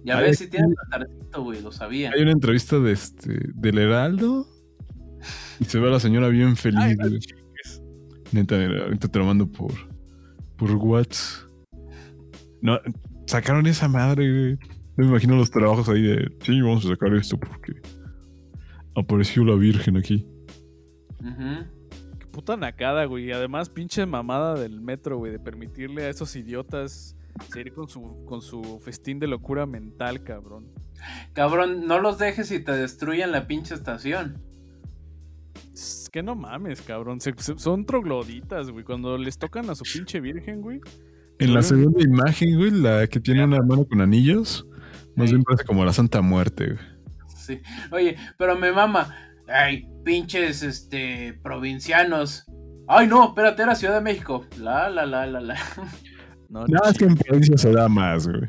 ya 0.05 0.21
ves 0.21 0.39
si 0.39 0.49
tiene 0.49 0.67
el 0.69 0.75
altarcito, 0.93 1.43
güey, 1.43 1.61
lo 1.61 1.73
sabía. 1.73 2.13
Hay 2.15 2.23
una 2.23 2.33
entrevista 2.33 2.79
de 2.79 2.93
este, 2.93 3.39
del 3.55 3.79
Heraldo 3.79 4.47
y 5.59 5.65
se 5.65 5.79
ve 5.81 5.89
a 5.89 5.91
la 5.93 6.01
señora 6.01 6.29
bien 6.29 6.57
feliz, 6.57 6.79
Ay, 6.81 6.95
no. 6.97 7.07
Neta, 8.33 8.57
ahorita 8.57 9.09
te 9.09 9.19
lo 9.19 9.27
mando 9.27 9.47
por, 9.47 9.73
por 10.57 10.71
WhatsApp. 10.73 11.49
No, 12.61 12.79
sacaron 13.27 13.67
esa 13.67 13.89
madre, 13.89 14.31
güey. 14.31 14.59
No 14.97 15.05
me 15.05 15.07
imagino 15.07 15.37
los 15.37 15.51
trabajos 15.51 15.89
ahí 15.89 16.03
de, 16.03 16.37
sí, 16.41 16.61
vamos 16.61 16.85
a 16.85 16.89
sacar 16.89 17.15
esto 17.15 17.39
porque 17.39 17.73
apareció 18.95 19.45
la 19.45 19.55
Virgen 19.55 19.97
aquí. 19.97 20.27
Qué 22.19 22.27
puta 22.27 22.57
nacada, 22.57 23.05
güey. 23.05 23.27
Y 23.27 23.33
además, 23.33 23.69
pinche 23.71 24.05
mamada 24.07 24.55
del 24.55 24.81
metro, 24.81 25.19
güey, 25.19 25.33
de 25.33 25.39
permitirle 25.39 26.05
a 26.05 26.11
esos 26.11 26.35
idiotas 26.37 27.17
seguir 27.51 27.73
con 27.73 27.89
su, 27.89 28.25
con 28.27 28.43
su 28.43 28.81
festín 28.85 29.19
de 29.19 29.27
locura 29.27 29.67
mental, 29.67 30.23
cabrón. 30.23 30.67
Cabrón, 31.33 31.87
no 31.87 31.99
los 31.99 32.19
dejes 32.19 32.51
y 32.53 32.61
te 32.61 32.73
destruyan 32.73 33.33
la 33.33 33.47
pinche 33.47 33.75
estación. 33.75 34.43
Que 36.13 36.23
no 36.23 36.37
mames, 36.37 36.83
cabrón. 36.83 37.21
Se- 37.21 37.35
se- 37.39 37.59
son 37.59 37.85
trogloditas, 37.87 38.71
güey. 38.71 38.85
Cuando 38.85 39.17
les 39.19 39.39
tocan 39.39 39.69
a 39.71 39.75
su 39.75 39.83
pinche 39.85 40.21
virgen, 40.21 40.61
güey. 40.61 40.79
En 41.39 41.55
la 41.55 41.63
segunda 41.63 42.03
imagen, 42.03 42.57
güey, 42.57 42.71
la 42.71 43.07
que 43.07 43.19
tiene 43.19 43.43
una 43.45 43.59
mano 43.59 43.85
con 43.87 44.01
anillos, 44.01 44.67
más 45.17 45.31
Sí. 45.31 45.35
bien 45.37 45.43
parece 45.43 45.65
como 45.65 45.85
la 45.85 45.93
Santa 45.93 46.21
Muerte, 46.21 46.75
güey. 46.75 46.79
Sí. 47.35 47.61
Oye, 47.91 48.17
pero 48.39 48.57
me 48.57 48.71
mama. 48.73 49.13
Ay, 49.49 49.89
pinches, 50.05 50.63
este, 50.63 51.33
provincianos. 51.43 52.45
Ay, 52.87 53.07
no, 53.09 53.29
espérate, 53.29 53.63
era 53.63 53.75
Ciudad 53.75 53.95
de 53.95 54.01
México. 54.03 54.47
La, 54.61 54.89
la, 54.91 55.07
la, 55.07 55.27
la, 55.27 55.41
la. 55.41 55.57
No, 56.51 56.67
No, 56.67 56.79
es 56.89 56.99
que 56.99 57.07
en 57.07 57.17
provincia 57.17 57.57
se 57.57 57.73
da 57.73 57.89
más, 57.89 58.29
güey. 58.29 58.43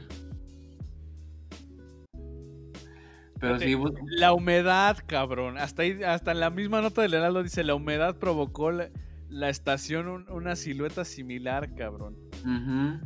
Pero 3.43 3.59
sí, 3.59 3.73
bu- 3.75 3.93
La 4.07 4.31
humedad, 4.33 4.97
cabrón. 5.05 5.57
Hasta 5.57 5.81
ahí, 5.81 6.01
hasta 6.03 6.31
en 6.31 6.39
la 6.39 6.49
misma 6.49 6.81
nota 6.81 7.01
del 7.01 7.13
Heraldo 7.13 7.43
dice, 7.43 7.63
la 7.63 7.75
humedad 7.75 8.17
provocó 8.17 8.71
la, 8.71 8.89
la 9.29 9.49
estación 9.49 10.07
un- 10.07 10.29
una 10.31 10.55
silueta 10.55 11.03
similar, 11.05 11.75
cabrón. 11.75 12.15
ujú. 12.45 12.99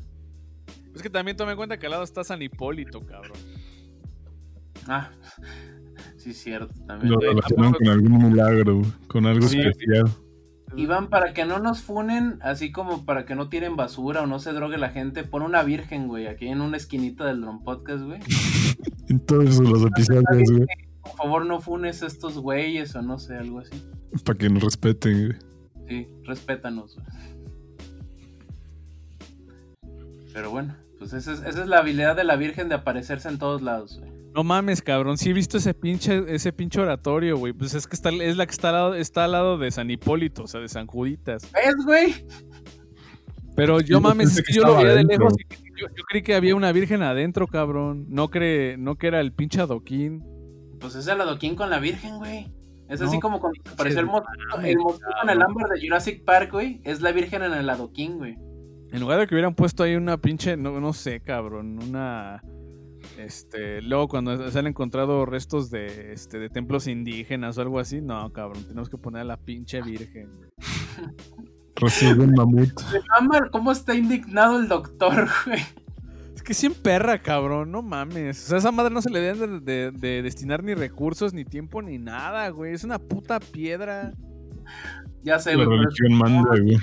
Es 0.96 1.02
que 1.02 1.10
también 1.10 1.38
tome 1.38 1.52
en 1.52 1.58
cuenta 1.58 1.78
que 1.78 1.86
al 1.88 1.92
lado 1.92 2.04
está 2.04 2.24
San 2.24 2.42
Hipólito, 2.42 3.06
cabrón. 3.06 3.38
Ah, 4.88 5.10
sí, 6.18 6.34
cierto, 6.34 6.74
también. 6.86 7.12
Lo 7.14 7.20
relacionan 7.20 7.74
con 7.74 7.88
algún 7.88 8.30
milagro, 8.30 8.82
con 9.08 9.26
algo 9.26 9.48
Sí. 9.48 9.60
especial. 9.60 10.06
Iván, 10.78 11.10
para 11.10 11.34
que 11.34 11.44
no 11.44 11.58
nos 11.58 11.82
funen, 11.82 12.38
así 12.42 12.72
como 12.72 13.04
para 13.04 13.26
que 13.26 13.34
no 13.34 13.50
tiren 13.50 13.76
basura 13.76 14.22
o 14.22 14.28
no 14.28 14.38
se 14.38 14.54
drogue 14.54 14.78
la 14.78 14.90
gente, 14.90 15.24
pon 15.24 15.42
una 15.42 15.64
virgen, 15.64 16.08
güey, 16.08 16.28
aquí 16.28 16.48
en 16.48 16.62
una 16.62 16.78
esquinita 16.78 17.26
del 17.26 17.42
Drone 17.42 17.62
Podcast, 17.64 18.04
güey. 18.04 18.20
En 19.10 19.22
todos 19.22 19.58
los 19.58 19.84
episodios, 19.84 20.52
güey. 20.52 20.68
Por 21.02 21.16
favor, 21.16 21.46
no 21.46 21.62
funes 21.62 22.04
a 22.04 22.08
estos 22.08 22.38
güeyes 22.38 22.94
o 22.94 23.02
no 23.02 23.18
sé, 23.18 23.38
algo 23.38 23.60
así. 23.60 23.72
Para 24.24 24.38
que 24.38 24.50
nos 24.50 24.62
respeten, 24.62 25.28
güey. 25.28 25.40
Sí, 25.88 26.08
respétanos, 26.26 26.96
güey. 26.96 27.08
Pero 30.34 30.52
bueno, 30.52 30.76
pues 31.00 31.14
esa 31.14 31.32
es, 31.32 31.40
esa 31.40 31.62
es 31.62 31.68
la 31.68 31.80
habilidad 31.80 32.16
de 32.16 32.26
la 32.26 32.36
Virgen 32.36 32.70
de 32.70 32.76
aparecerse 32.76 33.30
en 33.30 33.40
todos 33.40 33.62
lados, 33.62 33.98
güey. 33.98 34.12
No 34.38 34.44
mames, 34.44 34.84
cabrón. 34.84 35.18
Sí 35.18 35.32
he 35.32 35.34
visto 35.34 35.58
ese 35.58 35.74
pinche, 35.74 36.24
ese 36.28 36.54
pinche 36.54 36.80
oratorio, 36.80 37.40
güey. 37.40 37.54
Pues 37.54 37.74
es 37.74 37.88
que 37.88 37.96
está, 37.96 38.10
es 38.10 38.38
la 38.38 38.46
que 38.46 38.52
está 38.52 38.70
al, 38.70 38.76
lado, 38.76 38.94
está 38.94 39.24
al 39.26 39.32
lado 39.32 39.58
de 39.58 39.72
San 39.72 39.90
Hipólito, 39.90 40.44
o 40.44 40.48
sea, 40.48 40.62
de 40.62 40.68
San 40.68 40.86
Juditas. 40.86 41.52
¿Ves, 41.52 41.76
güey? 41.84 42.14
Pero 43.56 43.82
yo 43.82 44.00
mames, 44.00 44.38
es 44.38 44.44
que 44.44 44.54
yo 44.54 44.64
lo 44.64 44.76
veía 44.76 44.94
de 44.94 45.06
lejos 45.06 45.34
y 45.40 45.82
yo, 45.82 45.88
yo 45.88 46.04
creí 46.08 46.22
que 46.22 46.36
había 46.36 46.56
una 46.56 46.72
virgen 46.72 47.02
adentro, 47.02 47.48
cabrón. 47.48 48.06
No 48.10 48.30
cree, 48.30 48.78
no 48.78 48.96
que 48.96 49.08
era 49.08 49.22
el 49.22 49.34
pinche 49.34 49.60
adoquín. 49.60 50.24
Pues 50.80 50.94
es 50.94 51.08
el 51.08 51.20
adoquín 51.20 51.56
con 51.56 51.72
la 51.72 51.80
Virgen, 51.80 52.20
güey. 52.20 52.54
Es 52.90 53.02
así 53.02 53.20
como 53.20 53.40
cuando 53.40 53.60
se 53.66 53.72
apareció 53.72 54.02
el 54.02 54.06
mosquito, 54.06 54.62
el 54.64 54.78
mosquito 54.78 55.08
en 55.24 55.30
el 55.32 55.42
ámbar 55.42 55.68
de 55.70 55.82
Jurassic 55.82 56.24
Park, 56.24 56.52
güey. 56.52 56.80
Es 56.84 57.02
la 57.02 57.12
Virgen 57.12 57.42
en 57.42 57.54
el 57.54 57.68
adoquín, 57.68 58.20
güey. 58.20 58.38
En 58.92 59.00
lugar 59.00 59.20
de 59.20 59.26
que 59.26 59.34
hubieran 59.34 59.56
puesto 59.56 59.82
ahí 59.82 59.96
una 59.96 60.18
pinche, 60.18 60.56
no, 60.56 60.80
no 60.80 60.94
sé, 60.94 61.22
cabrón, 61.22 61.80
una... 61.82 62.44
Este, 63.18 63.82
luego 63.82 64.08
cuando 64.08 64.50
se 64.52 64.60
han 64.60 64.68
encontrado 64.68 65.26
restos 65.26 65.70
de, 65.72 66.14
este, 66.14 66.38
de 66.40 66.50
templos 66.50 66.88
indígenas 66.88 67.58
o 67.58 67.62
algo 67.62 67.80
así, 67.80 68.02
no, 68.02 68.32
cabrón, 68.32 68.64
tenemos 68.64 68.90
que 68.90 68.98
poner 68.98 69.22
a 69.22 69.26
la 69.26 69.38
pinche 69.38 69.82
virgen. 69.82 70.30
Recibe 71.76 72.24
un 72.24 72.32
mamut. 72.34 72.70
Cómo 73.52 73.72
está 73.72 73.94
indignado 73.96 74.60
el 74.60 74.68
doctor, 74.68 75.28
güey. 75.46 75.62
Es 76.36 76.42
que 76.44 76.54
sí 76.54 76.70
perra, 76.70 77.20
cabrón, 77.22 77.72
no 77.72 77.82
mames. 77.82 78.44
O 78.46 78.48
sea, 78.48 78.56
a 78.58 78.60
esa 78.60 78.72
madre 78.72 78.94
no 78.94 79.02
se 79.02 79.10
le 79.10 79.20
deben 79.20 79.64
de, 79.66 79.74
de- 79.74 79.92
de 79.92 80.22
destinar 80.22 80.64
ni 80.64 80.74
recursos, 80.76 81.34
ni 81.34 81.44
tiempo, 81.46 81.82
ni 81.82 81.98
nada, 81.98 82.50
güey. 82.50 82.74
Es 82.74 82.84
una 82.84 83.00
puta 83.00 83.40
piedra. 83.40 84.14
Ya 85.24 85.40
sé, 85.40 85.52
La 85.56 85.66
güey. 85.66 85.68
pero- 85.68 85.82
religión 85.84 86.14
manda, 86.18 86.50
güey. 86.62 86.78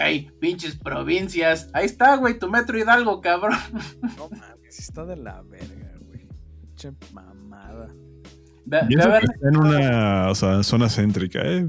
Ey, 0.00 0.30
pinches 0.38 0.76
provincias. 0.76 1.70
Ahí 1.72 1.86
está, 1.86 2.16
güey, 2.16 2.38
tu 2.38 2.50
metro 2.50 2.78
Hidalgo, 2.78 3.20
cabrón. 3.22 3.56
No 4.18 4.28
mames, 4.30 4.57
está 4.80 5.04
de 5.04 5.16
la 5.16 5.42
verga, 5.42 5.92
güey. 6.06 6.28
Pinche 6.60 6.92
mamada. 7.12 7.94
Ve, 8.64 8.78
Y 8.88 8.96
ve 8.96 9.02
a 9.02 9.04
eso 9.04 9.12
ver, 9.12 9.20
que 9.20 9.26
está 9.26 9.48
en 9.48 9.56
una 9.56 10.30
o 10.30 10.34
sea, 10.34 10.62
zona 10.62 10.88
céntrica, 10.88 11.40
¿eh? 11.44 11.68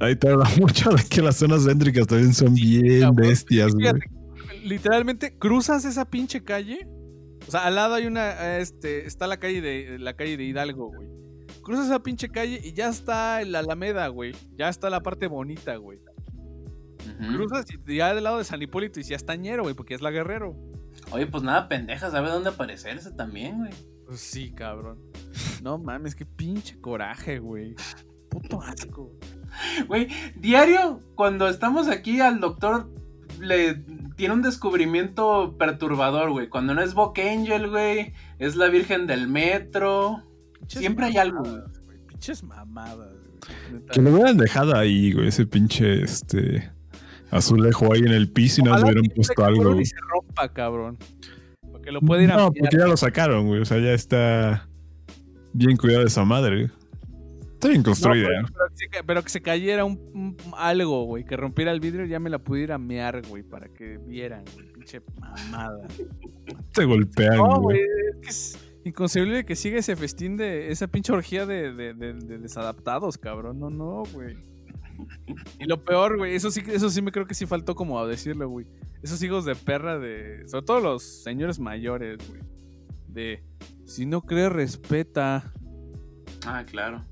Ahí 0.00 0.16
te 0.16 0.28
habla 0.28 0.44
mucho 0.60 0.90
de 0.90 1.02
que 1.04 1.22
las 1.22 1.36
zonas 1.36 1.64
céntricas 1.64 2.06
también 2.06 2.34
son 2.34 2.54
bien 2.54 3.14
bestias, 3.14 3.72
güey. 3.72 3.86
Fíjate, 3.86 4.10
literalmente 4.64 5.38
cruzas 5.38 5.84
esa 5.84 6.04
pinche 6.04 6.42
calle. 6.42 6.88
O 7.46 7.50
sea, 7.50 7.66
al 7.66 7.74
lado 7.74 7.94
hay 7.94 8.06
una, 8.06 8.58
este, 8.58 9.06
está 9.06 9.26
la 9.26 9.38
calle 9.38 9.60
de, 9.60 9.98
la 9.98 10.14
calle 10.14 10.36
de 10.36 10.44
Hidalgo, 10.44 10.92
güey. 10.94 11.08
cruzas 11.62 11.86
esa 11.86 12.02
pinche 12.02 12.28
calle 12.28 12.60
y 12.62 12.72
ya 12.72 12.88
está 12.88 13.44
la 13.44 13.60
Alameda, 13.60 14.08
güey. 14.08 14.34
Ya 14.56 14.68
está 14.68 14.90
la 14.90 15.02
parte 15.02 15.26
bonita, 15.26 15.76
güey. 15.76 16.00
Cruzas 17.18 17.66
y 17.70 17.96
ya 17.96 18.14
del 18.14 18.24
lado 18.24 18.38
de 18.38 18.44
San 18.44 18.62
Hipólito 18.62 19.00
y 19.00 19.02
ya 19.02 19.16
está 19.16 19.34
Ñero, 19.36 19.62
güey, 19.62 19.74
porque 19.74 19.94
es 19.94 20.02
la 20.02 20.10
Guerrero. 20.10 20.56
Oye, 21.10 21.26
pues 21.26 21.42
nada, 21.42 21.68
pendeja, 21.68 22.10
sabe 22.10 22.30
dónde 22.30 22.50
aparecerse 22.50 23.10
también, 23.12 23.58
güey. 23.58 23.72
Pues 24.06 24.20
sí, 24.20 24.52
cabrón. 24.52 24.98
No 25.62 25.78
mames, 25.78 26.14
qué 26.14 26.26
pinche 26.26 26.80
coraje, 26.80 27.38
güey. 27.38 27.74
Puto 28.28 28.62
asco. 28.62 29.10
Güey, 29.86 30.08
diario, 30.36 31.00
cuando 31.14 31.48
estamos 31.48 31.88
aquí, 31.88 32.20
al 32.20 32.40
doctor 32.40 32.90
le 33.40 33.74
tiene 34.16 34.34
un 34.34 34.42
descubrimiento 34.42 35.56
perturbador, 35.58 36.30
güey. 36.30 36.48
Cuando 36.48 36.74
no 36.74 36.82
es 36.82 36.94
Bock 36.94 37.18
Angel, 37.18 37.68
güey, 37.68 38.12
es 38.38 38.56
la 38.56 38.68
Virgen 38.68 39.06
del 39.06 39.28
Metro. 39.28 40.22
Pinches 40.60 40.80
Siempre 40.80 41.06
hay 41.06 41.16
algo, 41.18 41.42
güey. 41.42 41.62
Pinches 42.06 42.42
mamadas, 42.42 42.96
güey. 42.98 43.82
Que 43.90 44.00
lo 44.00 44.12
hubieran 44.12 44.36
dejado 44.36 44.76
ahí, 44.76 45.12
güey, 45.12 45.28
ese 45.28 45.46
pinche 45.46 46.02
este 46.02 46.70
azulejo 47.32 47.92
ahí 47.92 48.00
en 48.00 48.12
el 48.12 48.30
piso 48.30 48.60
y 48.60 48.64
no 48.64 48.76
le 48.76 48.84
hubieran 48.84 49.04
puesto 49.14 49.44
algo. 49.44 49.80
Y 49.80 49.86
se 49.86 49.96
rompa, 50.08 50.48
cabrón. 50.52 50.98
Porque 51.70 51.90
lo 51.90 52.00
puede 52.00 52.24
ir 52.24 52.30
a 52.30 52.36
No, 52.36 52.44
ampliar. 52.44 52.64
porque 52.70 52.76
ya 52.78 52.86
lo 52.86 52.96
sacaron, 52.96 53.48
güey. 53.48 53.60
O 53.60 53.64
sea, 53.64 53.78
ya 53.80 53.92
está 53.92 54.68
bien 55.52 55.76
cuidado 55.76 56.04
esa 56.06 56.24
madre. 56.24 56.66
güey. 56.68 56.70
Está 57.54 57.68
bien 57.68 57.80
No, 57.80 57.86
construida. 57.86 58.26
pero, 58.28 58.40
¿eh? 58.40 58.50
pero 58.52 58.68
que 58.68 58.76
se, 58.98 59.04
pero 59.04 59.22
que 59.22 59.28
se 59.30 59.40
cayera 59.40 59.84
un, 59.84 59.98
un- 60.14 60.36
algo, 60.56 61.04
güey. 61.04 61.24
Que 61.24 61.36
rompiera 61.36 61.70
el 61.72 61.80
vidrio, 61.80 62.04
ya 62.06 62.18
me 62.20 62.28
la 62.30 62.38
pudiera 62.38 62.76
mear, 62.78 63.22
güey. 63.26 63.42
Para 63.42 63.68
que 63.68 63.98
vieran, 63.98 64.44
güey. 64.54 64.72
Pinche 64.72 65.00
mamada. 65.20 65.86
Te 66.74 66.84
golpean, 66.84 67.36
No, 67.36 67.60
güey. 67.60 67.78
Es 67.80 68.16
que 68.20 68.28
es 68.30 68.58
inconcebible 68.84 69.44
que 69.44 69.54
siga 69.56 69.78
ese 69.78 69.94
festín 69.96 70.36
de. 70.36 70.70
Esa 70.72 70.88
pinche 70.88 71.12
orgía 71.12 71.46
de, 71.46 71.72
de- 71.72 71.94
de- 71.94 72.14
de 72.14 72.38
desadaptados, 72.38 73.16
cabrón. 73.16 73.60
No, 73.60 73.70
no, 73.70 74.02
güey. 74.12 74.36
Y 75.58 75.64
lo 75.64 75.82
peor, 75.84 76.18
güey. 76.18 76.34
Eso 76.34 76.50
sí, 76.50 76.62
eso 76.68 76.90
sí 76.90 77.02
me 77.02 77.12
creo 77.12 77.26
que 77.26 77.34
sí 77.34 77.46
faltó 77.46 77.74
como 77.74 77.98
a 77.98 78.06
decirlo, 78.06 78.48
güey. 78.48 78.66
Esos 79.02 79.22
hijos 79.22 79.44
de 79.44 79.54
perra 79.54 79.98
de. 79.98 80.46
Sobre 80.48 80.64
todo 80.64 80.80
los 80.80 81.02
señores 81.02 81.58
mayores, 81.58 82.18
güey. 82.28 82.40
De. 83.08 83.44
Si 83.84 84.06
no 84.06 84.22
crees, 84.22 84.52
respeta. 84.52 85.52
Ah, 86.46 86.64
claro. 86.64 87.04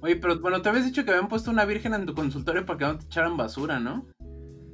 Oye, 0.00 0.16
pero 0.16 0.38
bueno, 0.40 0.60
te 0.60 0.68
habías 0.68 0.84
dicho 0.84 1.04
que 1.04 1.10
habían 1.12 1.28
puesto 1.28 1.50
una 1.50 1.64
virgen 1.64 1.94
en 1.94 2.04
tu 2.04 2.14
consultorio 2.14 2.66
para 2.66 2.78
que 2.78 2.84
no 2.84 2.98
te 2.98 3.06
echaran 3.06 3.36
basura, 3.36 3.80
¿no? 3.80 4.06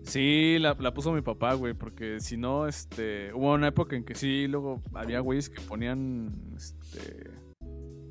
Sí, 0.02 0.58
la, 0.58 0.76
la 0.80 0.92
puso 0.92 1.12
mi 1.12 1.22
papá, 1.22 1.54
güey, 1.54 1.74
porque 1.74 2.18
si 2.18 2.36
no, 2.36 2.66
este, 2.66 3.32
hubo 3.32 3.54
una 3.54 3.68
época 3.68 3.94
en 3.94 4.04
que 4.04 4.14
sí, 4.16 4.48
luego 4.48 4.82
había 4.92 5.20
güeyes 5.20 5.48
que 5.48 5.60
ponían, 5.60 6.32
este, 6.56 7.30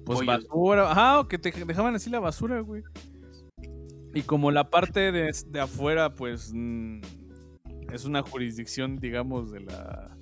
pues 0.06 0.20
Pollos. 0.20 0.48
basura, 0.48 0.92
ajá, 0.92 1.20
o 1.20 1.28
que 1.28 1.38
te 1.38 1.52
dejaban 1.52 1.96
así 1.96 2.10
la 2.10 2.20
basura, 2.22 2.62
güey. 2.62 2.84
Y 4.14 4.22
como 4.24 4.52
la 4.52 4.70
parte 4.70 5.12
de, 5.12 5.32
de 5.48 5.60
afuera, 5.60 6.14
pues, 6.16 6.52
mm, 6.54 7.02
es 7.94 8.06
una 8.06 8.22
jurisdicción, 8.22 8.98
digamos, 8.98 9.52
de 9.52 9.60
la, 9.62 10.18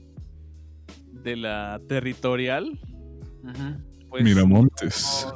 de 1.11 1.35
la 1.37 1.79
territorial, 1.87 2.79
Ujú. 3.43 4.07
pues... 4.09 4.23
Miramontes. 4.23 5.27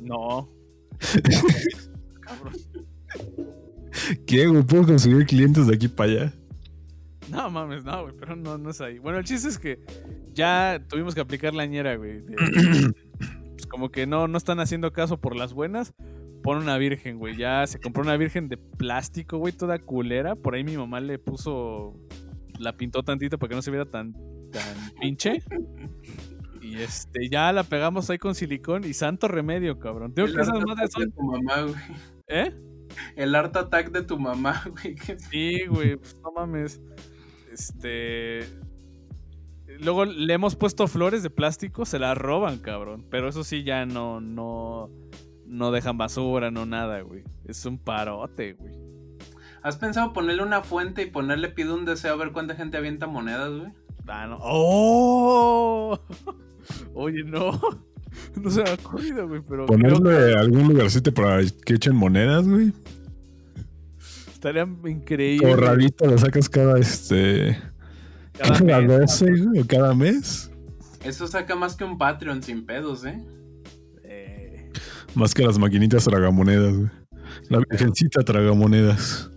No. 0.00 0.48
no. 0.48 0.48
Cabrón. 2.20 2.52
¿Qué, 4.26 4.46
güey? 4.46 4.62
¿Puedo 4.62 4.86
conseguir 4.86 5.26
clientes 5.26 5.66
de 5.66 5.74
aquí 5.74 5.88
para 5.88 6.10
allá? 6.10 6.32
No 7.30 7.50
mames, 7.50 7.84
no, 7.84 8.02
güey, 8.02 8.14
pero 8.18 8.36
no, 8.36 8.56
no 8.58 8.70
es 8.70 8.80
ahí. 8.80 8.98
Bueno, 8.98 9.18
el 9.18 9.24
chiste 9.24 9.48
es 9.48 9.58
que 9.58 9.80
ya 10.32 10.80
tuvimos 10.88 11.14
que 11.14 11.20
aplicar 11.20 11.52
la 11.52 11.66
ñera, 11.66 11.96
güey. 11.96 12.20
de- 12.22 12.92
pues 13.52 13.66
como 13.66 13.90
que 13.90 14.06
no, 14.06 14.28
no 14.28 14.38
están 14.38 14.60
haciendo 14.60 14.92
caso 14.92 15.18
por 15.20 15.36
las 15.36 15.52
buenas. 15.52 15.92
Pon 16.42 16.58
una 16.58 16.78
virgen, 16.78 17.18
güey. 17.18 17.36
Ya 17.36 17.66
se 17.66 17.80
compró 17.80 18.02
una 18.02 18.16
virgen 18.16 18.48
de 18.48 18.56
plástico, 18.56 19.38
güey, 19.38 19.52
toda 19.52 19.78
culera. 19.78 20.36
Por 20.36 20.54
ahí 20.54 20.64
mi 20.64 20.76
mamá 20.76 21.00
le 21.00 21.18
puso. 21.18 21.94
La 22.58 22.76
pintó 22.76 23.02
tantito 23.02 23.38
para 23.38 23.48
que 23.48 23.54
no 23.54 23.62
se 23.62 23.70
viera 23.70 23.86
tan, 23.86 24.12
tan 24.50 24.92
pinche. 25.00 25.42
Y 26.60 26.76
este, 26.76 27.28
ya 27.28 27.52
la 27.52 27.64
pegamos 27.64 28.10
ahí 28.10 28.18
con 28.18 28.34
silicón 28.34 28.84
y 28.84 28.92
santo 28.92 29.28
remedio, 29.28 29.78
cabrón. 29.78 30.12
Tengo 30.12 30.32
que 30.32 30.40
esas 30.40 30.60
madres 30.60 30.90
attack 30.90 30.98
de 30.98 31.04
son. 31.04 31.12
tu 31.12 31.22
mamá, 31.22 31.62
güey. 31.62 31.74
¿Eh? 32.28 32.54
El 33.16 33.34
art 33.34 33.56
attack 33.56 33.90
de 33.90 34.02
tu 34.02 34.18
mamá, 34.18 34.64
güey. 34.70 34.96
Sí, 35.30 35.66
güey, 35.66 35.96
pues, 35.96 36.16
no 36.22 36.32
mames. 36.32 36.80
Este. 37.52 38.40
Luego 39.80 40.04
le 40.04 40.32
hemos 40.32 40.56
puesto 40.56 40.88
flores 40.88 41.22
de 41.22 41.30
plástico, 41.30 41.84
se 41.84 41.98
las 41.98 42.18
roban, 42.18 42.58
cabrón. 42.58 43.06
Pero 43.10 43.28
eso 43.28 43.44
sí, 43.44 43.62
ya 43.62 43.86
no, 43.86 44.20
no, 44.20 44.90
no 45.48 45.72
dejan 45.72 45.98
basura, 45.98 46.50
no 46.50 46.66
nada, 46.66 47.00
güey. 47.00 47.24
Es 47.44 47.64
un 47.66 47.78
parote, 47.78 48.52
güey. 48.52 48.74
¿Has 49.62 49.76
pensado 49.76 50.12
ponerle 50.12 50.42
una 50.42 50.62
fuente 50.62 51.02
y 51.02 51.06
ponerle 51.06 51.48
pide 51.48 51.72
un 51.72 51.84
deseo 51.84 52.12
a 52.14 52.16
ver 52.16 52.32
cuánta 52.32 52.54
gente 52.54 52.76
avienta 52.76 53.06
monedas, 53.06 53.50
güey? 53.50 53.72
Ah, 54.06 54.26
no. 54.26 54.38
¡Oh! 54.40 55.98
Oye, 56.94 57.24
no. 57.24 57.60
No 58.42 58.50
se 58.50 58.62
me 58.62 58.70
ha 58.70 58.74
ocurrido, 58.74 59.28
güey, 59.28 59.40
pero 59.48 59.66
creo 59.66 59.78
Ponerle 59.78 60.34
algún 60.34 60.68
lugarcito 60.68 61.12
para 61.14 61.40
que 61.64 61.74
echen 61.74 61.94
monedas, 61.94 62.48
güey. 62.48 62.72
estaría 64.32 64.66
increíble. 64.86 65.48
Corralito 65.48 66.06
lo 66.06 66.18
sacas 66.18 66.48
cada 66.48 66.78
este. 66.78 67.56
Cada 68.32 68.58
Cada, 68.58 68.80
mes, 68.80 69.20
12, 69.20 69.44
güey, 69.44 69.60
o 69.60 69.66
cada 69.66 69.94
mes. 69.94 70.50
Eso 71.04 71.28
saca 71.28 71.54
más 71.54 71.76
que 71.76 71.84
un 71.84 71.96
Patreon 71.96 72.42
sin 72.42 72.66
pedos, 72.66 73.04
¿eh? 73.04 73.22
Más 75.18 75.34
que 75.34 75.42
las 75.44 75.58
maquinitas 75.58 76.04
tragamonedas, 76.04 76.74
güey. 76.76 76.90
La 77.50 77.58
virgencita 77.58 78.22
tragamonedas. 78.22 79.30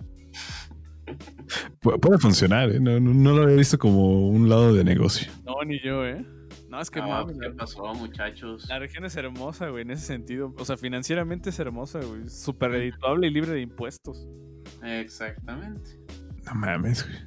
Pu- 1.81 1.99
puede 1.99 2.19
funcionar, 2.19 2.69
¿eh? 2.71 2.79
No, 2.79 2.99
no, 2.99 3.13
no 3.13 3.33
lo 3.35 3.43
había 3.43 3.55
visto 3.55 3.77
como 3.79 4.29
un 4.29 4.47
lado 4.47 4.73
de 4.73 4.83
negocio. 4.83 5.31
no, 5.45 5.55
ni 5.65 5.79
yo, 5.83 6.05
¿eh? 6.05 6.25
No, 6.69 6.79
es 6.79 6.89
que 6.89 7.01
No, 7.01 7.09
mames, 7.09 7.37
¿Qué 7.37 7.49
la- 7.49 7.55
pasó, 7.55 7.93
muchachos? 7.95 8.65
La 8.69 8.79
región 8.79 9.03
es 9.05 9.15
hermosa, 9.17 9.69
güey, 9.69 9.81
en 9.81 9.91
ese 9.91 10.05
sentido. 10.05 10.53
O 10.57 10.63
sea, 10.65 10.77
financieramente 10.77 11.49
es 11.49 11.59
hermosa, 11.59 11.99
güey. 11.99 12.29
Súper 12.29 12.73
editable 12.75 13.27
y 13.27 13.31
libre 13.31 13.51
de 13.51 13.61
impuestos. 13.61 14.25
Exactamente. 14.83 15.99
No 16.45 16.55
mames, 16.55 17.03
güey. 17.05 17.17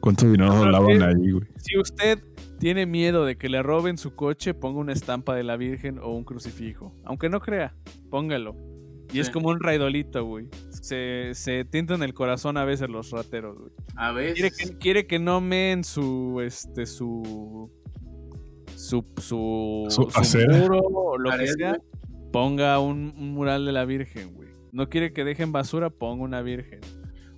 ¿Cuánto 0.00 0.28
dinero 0.30 0.66
lavan 0.68 1.02
ahí, 1.02 1.30
güey? 1.30 1.46
Si 1.58 1.78
usted 1.78 2.18
tiene 2.62 2.86
miedo 2.86 3.24
de 3.24 3.36
que 3.36 3.48
le 3.48 3.60
roben 3.60 3.98
su 3.98 4.14
coche, 4.14 4.54
ponga 4.54 4.78
una 4.78 4.92
estampa 4.92 5.34
de 5.34 5.42
la 5.42 5.56
Virgen 5.56 5.98
o 5.98 6.10
un 6.10 6.22
crucifijo. 6.22 6.94
Aunque 7.02 7.28
no 7.28 7.40
crea, 7.40 7.74
póngalo. 8.08 8.54
Y 9.12 9.18
es 9.18 9.30
como 9.30 9.48
un 9.48 9.58
raidolito, 9.58 10.24
güey. 10.24 10.46
Se, 10.70 11.32
se 11.34 11.64
tientan 11.64 12.04
el 12.04 12.14
corazón 12.14 12.56
a 12.56 12.64
veces 12.64 12.88
los 12.88 13.10
rateros, 13.10 13.58
güey. 13.58 13.72
A 13.96 14.12
veces. 14.12 14.34
Quiere 14.34 14.50
que, 14.52 14.78
quiere 14.78 15.06
que 15.08 15.18
no 15.18 15.40
meen 15.40 15.82
su, 15.82 16.40
este, 16.40 16.86
su... 16.86 17.68
Su, 18.76 19.04
su, 19.16 19.88
Su 19.88 20.38
muro 20.48 20.78
o 20.78 21.18
lo 21.18 21.36
que 21.36 21.48
sea. 21.48 21.76
Ponga 22.30 22.78
un, 22.78 23.12
un 23.18 23.32
mural 23.32 23.66
de 23.66 23.72
la 23.72 23.84
Virgen, 23.84 24.34
güey. 24.34 24.50
No 24.70 24.88
quiere 24.88 25.12
que 25.12 25.24
dejen 25.24 25.50
basura, 25.50 25.90
ponga 25.90 26.22
una 26.22 26.42
Virgen. 26.42 26.78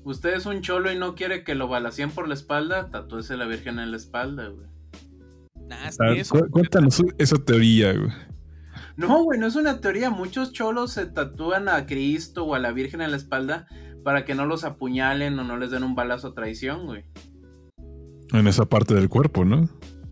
Usted 0.04 0.34
es 0.34 0.44
un 0.44 0.60
cholo 0.60 0.92
y 0.92 0.98
no 0.98 1.14
quiere 1.14 1.44
que 1.44 1.54
lo 1.54 1.66
balacien 1.66 2.10
por 2.10 2.28
la 2.28 2.34
espalda, 2.34 2.90
tatúese 2.90 3.38
la 3.38 3.46
virgen 3.46 3.78
en 3.78 3.90
la 3.90 3.96
espalda, 3.96 4.48
güey. 4.48 4.73
Nah, 5.68 5.88
es 5.88 6.00
A 6.00 6.04
que 6.04 6.10
ver, 6.10 6.20
eso- 6.20 6.34
cu- 6.38 6.50
cuéntanos 6.50 7.02
esa 7.18 7.36
teoría, 7.36 7.92
güey. 7.92 8.10
No, 8.96 9.24
güey, 9.24 9.40
no 9.40 9.46
es 9.46 9.56
una 9.56 9.80
teoría. 9.80 10.10
Muchos 10.10 10.52
cholos 10.52 10.92
se 10.92 11.06
tatúan 11.06 11.68
a 11.68 11.84
Cristo 11.86 12.44
o 12.44 12.54
a 12.54 12.58
la 12.60 12.70
Virgen 12.72 13.00
en 13.00 13.10
la 13.10 13.16
espalda 13.16 13.66
para 14.04 14.24
que 14.24 14.34
no 14.34 14.46
los 14.46 14.62
apuñalen 14.64 15.38
o 15.38 15.44
no 15.44 15.56
les 15.56 15.70
den 15.70 15.82
un 15.82 15.94
balazo 15.94 16.28
a 16.28 16.34
traición, 16.34 16.86
güey. 16.86 17.04
En 18.32 18.46
esa 18.46 18.66
parte 18.66 18.94
del 18.94 19.08
cuerpo, 19.08 19.44
¿no? 19.44 19.68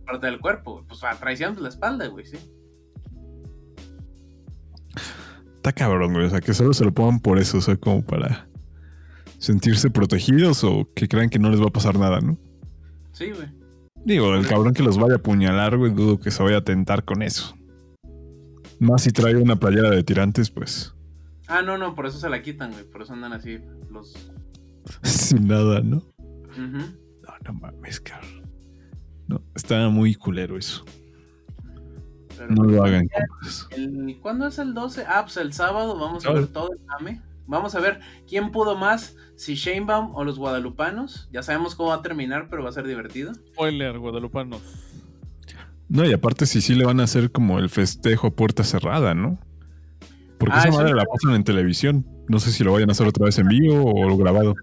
Parte 0.07 0.27
del 0.27 0.41
cuerpo, 0.41 0.73
güey. 0.75 0.85
Pues 0.89 1.05
a 1.05 1.15
traición, 1.19 1.53
pues 1.53 1.63
la 1.63 1.69
espalda, 1.69 2.07
güey, 2.09 2.27
sí. 2.27 2.39
Está 5.57 5.73
cabrón, 5.73 6.13
güey. 6.15 6.27
O 6.27 6.31
sea, 6.31 6.41
que 6.41 6.55
solo 6.55 6.73
se 6.73 6.85
lo 6.85 6.93
pongan 6.93 7.21
por 7.21 7.39
eso, 7.39 7.59
o 7.59 7.61
sea, 7.61 7.77
como 7.77 8.05
para 8.05 8.49
sentirse 9.39 9.91
protegidos 9.91 10.65
o 10.65 10.89
que 10.95 11.09
crean 11.09 11.31
que 11.31 11.39
no 11.39 11.51
les 11.51 11.61
va 11.61 11.67
a 11.67 11.73
pasar 11.73 11.99
nada, 11.99 12.21
¿no? 12.21 12.37
Sí, 13.13 13.31
güey. 13.31 13.49
Digo, 14.05 14.35
el 14.35 14.47
cabrón 14.47 14.75
que 14.75 14.83
los 14.83 14.99
vaya 14.99 15.15
a 15.15 15.17
apuñalar, 15.19 15.77
güey, 15.77 15.93
dudo 15.93 16.19
que 16.19 16.31
se 16.31 16.43
vaya 16.43 16.59
a 16.59 16.65
tentar 16.65 17.05
con 17.05 17.23
eso. 17.23 17.55
Más 18.81 19.03
si 19.03 19.11
trae 19.13 19.37
una 19.37 19.57
playera 19.57 19.91
de 19.91 20.03
tirantes, 20.03 20.51
pues 20.51 20.95
Ah, 21.49 21.61
no, 21.63 21.77
no, 21.79 21.95
por 21.95 22.07
eso 22.07 22.19
se 22.19 22.29
la 22.31 22.41
quitan, 22.43 22.73
güey. 22.73 22.85
Por 22.85 23.03
eso 23.03 23.13
andan 23.13 23.33
así 23.33 23.59
los. 23.91 24.15
sin 25.03 25.47
nada, 25.47 25.81
¿no? 25.81 26.03
No, 26.57 27.33
no 27.45 27.53
mames, 27.55 28.01
cabrón. 28.01 28.43
No, 29.29 29.41
está 29.55 29.89
muy 29.89 30.15
culero 30.15 30.57
eso. 30.59 30.85
Pero 32.37 32.49
No 32.55 32.65
lo 32.65 32.83
hagan, 32.85 33.07
Ya, 33.09 33.27
compas. 33.27 33.69
el- 33.77 34.19
¿Cuándo 34.21 34.47
es 34.49 34.59
el 34.59 34.75
12? 34.75 35.05
Ah, 35.07 35.23
pues 35.25 35.37
el 35.37 35.53
sábado 35.53 35.99
vamos 35.99 36.25
a 36.27 36.33
ver 36.33 36.47
todo 36.49 36.71
el 36.73 36.85
mame. 36.87 37.23
Vamos 37.47 37.75
a 37.75 37.81
ver 37.81 38.01
quién 38.29 38.51
pudo 38.53 38.77
más, 38.77 39.17
si 39.37 39.55
Shanebaum 39.55 40.15
o 40.15 40.25
los 40.25 40.39
guadalupanos. 40.39 41.29
Ya 41.33 41.43
sabemos 41.43 41.75
cómo 41.75 41.91
va 41.91 41.97
a 41.97 42.03
terminar, 42.03 42.49
pero 42.49 42.63
va 42.63 42.69
a 42.71 42.73
ser 42.73 42.87
divertido. 42.87 43.33
Spoiler, 43.35 43.99
guadalupanos. 43.99 44.63
No, 45.89 46.07
y 46.07 46.13
aparte 46.13 46.47
si 46.47 46.61
sí 46.63 46.75
le 46.75 46.85
van 46.87 47.01
a 47.01 47.05
hacer 47.05 47.31
como 47.33 47.59
el 47.59 47.69
festejo 47.69 48.29
a 48.29 48.31
puerta 48.31 48.65
cerrada, 48.65 49.15
¿no? 49.15 49.39
Porque 50.39 50.57
Ah, 50.57 50.63
esa 50.69 50.79
madre 50.79 50.95
la 50.95 51.05
pasan 51.05 51.35
en 51.35 51.45
televisión. 51.45 52.07
No 52.29 52.39
sé 52.41 52.51
si 52.51 52.65
lo 52.65 52.73
vayan 52.73 52.89
a 52.89 52.93
hacer 52.93 53.07
otra 53.07 53.27
vez 53.27 53.39
en 53.39 53.49
vivo 53.49 53.93
o 53.93 54.09
lo 54.09 54.17
grabado. 54.17 54.55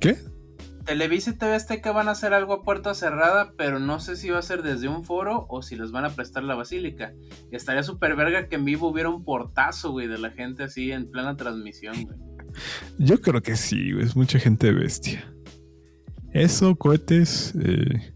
¿Qué? 0.00 0.16
Televisa 0.86 1.30
y 1.30 1.32
TV 1.34 1.54
Azteca 1.54 1.90
van 1.90 2.08
a 2.08 2.12
hacer 2.12 2.32
algo 2.32 2.52
a 2.54 2.62
puerta 2.62 2.94
cerrada, 2.94 3.52
pero 3.58 3.80
no 3.80 3.98
sé 3.98 4.14
si 4.14 4.30
va 4.30 4.38
a 4.38 4.42
ser 4.42 4.62
desde 4.62 4.88
un 4.88 5.02
foro 5.02 5.44
o 5.48 5.60
si 5.60 5.74
les 5.74 5.90
van 5.90 6.04
a 6.04 6.10
prestar 6.10 6.44
la 6.44 6.54
basílica. 6.54 7.12
Estaría 7.50 7.82
súper 7.82 8.14
verga 8.14 8.48
que 8.48 8.54
en 8.54 8.64
vivo 8.64 8.88
hubiera 8.88 9.10
un 9.10 9.24
portazo, 9.24 9.90
güey, 9.90 10.06
de 10.06 10.18
la 10.18 10.30
gente 10.30 10.62
así 10.62 10.92
en 10.92 11.10
plena 11.10 11.36
transmisión, 11.36 12.04
güey. 12.04 12.18
Yo 12.98 13.20
creo 13.20 13.42
que 13.42 13.56
sí, 13.56 13.92
güey, 13.92 14.04
es 14.04 14.14
mucha 14.14 14.38
gente 14.38 14.72
bestia. 14.72 15.28
Eso, 16.32 16.76
cohetes, 16.76 17.52
eh, 17.60 18.14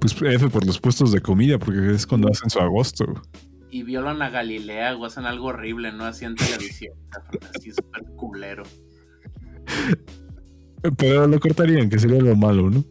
pues 0.00 0.14
F 0.22 0.48
por 0.50 0.64
los 0.64 0.80
puestos 0.80 1.10
de 1.10 1.20
comida, 1.20 1.58
porque 1.58 1.94
es 1.94 2.06
cuando 2.06 2.28
hacen 2.30 2.48
su 2.48 2.60
agosto. 2.60 3.06
güey. 3.06 3.22
Y 3.70 3.82
violan 3.82 4.22
a 4.22 4.30
Galilea 4.30 4.96
o 4.96 5.04
hacen 5.04 5.24
algo 5.24 5.46
horrible, 5.46 5.92
¿no? 5.92 6.04
Así 6.04 6.26
en 6.26 6.36
televisión. 6.36 6.94
Así 7.56 7.72
súper 7.72 8.04
culero. 8.16 8.62
Pero 10.96 11.26
lo 11.26 11.38
cortarían, 11.40 11.88
que 11.88 11.98
sería 11.98 12.20
lo 12.20 12.34
malo, 12.36 12.70
¿no? 12.70 12.84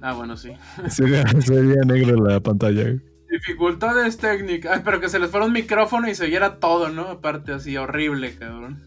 Ah, 0.00 0.14
bueno, 0.14 0.36
sí. 0.36 0.52
Sería, 0.88 1.26
sería 1.40 1.80
negro 1.84 2.14
la 2.24 2.38
pantalla. 2.40 2.82
güey. 2.84 3.00
Dificultades 3.30 4.16
técnicas. 4.16 4.76
Ay, 4.76 4.82
pero 4.84 5.00
que 5.00 5.08
se 5.08 5.18
les 5.18 5.28
fuera 5.30 5.44
un 5.46 5.52
micrófono 5.52 6.08
y 6.08 6.14
se 6.14 6.24
oyera 6.24 6.60
todo, 6.60 6.88
¿no? 6.88 7.02
Aparte, 7.08 7.52
así 7.52 7.76
horrible, 7.76 8.34
cabrón. 8.36 8.80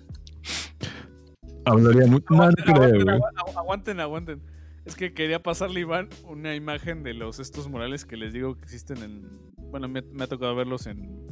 Hablaría 1.65 2.07
muy... 2.07 2.23
No, 2.29 2.37
Aguanten, 2.43 2.63
creo, 2.65 2.75
aguanten, 2.83 3.07
agu- 3.07 3.57
aguanten, 3.59 3.99
aguanten. 3.99 4.41
Es 4.85 4.95
que 4.95 5.13
quería 5.13 5.43
pasarle 5.43 5.81
Iván 5.81 6.09
una 6.27 6.55
imagen 6.55 7.03
de 7.03 7.13
los 7.13 7.39
estos 7.39 7.67
murales 7.69 8.05
que 8.05 8.17
les 8.17 8.33
digo 8.33 8.55
que 8.55 8.63
existen 8.63 8.97
en. 9.03 9.27
Bueno, 9.69 9.87
me, 9.87 10.01
me 10.01 10.23
ha 10.23 10.27
tocado 10.27 10.55
verlos 10.55 10.87
en. 10.87 11.27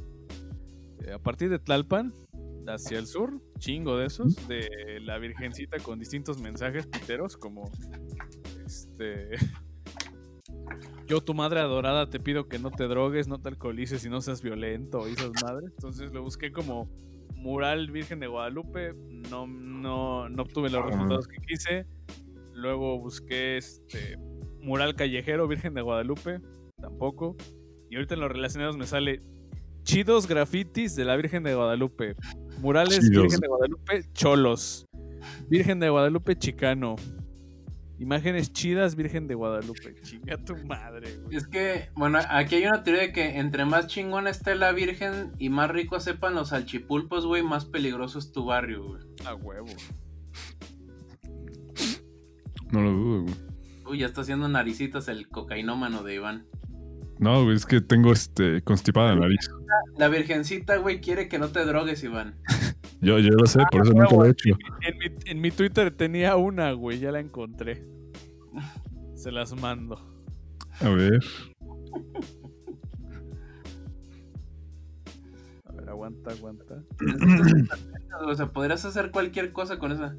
eh, 1.03 1.14
a 1.14 1.19
partir 1.19 1.49
de 1.49 1.57
Tlalpan, 1.57 2.14
hacia 2.70 3.00
el 3.00 3.08
sur, 3.08 3.41
chingo 3.58 3.98
de 3.98 4.08
esos, 4.08 4.48
de 4.48 5.00
la 5.02 5.18
Virgencita 5.18 5.78
con 5.80 6.00
distintos 6.00 6.40
mensajes 6.41 6.88
piteros, 6.88 7.38
como. 7.38 7.72
Este. 8.66 9.32
Yo, 11.08 11.22
tu 11.22 11.34
madre 11.34 11.60
adorada, 11.60 12.10
te 12.10 12.20
pido 12.20 12.48
que 12.48 12.60
no 12.60 12.70
te 12.70 12.84
drogues, 12.84 13.28
no 13.28 13.41
te 13.41 13.50
alcoholices 13.50 14.06
y 14.06 14.10
no 14.10 14.22
seas 14.22 14.41
violento, 14.41 15.08
y 15.10 15.14
esas 15.14 15.32
madres. 15.44 15.72
Entonces 15.72 16.12
lo 16.14 16.22
busqué 16.22 16.52
como 16.52 16.88
mural 17.36 17.90
Virgen 17.90 18.20
de 18.20 18.28
Guadalupe, 18.28 18.94
no, 19.30 19.48
no, 19.48 20.30
no 20.30 20.44
obtuve 20.44 20.70
los 20.70 20.86
resultados 20.86 21.28
que 21.28 21.38
quise. 21.48 21.86
Luego 22.54 23.00
busqué 23.00 23.58
este 23.58 24.18
mural 24.62 24.96
callejero 24.96 25.48
Virgen 25.48 25.74
de 25.74 25.82
Guadalupe, 25.82 26.41
tampoco. 26.80 27.36
Y 27.90 27.96
ahorita 27.96 28.14
en 28.14 28.20
los 28.20 28.32
relacionados 28.32 28.78
me 28.78 28.86
sale 28.86 29.22
chidos 29.84 30.28
grafitis 30.28 30.96
de 30.96 31.06
la 31.06 31.16
Virgen 31.16 31.44
de 31.44 31.56
Guadalupe, 31.56 32.16
murales. 32.60 33.10
Virgen 33.10 33.40
de 33.40 33.48
Guadalupe 33.48 34.03
cholos, 34.14 34.86
Virgen 35.49 35.80
de 35.80 35.90
Guadalupe 35.90 36.38
chicano. 36.38 36.95
Imágenes 37.99 38.53
chidas, 38.53 38.95
Virgen 38.95 39.27
de 39.27 39.36
Guadalupe. 39.36 39.94
Chinga 40.03 40.38
tu 40.38 40.56
madre, 40.65 41.18
güey. 41.18 41.36
Es 41.36 41.48
que, 41.48 41.90
bueno, 41.95 42.19
aquí 42.30 42.56
hay 42.56 42.65
una 42.65 42.81
teoría 42.81 43.02
de 43.03 43.11
que 43.11 43.40
entre 43.40 43.65
más 43.65 43.88
chingona 43.88 44.30
esté 44.30 44.56
la 44.56 44.72
Virgen 44.72 45.34
y 45.38 45.49
más 45.49 45.69
rico 45.69 45.99
sepan 45.99 46.34
los 46.34 46.49
salchipulpos, 46.49 47.26
güey, 47.26 47.44
más 47.44 47.65
peligroso 47.65 48.18
es 48.18 48.31
tu 48.31 48.45
barrio, 48.45 48.86
güey. 48.86 49.02
A 49.26 49.36
huevo. 49.36 49.68
No 52.72 52.81
lo 52.81 52.91
dudo, 52.91 53.23
güey. 53.23 53.36
Uy, 53.86 53.98
ya 53.98 54.06
está 54.06 54.22
haciendo 54.22 54.48
naricitas 54.48 55.10
el 55.10 55.27
cocainómano 55.27 56.02
de 56.03 56.15
Iván. 56.15 56.45
No, 57.20 57.44
güey, 57.44 57.58
es 57.58 57.66
que 57.66 57.82
tengo 57.82 58.14
este 58.14 58.62
constipada 58.62 59.14
la 59.14 59.22
nariz. 59.22 59.52
La 59.98 60.08
Virgencita, 60.08 60.78
güey, 60.78 61.02
quiere 61.02 61.28
que 61.28 61.38
no 61.38 61.50
te 61.50 61.66
drogues, 61.66 62.04
Iván. 62.04 62.36
Yo, 63.02 63.18
yo 63.18 63.30
lo 63.30 63.46
sé, 63.46 63.62
por 63.72 63.84
eso 63.84 63.94
nunca 63.94 64.14
lo 64.14 64.26
he 64.26 64.32
hecho. 64.32 64.50
En 64.82 64.98
mi, 64.98 65.06
en 65.24 65.40
mi 65.40 65.52
Twitter 65.52 65.90
tenía 65.90 66.36
una, 66.36 66.74
güey, 66.74 67.00
ya 67.00 67.14
la 67.14 67.22
encontré. 67.22 67.86
Se 69.16 69.32
las 69.32 69.54
mando. 69.54 69.98
A 70.82 70.90
ver. 70.90 71.24
A 75.66 75.72
ver, 75.72 75.90
aguanta, 75.90 76.32
aguanta. 76.32 76.84
O 78.22 78.36
sea, 78.36 78.48
podrías 78.48 78.84
hacer 78.84 79.12
cualquier 79.12 79.54
cosa 79.54 79.80
con 79.80 79.94
esa. 79.94 80.18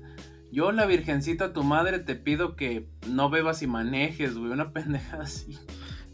Yo, 0.50 0.72
la 0.72 0.86
Virgencita, 0.86 1.52
tu 1.52 1.62
madre, 1.64 1.98
te 1.98 2.14
pido 2.14 2.56
que 2.56 2.88
no 3.06 3.28
bebas 3.28 3.62
y 3.62 3.66
manejes, 3.66 4.38
güey. 4.38 4.52
Una 4.52 4.72
pendejada 4.72 5.24
así. 5.24 5.58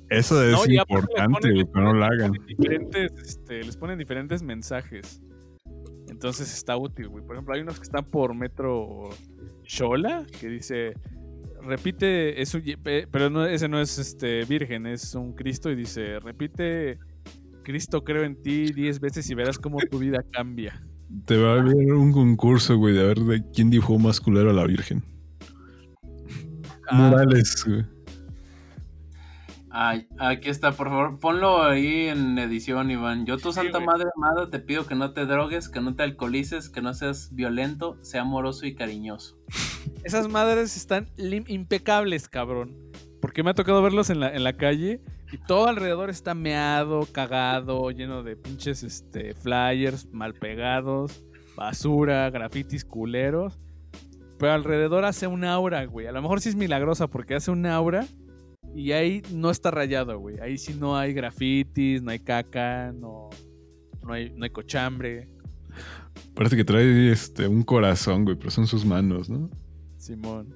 Eso 0.08 0.42
es 0.42 0.52
No, 0.52 0.64
importante, 0.66 1.48
ponen- 1.48 1.52
güey, 1.54 1.64
que 1.72 1.80
no 1.80 1.92
lo 1.92 2.04
hagan. 2.04 2.32
Diferentes, 2.46 3.12
este, 3.22 3.62
les 3.64 3.76
ponen 3.76 3.98
diferentes 3.98 4.42
mensajes. 4.42 5.20
Entonces 6.08 6.52
está 6.54 6.76
útil, 6.76 7.08
güey. 7.08 7.24
Por 7.24 7.34
ejemplo, 7.36 7.54
hay 7.54 7.60
unos 7.62 7.76
que 7.78 7.82
están 7.84 8.04
por 8.04 8.34
Metro 8.34 9.10
Shola, 9.64 10.24
que 10.40 10.48
dice, 10.48 10.94
repite, 11.62 12.40
es 12.40 12.54
un 12.54 12.62
pero 13.10 13.28
no, 13.30 13.44
ese 13.44 13.68
no 13.68 13.80
es 13.80 13.98
este 13.98 14.44
virgen, 14.44 14.86
es 14.86 15.14
un 15.14 15.32
Cristo 15.34 15.70
y 15.70 15.74
dice, 15.74 16.20
repite, 16.20 16.98
Cristo 17.64 18.04
creo 18.04 18.22
en 18.22 18.40
ti 18.40 18.72
10 18.72 19.00
veces 19.00 19.28
y 19.28 19.34
verás 19.34 19.58
cómo 19.58 19.78
tu 19.90 19.98
vida 19.98 20.24
cambia. 20.30 20.80
Te 21.24 21.36
va 21.36 21.54
a 21.56 21.60
haber 21.60 21.74
un 21.92 22.12
concurso, 22.12 22.76
güey, 22.76 22.94
de 22.94 23.04
ver 23.04 23.18
de 23.18 23.42
quién 23.52 23.70
dibujó 23.70 23.98
más 23.98 24.20
culero 24.20 24.50
a 24.50 24.52
la 24.52 24.64
Virgen. 24.64 25.02
Ah, 26.88 26.94
Morales, 26.96 27.64
güey. 27.66 27.84
Ay, 29.78 30.08
aquí 30.18 30.48
está, 30.48 30.72
por 30.72 30.88
favor, 30.88 31.18
ponlo 31.20 31.62
ahí 31.62 32.06
en 32.06 32.38
edición, 32.38 32.90
Iván. 32.90 33.26
Yo, 33.26 33.36
tu 33.36 33.50
Sí, 33.50 33.56
santa 33.56 33.76
güey. 33.76 33.86
madre 33.86 34.08
amada, 34.16 34.48
te 34.48 34.58
pido 34.58 34.86
que 34.86 34.94
no 34.94 35.12
te 35.12 35.26
drogues, 35.26 35.68
que 35.68 35.82
no 35.82 35.94
te 35.94 36.02
alcoholices, 36.02 36.70
que 36.70 36.80
no 36.80 36.94
seas 36.94 37.28
violento, 37.34 37.98
sea 38.02 38.22
amoroso 38.22 38.64
y 38.64 38.74
cariñoso. 38.74 39.36
Esas 40.02 40.28
madres 40.30 40.78
están 40.78 41.08
impecables, 41.18 42.26
cabrón. 42.26 42.74
Porque 43.20 43.42
me 43.42 43.50
ha 43.50 43.54
tocado 43.54 43.82
verlos 43.82 44.08
en 44.08 44.20
la, 44.20 44.34
en 44.34 44.44
la 44.44 44.54
calle 44.54 45.02
y 45.30 45.36
todo 45.36 45.66
alrededor 45.66 46.08
está 46.08 46.32
meado, 46.32 47.06
cagado, 47.12 47.90
lleno 47.90 48.22
de 48.22 48.34
pinches 48.34 48.82
este, 48.82 49.34
flyers 49.34 50.06
mal 50.10 50.32
pegados, 50.32 51.22
basura, 51.54 52.30
grafitis 52.30 52.86
culeros. 52.86 53.58
Pero 54.38 54.52
alrededor 54.54 55.04
hace 55.04 55.26
un 55.26 55.44
aura, 55.44 55.84
güey. 55.84 56.06
A 56.06 56.12
lo 56.12 56.22
mejor 56.22 56.40
sí 56.40 56.48
es 56.48 56.56
milagrosa 56.56 57.08
porque 57.08 57.34
hace 57.34 57.50
un 57.50 57.66
aura 57.66 58.06
y 58.76 58.92
ahí 58.92 59.22
no 59.32 59.50
está 59.50 59.70
rayado, 59.70 60.18
güey. 60.18 60.38
Ahí 60.40 60.58
sí 60.58 60.74
no 60.78 60.96
hay 60.96 61.12
grafitis, 61.12 62.02
no 62.02 62.10
hay 62.10 62.18
caca, 62.18 62.92
no, 62.92 63.30
no, 64.02 64.12
hay, 64.12 64.30
no 64.36 64.44
hay 64.44 64.50
cochambre. 64.50 65.28
Parece 66.34 66.56
que 66.56 66.64
trae 66.64 67.10
este 67.10 67.48
un 67.48 67.62
corazón, 67.62 68.24
güey, 68.24 68.36
pero 68.36 68.50
son 68.50 68.66
sus 68.66 68.84
manos, 68.84 69.28
¿no? 69.30 69.48
Simón. 69.96 70.54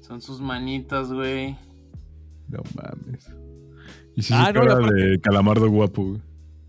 Son 0.00 0.20
sus 0.20 0.40
manitas, 0.40 1.12
güey. 1.12 1.56
No 2.48 2.62
mames. 2.74 3.26
Y 4.16 4.22
sí, 4.22 4.32
Ah, 4.36 4.52
no, 4.52 4.60
cara 4.60 4.74
aparte- 4.74 4.94
de 4.94 5.20
calamardo 5.20 5.68
guapo, 5.70 6.04
güey. 6.04 6.20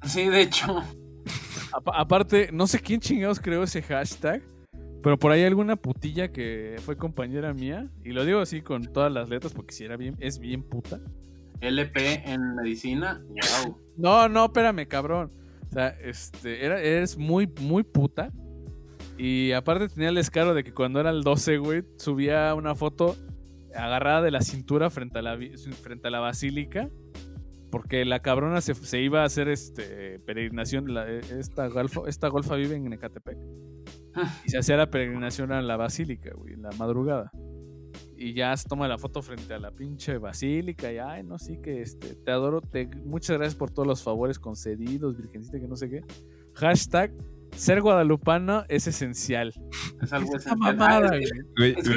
Sí, 0.03 0.27
de 0.29 0.41
hecho. 0.41 0.81
Apa- 1.73 1.93
aparte, 1.95 2.49
no 2.51 2.67
sé 2.67 2.79
quién 2.79 2.99
chingados 2.99 3.39
creó 3.39 3.63
ese 3.63 3.81
hashtag, 3.81 4.41
pero 5.03 5.17
por 5.17 5.31
ahí 5.31 5.43
alguna 5.43 5.75
putilla 5.75 6.31
que 6.31 6.75
fue 6.79 6.97
compañera 6.97 7.53
mía, 7.53 7.89
y 8.03 8.11
lo 8.11 8.25
digo 8.25 8.39
así 8.39 8.61
con 8.61 8.83
todas 8.91 9.11
las 9.11 9.29
letras 9.29 9.53
porque 9.53 9.73
si 9.73 9.83
era 9.85 9.97
bien, 9.97 10.15
es 10.19 10.39
bien 10.39 10.63
puta. 10.63 10.99
LP 11.61 12.23
en 12.31 12.55
medicina, 12.55 13.21
wow. 13.63 13.77
No, 13.97 14.27
no, 14.29 14.45
espérame, 14.45 14.87
cabrón. 14.87 15.29
O 15.69 15.73
sea, 15.73 15.89
este, 16.03 16.65
era, 16.65 16.81
eres 16.81 17.17
muy, 17.17 17.47
muy 17.61 17.83
puta. 17.83 18.31
Y 19.17 19.51
aparte 19.51 19.87
tenía 19.87 20.09
el 20.09 20.15
descaro 20.15 20.53
de 20.55 20.63
que 20.63 20.73
cuando 20.73 20.99
era 20.99 21.11
el 21.11 21.21
12, 21.21 21.57
güey, 21.59 21.83
subía 21.97 22.53
una 22.55 22.73
foto 22.75 23.15
agarrada 23.75 24.21
de 24.23 24.31
la 24.31 24.41
cintura 24.41 24.89
frente 24.89 25.19
a 25.19 25.21
la, 25.21 25.37
frente 25.81 26.07
a 26.07 26.11
la 26.11 26.19
basílica. 26.19 26.89
Porque 27.69 28.03
la 28.03 28.21
cabrona 28.21 28.59
se, 28.59 28.73
se 28.75 28.99
iba 29.01 29.21
a 29.21 29.25
hacer 29.25 29.47
este 29.47 30.19
peregrinación. 30.19 30.93
la- 30.93 31.07
esta, 31.09 31.67
golfa, 31.67 32.01
esta 32.07 32.27
golfa 32.27 32.55
vive 32.55 32.75
en 32.75 32.91
Ecatepec. 32.91 33.37
Y 34.45 34.49
se 34.49 34.57
hacía 34.57 34.77
la 34.77 34.89
peregrinación 34.89 35.51
a 35.51 35.61
la 35.61 35.77
basílica, 35.77 36.31
güey, 36.35 36.53
en 36.53 36.61
la 36.63 36.71
madrugada. 36.77 37.31
Y 38.17 38.33
ya 38.33 38.55
se 38.55 38.67
toma 38.69 38.87
la 38.87 38.97
foto 38.97 39.21
frente 39.21 39.53
a 39.53 39.59
la 39.59 39.71
pinche 39.71 40.17
basílica. 40.17 40.91
Y 40.93 40.97
ay, 40.99 41.23
no, 41.23 41.39
sí 41.39 41.57
que 41.61 41.81
este, 41.81 42.15
te 42.15 42.31
adoro. 42.31 42.61
Te, 42.61 42.87
muchas 43.03 43.37
gracias 43.37 43.55
por 43.55 43.71
todos 43.71 43.87
los 43.87 44.03
favores 44.03 44.37
concedidos, 44.37 45.17
virgencita, 45.17 45.59
que 45.59 45.67
no 45.67 45.75
sé 45.75 45.89
qué. 45.89 46.01
Hashtag 46.55 47.11
ser 47.55 47.81
guadalupano 47.81 48.63
es 48.69 48.85
esencial. 48.87 49.53
Es 50.01 50.13
algo 50.13 50.35
Esa 50.35 50.49
esencial. 50.51 50.57
mamada, 50.77 51.07
güey. 51.07 51.23
es- 51.23 51.31
Güey, 51.57 51.71
Es 51.79 51.87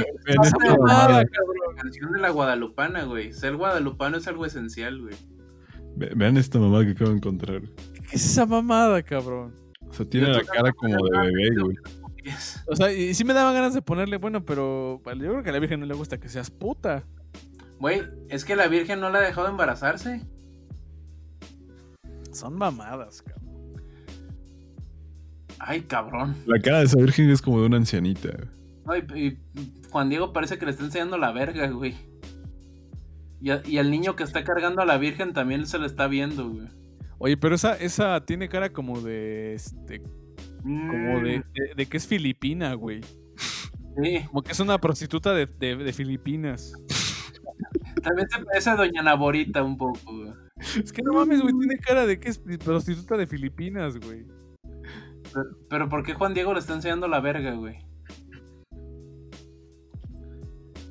esta 0.47 0.77
mamada. 0.79 1.19
La 1.23 1.83
canción 1.83 2.13
de 2.13 2.21
la 2.21 2.31
guadalupana, 2.31 3.05
güey. 3.05 3.33
Ser 3.33 3.57
guadalupano 3.57 4.17
es 4.17 4.27
algo 4.27 4.47
esencial, 4.47 5.01
güey. 5.03 5.15
Ve- 5.97 6.13
Vean 6.17 6.37
esta 6.39 6.59
mamada 6.59 6.85
que 6.87 6.93
acabo 6.93 7.11
de 7.11 7.17
encontrar. 7.19 7.63
¿Qué 8.09 8.17
es 8.17 8.25
esa 8.25 8.47
mamada, 8.47 9.03
cabrón? 9.03 9.55
O 9.87 9.93
sea, 9.93 10.07
tiene 10.07 10.29
la 10.29 10.43
cara 10.43 10.73
como 10.73 10.95
de 10.97 11.19
bebé, 11.19 11.61
güey. 11.63 11.77
O 12.67 12.75
sea, 12.77 12.93
y 12.93 13.13
sí 13.15 13.25
me 13.25 13.35
daban 13.35 13.55
ganas 13.55 13.75
de 13.75 13.83
ponerle, 13.83 14.17
bueno, 14.17 14.45
pero 14.45 15.01
yo 15.05 15.15
creo 15.31 15.43
que 15.43 15.51
a 15.51 15.53
la 15.53 15.59
Virgen 15.59 15.81
no 15.81 15.87
le 15.87 15.95
gusta 15.95 16.19
que 16.19 16.29
seas 16.29 16.51
puta. 16.51 17.05
Güey, 17.81 18.03
es 18.29 18.45
que 18.45 18.57
la 18.57 18.67
Virgen 18.69 19.01
no 19.01 19.11
la 19.11 19.19
ha 19.19 19.23
dejado 19.23 19.49
embarazarse. 19.49 20.23
Son 22.33 22.55
mamadas, 22.57 23.23
cabrón. 23.23 23.45
Ay, 25.59 25.83
cabrón. 25.83 26.35
La 26.47 26.59
cara 26.61 26.79
de 26.81 26.85
esa 26.87 26.99
virgen 26.99 27.31
es 27.31 27.41
como 27.41 27.61
de 27.61 27.67
una 27.67 27.77
ancianita. 27.77 28.31
Ay, 28.87 29.05
y 29.15 29.39
Juan 29.91 30.09
Diego 30.11 30.33
parece 30.33 30.59
que 30.59 30.65
le 30.67 30.73
está 30.73 30.85
enseñando 30.85 31.17
la 31.17 31.33
verga, 31.33 31.69
güey. 31.71 31.95
Y, 33.41 33.51
a- 33.51 33.63
y 33.65 33.79
al 33.79 33.91
niño 33.91 34.17
que 34.17 34.25
está 34.25 34.43
cargando 34.45 34.83
a 34.83 34.87
la 34.87 34.97
Virgen 34.99 35.33
también 35.33 35.67
se 35.67 35.79
le 35.79 35.87
está 35.87 36.07
viendo, 36.07 36.49
güey. 36.51 36.69
Oye, 37.19 37.37
pero 37.37 37.55
esa, 37.55 37.75
esa 37.77 38.21
tiene 38.25 38.49
cara 38.49 38.73
como 38.73 39.01
de. 39.01 39.55
Este, 39.55 40.03
como 40.65 41.21
de, 41.21 41.39
Mm, 41.39 41.43
de, 41.53 41.75
de 41.77 41.87
que 41.87 41.97
es 41.99 42.07
filipina, 42.07 42.75
güey. 42.75 43.01
Sí, 44.03 44.25
Como 44.29 44.43
que 44.43 44.53
es 44.53 44.61
una 44.61 44.79
prostituta 44.79 45.33
de, 45.35 45.47
de- 45.47 45.77
de 45.77 45.93
Filipinas. 45.93 46.73
también 48.03 48.29
se 48.29 48.43
parece 48.45 48.71
a 48.71 48.77
Doña 48.77 49.03
Naborita 49.03 49.63
un 49.63 49.77
poco, 49.77 50.01
güey. 50.17 50.33
Es 50.83 50.93
que 50.93 51.03
no 51.03 51.13
mames, 51.13 51.41
güey, 51.43 51.55
tiene 51.59 51.79
cara 51.79 52.07
de 52.07 52.19
que 52.19 52.29
es 52.31 52.39
prostituta 52.65 53.17
de 53.17 53.27
Filipinas, 53.27 53.99
güey. 53.99 54.25
Pero, 55.33 55.45
pero 55.69 55.89
¿por 55.89 56.05
qué 56.05 56.15
Juan 56.15 56.33
Diego 56.35 56.53
le 56.55 56.61
está 56.61 56.75
enseñando 56.75 57.07
la 57.09 57.21
verga, 57.21 57.53
güey? 57.55 57.77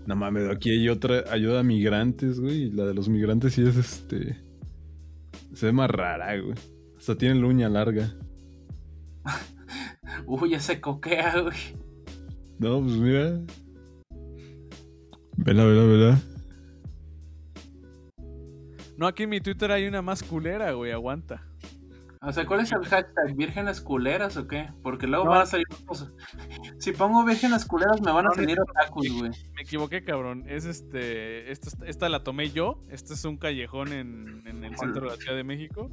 No 0.05 0.15
mames, 0.17 0.49
aquí 0.49 0.69
hay 0.69 0.89
otra 0.89 1.23
ayuda 1.31 1.61
a 1.61 1.63
migrantes, 1.63 2.39
güey. 2.39 2.63
y 2.63 2.71
La 2.71 2.85
de 2.85 2.93
los 2.93 3.07
migrantes 3.09 3.53
sí 3.53 3.63
es 3.65 3.75
este. 3.77 4.37
Se 5.53 5.67
ve 5.67 5.71
más 5.71 5.89
rara, 5.89 6.37
güey. 6.39 6.55
Hasta 6.97 7.17
tiene 7.17 7.35
la 7.39 7.47
uña 7.47 7.69
larga. 7.69 8.13
Uy, 10.25 10.51
ya 10.51 10.59
se 10.59 10.79
coquea, 10.81 11.39
güey. 11.41 11.57
No, 12.59 12.79
pues 12.81 12.95
mira. 12.97 13.39
Vela, 15.37 15.65
vela, 15.65 15.83
vela. 15.83 16.21
No, 18.97 19.07
aquí 19.07 19.23
en 19.23 19.29
mi 19.29 19.41
Twitter 19.41 19.71
hay 19.71 19.87
una 19.87 20.01
más 20.01 20.23
culera, 20.23 20.71
güey, 20.73 20.91
aguanta. 20.91 21.45
O 22.25 22.31
sea, 22.31 22.45
¿cuál 22.45 22.61
es 22.61 22.71
el 22.71 22.85
hashtag? 22.85 23.35
¿Vírgenes 23.35 23.81
culeras 23.81 24.37
o 24.37 24.47
qué? 24.47 24.69
Porque 24.81 25.07
luego 25.07 25.25
No. 25.25 25.31
van 25.31 25.41
a 25.41 25.45
salir 25.45 25.65
cosas. 25.85 26.13
Si 26.77 26.93
pongo 26.93 27.25
vírgenes 27.25 27.65
culeras 27.65 27.99
me 28.01 28.13
van 28.13 28.27
a 28.27 28.29
No, 28.29 28.35
salir 28.35 28.57
otakus, 28.61 29.09
güey. 29.11 29.31
Me 29.55 29.61
equivoqué, 29.63 30.05
cabrón. 30.05 30.45
Es 30.47 30.63
este. 30.63 31.51
Esta, 31.51 31.85
esta 31.85 32.07
la 32.07 32.23
tomé 32.23 32.49
yo. 32.51 32.81
Este 32.89 33.13
es 33.15 33.25
un 33.25 33.35
callejón 33.35 33.91
en, 33.91 34.41
en 34.47 34.63
el 34.63 34.77
centro 34.77 35.01
de 35.01 35.07
la 35.09 35.15
Ciudad 35.17 35.35
de 35.35 35.43
México. 35.43 35.89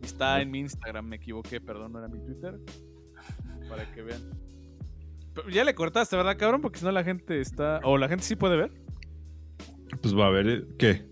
Está 0.00 0.40
en 0.42 0.52
mi 0.52 0.60
Instagram. 0.60 1.06
Me 1.06 1.16
equivoqué, 1.16 1.60
perdón, 1.60 1.92
no 1.94 1.98
era 1.98 2.06
mi 2.08 2.20
Twitter. 2.20 2.56
Para 3.68 3.90
que 3.92 4.02
vean. 4.02 4.20
Pero 5.34 5.48
ya 5.48 5.64
le 5.64 5.74
cortaste, 5.74 6.16
¿verdad, 6.16 6.36
cabrón? 6.38 6.60
Porque 6.60 6.78
si 6.78 6.84
no 6.84 6.92
la 6.92 7.02
gente 7.04 7.40
está. 7.40 7.80
O 7.82 7.98
la 7.98 8.08
gente 8.08 8.24
sí 8.24 8.36
puede 8.36 8.56
ver. 8.56 8.72
Pues 10.00 10.16
va 10.16 10.26
a 10.26 10.30
ver, 10.30 10.48
¿eh? 10.48 10.64
¿qué? 10.78 11.06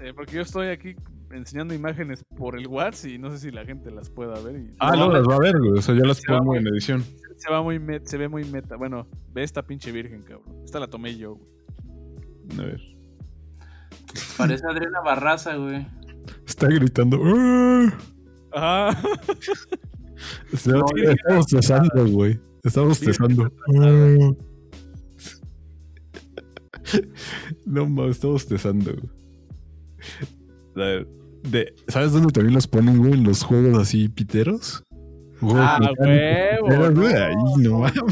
Eh, 0.00 0.12
porque 0.14 0.36
yo 0.36 0.42
estoy 0.42 0.68
aquí 0.68 0.94
enseñando 1.30 1.74
imágenes 1.74 2.24
por 2.36 2.56
el 2.58 2.66
WhatsApp 2.66 3.10
y 3.10 3.18
no 3.18 3.30
sé 3.30 3.38
si 3.38 3.50
la 3.50 3.64
gente 3.64 3.90
las 3.90 4.08
pueda 4.10 4.40
ver. 4.40 4.56
Y... 4.60 4.74
Ah, 4.78 4.94
no, 4.96 5.10
las 5.10 5.26
va 5.26 5.34
a 5.36 5.38
ver, 5.38 5.58
güey. 5.58 5.72
O 5.72 5.82
sea, 5.82 5.94
ya 5.94 6.04
las 6.04 6.18
Se 6.18 6.26
pongo 6.28 6.44
muy- 6.44 6.58
en 6.58 6.66
edición. 6.68 7.04
Se, 7.36 7.50
va 7.50 7.62
muy 7.62 7.78
met- 7.78 8.04
se 8.04 8.16
ve 8.16 8.28
muy 8.28 8.44
meta. 8.44 8.76
Bueno, 8.76 9.06
ve 9.32 9.42
esta 9.42 9.62
pinche 9.62 9.92
virgen, 9.92 10.22
cabrón. 10.22 10.62
Esta 10.64 10.80
la 10.80 10.86
tomé 10.88 11.16
yo, 11.16 11.34
güey. 11.34 12.60
A 12.60 12.62
ver. 12.64 12.80
Parece 14.38 14.64
Adriana 14.66 15.00
Barraza, 15.00 15.56
güey. 15.56 15.86
Está 16.46 16.68
gritando. 16.68 17.20
"¡Ah!". 17.24 17.98
Ajá. 18.52 19.02
No, 20.66 20.84
está 20.96 21.34
bostezando, 21.34 22.06
güey. 22.08 22.38
Está 22.64 22.80
bostezando. 22.82 23.50
No 27.66 27.86
mames. 27.86 28.20
La- 30.74 31.04
de- 31.50 31.74
¿Sabes 31.88 32.12
dónde 32.12 32.32
también 32.32 32.54
los 32.54 32.66
ponen, 32.66 32.98
güey? 32.98 33.12
En 33.14 33.24
los 33.24 33.42
juegos 33.42 33.78
así 33.78 34.08
piteros. 34.08 34.82
Juegos 35.40 35.58
Ah, 35.60 35.78
huevo, 35.98 36.90
no, 36.90 37.06
Ahí 37.06 37.34
no 37.58 37.78
mames. 37.80 38.02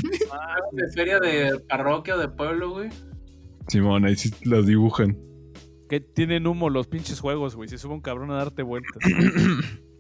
De 0.73 0.89
feria 0.93 1.19
de 1.21 1.59
parroquia 1.69 2.17
o 2.17 2.19
de 2.19 2.29
pueblo, 2.29 2.71
güey. 2.71 2.91
Simón, 3.69 4.05
ahí 4.05 4.17
sí 4.17 4.31
las 4.45 4.67
dibujan. 4.67 5.17
Que 5.89 6.01
tienen 6.01 6.47
humo 6.47 6.69
los 6.71 6.87
pinches 6.87 7.21
juegos, 7.21 7.55
güey. 7.57 7.69
Se 7.69 7.79
sube 7.79 7.95
un 7.95 8.01
cabrón 8.01 8.31
a 8.31 8.37
darte 8.37 8.63
vueltas. 8.63 9.03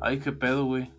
Ay, 0.00 0.18
qué 0.18 0.32
pedo, 0.32 0.64
güey. 0.64 0.90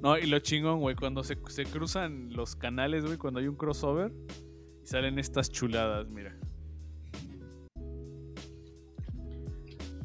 No, 0.00 0.16
y 0.16 0.26
lo 0.26 0.38
chingón, 0.38 0.80
güey, 0.80 0.94
cuando 0.94 1.24
se, 1.24 1.36
se 1.48 1.64
cruzan 1.64 2.32
los 2.32 2.54
canales, 2.54 3.04
güey, 3.04 3.18
cuando 3.18 3.40
hay 3.40 3.48
un 3.48 3.56
crossover, 3.56 4.12
y 4.82 4.86
salen 4.86 5.18
estas 5.18 5.50
chuladas, 5.50 6.08
mira. 6.08 6.36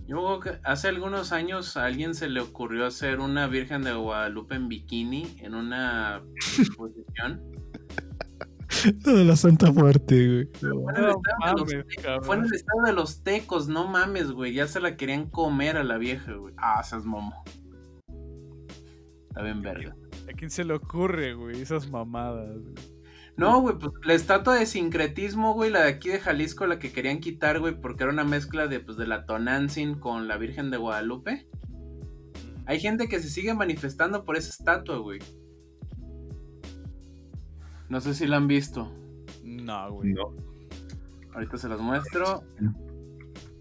Yo 0.07 0.17
creo 0.17 0.39
que 0.39 0.61
hace 0.63 0.89
algunos 0.89 1.31
años 1.31 1.77
a 1.77 1.85
alguien 1.85 2.13
se 2.13 2.27
le 2.27 2.41
ocurrió 2.41 2.85
hacer 2.85 3.19
una 3.19 3.47
Virgen 3.47 3.83
de 3.83 3.93
Guadalupe 3.93 4.55
en 4.55 4.67
bikini 4.67 5.37
en 5.39 5.55
una 5.55 6.21
exposición. 6.59 7.41
Lo 9.05 9.15
de 9.15 9.25
la 9.25 9.35
Santa 9.35 9.71
Muerte, 9.71 10.27
güey. 10.27 10.49
Fue 10.59 10.69
en, 10.69 11.03
el 11.03 11.11
No 11.11 11.21
mames, 11.39 11.85
fue 12.21 12.35
en 12.35 12.45
estado 12.45 12.81
de 12.85 12.93
los 12.93 13.23
tecos, 13.23 13.67
no 13.67 13.87
mames, 13.87 14.31
güey. 14.31 14.53
Ya 14.53 14.67
se 14.67 14.79
la 14.79 14.95
querían 14.95 15.29
comer 15.29 15.77
a 15.77 15.83
la 15.83 15.97
vieja, 15.97 16.33
güey. 16.33 16.53
Ah, 16.57 16.83
seas 16.83 17.05
momo. 17.05 17.43
Está 19.29 19.41
bien 19.41 19.61
verga. 19.61 19.95
¿A 20.29 20.33
quién 20.33 20.49
se 20.49 20.63
le 20.63 20.73
ocurre, 20.73 21.33
güey? 21.33 21.61
Esas 21.61 21.89
mamadas. 21.89 22.59
güey? 22.59 22.93
No, 23.35 23.61
güey, 23.61 23.77
pues 23.79 23.91
la 24.03 24.13
estatua 24.13 24.55
de 24.55 24.67
sincretismo, 24.67 25.53
güey, 25.53 25.71
la 25.71 25.83
de 25.83 25.89
aquí 25.89 26.09
de 26.09 26.19
Jalisco, 26.19 26.67
la 26.67 26.77
que 26.77 26.91
querían 26.91 27.19
quitar, 27.19 27.59
güey, 27.59 27.79
porque 27.79 28.03
era 28.03 28.11
una 28.13 28.23
mezcla 28.23 28.67
de, 28.67 28.79
pues, 28.79 28.95
de 28.95 29.07
la 29.07 29.25
Tonantzin 29.25 29.95
con 29.95 30.27
la 30.27 30.37
Virgen 30.37 30.69
de 30.69 30.77
Guadalupe. 30.77 31.47
Hay 32.65 32.79
gente 32.79 33.07
que 33.07 33.19
se 33.19 33.29
sigue 33.29 33.53
manifestando 33.55 34.23
por 34.23 34.37
esa 34.37 34.49
estatua, 34.49 34.97
güey. 34.97 35.19
No 37.89 38.01
sé 38.01 38.13
si 38.13 38.27
la 38.27 38.37
han 38.37 38.47
visto. 38.47 38.91
No, 39.43 39.91
güey. 39.91 40.13
No. 40.13 40.33
Ahorita 41.33 41.57
se 41.57 41.69
las 41.69 41.79
muestro. 41.79 42.43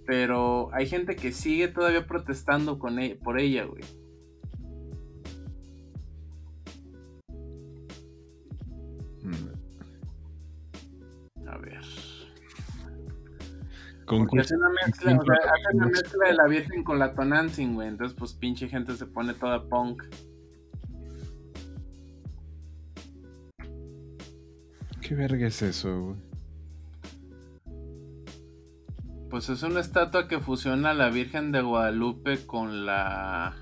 Pero 0.06 0.68
hay 0.74 0.86
gente 0.86 1.16
que 1.16 1.32
sigue 1.32 1.68
todavía 1.68 2.06
protestando 2.06 2.78
con 2.78 2.98
e- 2.98 3.16
por 3.16 3.38
ella, 3.38 3.64
güey. 3.64 3.82
A 11.46 11.58
ver. 11.58 11.80
Con 14.06 14.26
Porque 14.26 14.40
hace 14.40 14.56
una 14.56 14.68
mezcla, 14.70 15.18
o 15.18 15.24
sea, 15.24 15.34
Ejemplo, 15.34 15.34
hace 15.34 15.76
una 15.76 15.86
mezcla 15.86 16.26
de 16.28 16.34
la 16.34 16.46
Virgen 16.48 16.84
con 16.84 16.98
la 16.98 17.14
Tonantzin, 17.14 17.74
güey. 17.74 17.88
Entonces, 17.88 18.16
pues 18.18 18.32
pinche 18.32 18.68
gente 18.68 18.96
se 18.96 19.06
pone 19.06 19.34
toda 19.34 19.68
punk. 19.68 20.02
¿Qué 25.12 25.16
verga 25.16 25.47
es 25.47 25.60
eso, 25.60 26.05
güey? 26.05 26.16
Pues 29.28 29.51
es 29.51 29.62
una 29.62 29.80
estatua 29.80 30.26
que 30.26 30.40
fusiona 30.40 30.93
a 30.93 30.94
la 30.94 31.10
Virgen 31.10 31.52
de 31.52 31.60
Guadalupe 31.60 32.47
con 32.47 32.86
la. 32.86 33.55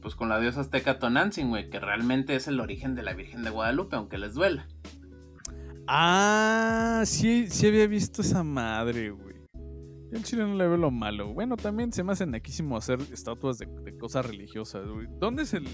Pues 0.00 0.14
con 0.14 0.28
la 0.28 0.38
diosa 0.38 0.60
azteca 0.60 1.00
Tonantzin, 1.00 1.48
güey. 1.48 1.70
Que 1.70 1.80
realmente 1.80 2.36
es 2.36 2.46
el 2.46 2.60
origen 2.60 2.94
de 2.94 3.02
la 3.02 3.14
Virgen 3.14 3.42
de 3.42 3.50
Guadalupe, 3.50 3.96
aunque 3.96 4.16
les 4.16 4.34
duela. 4.34 4.68
Ah, 5.88 7.02
sí, 7.04 7.48
sí 7.48 7.66
había 7.66 7.88
visto 7.88 8.22
esa 8.22 8.44
madre, 8.44 9.10
güey. 9.10 9.34
Yo 10.12 10.18
en 10.18 10.22
Chile 10.22 10.46
no 10.46 10.54
le 10.54 10.68
veo 10.68 10.76
lo 10.76 10.92
malo. 10.92 11.34
Bueno, 11.34 11.56
también 11.56 11.92
se 11.92 12.04
me 12.04 12.12
hace 12.12 12.26
naquísimo 12.26 12.76
hacer 12.76 13.00
estatuas 13.12 13.58
de, 13.58 13.66
de 13.66 13.98
cosas 13.98 14.24
religiosas, 14.24 14.86
güey. 14.86 15.08
¿Dónde 15.18 15.42
es 15.42 15.52
el. 15.52 15.66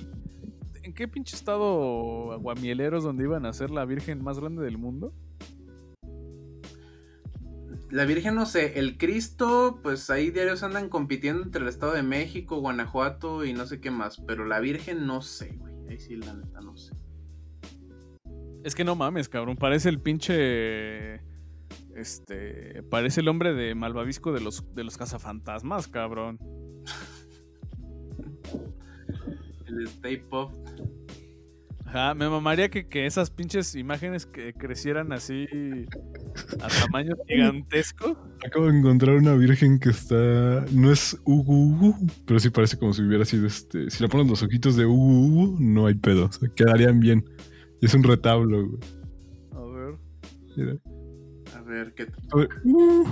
¿En 0.86 0.94
qué 0.94 1.08
pinche 1.08 1.34
estado 1.34 2.30
aguamieleros 2.30 3.02
donde 3.02 3.24
iban 3.24 3.44
a 3.44 3.52
ser 3.52 3.72
la 3.72 3.84
virgen 3.84 4.22
más 4.22 4.38
grande 4.38 4.62
del 4.62 4.78
mundo? 4.78 5.12
La 7.90 8.04
Virgen, 8.04 8.36
no 8.36 8.46
sé, 8.46 8.78
el 8.78 8.96
Cristo, 8.96 9.80
pues 9.82 10.10
ahí 10.10 10.30
diarios 10.30 10.62
andan 10.62 10.88
compitiendo 10.88 11.42
entre 11.42 11.62
el 11.62 11.68
Estado 11.68 11.92
de 11.92 12.04
México, 12.04 12.60
Guanajuato 12.60 13.44
y 13.44 13.52
no 13.52 13.66
sé 13.66 13.80
qué 13.80 13.90
más. 13.90 14.20
Pero 14.26 14.44
la 14.44 14.60
Virgen, 14.60 15.06
no 15.06 15.22
sé, 15.22 15.56
güey. 15.56 15.74
Ahí 15.88 15.98
sí, 15.98 16.14
la 16.16 16.34
neta, 16.34 16.60
no 16.60 16.76
sé. 16.76 16.92
Es 18.62 18.76
que 18.76 18.84
no 18.84 18.94
mames, 18.94 19.28
cabrón. 19.28 19.56
Parece 19.56 19.88
el 19.88 20.00
pinche. 20.00 21.16
Este. 21.96 22.84
Parece 22.90 23.22
el 23.22 23.28
hombre 23.28 23.54
de 23.54 23.74
Malvavisco 23.74 24.32
de 24.32 24.40
los, 24.40 24.62
de 24.74 24.84
los 24.84 24.96
cazafantasmas, 24.96 25.88
cabrón. 25.88 26.38
El 29.66 29.88
Stay 29.88 30.18
Puft. 30.18 30.65
Ajá, 31.86 32.14
me 32.14 32.28
mamaría 32.28 32.68
que, 32.68 32.88
que 32.88 33.06
esas 33.06 33.30
pinches 33.30 33.76
imágenes 33.76 34.26
que 34.26 34.52
crecieran 34.52 35.12
así 35.12 35.46
a 36.60 36.66
tamaño 36.66 37.14
gigantesco. 37.28 38.16
Acabo 38.44 38.66
de 38.66 38.78
encontrar 38.78 39.14
una 39.16 39.34
virgen 39.34 39.78
que 39.78 39.90
está. 39.90 40.64
No 40.72 40.90
es 40.90 41.16
Ugu 41.24 41.70
Ugu, 41.70 41.94
pero 42.26 42.40
sí 42.40 42.50
parece 42.50 42.76
como 42.76 42.92
si 42.92 43.02
hubiera 43.02 43.24
sido 43.24 43.46
este. 43.46 43.88
Si 43.88 44.02
le 44.02 44.08
pones 44.08 44.26
los 44.28 44.42
ojitos 44.42 44.74
de 44.74 44.84
Ugu 44.84 45.26
Ugu, 45.26 45.56
no 45.60 45.86
hay 45.86 45.94
pedo. 45.94 46.26
O 46.26 46.32
sea, 46.32 46.48
quedarían 46.56 46.98
bien. 46.98 47.24
Y 47.80 47.86
es 47.86 47.94
un 47.94 48.02
retablo, 48.02 48.66
güey. 48.66 48.80
A 49.52 49.60
ver. 49.60 49.94
Mira. 50.56 50.76
A 51.56 51.60
ver, 51.62 51.94
¿qué? 51.94 52.08
A 52.32 52.36
ver, 52.36 52.48
uh. 52.64 53.06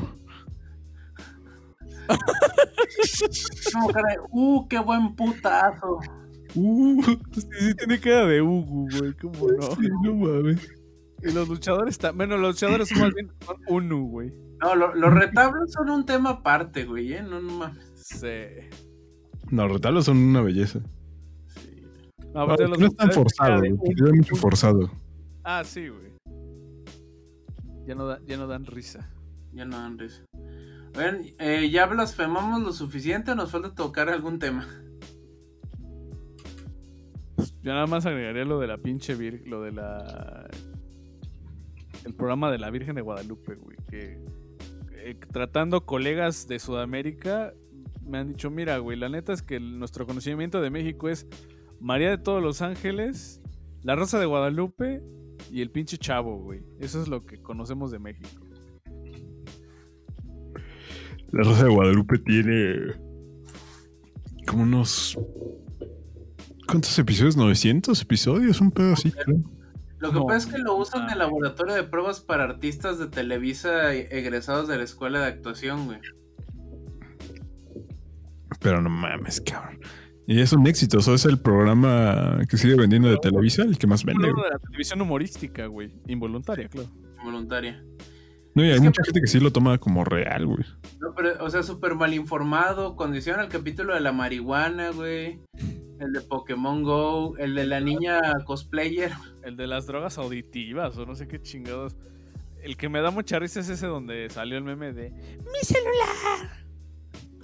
No, 3.75 3.89
uh, 4.31 4.69
qué 4.69 4.79
buen 4.81 5.15
putazo. 5.15 6.01
Uh, 6.55 7.03
Sí, 7.33 7.41
sí, 7.59 7.75
tiene 7.75 7.99
cara 8.01 8.27
de 8.27 8.41
Ugu, 8.43 8.89
güey. 8.99 9.13
¿Cómo 9.15 9.51
no? 9.53 9.63
sí, 9.77 9.89
no 10.03 10.15
mames. 10.15 10.69
Y 11.23 11.33
los 11.33 11.49
luchadores 11.49 11.93
están. 11.95 12.17
Bueno, 12.17 12.37
los 12.37 12.55
luchadores 12.55 12.89
son 12.89 12.99
más 13.01 13.15
bien 13.15 13.31
son 13.45 13.57
Unu, 13.69 14.09
güey. 14.09 14.33
No, 14.61 14.75
lo- 14.75 14.95
los 14.95 15.13
retablos 15.13 15.73
son 15.73 15.91
un 15.91 16.05
tema 16.07 16.31
aparte, 16.31 16.85
güey, 16.85 17.15
¿eh? 17.15 17.23
No, 17.23 17.41
no 17.41 17.53
mames. 17.59 17.85
Sí. 17.97 18.29
No, 19.51 19.65
los 19.65 19.73
retablos 19.75 20.05
son 20.05 20.19
una 20.19 20.43
belleza. 20.43 20.81
Sí. 21.49 21.83
No, 22.19 22.33
No, 22.35 22.41
aparte 22.43 22.65
no 22.65 22.69
los 22.71 22.81
es 22.83 22.97
tan 22.97 23.09
luchadores 23.09 23.15
forzado, 23.15 23.61
cara 23.63 23.75
güey. 23.75 24.13
mucho 24.13 24.37
forzado. 24.37 24.91
Ah, 25.45 25.63
sí, 25.65 25.89
güey. 25.89 26.05
Ya 27.87 27.95
no, 27.95 28.07
da- 28.07 28.21
ya 28.27 28.37
no 28.37 28.47
dan 28.47 28.65
risa. 28.67 29.11
Ya 29.53 29.65
no 29.65 29.77
dan 29.79 29.99
risa. 29.99 30.25
Oigan, 30.97 31.23
eh, 31.39 31.71
¿ya 31.71 31.87
blasfemamos 31.87 32.63
lo 32.63 32.73
suficiente 32.73 33.33
o 33.33 33.35
nos 33.35 33.51
falta 33.51 33.75
tocar 33.75 34.09
algún 34.09 34.39
tema? 34.39 34.67
Yo 37.65 37.73
nada 37.73 37.87
más 37.87 38.05
agregaría 38.05 38.45
lo 38.45 38.61
de 38.61 38.67
la 38.67 38.77
pinche 38.77 39.15
vir, 39.15 39.43
lo 39.49 39.63
de 39.63 39.73
la 39.73 40.47
el 42.05 42.15
programa 42.15 42.51
de 42.51 42.59
la 42.59 42.71
Virgen 42.71 42.95
de 42.95 43.01
Guadalupe, 43.01 43.55
güey, 43.55 43.79
que 43.89 44.19
eh, 44.99 45.17
tratando 45.33 45.87
colegas 45.87 46.47
de 46.47 46.59
Sudamérica 46.59 47.55
me 48.07 48.19
han 48.19 48.29
dicho, 48.29 48.51
mira, 48.51 48.77
güey, 48.77 48.99
la 48.99 49.09
neta 49.09 49.33
es 49.33 49.41
que 49.41 49.61
nuestro 49.61 50.07
conocimiento 50.07 50.61
de 50.61 50.69
México 50.69 51.09
es 51.09 51.27
María 51.81 52.11
de 52.11 52.19
todos 52.19 52.43
los 52.43 52.61
ángeles, 52.61 53.41
la 53.83 53.97
Rosa 53.97 54.19
de 54.19 54.27
Guadalupe 54.27 55.03
y 55.51 55.63
el 55.63 55.71
pinche 55.71 55.97
Chavo, 55.97 56.37
güey. 56.37 56.61
Eso 56.81 57.01
es 57.01 57.09
lo 57.09 57.25
que 57.25 57.41
conocemos 57.41 57.91
de 57.91 57.99
México. 57.99 58.29
La 61.31 61.43
Rosa 61.43 61.65
de 61.65 61.71
Guadalupe 61.71 62.19
tiene 62.19 62.93
como 64.47 64.65
unos... 64.65 65.19
¿Cuántos 66.75 66.99
episodios? 66.99 67.37
¿900 67.39 68.03
episodios? 68.03 68.61
Un 68.61 68.73
pedo 68.73 68.95
así, 68.95 69.13
creo. 69.13 69.37
Lo 70.01 70.11
que 70.11 70.19
No, 70.19 70.27
pasa 70.27 70.39
es 70.49 70.53
que 70.53 70.59
lo 70.61 70.75
usan 70.75 71.03
de 71.03 71.15
mames. 71.15 71.19
laboratorio 71.19 71.73
de 71.77 71.85
pruebas 71.85 72.19
para 72.19 72.43
artistas 72.43 72.99
de 72.99 73.07
Televisa 73.07 73.95
e- 73.95 74.09
egresados 74.11 74.67
de 74.67 74.77
la 74.79 74.83
escuela 74.83 75.21
de 75.21 75.27
actuación, 75.27 75.87
güey. 75.87 76.01
Pero 78.61 78.83
no 78.83 78.91
mames, 78.91 79.41
cabrón. 79.41 79.79
Y 80.27 80.41
es 80.41 80.53
un 80.53 80.67
éxito, 80.67 80.99
o 80.99 81.01
sea, 81.01 81.15
es 81.15 81.25
el 81.27 81.39
programa 81.39 82.41
que 82.51 82.57
sigue 82.57 82.75
vendiendo 82.75 83.09
de 83.09 83.19
Televisa, 83.19 83.63
el 83.63 83.79
que 83.79 83.87
más 83.87 84.05
vende. 84.05 84.29
Güey. 84.33 84.43
de 84.45 84.51
la 84.51 84.59
televisión 84.59 85.01
humorística, 85.01 85.67
güey, 85.67 85.95
involuntaria, 86.09 86.69
claro. 86.69 86.89
Voluntaria. 87.23 87.85
No, 88.57 88.65
y 88.65 88.67
hay 88.67 88.73
Es 88.73 88.81
que- 88.81 88.87
mucha 88.87 89.05
gente 89.05 89.21
que 89.21 89.27
sí 89.29 89.39
lo 89.39 89.53
toma 89.53 89.79
como 89.79 90.05
real, 90.05 90.45
güey. 90.47 90.65
No, 91.01 91.15
pero, 91.17 91.45
o 91.45 91.51
sea, 91.51 91.63
súper 91.63 91.95
mal 91.95 92.13
informado. 92.15 92.97
Condiciona 92.97 93.43
el 93.43 93.49
capítulo 93.49 93.95
de 93.95 94.01
la 94.01 94.11
marihuana, 94.11 94.91
güey. 94.91 95.39
El 96.01 96.13
de 96.13 96.21
Pokémon 96.21 96.83
Go. 96.83 97.37
El 97.39 97.55
de 97.55 97.67
la 97.67 97.81
niña 97.81 98.21
cosplayer. 98.45 99.13
El 99.43 99.57
de 99.57 99.67
las 99.67 99.87
drogas 99.87 100.19
auditivas 100.19 100.97
o 100.99 101.07
no 101.07 101.15
sé 101.15 101.29
qué 101.29 101.41
chingados. 101.41 101.97
El 102.63 102.77
que 102.77 102.89
me 102.89 103.01
da 103.01 103.11
mucha 103.11 103.39
risa 103.39 103.61
es 103.61 103.69
ese 103.69 103.87
donde 103.87 104.29
salió 104.31 104.57
el 104.57 104.65
meme 104.65 104.93
de 104.93 105.11
¡Mi 105.11 105.61
celular! 105.63 106.65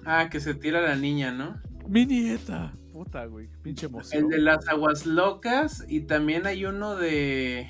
Ah, 0.06 0.28
que 0.31 0.40
se 0.40 0.55
tira 0.55 0.81
la 0.81 0.97
niña, 0.97 1.31
¿no? 1.31 1.60
¡Mi 1.86 2.06
nieta! 2.06 2.72
Puta, 2.93 3.27
güey, 3.27 3.48
pinche 3.62 3.86
emoción. 3.86 4.24
El 4.24 4.31
de 4.31 4.39
las 4.39 4.68
aguas 4.68 5.06
locas. 5.06 5.85
Y 5.89 6.02
también 6.02 6.47
hay 6.47 6.64
uno 6.64 6.97
de. 6.97 7.68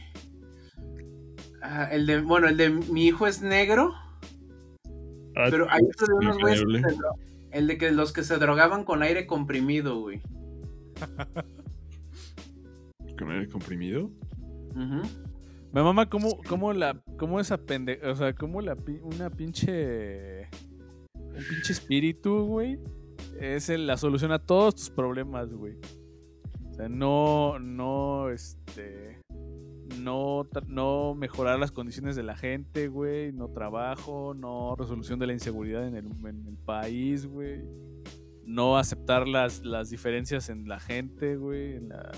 Ah, 1.62 1.88
el 1.90 2.06
de. 2.06 2.20
Bueno, 2.20 2.48
el 2.48 2.56
de 2.56 2.70
mi 2.70 3.06
hijo 3.06 3.26
es 3.26 3.42
negro. 3.42 3.94
Pero 5.34 5.70
hay 5.70 5.82
otro 5.84 6.06
de 6.06 6.14
unos 6.14 6.38
güeyes 6.38 6.60
que 6.60 6.90
se 6.90 6.96
El 7.52 7.66
de 7.66 7.78
que 7.78 7.90
los 7.92 8.12
que 8.12 8.24
se 8.24 8.36
drogaban 8.38 8.84
con 8.84 9.02
aire 9.02 9.26
comprimido, 9.26 10.00
güey. 10.00 10.22
¿Con 13.18 13.30
aire 13.30 13.48
comprimido? 13.48 14.10
Ujú. 14.70 15.02
Me 15.72 15.82
mama 15.82 16.08
cómo, 16.08 16.38
cómo 16.48 16.72
la, 16.72 17.00
cómo 17.16 17.38
esa 17.38 17.58
pende, 17.58 18.00
o 18.04 18.14
sea, 18.16 18.34
cómo 18.34 18.60
la, 18.60 18.74
pi- 18.76 18.98
una 19.02 19.30
pinche, 19.30 20.48
un 21.14 21.44
pinche 21.48 21.72
espíritu, 21.72 22.44
güey, 22.44 22.78
es 23.40 23.68
el- 23.68 23.86
la 23.86 23.96
solución 23.96 24.32
a 24.32 24.40
todos 24.40 24.74
tus 24.74 24.90
problemas, 24.90 25.52
güey. 25.52 25.76
O 26.70 26.74
sea, 26.74 26.88
no, 26.88 27.58
no, 27.60 28.30
este, 28.30 29.20
no, 30.00 30.48
no 30.66 31.14
mejorar 31.14 31.58
las 31.60 31.70
condiciones 31.70 32.16
de 32.16 32.24
la 32.24 32.36
gente, 32.36 32.88
güey, 32.88 33.32
no 33.32 33.48
trabajo, 33.48 34.34
no 34.34 34.74
resolución 34.76 35.20
de 35.20 35.26
la 35.28 35.34
inseguridad 35.34 35.86
en 35.86 35.94
el, 35.94 36.06
en 36.26 36.46
el 36.48 36.56
país, 36.56 37.26
güey, 37.26 37.62
no 38.50 38.76
aceptar 38.78 39.26
las, 39.28 39.64
las 39.64 39.90
diferencias 39.90 40.48
en 40.48 40.66
la 40.68 40.80
gente, 40.80 41.36
güey, 41.36 41.76
en 41.76 41.88
la, 41.90 42.10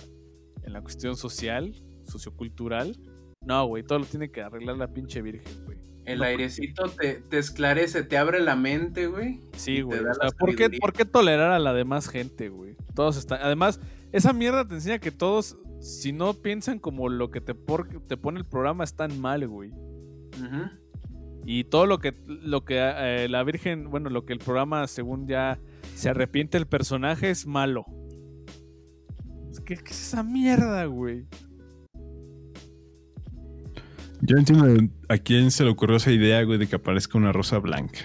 en 0.64 0.72
la 0.72 0.80
cuestión 0.80 1.16
social, 1.16 1.74
sociocultural. 2.04 2.98
No, 3.44 3.66
güey, 3.66 3.82
todo 3.82 3.98
lo 4.00 4.04
tiene 4.06 4.30
que 4.30 4.40
arreglar 4.42 4.76
la 4.76 4.88
pinche 4.92 5.20
virgen, 5.22 5.64
güey. 5.64 5.78
El 6.04 6.18
No, 6.18 6.24
airecito 6.24 6.84
te, 6.88 7.14
te 7.14 7.38
esclarece, 7.38 8.02
te 8.02 8.16
abre 8.18 8.40
la 8.40 8.56
mente, 8.56 9.06
güey. 9.06 9.40
Sí, 9.56 9.82
güey. 9.82 10.00
o 10.00 10.14
sea, 10.14 10.30
¿por, 10.38 10.56
qué, 10.56 10.68
por 10.70 10.92
qué 10.92 11.04
tolerar 11.04 11.52
a 11.52 11.58
la 11.60 11.72
demás 11.74 12.08
gente, 12.08 12.48
güey? 12.48 12.76
Todos 12.94 13.16
están. 13.16 13.38
Además, 13.42 13.80
esa 14.10 14.32
mierda 14.32 14.66
te 14.66 14.74
enseña 14.74 14.98
que 14.98 15.12
todos, 15.12 15.56
si 15.80 16.12
no 16.12 16.34
piensan 16.34 16.78
como 16.80 17.08
lo 17.08 17.30
que 17.30 17.40
te, 17.40 17.54
por- 17.54 17.88
te 18.06 18.16
pone 18.16 18.38
el 18.40 18.44
programa, 18.46 18.82
están 18.84 19.20
mal, 19.20 19.46
güey. 19.46 19.70
Y 21.44 21.64
todo 21.64 21.86
lo 21.86 21.98
que, 21.98 22.14
lo 22.26 22.64
que 22.64 22.76
eh, 22.78 23.28
la 23.28 23.42
Virgen, 23.42 23.90
bueno, 23.90 24.10
lo 24.10 24.24
que 24.24 24.32
el 24.32 24.38
programa, 24.38 24.86
según 24.86 25.26
ya 25.26 25.58
se 25.94 26.08
arrepiente 26.08 26.58
el 26.58 26.66
personaje, 26.66 27.30
es 27.30 27.46
malo. 27.46 27.84
¿Qué, 29.64 29.76
qué 29.76 29.90
es 29.90 30.08
esa 30.08 30.22
mierda, 30.22 30.84
güey? 30.86 31.26
Yo 34.20 34.36
entiendo 34.36 34.66
a 35.08 35.18
quién 35.18 35.50
se 35.50 35.64
le 35.64 35.70
ocurrió 35.70 35.96
esa 35.96 36.12
idea, 36.12 36.42
güey, 36.44 36.58
de 36.58 36.68
que 36.68 36.76
aparezca 36.76 37.18
una 37.18 37.32
rosa 37.32 37.58
blanca. 37.58 38.00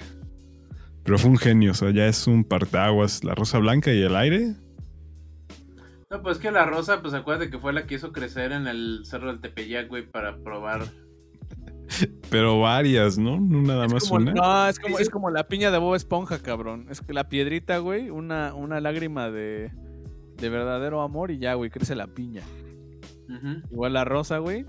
Pero 1.04 1.18
fue 1.20 1.30
un 1.30 1.38
genio, 1.38 1.72
o 1.72 1.74
sea, 1.74 1.92
ya 1.92 2.08
es 2.08 2.28
un 2.28 2.44
partaguas. 2.44 3.24
La 3.24 3.36
rosa 3.36 3.60
blanca 3.60 3.94
y 3.94 4.02
el 4.02 4.16
aire. 4.16 4.56
No, 6.10 6.22
pues 6.22 6.38
que 6.38 6.52
la 6.52 6.66
rosa, 6.66 7.02
pues 7.02 7.14
acuérdate 7.14 7.50
que 7.50 7.60
fue 7.60 7.72
la 7.72 7.86
que 7.86 7.96
hizo 7.96 8.12
crecer 8.12 8.52
en 8.52 8.66
el 8.68 9.02
cerro 9.06 9.28
del 9.28 9.40
Tepeyac, 9.40 9.90
güey, 9.90 10.10
para 10.10 10.38
probar. 10.38 10.86
Pero 12.30 12.60
varias, 12.60 13.18
¿no? 13.18 13.40
No 13.40 13.62
nada 13.62 13.86
Es 13.86 13.94
más 13.94 14.10
como- 14.10 14.22
una. 14.22 14.34
No, 14.34 14.68
es 14.68 14.80
como, 14.80 15.00
es 15.00 15.10
como 15.10 15.30
la 15.30 15.48
piña 15.48 15.72
de 15.72 15.78
Bob 15.78 15.96
Esponja, 15.96 16.40
cabrón. 16.40 16.88
Es 16.90 17.02
que 17.02 17.14
la 17.14 17.30
piedrita, 17.30 17.78
güey, 17.80 18.10
una, 18.10 18.54
una 18.54 18.80
lágrima 18.82 19.30
de, 19.30 19.72
de 20.38 20.50
verdadero 20.50 21.02
amor 21.02 21.32
y 21.32 21.40
ya, 21.40 21.54
güey, 21.54 21.70
crece 21.70 21.96
la 21.96 22.08
piña. 22.08 22.44
Igual 23.72 23.94
la 23.94 24.06
rosa, 24.06 24.38
güey. 24.38 24.66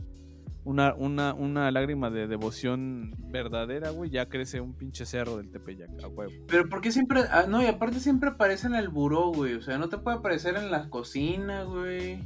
Una, 0.65 0.93
una, 0.95 1.33
una 1.33 1.71
lágrima 1.71 2.11
de 2.11 2.27
devoción 2.27 3.15
verdadera, 3.31 3.89
güey, 3.91 4.11
ya 4.11 4.29
crece 4.29 4.61
un 4.61 4.75
pinche 4.75 5.07
cerro 5.07 5.39
del 5.39 5.51
Tepeyac, 5.51 5.89
a 6.05 6.09
huevo. 6.09 6.31
Pero 6.47 6.69
¿por 6.69 6.83
qué 6.83 6.93
siempre.? 6.93 7.23
ah, 7.31 7.47
no, 7.49 7.63
y 7.63 7.67
aparte 7.67 8.01
siempre 8.01 8.29
aparece 8.31 8.67
en 8.67 8.75
el 8.75 8.89
buró, 8.91 9.33
güey. 9.33 9.55
O 9.55 9.63
sea, 9.63 9.79
no 9.79 9.89
te 9.89 9.97
puede 9.97 10.19
aparecer 10.19 10.57
en 10.57 10.71
la 10.71 10.91
cocina, 10.91 11.63
güey. 11.63 12.19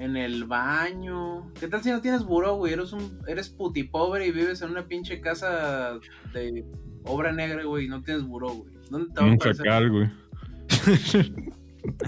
En 0.00 0.16
el 0.16 0.44
baño. 0.44 1.52
¿Qué 1.60 1.68
tal 1.68 1.82
si 1.82 1.90
no 1.90 2.00
tienes 2.00 2.24
buró, 2.24 2.56
güey? 2.56 2.72
Eres 2.72 2.92
un 2.92 3.20
eres 3.28 3.50
putipobre 3.50 4.26
y 4.26 4.32
vives 4.32 4.62
en 4.62 4.70
una 4.70 4.86
pinche 4.88 5.20
casa 5.20 5.98
de 6.32 6.64
obra 7.04 7.32
negra, 7.32 7.64
güey, 7.64 7.84
y 7.84 7.88
no 7.88 8.02
tienes 8.02 8.24
buró, 8.24 8.48
güey. 8.50 8.72
¿Dónde 8.90 9.12
te 9.12 9.20
va 9.20 9.26
a 9.26 9.28
Un 9.28 9.34
aparecer? 9.34 9.90
güey. 9.90 10.10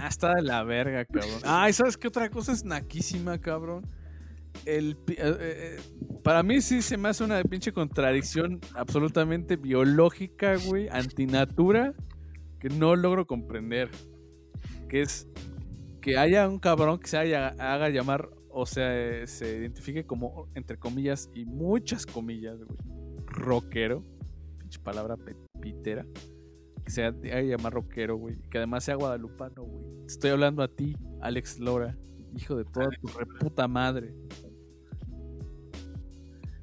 Ah, 0.01 0.09
está 0.09 0.35
de 0.35 0.43
la 0.43 0.63
verga, 0.65 1.05
cabrón. 1.05 1.41
Ah, 1.45 1.69
¿y 1.69 1.73
sabes 1.73 1.97
qué 1.97 2.09
otra 2.09 2.29
cosa 2.31 2.53
es 2.53 2.65
naquísima, 2.65 3.39
cabrón? 3.39 3.87
El, 4.65 4.97
pi- 4.97 5.15
eh, 5.15 5.37
eh, 5.41 5.81
para 6.23 6.43
mí 6.43 6.61
sí 6.61 6.83
se 6.83 6.97
me 6.97 7.09
hace 7.09 7.25
una 7.25 7.43
pinche 7.43 7.73
contradicción 7.73 8.61
absolutamente 8.75 9.57
biológica, 9.57 10.57
güey, 10.67 10.89
antinatura, 10.91 11.95
que 12.59 12.69
no 12.69 12.97
logro 12.97 13.27
comprender. 13.27 13.91
Que 14.89 15.03
es 15.03 15.27
que 16.03 16.19
haya 16.19 16.47
un 16.49 16.59
cabrón 16.59 16.99
que 16.99 17.07
se 17.07 17.17
haya, 17.17 17.49
haga 17.49 17.89
llamar, 17.89 18.29
o 18.51 18.67
sea, 18.67 19.27
se 19.27 19.59
identifique 19.59 20.05
como, 20.05 20.49
entre 20.55 20.77
comillas, 20.77 21.31
y 21.33 21.47
muchas 21.47 22.05
comillas, 22.05 22.59
güey, 22.59 22.79
rockero, 23.25 24.05
pinche 24.59 24.79
palabra 24.81 25.17
pitera, 25.61 26.05
que 26.85 26.91
se 26.91 27.05
haga 27.05 27.41
llamar 27.41 27.73
rockero, 27.73 28.17
güey, 28.17 28.37
que 28.51 28.59
además 28.59 28.85
sea 28.85 28.97
guadalupano, 28.97 29.63
güey. 29.63 29.85
Estoy 30.07 30.31
hablando 30.31 30.63
a 30.63 30.69
ti, 30.69 30.97
Alex 31.23 31.61
Lora, 31.61 31.97
hijo 32.37 32.57
de 32.57 32.65
toda 32.65 32.91
tu 33.01 33.07
reputa 33.07 33.69
madre. 33.69 34.13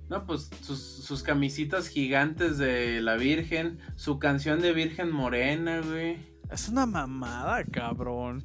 No, 0.09 0.25
pues 0.25 0.49
sus, 0.61 0.79
sus 0.79 1.23
camisitas 1.23 1.87
gigantes 1.87 2.57
de 2.57 2.99
la 2.99 3.15
Virgen, 3.15 3.79
su 3.95 4.19
canción 4.19 4.59
de 4.59 4.73
Virgen 4.73 5.11
Morena, 5.11 5.81
güey. 5.81 6.17
Es 6.51 6.67
una 6.67 6.87
mamada, 6.87 7.63
cabrón. 7.63 8.43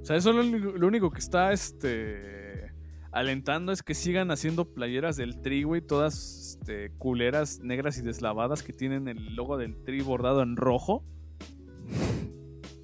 O 0.00 0.04
sea, 0.04 0.16
eso 0.16 0.30
es 0.30 0.36
lo 0.36 0.42
único, 0.42 0.72
lo 0.72 0.86
único 0.86 1.10
que 1.10 1.18
está, 1.18 1.52
este... 1.52 2.72
alentando 3.12 3.72
es 3.72 3.82
que 3.82 3.94
sigan 3.94 4.30
haciendo 4.30 4.72
playeras 4.72 5.16
del 5.16 5.40
tri, 5.40 5.62
güey, 5.62 5.82
todas 5.82 6.58
este, 6.60 6.90
culeras 6.98 7.60
negras 7.60 7.98
y 7.98 8.02
deslavadas 8.02 8.62
que 8.62 8.72
tienen 8.72 9.08
el 9.08 9.34
logo 9.34 9.56
del 9.56 9.76
tri 9.84 10.00
bordado 10.00 10.42
en 10.42 10.56
rojo. 10.56 11.04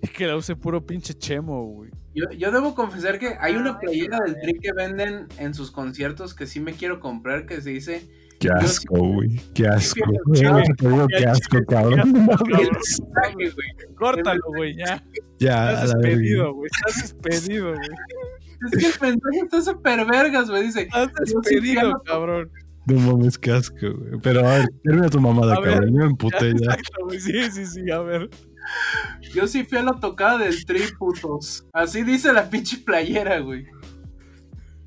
Y 0.03 0.09
que 0.09 0.27
la 0.27 0.37
use 0.37 0.55
puro 0.55 0.85
pinche 0.85 1.15
chemo, 1.15 1.65
güey. 1.65 1.91
Yo, 2.15 2.31
yo 2.31 2.53
debo 2.53 2.75
confesar 2.75 3.19
que 3.19 3.35
hay 3.41 3.57
una 3.57 3.79
playera 3.79 4.21
del 4.21 4.39
tri 4.41 4.59
que 4.61 4.73
venden 4.73 5.27
en 5.39 5.55
sus 5.55 5.71
conciertos 5.71 6.35
que 6.35 6.47
sí 6.47 6.61
me 6.61 6.75
quiero 6.75 7.01
comprar 7.01 7.47
que 7.47 7.61
se 7.63 7.71
dice 7.71 8.07
Qué 8.39 8.49
asco, 8.51 8.97
güey. 9.15 9.41
Qué 9.55 9.67
asco. 9.67 10.01
Qué 10.35 11.27
asco, 11.27 11.65
cabrón. 11.69 12.29
Córtalo, 13.97 14.43
güey, 14.49 14.77
ya. 14.77 15.03
Ya, 15.39 15.73
Estás 15.73 15.95
despedido, 15.95 16.55
güey. 16.55 16.71
Estás 16.75 17.03
despedido, 17.03 17.75
güey. 17.75 17.89
Es 18.73 18.99
que 18.99 19.07
el 19.07 19.13
mensaje 19.13 19.39
está 19.45 19.61
súper 19.63 20.07
vergas, 20.07 20.51
güey. 20.51 20.65
Dice, 20.65 20.83
Estás 20.83 21.11
despedido, 21.21 22.03
cabrón. 22.05 22.51
No 22.87 23.01
mames, 23.01 23.39
qué 23.39 23.53
asco, 23.53 23.77
güey. 23.81 24.21
Pero 24.23 24.47
a 24.47 24.59
ver, 24.59 24.69
termina 24.83 25.09
tu 25.09 25.21
mamada, 25.21 25.57
A 25.57 25.61
ver, 25.61 25.73
cabrón. 25.75 25.93
Yo 25.93 25.99
me 25.99 26.05
emputé 26.07 26.53
ya. 26.53 26.73
Exacto, 26.73 27.05
güey. 27.05 27.21
Sí, 27.21 27.51
sí, 27.51 27.67
sí, 27.67 27.91
a 27.91 27.99
ver. 28.01 28.31
yo 29.35 29.47
sí 29.47 29.65
fui 29.65 29.79
a 29.79 29.83
la 29.83 29.99
tocada 29.99 30.39
del 30.39 30.65
tri, 30.65 30.81
putos. 30.99 31.67
Así 31.73 32.03
dice 32.03 32.33
la 32.33 32.49
pinche 32.49 32.79
playera, 32.79 33.41
güey. 33.41 33.67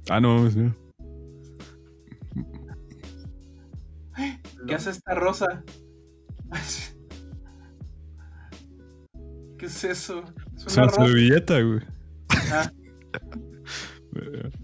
Ah, 0.09 0.19
no 0.19 0.35
mames, 0.37 0.55
mira. 0.55 0.73
¿Qué 4.67 4.75
hace 4.75 4.91
esta 4.91 5.15
rosa? 5.15 5.63
¿Qué 9.57 9.65
es 9.65 9.83
eso? 9.83 10.23
Es 10.55 10.77
una 10.77 10.87
rosa. 10.87 11.05
servilleta, 11.05 11.59
güey. 11.61 11.79
Ah. 12.51 12.71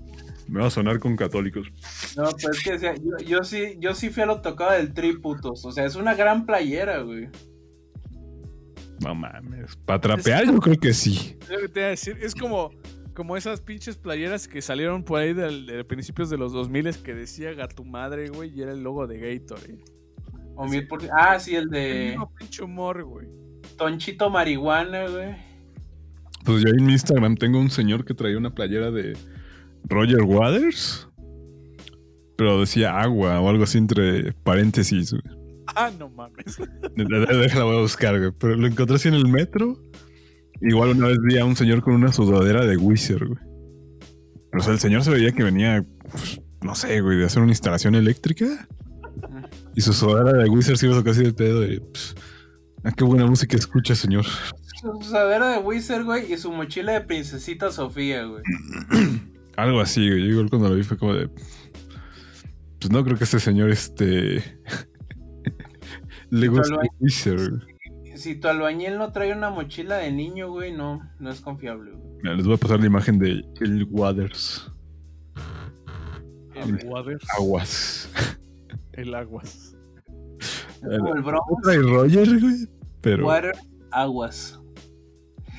Me 0.47 0.61
va 0.61 0.67
a 0.67 0.71
sonar 0.71 0.99
con 0.99 1.15
católicos. 1.15 1.67
No, 2.15 2.29
pues 2.31 2.45
es 2.45 2.63
que 2.63 2.71
decía, 2.73 2.93
yo, 2.95 3.17
yo 3.25 3.43
sí, 3.43 3.77
yo 3.79 3.95
sí 3.95 4.09
fui 4.09 4.23
a 4.23 4.27
la 4.27 4.41
tocada 4.41 4.73
del 4.73 4.93
tri, 4.93 5.17
putos. 5.17 5.65
O 5.65 5.71
sea, 5.71 5.85
es 5.85 5.95
una 5.95 6.13
gran 6.13 6.45
playera, 6.45 6.99
güey. 6.99 7.29
No 9.03 9.15
mames. 9.15 9.75
Para 9.85 9.99
trapear, 9.99 10.45
yo 10.45 10.59
creo 10.59 10.77
que 10.77 10.93
sí. 10.93 11.37
Lo 11.49 11.69
te 11.69 11.79
iba 11.79 11.87
a 11.87 11.89
decir. 11.89 12.17
Es 12.21 12.35
como, 12.35 12.71
como 13.15 13.35
esas 13.37 13.61
pinches 13.61 13.95
playeras 13.95 14.47
que 14.47 14.61
salieron 14.61 15.03
por 15.03 15.19
ahí 15.21 15.33
del- 15.33 15.65
de, 15.65 15.83
principios 15.83 16.29
de 16.29 16.37
los 16.37 16.53
2000 16.53 16.97
que 17.01 17.15
decía 17.15 17.53
Gato 17.53 17.83
Madre, 17.83 18.29
güey, 18.29 18.51
y 18.53 18.61
era 18.61 18.71
el 18.73 18.83
logo 18.83 19.07
de 19.07 19.17
Gatorade. 19.17 19.83
O 20.55 20.67
mil 20.67 20.87
por- 20.87 21.01
Ah, 21.17 21.39
sí, 21.39 21.55
el 21.55 21.69
de 21.69 22.15
pinche 22.37 22.63
humor, 22.63 23.03
güey. 23.03 23.27
Tonchito 23.77 24.29
Marihuana, 24.29 25.07
güey. 25.09 25.35
Pues 26.43 26.61
yo 26.63 26.69
en 26.69 26.85
mi 26.85 26.93
Instagram 26.93 27.35
tengo 27.35 27.59
un 27.59 27.69
señor 27.71 28.05
que 28.05 28.13
traía 28.13 28.37
una 28.37 28.53
playera 28.53 28.91
de 28.91 29.17
Roger 29.85 30.21
Waters. 30.23 31.07
Pero 32.37 32.59
decía 32.59 32.99
agua 32.99 33.39
o 33.39 33.49
algo 33.49 33.63
así 33.63 33.77
entre 33.77 34.33
paréntesis, 34.43 35.11
güey. 35.11 35.23
Ah, 35.75 35.89
no 35.97 36.09
mames. 36.09 36.57
Déjala, 36.95 37.63
voy 37.65 37.77
a 37.77 37.81
buscar, 37.81 38.17
güey. 38.19 38.31
Pero 38.37 38.55
lo 38.55 38.67
encontré 38.67 38.97
así 38.97 39.07
en 39.07 39.13
el 39.15 39.27
metro. 39.27 39.77
Igual 40.61 40.91
una 40.91 41.07
vez 41.07 41.17
vi 41.21 41.37
a 41.37 41.45
un 41.45 41.55
señor 41.55 41.81
con 41.81 41.93
una 41.93 42.11
sudadera 42.11 42.65
de 42.65 42.77
Wizard, 42.77 43.27
güey. 43.27 43.39
O 44.57 44.61
sea, 44.61 44.73
el 44.73 44.79
señor 44.79 45.03
se 45.03 45.11
veía 45.11 45.31
que 45.31 45.43
venía, 45.43 45.85
pues, 46.09 46.41
no 46.61 46.75
sé, 46.75 47.01
güey, 47.01 47.17
de 47.17 47.25
hacer 47.25 47.41
una 47.41 47.51
instalación 47.51 47.95
eléctrica. 47.95 48.67
Y 49.75 49.81
su 49.81 49.91
sudadera 49.91 50.43
de 50.43 50.49
Wizard 50.49 50.77
se 50.77 50.87
iba 50.87 51.03
casi 51.03 51.23
de 51.23 51.33
pedo 51.33 51.59
de. 51.59 51.81
pues, 51.81 52.15
ah, 52.83 52.91
qué 52.95 53.03
buena 53.03 53.25
música 53.27 53.57
escucha, 53.57 53.95
señor. 53.95 54.25
Su 54.81 55.01
sudadera 55.01 55.49
de 55.49 55.57
Wizard, 55.59 56.05
güey, 56.05 56.31
y 56.31 56.37
su 56.37 56.51
mochila 56.51 56.93
de 56.93 57.01
princesita 57.01 57.71
Sofía, 57.71 58.23
güey. 58.23 58.43
Algo 59.57 59.81
así, 59.81 60.07
güey. 60.07 60.21
Yo 60.21 60.31
igual 60.31 60.49
cuando 60.49 60.69
lo 60.69 60.75
vi 60.75 60.83
fue 60.83 60.97
como 60.97 61.13
de. 61.13 61.29
Pues 62.79 62.91
no 62.91 63.03
creo 63.03 63.17
que 63.17 63.25
este 63.25 63.39
señor 63.39 63.69
este. 63.69 64.43
Le 66.29 66.47
gusta 66.47 66.75
Wizard, 66.99 67.49
güey. 67.49 67.74
Si 68.15 68.35
tu 68.35 68.47
albañil 68.47 68.97
no 68.97 69.11
trae 69.11 69.33
una 69.33 69.49
mochila 69.49 69.97
de 69.97 70.11
niño, 70.11 70.49
güey, 70.49 70.71
no, 70.71 71.01
no 71.19 71.29
es 71.29 71.41
confiable, 71.41 71.91
güey. 71.91 72.09
Mira, 72.23 72.35
les 72.35 72.45
voy 72.45 72.55
a 72.55 72.57
pasar 72.57 72.79
la 72.79 72.85
imagen 72.87 73.19
de 73.19 73.43
el 73.61 73.87
Waters. 73.89 74.71
El 76.55 76.79
Waters. 76.85 77.25
Aguas. 77.37 78.09
El 78.93 79.13
Aguas. 79.13 79.75
Es 80.39 80.99
como 80.99 81.15
el 81.15 81.21
No 81.21 81.27
Bronx, 81.27 81.61
trae 81.63 81.77
Roger, 81.77 82.39
güey. 82.39 82.55
Pero. 83.01 83.27
Water, 83.27 83.51
Aguas. 83.91 84.59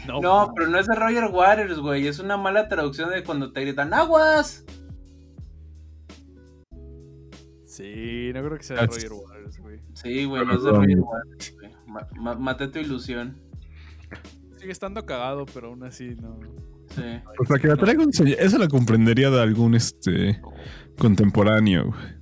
No, 0.07 0.21
No, 0.21 0.53
pero 0.55 0.69
no 0.71 0.79
es 0.79 0.87
de 0.87 0.95
Roger 0.95 1.25
Waters, 1.33 1.79
güey. 1.79 2.07
Es 2.07 2.19
una 2.19 2.37
mala 2.37 2.69
traducción 2.69 3.11
de 3.11 3.25
cuando 3.25 3.53
te 3.53 3.61
gritan 3.63 3.93
¡Aguas! 3.93 4.65
Sí, 7.65 8.31
no 8.33 8.43
creo 8.43 8.57
que 8.57 8.63
sea 8.63 8.79
Ah, 8.81 8.87
Roger 8.87 9.13
Waters, 9.13 9.59
güey. 9.61 9.81
Sí, 9.95 10.25
güey, 10.25 10.47
no 10.47 10.55
es 10.55 10.63
de. 10.63 10.71
Roger 10.71 11.01
Waters. 11.01 11.56
Ma- 11.97 12.35
ma- 12.35 12.35
maté 12.39 12.69
tu 12.69 12.79
ilusión. 12.79 13.37
Sigue 14.59 14.73
estando 14.73 15.05
cagado, 15.07 15.47
pero 15.47 15.69
aún 15.69 15.83
así 15.85 16.15
no. 16.21 16.39
Sí. 16.95 17.03
Pues 17.37 17.49
para 17.49 17.61
que 17.61 17.69
la 17.69 17.77
traiga 17.77 18.03
un. 18.03 18.11
Esa 18.39 18.59
la 18.59 18.69
comprendería 18.69 19.31
de 19.31 19.41
algún 19.41 19.75
este. 19.75 20.41
contemporáneo, 20.99 21.87
güey. 21.87 22.17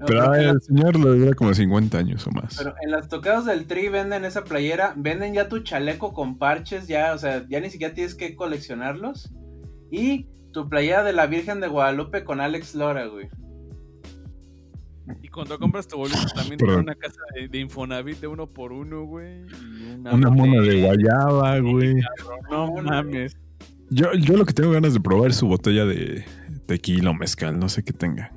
No, 0.00 0.06
Pero 0.06 0.30
ah, 0.32 0.36
el 0.40 0.60
señor 0.60 0.96
le 0.98 1.16
dura 1.16 1.32
como 1.34 1.54
50 1.54 1.96
años 1.96 2.26
o 2.26 2.30
más. 2.32 2.56
pero 2.58 2.74
en 2.82 2.90
las 2.90 3.08
tocadas 3.08 3.44
del 3.46 3.66
Tri 3.66 3.88
venden 3.88 4.24
esa 4.24 4.42
playera, 4.42 4.94
venden 4.96 5.32
ya 5.32 5.48
tu 5.48 5.60
chaleco 5.60 6.12
con 6.12 6.38
parches, 6.38 6.88
ya, 6.88 7.14
o 7.14 7.18
sea, 7.18 7.46
ya 7.48 7.60
ni 7.60 7.70
siquiera 7.70 7.94
tienes 7.94 8.16
que 8.16 8.34
coleccionarlos. 8.34 9.32
Y 9.92 10.26
tu 10.52 10.68
playera 10.68 11.04
de 11.04 11.12
la 11.12 11.26
Virgen 11.26 11.60
de 11.60 11.68
Guadalupe 11.68 12.24
con 12.24 12.40
Alex 12.40 12.74
Lora, 12.74 13.06
güey. 13.06 13.28
Y 15.22 15.28
cuando 15.28 15.58
compras 15.58 15.88
tu 15.88 15.96
boleto 15.96 16.18
también 16.34 16.58
Perdón. 16.58 16.76
tiene 16.76 16.82
una 16.82 16.94
casa 16.94 17.20
de, 17.34 17.48
de 17.48 17.58
Infonavit 17.58 18.20
de 18.20 18.26
uno 18.28 18.46
por 18.48 18.72
uno, 18.72 19.04
güey. 19.04 19.42
y 19.42 19.92
Una, 19.94 20.12
Una 20.14 20.30
mona 20.30 20.60
de 20.62 20.80
guayaba, 20.82 21.58
güey. 21.60 21.96
No 22.50 22.72
mames. 22.82 23.36
Yo, 23.90 24.12
yo 24.14 24.36
lo 24.36 24.44
que 24.46 24.52
tengo 24.54 24.70
ganas 24.70 24.94
de 24.94 25.00
probar 25.00 25.30
es 25.30 25.36
su 25.36 25.46
botella 25.48 25.84
de 25.84 26.24
tequila 26.66 27.10
o 27.10 27.14
mezcal, 27.14 27.58
no 27.58 27.68
sé 27.68 27.82
qué 27.82 27.92
tenga. 27.92 28.32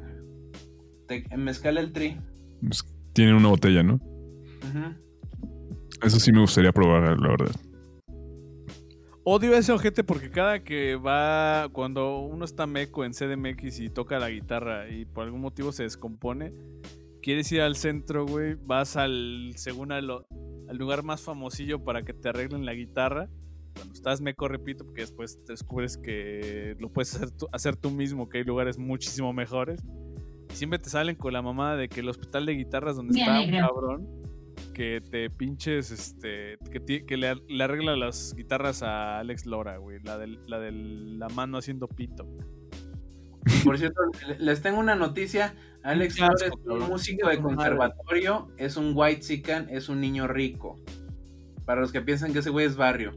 Te- 1.08 1.24
en 1.30 1.44
Mezcal 1.44 1.78
el 1.78 1.92
Tri. 1.94 2.18
Pues, 2.62 2.84
tiene 3.14 3.36
una 3.36 3.50
botella, 3.50 3.84
¿no? 3.84 3.96
Ujú. 3.96 4.96
Eso 6.02 6.20
sí 6.20 6.32
me 6.32 6.42
gustaría 6.42 6.72
probar, 6.72 7.18
la 7.20 7.28
verdad. 7.30 7.56
Odio 9.28 9.56
a 9.56 9.58
ese 9.58 9.72
ojete 9.72 10.04
porque 10.04 10.30
cada 10.30 10.64
que 10.64 10.98
va, 10.98 11.68
cuando 11.72 12.20
uno 12.20 12.46
está 12.46 12.68
meco 12.68 13.04
en 13.04 13.12
CDMX 13.12 13.80
y 13.80 13.90
toca 13.90 14.20
la 14.20 14.30
guitarra 14.30 14.88
y 14.88 15.06
por 15.06 15.24
algún 15.24 15.42
motivo 15.42 15.72
se 15.72 15.82
descompone, 15.82 16.54
quieres 17.24 17.52
ir 17.52 17.62
al 17.62 17.76
centro, 17.76 18.28
güey, 18.28 18.54
vas 18.54 18.96
al, 18.98 19.54
según 19.56 19.92
al, 19.92 20.12
al 20.12 20.78
lugar 20.78 21.02
más 21.02 21.24
famosillo 21.24 21.84
para 21.84 22.04
que 22.04 22.14
te 22.14 22.30
arreglen 22.30 22.68
la 22.68 22.76
guitarra. 22.76 23.28
Cuando 23.74 23.96
estás 23.96 24.22
meco, 24.22 24.48
repito, 24.48 24.86
porque 24.86 25.02
después 25.02 25.44
te 25.44 25.54
descubres 25.54 25.98
que 25.98 26.76
lo 26.78 26.94
puedes 26.94 27.16
hacer 27.16 27.32
tú, 27.32 27.48
hacer 27.52 27.76
tú 27.76 27.90
mismo, 27.90 28.30
que 28.30 28.38
hay 28.38 28.44
lugares 28.44 28.78
muchísimo 28.78 29.34
mejores. 29.34 29.84
Y 30.52 30.56
siempre 30.56 30.78
te 30.78 30.92
salen 30.92 31.16
con 31.16 31.34
la 31.34 31.42
mamada 31.42 31.78
de 31.78 31.90
que 31.90 32.02
el 32.02 32.10
hospital 32.10 32.46
de 32.46 32.54
guitarras 32.54 32.96
donde 32.96 33.20
está 33.20 33.42
un 33.42 33.50
cabrón 33.50 34.25
que 34.73 35.02
te 35.02 35.30
pinches, 35.30 35.91
este, 35.91 36.57
que, 37.06 37.18
le, 37.18 37.36
le 37.48 37.64
arregla 37.64 37.95
las 37.95 38.34
guitarras 38.36 38.84
a 38.84 39.19
Alex 39.19 39.45
Lora, 39.45 39.77
güey, 39.77 39.99
la 40.03 40.18
de 40.18 40.27
la, 40.48 40.60
del- 40.60 41.18
la 41.19 41.30
mano 41.30 41.57
haciendo 41.57 41.88
pito. 41.88 42.27
Por 43.64 43.77
cierto, 43.77 44.02
le- 44.27 44.40
les 44.40 44.61
tengo 44.61 44.80
una 44.80 44.95
noticia. 44.95 45.56
Alex 45.84 46.19
Lora 46.19 46.34
es 46.45 46.52
un 46.65 46.80
músico 46.90 47.30
de 47.30 47.40
conservatorio, 47.40 48.48
es 48.57 48.76
un 48.76 48.94
white 48.95 49.22
sican, 49.22 49.68
es 49.69 49.88
un 49.88 50.02
niño 50.02 50.27
rico. 50.27 50.80
Para 51.65 51.82
los 51.82 51.91
que 51.91 52.02
piensan 52.02 52.34
que 52.34 52.40
ese 52.40 52.49
güey 52.49 52.65
es 52.65 52.76
barrio. 52.76 53.11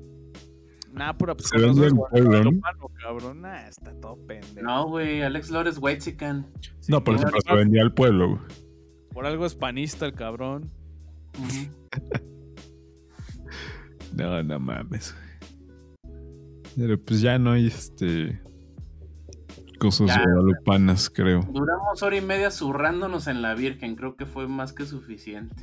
Nah, 0.92 1.12
pura 1.12 1.34
pues, 1.34 1.48
Se 1.48 1.58
vende 1.58 1.86
en 1.86 2.60
cabrón. 3.02 3.40
Nah, 3.42 3.68
está 3.68 3.92
todo 4.00 4.16
pendejo. 4.26 4.62
No, 4.66 4.88
güey, 4.88 5.22
Alex 5.22 5.50
Lora 5.50 5.70
es 5.70 5.78
white. 5.80 6.00
Sí, 6.00 6.16
No, 6.88 7.02
por 7.04 7.14
eso 7.14 7.28
se 7.46 7.54
vendía 7.54 7.82
al 7.82 7.92
pueblo, 7.92 8.28
güey. 8.30 8.40
por 9.12 9.26
algo 9.26 9.46
es 9.46 9.54
panista 9.54 10.06
el 10.06 10.14
cabrón. 10.14 10.70
No, 14.16 14.42
no 14.42 14.58
mames. 14.58 15.14
Pero 16.76 16.98
pues 17.00 17.20
ya 17.20 17.38
no 17.38 17.52
hay 17.52 17.66
este. 17.66 18.40
Cosas 19.78 20.08
Ya. 20.08 20.22
guadalupanas, 20.22 21.08
creo. 21.10 21.42
Duramos 21.52 22.02
hora 22.02 22.16
y 22.16 22.20
media 22.20 22.50
zurrándonos 22.50 23.26
en 23.28 23.42
la 23.42 23.54
Virgen, 23.54 23.94
creo 23.94 24.16
que 24.16 24.26
fue 24.26 24.48
más 24.48 24.72
que 24.72 24.86
suficiente. 24.86 25.54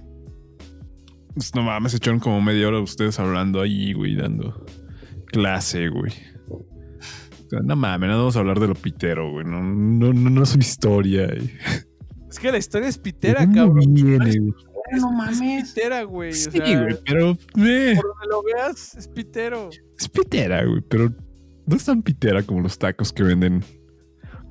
Pues, 1.33 1.53
no 1.53 1.63
mames, 1.63 1.91
se 1.91 1.97
echaron 1.97 2.19
como 2.21 2.39
media 2.41 2.67
hora 2.67 2.79
ustedes 2.79 3.19
hablando 3.19 3.61
ahí, 3.61 3.91
güey, 3.91 4.15
dando 4.15 4.65
clase, 5.27 5.89
güey. 5.89 6.13
O 6.49 6.63
sea, 7.49 7.59
No 7.61 7.75
mames, 7.75 8.09
no 8.09 8.17
vamos 8.19 8.35
a 8.37 8.39
hablar 8.39 8.59
de 8.61 8.67
lo 8.69 8.75
pitero, 8.75 9.31
güey. 9.31 9.45
No, 9.45 9.61
no, 9.61 10.13
no, 10.13 10.29
no 10.29 10.43
es 10.43 10.55
mi 10.55 10.61
historia. 10.63 11.27
Es 12.29 12.39
que 12.39 12.51
la 12.53 12.57
historia 12.57 12.87
es 12.87 12.97
pitera, 12.97 13.41
¿De 13.41 13.47
dónde 13.47 13.59
cabrón. 13.59 13.93
viene, 13.93 14.17
güey? 14.39 14.53
Es, 14.91 15.01
No 15.01 15.09
es 15.29 15.39
mames. 15.39 15.71
pitera, 15.73 16.03
güey. 16.03 16.29
o 16.31 16.33
Sí, 16.33 16.51
sea, 16.51 16.81
güey, 16.83 16.97
pero. 17.05 17.31
eh, 17.31 17.93
por 17.95 18.05
donde 18.07 18.27
lo 18.29 18.43
veas, 18.43 18.95
es 18.95 19.07
pitero. 19.07 19.69
es 19.97 20.09
pitera, 20.09 20.63
güey, 20.65 20.81
pero 20.81 21.11
no 21.65 21.75
es 21.75 21.85
tan 21.85 22.01
pitera 22.03 22.43
como 22.43 22.61
los 22.61 22.77
tacos 22.77 23.11
que 23.11 23.23
venden 23.23 23.63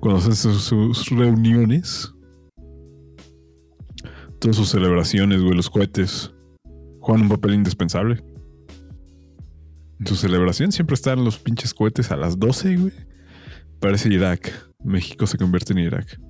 cuando 0.00 0.18
hacen 0.18 0.34
sus, 0.34 0.64
sus 0.64 1.08
reuniones, 1.10 2.12
todas 4.38 4.56
sus 4.56 4.68
celebraciones, 4.70 5.40
güey, 5.40 5.54
los 5.54 5.70
cohetes, 5.70 6.32
juegan 7.00 7.22
un 7.22 7.28
papel 7.30 7.54
indispensable. 7.54 8.22
En 10.00 10.06
su 10.06 10.16
celebración 10.16 10.72
siempre 10.72 10.94
están 10.94 11.24
los 11.24 11.38
pinches 11.38 11.72
cohetes 11.72 12.10
a 12.10 12.16
las 12.16 12.38
12, 12.38 12.76
güey. 12.76 12.92
Parece 13.80 14.12
Irak. 14.12 14.52
México 14.82 15.26
se 15.26 15.38
convierte 15.38 15.72
en 15.72 15.78
Irak. 15.78 16.20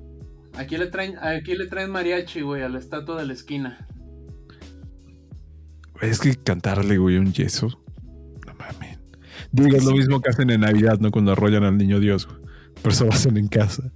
Aquí 0.57 0.77
le 0.77 0.87
traen, 0.87 1.19
aquí 1.19 1.57
le 1.57 1.67
traen 1.67 1.91
mariachi, 1.91 2.43
güey, 2.43 2.63
a 2.63 2.69
la 2.69 2.79
estatua 2.79 3.19
de 3.21 3.27
la 3.27 3.33
esquina. 3.33 3.89
Es 6.01 6.21
que 6.21 6.35
cantarle, 6.35 6.99
güey, 6.99 7.17
un 7.17 7.33
yeso. 7.33 7.69
No 8.47 8.55
mames. 8.55 8.99
Digo, 9.53 9.77
es 9.77 9.85
lo 9.85 9.93
mismo 9.93 10.21
que 10.21 10.31
hacen 10.31 10.51
en 10.51 10.63
Navidad, 10.63 10.99
¿no? 11.01 11.11
Cuando 11.11 11.33
arrollan 11.33 11.65
al 11.65 11.77
niño 11.77 12.01
Dios, 12.01 12.27
güey. 12.27 12.39
Pero 12.77 12.91
eso 12.91 13.05
lo 13.05 13.13
hacen 13.13 13.37
en 13.37 13.49
casa. 13.49 13.93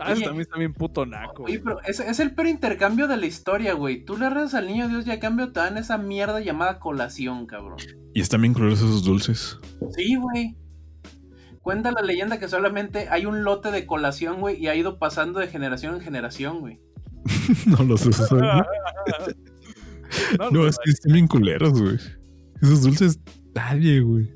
Ah, 0.00 0.12
Oye. 0.12 0.24
también 0.24 0.42
está 0.42 0.58
bien 0.58 0.74
puto 0.74 1.06
naco. 1.06 1.44
Oye, 1.44 1.58
güey. 1.58 1.64
pero 1.64 1.80
es, 1.84 2.00
es 2.00 2.20
el 2.20 2.32
peor 2.32 2.48
intercambio 2.48 3.08
de 3.08 3.16
la 3.16 3.26
historia, 3.26 3.74
güey. 3.74 4.04
Tú 4.04 4.16
le 4.16 4.30
rezas 4.30 4.54
al 4.54 4.66
niño 4.66 4.88
Dios 4.88 5.06
y 5.06 5.10
a 5.10 5.18
cambio 5.18 5.52
te 5.52 5.60
dan 5.60 5.76
esa 5.76 5.98
mierda 5.98 6.40
llamada 6.40 6.78
colación, 6.78 7.46
cabrón. 7.46 7.78
Y 8.14 8.20
están 8.20 8.42
bien 8.42 8.54
crueles 8.54 8.78
esos 8.78 9.04
dulces. 9.04 9.58
Sí, 9.96 10.16
güey. 10.16 10.56
Cuenta 11.60 11.90
la 11.92 12.02
leyenda 12.02 12.38
que 12.38 12.48
solamente 12.48 13.08
hay 13.10 13.26
un 13.26 13.44
lote 13.44 13.70
de 13.70 13.86
colación, 13.86 14.40
güey, 14.40 14.56
y 14.56 14.68
ha 14.68 14.74
ido 14.74 14.98
pasando 14.98 15.40
de 15.40 15.48
generación 15.48 15.94
en 15.94 16.00
generación, 16.00 16.60
güey. 16.60 16.80
no 17.66 17.82
los 17.84 18.06
uso. 18.06 18.26
no, 20.38 20.50
No, 20.50 20.62
no, 20.62 20.66
es 20.68 20.76
que 20.84 20.90
están 20.90 21.12
bien 21.12 21.26
culeros, 21.26 21.80
güey. 21.80 21.96
Esos 22.62 22.82
dulces, 22.82 23.18
nadie, 23.54 24.00
güey. 24.00 24.28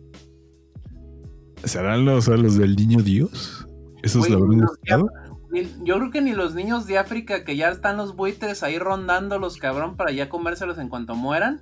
¿Serán 1.64 2.04
los, 2.04 2.28
o 2.28 2.30
sea, 2.32 2.42
los 2.42 2.56
del 2.56 2.74
niño 2.76 3.02
Dios? 3.02 3.66
¿Esos 4.02 4.20
Güey, 4.26 4.32
lo 4.32 4.38
habrán 4.38 4.60
los 4.60 4.70
buscado? 4.70 5.06
Ni- 5.52 5.68
Yo 5.84 5.96
creo 5.98 6.10
que 6.10 6.20
ni 6.22 6.32
los 6.32 6.54
niños 6.54 6.86
de 6.86 6.98
África, 6.98 7.44
que 7.44 7.56
ya 7.56 7.68
están 7.70 7.96
los 7.96 8.16
buitres 8.16 8.62
ahí 8.62 8.78
rondándolos, 8.78 9.58
cabrón, 9.58 9.96
para 9.96 10.10
ya 10.12 10.28
comérselos 10.28 10.78
en 10.78 10.88
cuanto 10.88 11.14
mueran, 11.14 11.60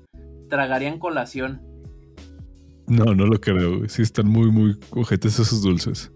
tragarían 0.49 0.99
colación. 0.99 1.61
No, 2.87 3.15
no 3.15 3.27
lo 3.27 3.41
creo, 3.41 3.79
güey. 3.79 3.89
Sí 3.89 4.03
están 4.03 4.29
muy, 4.29 4.51
muy 4.51 4.79
cojetes 4.91 5.39
esos 5.39 5.63
dulces. 5.63 6.11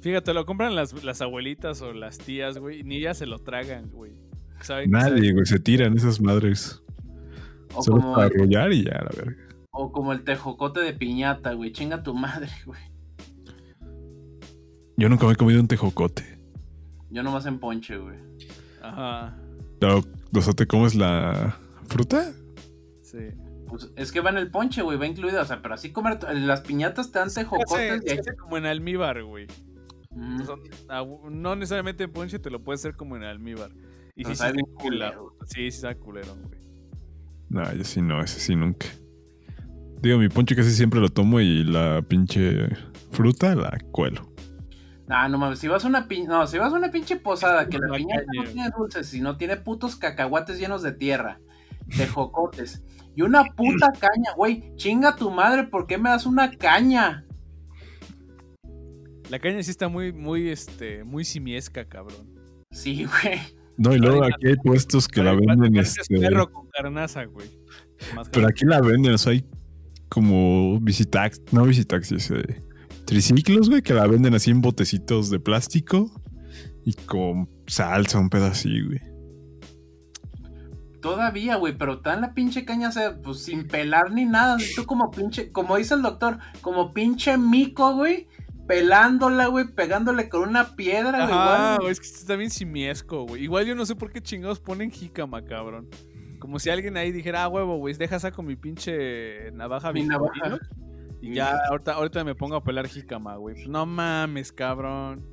Fíjate, 0.00 0.34
lo 0.34 0.44
compran 0.46 0.74
las, 0.74 1.04
las 1.04 1.20
abuelitas 1.22 1.82
o 1.82 1.92
las 1.92 2.18
tías, 2.18 2.58
güey, 2.58 2.80
y 2.80 2.82
ni 2.84 2.96
ellas 2.96 3.18
se 3.18 3.26
lo 3.26 3.38
tragan, 3.38 3.90
güey. 3.90 4.12
¿Saben? 4.62 4.90
Nadie, 4.90 5.32
güey. 5.32 5.46
Se 5.46 5.60
tiran 5.60 5.96
esas 5.96 6.20
madres. 6.20 6.82
O 7.74 7.82
Solo 7.82 8.00
como, 8.00 8.14
para 8.14 8.26
arrollar 8.26 8.72
y 8.72 8.84
ya, 8.84 8.92
la 8.92 9.10
verga. 9.16 9.36
o 9.70 9.92
como 9.92 10.12
el 10.12 10.24
tejocote 10.24 10.80
de 10.80 10.92
piñata, 10.92 11.52
güey. 11.52 11.72
Chinga 11.72 12.02
tu 12.02 12.14
madre, 12.14 12.48
güey. 12.66 12.80
Yo 14.96 15.08
nunca 15.08 15.26
me 15.26 15.32
he 15.32 15.36
comido 15.36 15.60
un 15.60 15.68
tejocote. 15.68 16.38
Yo 17.10 17.22
nomás 17.22 17.46
en 17.46 17.58
ponche, 17.58 17.96
güey. 17.96 18.18
Ajá, 18.82 19.36
o 19.82 20.40
sea, 20.40 20.52
¿te 20.52 20.66
comes 20.66 20.94
la 20.94 21.56
fruta? 21.88 22.32
sí. 23.02 23.18
Pues 23.68 23.88
es 23.94 24.10
que 24.10 24.18
va 24.20 24.30
en 24.30 24.36
el 24.36 24.50
ponche, 24.50 24.82
güey, 24.82 24.98
va 24.98 25.06
incluido. 25.06 25.40
O 25.40 25.44
sea, 25.44 25.62
pero 25.62 25.74
así 25.74 25.92
comer. 25.92 26.18
Las 26.34 26.62
piñatas 26.62 27.12
te 27.12 27.20
dan 27.20 27.32
tejocotes 27.32 28.02
se 28.02 28.12
ahí. 28.12 28.18
hace 28.18 28.34
como 28.34 28.56
en 28.56 28.66
almíbar, 28.66 29.22
güey. 29.22 29.46
Ah, 30.88 31.04
no 31.30 31.54
necesariamente 31.54 32.02
en 32.02 32.10
ponche, 32.10 32.40
te 32.40 32.50
lo 32.50 32.64
puedes 32.64 32.80
hacer 32.80 32.96
como 32.96 33.14
en 33.16 33.22
almíbar. 33.22 33.70
Y 34.16 34.24
Pero 34.24 34.30
sí, 34.30 34.34
sí, 34.34 34.36
sabe 34.36 34.62
culero. 34.74 35.36
Sí, 35.46 35.54
sí, 35.54 35.66
está 35.68 35.94
culero, 35.94 36.34
güey. 36.34 36.58
No, 37.50 37.72
yo 37.74 37.84
sí 37.84 38.00
no, 38.00 38.22
ese 38.22 38.40
sí 38.40 38.56
nunca. 38.56 38.86
Digo, 40.00 40.18
mi 40.18 40.28
ponche 40.28 40.56
casi 40.56 40.70
siempre 40.70 41.00
lo 41.00 41.10
tomo 41.10 41.40
y 41.40 41.64
la 41.64 42.00
pinche 42.00 42.68
fruta 43.10 43.54
la 43.54 43.78
cuelo. 43.90 44.32
Ah, 45.08 45.28
no 45.28 45.36
mames, 45.38 45.58
si 45.58 45.66
vas 45.66 45.84
a 45.84 45.88
una 45.88 46.06
pin... 46.06 46.26
no, 46.26 46.46
si 46.46 46.56
vas 46.56 46.72
a 46.72 46.76
una 46.76 46.90
pinche 46.90 47.16
posada 47.16 47.68
que 47.68 47.78
la 47.78 47.88
La 47.88 47.96
piñata 47.96 48.24
no 48.34 48.44
tiene 48.44 48.70
dulces, 48.70 49.08
sino 49.08 49.36
tiene 49.36 49.56
putos 49.56 49.96
cacahuates 49.96 50.58
llenos 50.58 50.82
de 50.82 50.92
tierra, 50.92 51.40
tejocotes 51.96 52.82
y 53.16 53.22
una 53.22 53.44
puta 53.44 53.90
caña, 53.92 54.32
güey, 54.36 54.72
chinga 54.76 55.16
tu 55.16 55.30
madre, 55.30 55.64
¿por 55.64 55.86
qué 55.86 55.98
me 55.98 56.10
das 56.10 56.26
una 56.26 56.50
caña? 56.52 57.26
La 59.28 59.38
caña 59.38 59.62
sí 59.62 59.70
está 59.70 59.88
muy, 59.88 60.12
muy, 60.12 60.48
este, 60.48 61.04
muy 61.04 61.24
simiesca, 61.24 61.84
cabrón. 61.84 62.28
Sí, 62.70 63.04
güey. 63.04 63.40
No, 63.80 63.94
y 63.94 63.98
luego 63.98 64.22
aquí 64.22 64.46
hay 64.46 64.56
puestos 64.56 65.08
que 65.08 65.22
la 65.22 65.32
venden, 65.32 65.74
este, 65.76 66.20
perro 66.20 66.52
con 66.52 66.68
carnaza, 66.68 67.24
güey. 67.24 67.48
Pero 68.30 68.46
aquí 68.46 68.66
la 68.66 68.78
venden, 68.82 69.14
o 69.14 69.18
sea, 69.18 69.32
hay 69.32 69.42
como 70.10 70.78
visitax, 70.80 71.40
no 71.50 71.64
visitaxis, 71.64 72.30
eh, 72.30 72.60
triciclos, 73.06 73.70
güey, 73.70 73.80
que 73.80 73.94
la 73.94 74.06
venden 74.06 74.34
así 74.34 74.50
en 74.50 74.60
botecitos 74.60 75.30
de 75.30 75.40
plástico 75.40 76.10
y 76.84 76.92
con 76.92 77.48
salsa, 77.66 78.18
un 78.18 78.28
pedo 78.28 78.48
así, 78.48 78.82
güey. 78.82 79.00
Todavía, 81.00 81.56
güey, 81.56 81.78
pero 81.78 82.00
tan 82.00 82.20
la 82.20 82.34
pinche 82.34 82.66
caña, 82.66 82.90
o 82.90 82.92
sea, 82.92 83.16
pues 83.22 83.44
sin 83.44 83.66
pelar 83.66 84.12
ni 84.12 84.26
nada, 84.26 84.58
tú 84.76 84.84
como 84.84 85.10
pinche, 85.10 85.52
como 85.52 85.78
dice 85.78 85.94
el 85.94 86.02
doctor, 86.02 86.36
como 86.60 86.92
pinche 86.92 87.38
mico, 87.38 87.94
güey, 87.94 88.28
pelándola, 88.70 89.46
güey, 89.48 89.66
pegándole 89.66 90.28
con 90.28 90.48
una 90.48 90.76
piedra, 90.76 91.26
güey. 91.26 91.36
Ah, 91.36 91.72
igual. 91.72 91.78
güey, 91.80 91.90
es 91.90 91.98
que 91.98 92.06
está 92.06 92.36
bien 92.36 92.50
simiesco, 92.50 93.26
güey. 93.26 93.42
Igual 93.42 93.66
yo 93.66 93.74
no 93.74 93.84
sé 93.84 93.96
por 93.96 94.12
qué 94.12 94.20
chingados 94.20 94.60
ponen 94.60 94.92
jícama, 94.92 95.44
cabrón. 95.44 95.88
Como 96.38 96.60
si 96.60 96.70
alguien 96.70 96.96
ahí 96.96 97.10
dijera, 97.10 97.42
ah, 97.42 97.48
huevo, 97.48 97.78
güey, 97.78 97.94
deja 97.94 98.20
saco 98.20 98.44
mi 98.44 98.54
pinche 98.54 99.50
navaja 99.54 99.92
Mi 99.92 100.04
navaja. 100.04 100.60
Y 101.20 101.34
ya, 101.34 101.58
ahorita, 101.68 101.94
ahorita 101.94 102.22
me 102.22 102.36
pongo 102.36 102.54
a 102.54 102.62
pelar 102.62 102.86
jícama, 102.86 103.34
güey. 103.34 103.56
Pues 103.56 103.66
no 103.66 103.84
mames, 103.86 104.52
cabrón. 104.52 105.26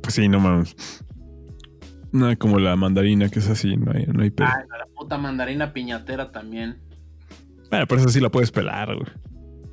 Pues 0.00 0.14
sí, 0.14 0.28
no 0.28 0.38
mames. 0.38 0.76
Nada 2.12 2.36
como 2.36 2.60
la 2.60 2.76
mandarina, 2.76 3.28
que 3.30 3.40
es 3.40 3.48
así, 3.48 3.76
no 3.76 3.90
hay, 3.90 4.06
no 4.06 4.22
hay 4.22 4.30
pedo. 4.30 4.46
Ay, 4.46 4.62
la 4.68 4.86
puta 4.94 5.18
mandarina 5.18 5.72
piñatera 5.72 6.30
también. 6.30 6.78
Bueno, 7.68 7.84
pero 7.88 8.00
esa 8.00 8.10
sí 8.10 8.20
la 8.20 8.30
puedes 8.30 8.52
pelar, 8.52 8.94
güey. 8.94 9.08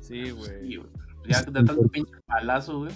Sí, 0.00 0.30
güey. 0.30 0.50
Sí, 0.60 0.76
güey. 0.76 0.91
Ya 1.28 1.42
de 1.42 1.52
tanto 1.52 1.86
pinche 1.88 2.12
palazo, 2.26 2.78
güey. 2.80 2.92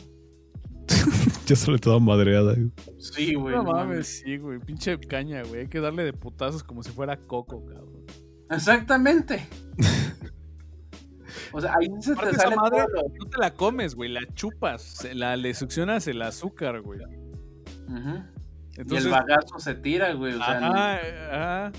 Ya 1.46 1.54
sale 1.54 1.78
toda 1.78 2.00
madreada, 2.00 2.54
güey. 2.54 2.72
Sí, 2.98 3.34
güey. 3.34 3.54
no 3.54 3.62
no 3.62 3.70
mames, 3.72 4.18
sí, 4.24 4.36
güey. 4.36 4.58
Pinche 4.58 4.98
caña, 4.98 5.42
güey. 5.44 5.60
Hay 5.62 5.68
que 5.68 5.78
darle 5.80 6.02
de 6.04 6.12
putazos 6.12 6.64
como 6.64 6.82
si 6.82 6.90
fuera 6.90 7.16
coco, 7.16 7.64
cabrón. 7.64 8.04
Exactamente. 8.50 9.46
O 11.52 11.60
sea, 11.60 11.74
ahí 11.78 11.86
se 12.00 12.12
te 12.14 12.20
Aparte, 12.20 12.36
sale 12.36 12.56
madre 12.56 12.84
todo 12.92 13.08
no 13.18 13.26
te 13.30 13.38
la 13.38 13.52
comes, 13.52 13.94
güey. 13.94 14.10
La 14.10 14.20
chupas. 14.34 14.82
se- 14.82 15.14
La, 15.14 15.36
le 15.36 15.54
succionas 15.54 16.06
el 16.06 16.20
azúcar, 16.22 16.80
güey. 16.80 17.00
Entonces, 18.76 19.04
y 19.04 19.06
el 19.06 19.10
bagazo 19.10 19.58
se 19.58 19.74
tira, 19.74 20.12
güey. 20.14 20.34
O 20.34 20.38
sea, 20.38 20.58
Ajá, 20.58 20.98
ajá. 21.68 21.72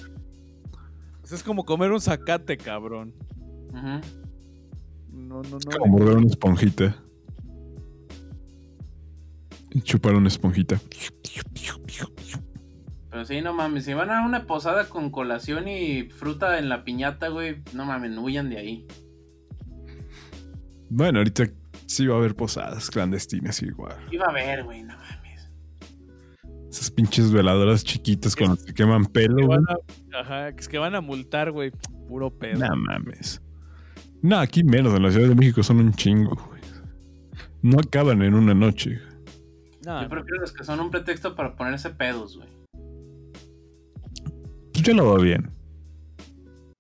Es 1.24 1.44
como 1.44 1.66
comer 1.66 1.92
un 1.92 2.00
zacate, 2.02 2.58
cabrón. 2.58 3.14
ujú. 3.70 4.27
No, 5.18 5.42
no, 5.42 5.50
no. 5.50 5.80
Como 5.80 5.98
morder 5.98 6.18
una 6.18 6.28
esponjita. 6.28 6.96
Y 9.72 9.82
chupar 9.82 10.16
una 10.16 10.28
esponjita. 10.30 10.80
Pero 13.10 13.26
sí, 13.26 13.42
no 13.42 13.54
mames. 13.54 13.86
Si 13.86 13.94
van 13.94 14.10
a 14.12 14.26
una 14.26 14.46
posada 14.46 14.90
con 14.90 15.10
colación 15.12 15.68
y 15.68 16.04
fruta 16.10 16.60
en 16.60 16.70
la 16.70 16.84
piñata, 16.84 17.30
güey, 17.30 17.64
no 17.74 17.86
mames, 17.86 18.18
huyan 18.18 18.50
de 18.50 18.58
ahí. 18.58 18.88
Bueno, 20.90 21.20
ahorita 21.20 21.46
sí 21.86 22.08
va 22.08 22.16
a 22.16 22.18
haber 22.20 22.36
posadas 22.36 22.90
clandestinas 22.90 23.62
igual. 23.62 23.96
Iba 24.12 24.26
a 24.30 24.34
ver, 24.34 24.64
güey, 24.64 24.84
no 24.84 24.96
mames. 24.96 25.50
Esas 26.70 26.92
pinches 26.92 27.32
veladoras 27.32 27.84
chiquitas 27.84 28.36
cuando 28.36 28.56
se 28.58 28.74
queman 28.74 29.06
pelo, 29.06 29.38
Que 29.38 29.46
güey. 29.46 29.60
a- 30.14 30.20
ajá, 30.22 30.52
que 30.54 30.62
es 30.62 30.68
que 30.68 30.78
van 30.78 30.96
a 30.96 31.02
multar, 31.02 31.52
güey. 31.52 31.72
Puro 32.08 32.30
pedo. 32.30 32.60
No 32.68 32.76
mames. 32.76 33.42
No, 34.22 34.40
aquí 34.40 34.64
menos. 34.64 34.94
En 34.96 35.04
la 35.04 35.12
Ciudad 35.12 35.30
de 35.30 35.36
México 35.36 35.64
son 35.64 35.78
un 35.80 35.94
chingo, 35.94 36.36
güey. 36.36 36.62
No 37.62 37.80
acaban 37.80 38.22
en 38.22 38.34
una 38.34 38.54
noche. 38.54 39.00
No, 39.86 40.02
Yo 40.02 40.10
prefiero 40.10 40.42
los 40.42 40.52
que 40.52 40.64
son 40.64 40.80
un 40.80 40.90
pretexto 40.92 41.36
para 41.36 41.56
ponerse 41.56 41.90
pedos, 41.92 42.38
güey. 42.38 42.50
Pues 44.74 44.84
yo 44.84 44.94
lo 44.94 45.14
veo 45.14 45.22
bien. 45.24 45.50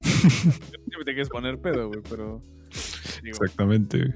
siempre 0.01 1.05
te 1.05 1.11
quieres 1.13 1.29
poner 1.29 1.59
pedo, 1.59 1.87
güey, 1.87 2.01
pero. 2.09 2.41
digo, 3.23 3.37
Exactamente. 3.41 3.97
güey. 3.97 4.13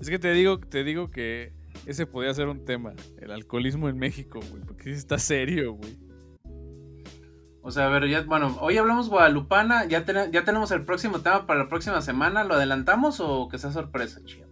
es 0.00 0.08
que 0.08 0.18
te 0.18 0.32
digo, 0.32 0.58
te 0.58 0.84
digo 0.84 1.10
que 1.10 1.52
ese 1.86 2.06
podría 2.06 2.34
ser 2.34 2.48
un 2.48 2.64
tema. 2.64 2.94
El 3.20 3.30
alcoholismo 3.30 3.88
en 3.88 3.98
México, 3.98 4.40
güey. 4.50 4.62
Porque 4.62 4.90
está 4.90 5.18
serio, 5.18 5.72
güey. 5.74 5.96
O 7.62 7.70
sea, 7.70 7.86
a 7.86 7.88
ver, 7.90 8.08
ya, 8.08 8.22
bueno, 8.22 8.56
hoy 8.60 8.78
hablamos 8.78 9.08
guadalupana, 9.10 9.84
ya, 9.86 10.04
ten- 10.04 10.32
ya 10.32 10.44
tenemos 10.44 10.70
el 10.70 10.84
próximo 10.84 11.20
tema 11.20 11.46
para 11.46 11.60
la 11.64 11.68
próxima 11.68 12.00
semana, 12.00 12.44
¿lo 12.44 12.54
adelantamos 12.54 13.20
o 13.20 13.48
que 13.48 13.58
sea 13.58 13.72
sorpresa, 13.72 14.20
chicos? 14.24 14.46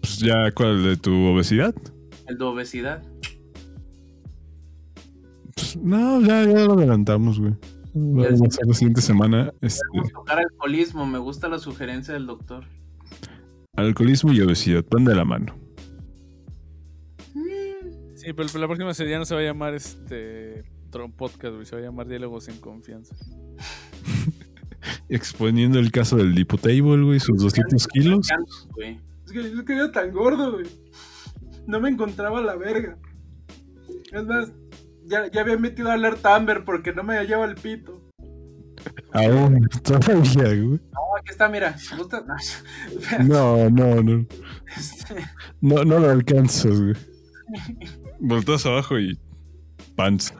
Pues 0.00 0.18
ya, 0.18 0.50
¿cuál? 0.54 0.82
¿De 0.84 0.96
tu 0.96 1.12
obesidad? 1.26 1.74
El 2.26 2.38
de 2.38 2.44
obesidad. 2.44 3.02
Pues, 5.54 5.76
no, 5.76 6.20
ya, 6.20 6.44
ya 6.44 6.64
lo 6.66 6.74
adelantamos, 6.74 7.40
güey. 7.40 7.54
Vamos 7.94 8.40
a 8.42 8.46
hacer 8.46 8.66
la 8.66 8.74
siguiente 8.74 9.00
semana. 9.02 9.52
Este, 9.60 9.80
tocar 10.12 10.38
alcoholismo, 10.38 11.06
me 11.06 11.18
gusta 11.18 11.48
la 11.48 11.58
sugerencia 11.58 12.14
del 12.14 12.26
doctor. 12.26 12.64
Alcoholismo 13.76 14.32
y 14.32 14.40
obesidad 14.40 14.84
van 14.90 15.04
de 15.04 15.14
la 15.14 15.24
mano. 15.24 15.54
Sí, 18.22 18.32
pero 18.34 18.48
la 18.56 18.66
próxima 18.68 18.94
serie 18.94 19.18
no 19.18 19.24
se 19.24 19.34
va 19.34 19.40
a 19.40 19.44
llamar 19.44 19.74
este 19.74 20.62
Tron 20.90 21.10
Podcast, 21.10 21.54
güey. 21.54 21.66
Se 21.66 21.74
va 21.74 21.82
a 21.82 21.84
llamar 21.84 22.06
Diálogos 22.06 22.46
en 22.46 22.56
Confianza. 22.60 23.16
Exponiendo 25.08 25.80
el 25.80 25.90
caso 25.90 26.16
del 26.16 26.32
Diputable, 26.32 27.02
güey, 27.02 27.18
sus 27.18 27.42
200 27.42 27.88
kilos. 27.88 28.28
Es 29.26 29.32
que 29.32 29.50
yo 29.50 29.64
quería 29.64 29.90
tan 29.90 30.12
gordo, 30.12 30.52
güey. 30.52 30.66
No 31.66 31.80
me 31.80 31.88
encontraba 31.88 32.40
la 32.40 32.54
verga. 32.54 32.96
Es 34.12 34.24
más, 34.24 34.52
ya, 35.04 35.28
ya 35.28 35.40
había 35.40 35.58
metido 35.58 35.90
a 35.90 35.94
alerta 35.94 36.36
Amber 36.36 36.64
porque 36.64 36.92
no 36.92 37.02
me 37.02 37.16
hallaba 37.16 37.44
el 37.46 37.56
pito. 37.56 38.08
Aún, 39.14 39.68
todavía, 39.82 40.44
güey. 40.44 40.80
No, 40.92 41.16
aquí 41.18 41.30
está, 41.30 41.48
mira. 41.48 41.74
¿Gusta? 41.98 42.24
No, 43.24 43.68
no, 43.68 44.00
no. 44.00 44.26
Este, 44.76 45.16
No, 45.60 45.84
no 45.84 45.98
lo 45.98 46.08
alcanzas, 46.08 46.80
güey. 46.80 46.94
Volteas 48.22 48.64
abajo 48.66 48.98
y. 48.98 49.18
Pants. 49.96 50.32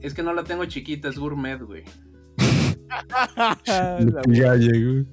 Es 0.00 0.14
que 0.14 0.22
no 0.22 0.32
la 0.32 0.44
tengo 0.44 0.64
chiquita, 0.64 1.08
es 1.08 1.18
gourmet, 1.18 1.60
güey. 1.60 1.84
La- 3.66 4.22
Galle, 4.26 4.84
güey. 4.84 5.06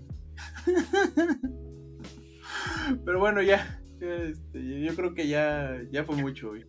Pero 3.05 3.19
bueno, 3.19 3.41
ya. 3.41 3.81
Este, 3.99 4.81
yo 4.85 4.95
creo 4.95 5.13
que 5.13 5.27
ya, 5.27 5.77
ya 5.91 6.03
fue 6.05 6.15
mucho, 6.15 6.49
güey. 6.49 6.63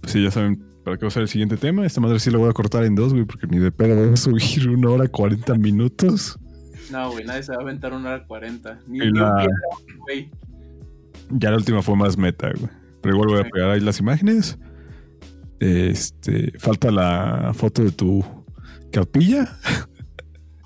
Pues 0.00 0.12
sí, 0.12 0.22
ya 0.22 0.30
saben 0.30 0.64
para 0.84 0.96
qué 0.96 1.02
va 1.04 1.08
a 1.08 1.10
ser 1.10 1.22
el 1.22 1.28
siguiente 1.28 1.56
tema. 1.56 1.84
Esta 1.84 2.00
madre 2.00 2.18
sí 2.20 2.30
la 2.30 2.38
voy 2.38 2.48
a 2.48 2.52
cortar 2.52 2.84
en 2.84 2.94
dos, 2.94 3.12
güey, 3.12 3.24
porque 3.24 3.46
ni 3.46 3.58
de 3.58 3.70
pedo 3.72 3.94
voy 3.96 4.12
a 4.12 4.16
subir 4.16 4.68
una 4.70 4.90
hora 4.90 5.08
40 5.08 5.54
minutos. 5.56 6.38
No, 6.90 7.10
güey, 7.10 7.24
nadie 7.24 7.42
se 7.42 7.52
va 7.52 7.58
a 7.58 7.62
aventar 7.62 7.92
una 7.92 8.10
hora 8.14 8.26
40. 8.26 8.80
Ni, 8.86 8.98
ni 9.00 9.08
un 9.08 9.14
la- 9.20 9.36
pie, 9.36 9.48
güey. 10.06 10.30
Ya 11.30 11.50
la 11.50 11.56
última 11.56 11.82
fue 11.82 11.96
más 11.96 12.16
meta, 12.16 12.50
güey. 12.52 12.70
Pero 13.02 13.14
igual 13.14 13.28
voy 13.30 13.40
a 13.40 13.50
pegar 13.50 13.70
ahí 13.70 13.80
las 13.80 14.00
imágenes. 14.00 14.58
Este, 15.60 16.52
falta 16.58 16.90
la 16.90 17.52
foto 17.54 17.82
de 17.82 17.90
tu 17.92 18.24
capilla. 18.92 19.56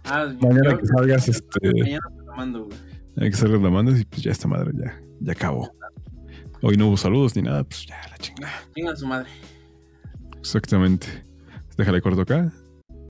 Ah, 0.04 0.32
Mañana 0.40 0.72
yo- 0.72 0.78
que 0.78 0.86
salgas, 0.86 1.28
este, 1.28 1.72
Mañana 1.82 2.00
te 2.16 2.24
la 2.24 2.34
mando, 2.36 2.64
güey. 2.66 2.78
hay 3.18 3.30
que 3.30 3.36
salgas 3.36 3.60
la 3.62 3.70
mandas 3.70 4.00
y 4.00 4.04
pues 4.04 4.22
ya 4.22 4.30
esta 4.32 4.48
madre 4.48 4.72
ya, 4.74 5.00
ya 5.20 5.32
acabó. 5.32 5.70
Hoy 6.62 6.76
no 6.76 6.88
hubo 6.88 6.96
saludos 6.96 7.34
ni 7.36 7.42
nada, 7.42 7.64
pues 7.64 7.86
ya 7.86 7.96
la 8.10 8.18
chingada. 8.18 8.52
Chinga 8.74 8.96
su 8.96 9.06
madre. 9.06 9.28
Exactamente. 10.38 11.06
Déjale 11.76 12.02
corto 12.02 12.22
acá. 12.22 12.52